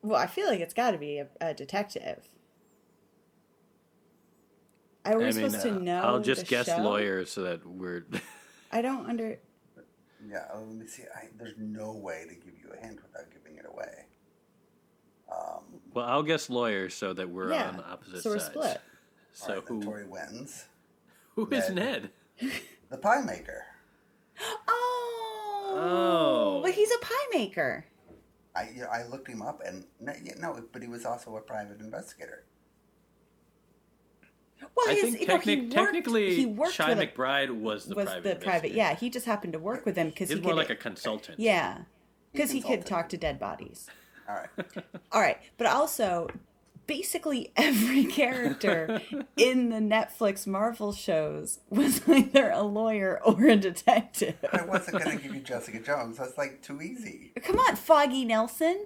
Well, 0.01 0.19
I 0.19 0.27
feel 0.27 0.47
like 0.47 0.59
it's 0.59 0.73
got 0.73 0.91
to 0.91 0.97
be 0.97 1.19
a, 1.19 1.27
a 1.41 1.53
detective. 1.53 2.29
Are 5.05 5.17
we 5.17 5.25
I 5.25 5.31
mean, 5.31 5.49
supposed 5.49 5.61
to 5.61 5.75
uh, 5.75 5.79
know? 5.79 6.01
I'll 6.01 6.19
just 6.19 6.41
the 6.41 6.47
guess 6.47 6.65
show? 6.67 6.77
lawyer 6.77 7.25
so 7.25 7.43
that 7.43 7.65
we're. 7.65 8.05
I 8.71 8.81
don't 8.81 9.07
under. 9.07 9.39
Yeah, 10.27 10.45
uh, 10.53 10.59
let 10.59 10.75
me 10.75 10.87
see. 10.87 11.03
I, 11.03 11.27
there's 11.37 11.53
no 11.57 11.91
way 11.93 12.25
to 12.27 12.35
give 12.35 12.53
you 12.59 12.71
a 12.73 12.77
hint 12.77 12.99
without 13.01 13.31
giving 13.31 13.57
it 13.59 13.65
away. 13.67 14.05
Um, 15.31 15.63
well, 15.95 16.05
I'll 16.05 16.23
guess 16.23 16.49
lawyer 16.49 16.89
so 16.89 17.13
that 17.13 17.29
we're 17.29 17.51
yeah. 17.51 17.69
on 17.69 17.83
opposite 17.89 18.21
so 18.21 18.29
we're 18.31 18.39
sides. 18.39 18.51
split. 18.51 18.81
So 19.33 19.53
right, 19.55 19.65
then 19.65 19.77
who 19.77 19.83
Tori 19.83 20.05
wins. 20.05 20.65
who 21.35 21.47
is 21.49 21.69
Ned. 21.69 22.09
Ned? 22.41 22.51
The 22.89 22.97
pie 22.97 23.21
maker. 23.21 23.63
Oh. 24.67 25.73
Oh. 25.77 26.61
But 26.63 26.71
he's 26.73 26.91
a 26.91 26.97
pie 26.99 27.27
maker. 27.33 27.85
I 28.55 28.69
you 28.73 28.81
know, 28.81 28.87
I 28.87 29.03
looked 29.07 29.27
him 29.27 29.41
up 29.41 29.61
and 29.65 29.83
no, 29.99 30.13
yeah, 30.23 30.33
no, 30.39 30.61
but 30.71 30.81
he 30.81 30.87
was 30.87 31.05
also 31.05 31.35
a 31.35 31.41
private 31.41 31.79
investigator. 31.81 32.45
Well, 34.75 34.89
I 34.89 34.93
his, 34.93 35.03
think 35.03 35.21
you 35.21 35.27
know, 35.27 35.37
he 35.39 35.55
technic- 35.55 35.59
worked, 35.63 35.73
technically, 35.73 36.35
he 36.35 36.45
worked 36.45 36.73
Shy 36.73 36.89
with 36.89 36.99
a- 36.99 37.07
McBride 37.07 37.49
was 37.49 37.85
the 37.85 37.95
was 37.95 38.05
private. 38.05 38.39
the 38.39 38.45
private. 38.45 38.71
Yeah, 38.71 38.95
he 38.95 39.09
just 39.09 39.25
happened 39.25 39.53
to 39.53 39.59
work 39.59 39.85
with 39.85 39.95
him 39.97 40.09
because 40.09 40.29
He's 40.29 40.37
he 40.37 40.41
more 40.43 40.53
could. 40.53 40.57
like 40.59 40.69
a 40.69 40.75
consultant. 40.75 41.39
yeah, 41.39 41.79
because 42.31 42.51
he 42.51 42.61
could 42.61 42.85
talk 42.85 43.09
to 43.09 43.17
dead 43.17 43.39
bodies. 43.39 43.89
All 44.27 44.35
right. 44.35 44.83
All 45.11 45.21
right, 45.21 45.37
but 45.57 45.67
also 45.67 46.27
basically 46.87 47.51
every 47.55 48.05
character 48.21 49.01
in 49.37 49.69
the 49.69 49.77
Netflix 49.77 50.45
Marvel 50.45 50.91
shows 50.91 51.59
was 51.69 52.07
either 52.07 52.49
a 52.51 52.61
lawyer 52.61 53.19
or 53.23 53.45
a 53.45 53.55
detective. 53.55 54.35
I 54.51 54.63
wasn't 54.65 55.03
going 55.03 55.17
to 55.17 55.23
give 55.23 55.33
you 55.33 55.41
Jessica 55.43 55.79
Jones. 55.79 56.17
That's 56.17 56.37
like 56.37 56.61
too 56.61 56.81
easy. 56.81 57.31
Come 57.41 57.59
on, 57.59 57.75
Foggy 57.75 58.25
Nelson. 58.25 58.85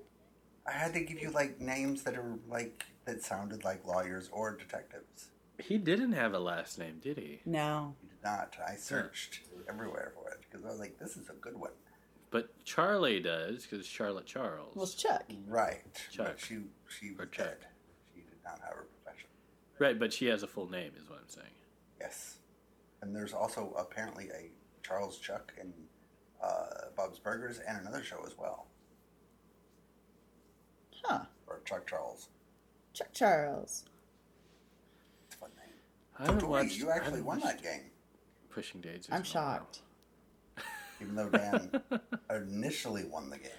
I 0.68 0.72
had 0.72 0.94
to 0.94 1.02
give 1.02 1.20
you 1.20 1.32
like 1.32 1.60
names 1.60 2.04
that 2.04 2.16
are 2.16 2.38
like 2.48 2.86
that 3.06 3.24
sounded 3.24 3.64
like 3.64 3.86
lawyers 3.86 4.30
or 4.32 4.56
detectives. 4.56 5.30
He 5.58 5.78
didn't 5.78 6.14
have 6.14 6.34
a 6.34 6.40
last 6.40 6.80
name, 6.80 7.00
did 7.02 7.18
he? 7.18 7.42
No. 7.46 7.96
He 8.02 8.08
did 8.08 8.24
not. 8.24 8.56
I 8.66 8.76
searched 8.76 9.42
everywhere 9.68 10.14
for 10.16 10.30
it 10.30 10.40
because 10.42 10.66
I 10.66 10.70
was 10.70 10.80
like, 10.80 10.98
this 11.00 11.18
is 11.18 11.30
a 11.30 11.34
good 11.34 11.58
one. 11.58 11.72
But 12.32 12.64
Charlie 12.64 13.20
does 13.20 13.66
because 13.66 13.86
Charlotte 13.88 14.26
Charles. 14.26 14.76
Well, 14.76 14.84
it's 14.86 14.94
Chuck. 14.94 15.24
Right. 15.48 15.82
Chuck. 16.12 16.28
But 16.28 16.40
she 16.40 16.58
she 16.88 17.10
Or 17.18 17.26
was 17.26 17.28
Chuck. 17.32 17.48
dead. 17.48 17.58
She 18.14 18.22
did 18.22 18.38
not 18.44 18.60
have 18.64 18.74
her 18.76 18.88
profession. 19.04 19.30
right, 19.80 19.98
but 20.00 20.14
she 20.14 20.28
has 20.28 20.44
a 20.44 20.48
full 20.48 20.70
name, 20.70 20.92
is 20.98 21.10
what 21.10 21.20
I'm 21.20 21.28
saying. 21.30 21.48
Yes. 22.00 22.38
And 23.02 23.16
there's 23.16 23.34
also 23.34 23.74
apparently 23.80 24.30
a 24.30 24.52
Charles 24.86 25.18
Chuck 25.18 25.54
in 25.60 25.74
uh, 26.44 26.66
Bob's 26.96 27.18
Burgers 27.20 27.60
and 27.68 27.80
another 27.82 28.04
show 28.04 28.24
as 28.26 28.38
well. 28.38 28.68
Huh. 31.04 31.22
Or 31.48 31.62
Chuck 31.66 31.88
Charles. 31.88 32.30
Chuck 32.94 33.08
Charles. 33.14 33.86
It's 35.28 35.36
a 35.36 35.40
fun 35.40 35.50
name. 35.58 35.74
I 36.18 36.26
So 36.26 36.26
haven't 36.34 36.40
Tori, 36.42 36.52
watched. 36.64 36.78
you 36.78 36.90
I 36.90 36.96
actually 36.96 37.06
haven't 37.12 37.26
won 37.26 37.40
watched 37.40 37.64
that 37.64 37.64
game. 37.64 37.82
Pushing 38.50 38.82
Daisies. 38.82 39.08
I'm 39.10 39.18
in 39.18 39.22
a 39.22 39.26
shocked. 39.26 39.80
Even 41.02 41.16
though 41.16 41.30
Dan 41.30 41.82
initially 42.30 43.06
won 43.06 43.30
the 43.30 43.38
game. 43.38 43.52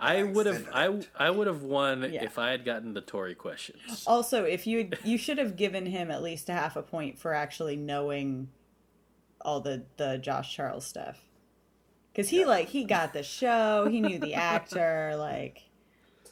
I 0.00 0.18
I 0.18 0.22
would 0.24 0.46
have. 0.46 0.68
I. 0.72 1.00
I 1.16 1.30
would 1.30 1.46
have 1.46 1.62
won 1.62 2.12
Yeah. 2.12 2.24
if 2.24 2.38
I 2.38 2.50
had 2.50 2.64
gotten 2.64 2.94
the 2.94 3.00
Tory 3.00 3.34
questions. 3.34 4.04
Also, 4.06 4.44
if 4.44 4.66
you 4.66 4.90
you 5.04 5.16
should 5.16 5.38
have 5.38 5.56
given 5.56 5.86
him 5.86 6.10
at 6.10 6.22
least 6.22 6.48
a 6.48 6.52
half 6.52 6.76
a 6.76 6.82
point 6.82 7.18
for 7.18 7.32
actually 7.32 7.76
knowing 7.76 8.48
all 9.40 9.60
the 9.60 9.84
the 9.96 10.18
Josh 10.18 10.54
Charles 10.54 10.84
stuff. 10.84 11.20
Cuz 12.14 12.28
he 12.28 12.40
Yeah. 12.40 12.46
like 12.46 12.68
he 12.68 12.84
got 12.84 13.12
the 13.12 13.22
show, 13.22 13.86
he 13.88 14.00
knew 14.00 14.18
the 14.18 14.34
actor, 14.54 15.14
like 15.16 15.62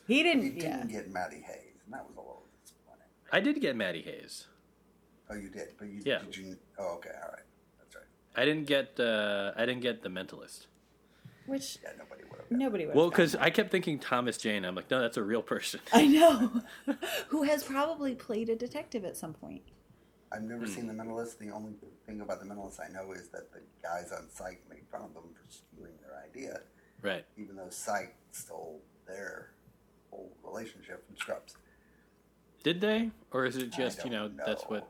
he 0.07 0.23
didn't 0.23 0.59
didn't 0.59 0.91
yeah. 0.91 0.99
get 1.01 1.11
Maddie 1.11 1.41
Hayes, 1.41 1.81
and 1.85 1.95
that 1.95 2.05
was 2.07 2.17
a 2.17 2.19
little 2.21 2.45
disappointing. 2.65 3.07
I 3.33 3.41
did 3.41 3.61
get 3.61 3.77
Maddie 3.77 4.03
Hayes. 4.03 4.49
Oh, 5.31 5.35
you 5.35 5.49
did, 5.49 5.69
but 5.79 5.89
you 5.89 6.03
Yeah. 6.05 6.19
did 6.19 6.37
you? 6.37 6.57
Oh, 6.79 6.97
okay, 6.97 7.11
all 7.23 7.31
right, 7.31 7.31
that's 7.31 7.39
right. 7.39 7.52
I 8.37 8.45
didn't 8.45 8.67
get. 8.67 8.99
Uh, 8.99 9.53
I 9.57 9.67
didn't 9.67 9.83
get 9.83 10.03
the 10.03 10.09
Mentalist. 10.09 10.67
Which 11.47 11.79
Yeah, 11.83 11.91
nobody 11.99 12.23
would 12.31 12.39
have. 12.39 12.51
nobody 12.51 12.87
would 12.87 12.95
Well, 12.95 13.11
because. 13.11 13.35
I 13.37 13.51
kept 13.51 13.71
thinking 13.71 13.99
Thomas 13.99 14.39
Jane. 14.39 14.65
I'm 14.65 14.75
like, 14.75 14.91
no, 14.91 15.01
that's 15.01 15.17
a 15.17 15.23
real 15.23 15.43
person. 15.43 15.81
I 15.93 16.07
know 16.07 16.63
who 17.29 17.43
has 17.43 17.65
probably 17.65 18.15
played 18.15 18.49
a 18.49 18.57
detective 18.57 19.05
at 19.05 19.17
some 19.17 19.35
point. 19.35 19.63
I've 20.31 20.43
never 20.45 20.65
Hmm. 20.65 20.71
seen 20.71 20.87
the 20.87 20.95
Mentalist. 20.95 21.39
The 21.39 21.51
only 21.51 21.73
thing 22.07 22.21
about 22.23 22.41
the 22.41 22.47
Mentalist 22.47 22.79
I 22.81 22.91
know 22.93 23.13
is 23.13 23.29
that 23.29 23.53
the 23.53 23.61
guys 23.83 24.13
on 24.13 24.31
Psych 24.31 24.63
made 24.71 24.87
fun 24.91 25.03
of 25.03 25.13
them 25.15 25.25
for 25.35 25.51
stealing 25.51 25.93
their 26.01 26.23
idea, 26.25 26.61
Right. 27.03 27.25
even 27.37 27.57
though 27.57 27.69
Psych 27.69 28.15
stole 28.31 28.81
their 29.07 29.51
whole 30.11 30.33
relationship 30.43 31.05
from 31.07 31.17
Scrubs. 31.17 31.57
Did 32.63 32.81
they, 32.81 33.11
or 33.33 33.45
is 33.45 33.57
it 33.57 33.71
just 33.73 34.05
you 34.05 34.11
know 34.11 34.29
don't 34.29 34.47
that's 34.47 34.63
what? 34.65 34.89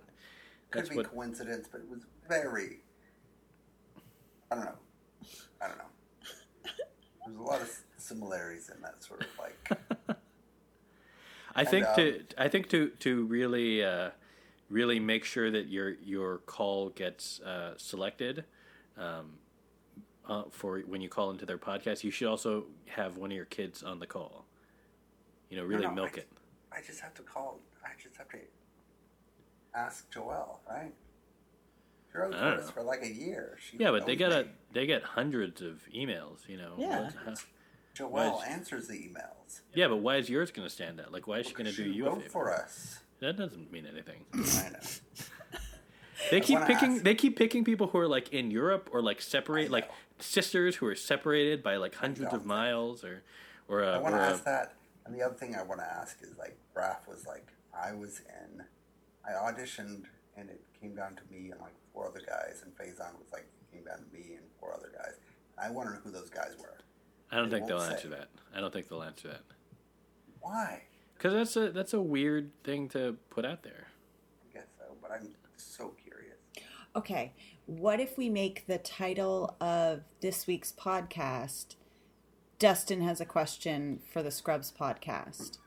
Could 0.71 0.81
That's 0.83 0.91
be 0.91 0.97
what. 0.97 1.11
coincidence, 1.11 1.67
but 1.73 1.81
it 1.81 1.89
was 1.91 2.03
very. 2.29 2.81
I 4.53 4.55
don't 4.55 4.65
know. 4.65 4.75
I 5.63 5.69
don't 5.69 5.79
know. 5.79 5.85
There's 7.25 7.39
a 7.39 7.43
lot 7.43 7.63
of 7.63 7.71
similarities 7.97 8.71
in 8.75 8.83
that 8.83 9.03
sort 9.03 9.23
of 9.23 9.29
like. 9.39 10.19
I 11.55 11.65
think 11.65 11.87
And, 11.87 11.97
to 11.97 12.25
I 12.37 12.49
think 12.49 12.69
to 12.71 12.91
to 13.01 13.25
really 13.25 13.83
uh, 13.83 14.11
really 14.69 15.01
make 15.01 15.25
sure 15.25 15.51
that 15.51 15.69
your 15.69 15.91
your 16.05 16.39
call 16.39 16.91
gets 16.91 17.41
uh, 17.41 17.75
selected 17.79 18.45
um, 18.99 19.39
uh, 20.29 20.45
for 20.51 20.81
when 20.81 21.01
you 21.01 21.09
call 21.09 21.31
into 21.31 21.47
their 21.47 21.59
podcast, 21.59 22.05
you 22.05 22.11
should 22.11 22.29
also 22.29 22.65
have 22.89 23.17
one 23.17 23.31
of 23.31 23.37
your 23.37 23.47
kids 23.47 23.83
on 23.83 24.01
the 24.01 24.07
call. 24.07 24.45
You 25.49 25.57
know, 25.57 25.65
really 25.65 25.85
No, 25.87 25.93
milk 25.93 26.13
I- 26.17 26.21
it. 26.21 26.29
I 26.73 26.81
just 26.87 27.01
have 27.01 27.15
to 27.15 27.23
call. 27.23 27.61
I 27.85 27.91
just 28.03 28.17
have 28.17 28.29
to 28.31 28.39
ask 29.75 30.11
Joelle, 30.13 30.59
right? 30.69 30.93
She 32.13 32.19
wrote 32.19 32.35
I 32.35 32.39
for 32.39 32.45
don't 32.45 32.59
us 32.61 32.67
know. 32.67 32.73
for 32.73 32.83
like 32.83 33.03
a 33.03 33.11
year. 33.13 33.57
She 33.61 33.79
Yeah, 33.79 33.91
but 33.91 34.07
they 34.07 34.17
got 34.17 34.33
a 34.33 34.47
they 34.73 34.87
get 34.87 35.03
hundreds 35.03 35.63
of 35.63 35.83
emails. 35.95 36.47
You 36.49 36.59
know. 36.59 36.75
Yeah. 36.79 37.05
What- 37.05 37.15
how- 37.25 37.35
Joelle 37.95 38.41
is- 38.43 38.49
answers 38.49 38.89
the 38.89 38.95
emails. 38.95 39.61
yeah, 39.75 39.87
but 39.89 39.97
why 39.99 40.17
is 40.17 40.31
yours 40.31 40.51
going 40.51 40.67
to 40.67 40.73
stand 40.73 40.99
out? 40.99 41.13
Like, 41.13 41.27
why 41.27 41.41
is 41.41 41.47
she 41.47 41.53
going 41.53 41.67
to 41.67 41.73
do 41.77 41.85
you 41.85 42.07
a 42.09 42.17
favor? 42.17 42.29
for 42.31 42.51
us. 42.55 43.01
That 43.21 43.37
doesn't 43.37 43.71
mean 43.71 43.87
anything. 43.87 44.25
I 44.33 44.71
know. 44.71 44.79
They 46.31 46.37
I 46.39 46.41
keep 46.41 46.61
picking. 46.67 46.93
ask- 46.95 47.03
They 47.03 47.15
keep 47.15 47.37
picking 47.37 47.65
people 47.65 47.89
who 47.89 47.99
are 47.99 48.07
like 48.09 48.33
in 48.33 48.51
Europe 48.51 48.89
or 48.93 49.03
like 49.03 49.21
separate, 49.21 49.71
like 49.71 49.91
sisters 50.21 50.77
who 50.77 50.87
are 50.87 50.95
separated 50.95 51.63
by 51.63 51.77
like 51.77 51.95
hundreds 51.97 52.33
of 52.33 52.47
miles, 52.47 53.03
or 53.05 53.23
or 53.69 53.85
I 53.85 53.97
a, 53.97 54.01
want 54.01 54.15
or 54.15 54.19
to 54.19 54.25
a 54.25 54.29
ask 54.29 54.45
that. 54.45 54.75
And 55.05 55.15
the 55.15 55.23
other 55.23 55.35
thing 55.35 55.55
I 55.57 55.63
want 55.63 55.81
to 55.81 55.87
ask 55.87 56.17
is 56.23 56.39
like, 56.39 56.57
Braff 56.77 57.09
was 57.09 57.27
like, 57.27 57.49
I 57.75 57.93
was 57.93 58.21
in, 58.21 58.63
I 59.27 59.33
auditioned, 59.33 60.05
and 60.37 60.49
it 60.51 60.61
came 60.81 60.95
down 60.95 61.15
to 61.17 61.23
me 61.31 61.51
and 61.51 61.61
like 61.61 61.75
four 61.93 62.09
other 62.09 62.21
guys, 62.27 62.63
and 62.65 62.73
Faison 62.77 63.19
was 63.19 63.31
like, 63.33 63.47
it 63.71 63.77
came 63.77 63.85
down 63.85 63.99
to 63.99 64.05
me 64.13 64.35
and 64.37 64.45
four 64.59 64.75
other 64.75 64.91
guys. 64.97 65.15
And 65.59 65.67
I 65.67 65.71
wonder 65.71 66.01
who 66.05 66.11
those 66.11 66.31
guys 66.31 66.55
were. 66.59 66.79
I 67.31 67.37
don't 67.37 67.49
They 67.51 67.57
think 67.57 67.69
they'll 67.69 67.81
say. 67.81 67.93
answer 67.93 68.09
that. 68.09 68.29
I 68.55 68.61
don't 68.61 68.73
think 68.73 68.89
they'll 68.89 69.03
answer 69.03 69.29
that 69.29 69.43
Why? 70.41 70.83
because 71.15 71.33
that's 71.35 71.57
a 71.57 71.71
that's 71.71 71.95
a 71.95 72.01
weird 72.01 72.51
thing 72.65 72.89
to 72.91 73.17
put 73.31 73.45
out 73.45 73.63
there. 73.63 73.87
I 74.51 74.53
guess 74.59 74.67
so, 74.79 74.85
but 75.01 75.11
I'm 75.13 75.29
so 75.57 75.95
curious. 76.03 76.37
Okay, 76.97 77.33
what 77.67 78.01
if 78.01 78.19
we 78.19 78.29
make 78.29 78.67
the 78.67 78.77
title 78.79 79.57
of 79.61 80.03
this 80.21 80.47
week's 80.47 80.73
podcast 80.73 81.77
Dustin 82.59 83.01
has 83.03 83.21
a 83.21 83.25
question 83.25 84.01
for 84.13 84.23
the 84.23 84.31
Scrubs 84.31 84.71
podcast? 84.79 85.59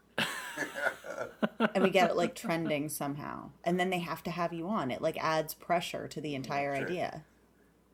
and 1.76 1.84
we 1.84 1.90
get 1.90 2.10
it 2.10 2.16
like 2.16 2.36
trending 2.36 2.90
somehow. 2.90 3.50
And 3.64 3.80
then 3.80 3.90
they 3.90 4.00
have 4.00 4.24
to 4.24 4.32
have 4.32 4.54
you 4.54 4.68
on. 4.68 4.92
It 4.92 5.02
like 5.02 5.18
adds 5.24 5.54
pressure 5.54 6.08
to 6.08 6.22
the 6.22 6.36
entire 6.36 6.76
Sure. 6.76 6.86
idea. 6.86 7.24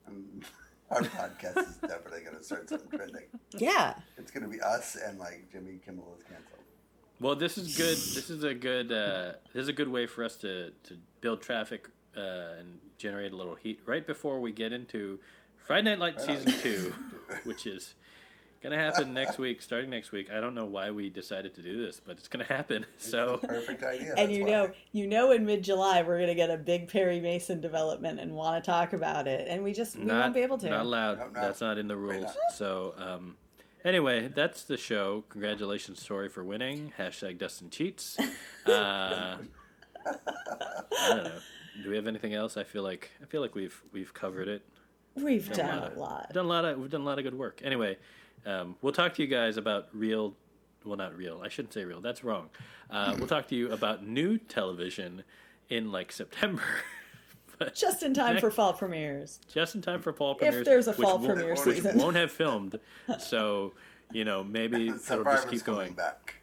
Um, 0.07 0.41
our 0.89 1.01
podcast 1.01 1.57
is 1.57 1.75
definitely 1.77 2.21
going 2.21 2.38
to 2.38 2.43
start 2.43 2.69
something 2.69 2.89
trending. 2.97 3.23
Yeah. 3.57 3.95
It's 4.17 4.31
going 4.31 4.43
to 4.43 4.49
be 4.49 4.61
us 4.61 4.95
and 4.95 5.19
like 5.19 5.47
Jimmy 5.51 5.79
Kimmel 5.85 6.15
is 6.17 6.23
canceled. 6.23 6.47
Well, 7.19 7.35
this 7.35 7.57
is 7.57 7.77
good. 7.77 7.97
This 7.97 8.29
is 8.31 8.43
a 8.43 8.53
good. 8.55 8.91
Uh, 8.91 9.33
this 9.53 9.61
is 9.61 9.67
a 9.67 9.73
good 9.73 9.89
way 9.89 10.07
for 10.07 10.23
us 10.23 10.35
to 10.38 10.71
to 10.85 10.97
build 11.21 11.41
traffic 11.43 11.88
uh, 12.17 12.57
and 12.59 12.79
generate 12.97 13.31
a 13.31 13.35
little 13.35 13.53
heat 13.53 13.79
right 13.85 14.05
before 14.07 14.39
we 14.39 14.51
get 14.51 14.73
into 14.73 15.19
Friday 15.67 15.91
Night 15.91 15.99
Lights 15.99 16.27
Right 16.27 16.38
on. 16.39 16.45
season 16.47 16.61
two, 16.63 16.93
which 17.43 17.67
is 17.67 17.93
gonna 18.61 18.77
happen 18.77 19.13
next 19.13 19.38
week. 19.38 19.61
Starting 19.61 19.89
next 19.89 20.11
week. 20.11 20.29
I 20.31 20.39
don't 20.39 20.53
know 20.55 20.65
why 20.65 20.91
we 20.91 21.09
decided 21.09 21.53
to 21.55 21.61
do 21.61 21.83
this, 21.85 21.99
but 22.05 22.17
it's 22.17 22.27
gonna 22.27 22.43
happen. 22.45 22.85
So 22.97 23.38
Perfect 23.38 23.83
idea. 23.83 24.09
and 24.09 24.17
that's 24.17 24.31
you 24.31 24.43
why. 24.45 24.49
know, 24.51 24.71
you 24.91 25.07
know, 25.07 25.31
in 25.31 25.45
mid 25.45 25.63
July 25.63 26.01
we're 26.03 26.19
gonna 26.19 26.35
get 26.35 26.49
a 26.49 26.57
big 26.57 26.88
Perry 26.88 27.19
Mason 27.19 27.59
development 27.61 28.19
and 28.19 28.33
want 28.33 28.63
to 28.63 28.69
talk 28.71 28.93
about 28.93 29.27
it, 29.27 29.47
and 29.47 29.63
we 29.63 29.73
just 29.73 29.97
we 29.97 30.05
not 30.05 30.21
won't 30.23 30.33
be 30.35 30.41
able 30.41 30.57
to. 30.59 30.69
Not 30.69 30.85
allowed. 30.85 31.17
No, 31.19 31.25
no. 31.27 31.41
That's 31.41 31.61
not 31.61 31.77
in 31.77 31.88
the 31.88 31.97
rules. 31.97 32.23
not? 32.23 32.35
So 32.55 32.93
um, 32.97 33.35
anyway, 33.83 34.27
that's 34.33 34.63
the 34.63 34.77
show. 34.77 35.23
Congratulations, 35.29 36.05
Tori, 36.05 36.29
for 36.29 36.43
winning. 36.43 36.93
Hashtag 36.99 37.38
Dustin 37.38 37.69
cheats. 37.69 38.17
Uh, 38.67 39.38
I 40.05 41.09
don't 41.09 41.23
know. 41.23 41.31
Do 41.83 41.89
we 41.89 41.95
have 41.95 42.05
anything 42.07 42.33
else? 42.33 42.57
I 42.57 42.63
feel 42.63 42.83
like 42.83 43.11
I 43.21 43.25
feel 43.25 43.41
like 43.41 43.55
we've 43.55 43.81
we've 43.91 44.13
covered 44.13 44.47
it. 44.47 44.61
We've 45.15 45.47
Done 45.51 45.57
done 45.79 45.91
a 45.91 45.95
a 45.95 45.99
lot. 45.99 46.25
We've 46.29 46.33
done 46.35 46.45
a 46.45 46.47
lot 46.47 46.65
of 46.65 46.79
we've 46.79 46.89
done 46.91 47.01
a 47.01 47.05
lot 47.05 47.17
of 47.17 47.23
good 47.23 47.38
work. 47.38 47.61
Anyway, 47.63 47.97
um, 48.45 48.76
we'll 48.81 48.93
talk 48.93 49.13
to 49.15 49.22
you 49.22 49.27
guys 49.27 49.57
about 49.57 49.88
real. 49.93 50.35
Well, 50.84 50.97
not 50.97 51.15
real. 51.15 51.41
I 51.43 51.49
shouldn't 51.49 51.73
say 51.73 51.84
real. 51.85 52.01
That's 52.01 52.23
wrong. 52.23 52.49
Uh, 52.89 53.15
we'll 53.18 53.27
talk 53.27 53.47
to 53.49 53.55
you 53.55 53.72
about 53.72 54.05
new 54.05 54.38
television 54.38 55.23
in 55.69 55.91
like 55.91 56.11
September. 56.11 56.63
but 57.59 57.76
Just 57.76 58.01
in 58.03 58.13
time 58.15 58.34
Next- 58.34 58.41
for 58.41 58.49
fall 58.59 58.73
premieres. 58.73 59.39
just 59.53 59.76
in 59.76 59.81
time 59.81 60.01
for 60.01 60.11
fall 60.11 60.34
premieres. 60.35 60.61
If 60.61 60.65
there's 60.65 60.88
a 60.88 60.91
which 60.93 60.99
fall 61.07 61.19
won't- 61.19 61.27
premiere 61.34 61.51
which 61.51 61.59
season. 61.59 61.97
won't 61.97 62.15
have 62.15 62.31
filmed. 62.31 62.80
So 63.19 63.73
you 64.11 64.26
know 64.26 64.43
maybe 64.43 64.88
it'll 65.11 65.23
just 65.23 65.49
keep 65.49 65.63
going. 65.63 65.93
back. 65.93 66.35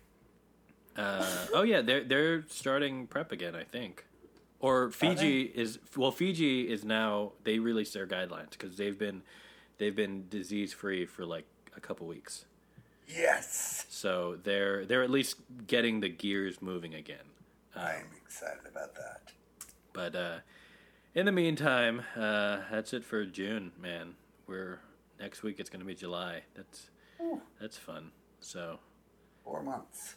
Uh, 0.96 1.24
oh 1.54 1.62
yeah, 1.62 1.80
they're 1.80 2.04
they're 2.04 2.44
starting 2.48 3.06
prep 3.06 3.32
again. 3.32 3.54
I 3.54 3.64
think. 3.64 4.04
Or 4.60 4.90
Fiji 4.90 5.42
is 5.42 5.78
well. 5.96 6.10
Fiji 6.10 6.62
is 6.70 6.84
now 6.84 7.32
they 7.44 7.58
released 7.60 7.94
their 7.94 8.06
guidelines 8.06 8.50
because 8.50 8.76
they've 8.76 8.98
been 8.98 9.22
they've 9.78 9.94
been 9.94 10.28
disease 10.28 10.72
free 10.72 11.06
for 11.06 11.24
like 11.24 11.44
a 11.78 11.80
couple 11.80 12.06
weeks. 12.06 12.44
Yes, 13.06 13.86
So 13.88 14.36
they're 14.44 14.84
they're 14.84 15.02
at 15.02 15.08
least 15.08 15.36
getting 15.66 16.00
the 16.00 16.10
gears 16.10 16.60
moving 16.60 16.94
again. 16.94 17.24
I'm 17.74 18.04
excited 18.22 18.66
about 18.70 18.94
that. 18.96 19.32
But 19.94 20.14
uh, 20.14 20.36
in 21.14 21.24
the 21.24 21.32
meantime, 21.32 22.02
uh, 22.14 22.58
that's 22.70 22.92
it 22.92 23.04
for 23.06 23.24
June, 23.24 23.72
man. 23.80 24.14
We're 24.46 24.80
next 25.18 25.42
week. 25.42 25.58
It's 25.58 25.70
going 25.70 25.80
to 25.80 25.86
be 25.86 25.94
July. 25.94 26.42
That's 26.54 26.90
that's 27.58 27.78
fun. 27.78 28.10
So 28.40 28.78
Four 29.42 29.62
months 29.62 30.16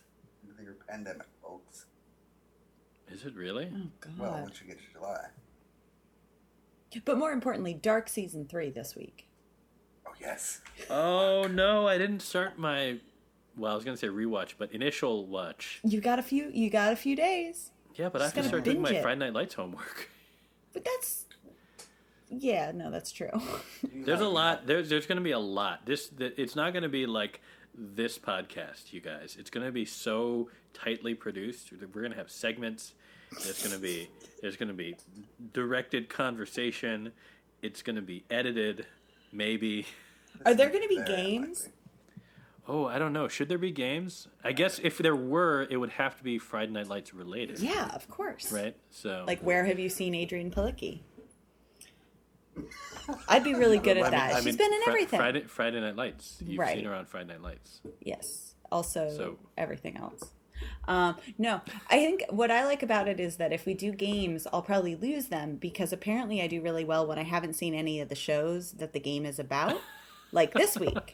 into 0.50 0.62
your 0.62 0.76
pandemic, 0.90 1.28
folks. 1.42 1.86
Is 3.10 3.24
it 3.26 3.36
really? 3.36 3.72
Oh 3.74 3.88
God! 4.02 4.20
Well, 4.20 4.42
once 4.42 4.62
you 4.62 4.68
get 4.68 4.80
to 4.80 4.92
July. 4.92 5.28
but 7.06 7.18
more 7.18 7.32
importantly, 7.32 7.74
Dark 7.74 8.10
season 8.10 8.46
three 8.48 8.70
this 8.70 8.98
week. 8.98 9.28
Oh 10.07 10.11
yes. 10.19 10.61
Oh 10.90 11.48
no, 11.52 11.88
I 11.88 11.98
didn't 11.98 12.22
start 12.22 12.57
my. 12.57 12.99
Well, 13.57 13.72
I 13.72 13.76
was 13.76 13.84
gonna 13.84 13.98
say 13.98 14.07
rewatch, 14.07 14.53
but 14.57 14.72
initial 14.72 15.26
watch. 15.26 15.80
You 15.84 16.02
got 16.02 16.19
a 16.19 16.23
few. 16.23 16.49
You 16.53 16.69
got 16.69 16.94
a 16.94 16.95
few 16.95 17.15
days, 17.15 17.72
Yeah, 17.95 18.10
but 18.10 18.22
I 18.22 18.26
have 18.26 18.34
to 18.36 18.44
start 18.44 18.64
doing 18.64 18.82
my 18.82 18.91
it. 18.91 19.02
Friday 19.02 19.19
Night 19.19 19.34
Lights 19.34 19.53
homework. 19.56 20.10
but 20.73 20.84
that's. 20.86 21.26
Yeah, 22.34 22.72
no, 22.73 22.90
that's 22.90 23.11
true. 23.11 23.30
There's 23.94 24.22
a 24.22 24.28
lot. 24.28 24.65
There's 24.65 24.88
there's 24.90 25.06
going 25.06 25.18
to 25.18 25.23
be 25.23 25.32
a 25.32 25.40
lot. 25.40 25.86
This 25.86 26.07
th- 26.07 26.34
it's 26.38 26.56
not 26.56 26.72
going 26.72 26.84
to 26.84 26.90
be 26.90 27.06
like 27.06 27.41
this 27.76 28.18
podcast, 28.18 28.94
you 28.94 29.02
guys. 29.02 29.36
It's 29.38 29.49
going 29.49 29.65
to 29.65 29.72
be 29.72 29.84
so 29.84 30.49
tightly 30.73 31.14
produced. 31.14 31.72
We're 31.73 31.88
going 32.02 32.11
to 32.11 32.18
have 32.18 32.32
segments. 32.32 32.94
There's 33.44 33.61
going 33.61 33.76
to 33.76 33.82
be 33.82 34.10
there's 34.41 34.56
going 34.56 34.69
to 34.69 34.73
be 34.73 34.95
directed 35.53 36.07
conversation. 36.07 37.11
It's 37.61 37.82
going 37.82 37.98
to 37.98 38.02
be 38.02 38.23
edited, 38.30 38.86
maybe. 39.32 39.86
Are 40.45 40.53
there 40.53 40.70
going 40.70 40.82
to 40.84 40.88
be 40.88 41.02
games? 41.03 41.60
unlikely. 41.62 41.78
Oh, 42.68 42.86
I 42.86 42.99
don't 42.99 43.12
know. 43.12 43.28
Should 43.28 43.49
there 43.49 43.58
be 43.58 43.72
games? 43.72 44.28
I 44.44 44.52
guess 44.53 44.80
if 44.80 44.98
there 44.99 45.16
were, 45.16 45.68
it 45.70 45.78
would 45.78 45.90
have 45.91 46.16
to 46.18 46.24
be 46.24 46.38
Friday 46.38 46.72
Night 46.72 46.88
Lights 46.88 47.14
related, 47.14 47.60
Yeah, 47.60 47.90
of 47.94 48.08
course. 48.08 48.52
right? 48.52 48.76
So 48.91 49.24
Like, 49.28 49.41
where 49.41 49.66
have 49.66 49.80
you 49.80 49.90
seen 49.90 50.14
Adrianne 50.14 50.53
Palicki? 50.53 51.02
I'd 53.28 53.44
be 53.44 53.56
really 53.56 53.80
good 53.80 53.98
at 53.98 54.12
that. 54.12 54.34
I 54.34 54.36
She's 54.38 54.45
mean, 54.45 54.58
been 54.58 54.74
in 54.74 54.82
Fri- 54.84 54.94
everything. 54.94 55.20
Friday 55.20 55.41
Friday 55.44 55.82
Night 55.82 55.95
Lights. 55.95 56.38
You've 56.45 56.60
Right. 56.60 56.76
seen 56.76 56.86
her 56.86 56.94
on 56.94 57.06
Friday 57.06 57.30
Night 57.30 57.41
Lights. 57.41 57.82
Yes. 58.02 58.56
Also, 58.72 59.10
So- 59.10 59.40
everything 59.58 59.98
else. 59.98 60.32
Um, 60.88 61.16
no, 61.38 61.62
I 61.90 61.98
think 61.98 62.24
what 62.30 62.52
I 62.52 62.66
like 62.66 62.84
about 62.84 63.08
it 63.08 63.20
is 63.20 63.38
that 63.38 63.54
if 63.54 63.66
we 63.66 63.74
do 63.74 63.92
games, 63.92 64.48
I'll 64.52 64.62
probably 64.62 64.96
lose 64.96 65.28
them 65.28 65.56
because 65.56 65.94
apparently 65.94 66.42
I 66.42 66.48
do 66.48 66.62
really 66.62 66.84
well 66.86 67.06
when 67.08 67.18
I 67.20 67.24
haven't 67.24 67.54
seen 67.54 67.74
any 67.74 68.00
of 68.02 68.10
the 68.10 68.16
shows 68.16 68.72
that 68.74 68.94
the 68.94 69.00
game 69.00 69.26
is 69.26 69.40
about, 69.40 69.80
like 70.32 70.54
this 70.54 70.78
week. 70.78 71.14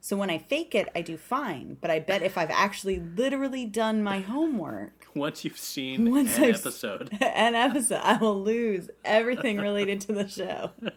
So 0.00 0.16
when 0.16 0.30
I 0.30 0.38
fake 0.38 0.74
it, 0.74 0.88
I 0.96 1.02
do 1.02 1.16
fine. 1.16 1.76
But 1.80 1.90
I 1.92 2.00
bet 2.00 2.22
if 2.22 2.36
I've 2.36 2.50
actually 2.50 2.98
literally 2.98 3.64
done 3.66 4.02
my 4.02 4.18
homework, 4.20 5.06
Once 5.14 5.44
you've 5.44 5.58
seen 5.58 6.10
Once 6.10 6.38
an 6.38 6.44
I've- 6.44 6.52
episode. 6.54 7.10
an 7.20 7.54
episode, 7.54 8.00
I 8.02 8.16
will 8.16 8.42
lose 8.42 8.90
everything 9.04 9.58
related 9.58 10.00
to 10.02 10.12
the 10.12 10.26
show. 10.26 10.70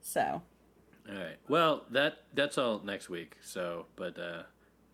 so, 0.00 0.42
All 1.08 1.14
right. 1.16 1.36
Well, 1.48 1.84
that 1.90 2.18
that's 2.34 2.58
all 2.58 2.80
next 2.84 3.08
week. 3.08 3.36
So, 3.42 3.86
but 3.96 4.18
uh, 4.18 4.42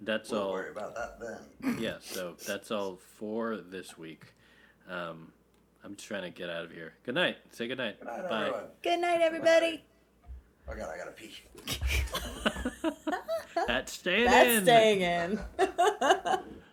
that's 0.02 0.30
We'll 0.30 0.42
all. 0.42 0.52
worry 0.52 0.70
about 0.70 0.94
that 0.94 1.18
then. 1.20 1.78
Yeah. 1.80 1.96
So 2.00 2.34
that's 2.46 2.70
all 2.70 2.98
for 3.16 3.56
this 3.56 3.96
week. 3.98 4.24
Um, 4.88 5.32
I'm 5.84 5.94
just 5.96 6.08
trying 6.08 6.22
to 6.22 6.30
get 6.30 6.50
out 6.50 6.64
of 6.64 6.72
here. 6.72 6.94
Good 7.04 7.14
night. 7.14 7.36
Say 7.52 7.66
good 7.68 7.78
night. 7.78 7.98
Good 8.00 8.06
night, 8.08 8.28
Bye. 8.28 8.40
everyone. 8.46 8.64
good 8.82 9.00
night, 9.00 9.20
everybody. 9.20 9.84
Oh 10.72 10.76
god, 10.76 10.88
I 10.94 10.98
gotta 10.98 11.10
pee. 11.10 11.34
That's 13.66 13.92
staying 13.92 14.26
That's 14.26 14.58
in. 14.58 14.62
staying 14.62 15.00
in. 15.00 15.40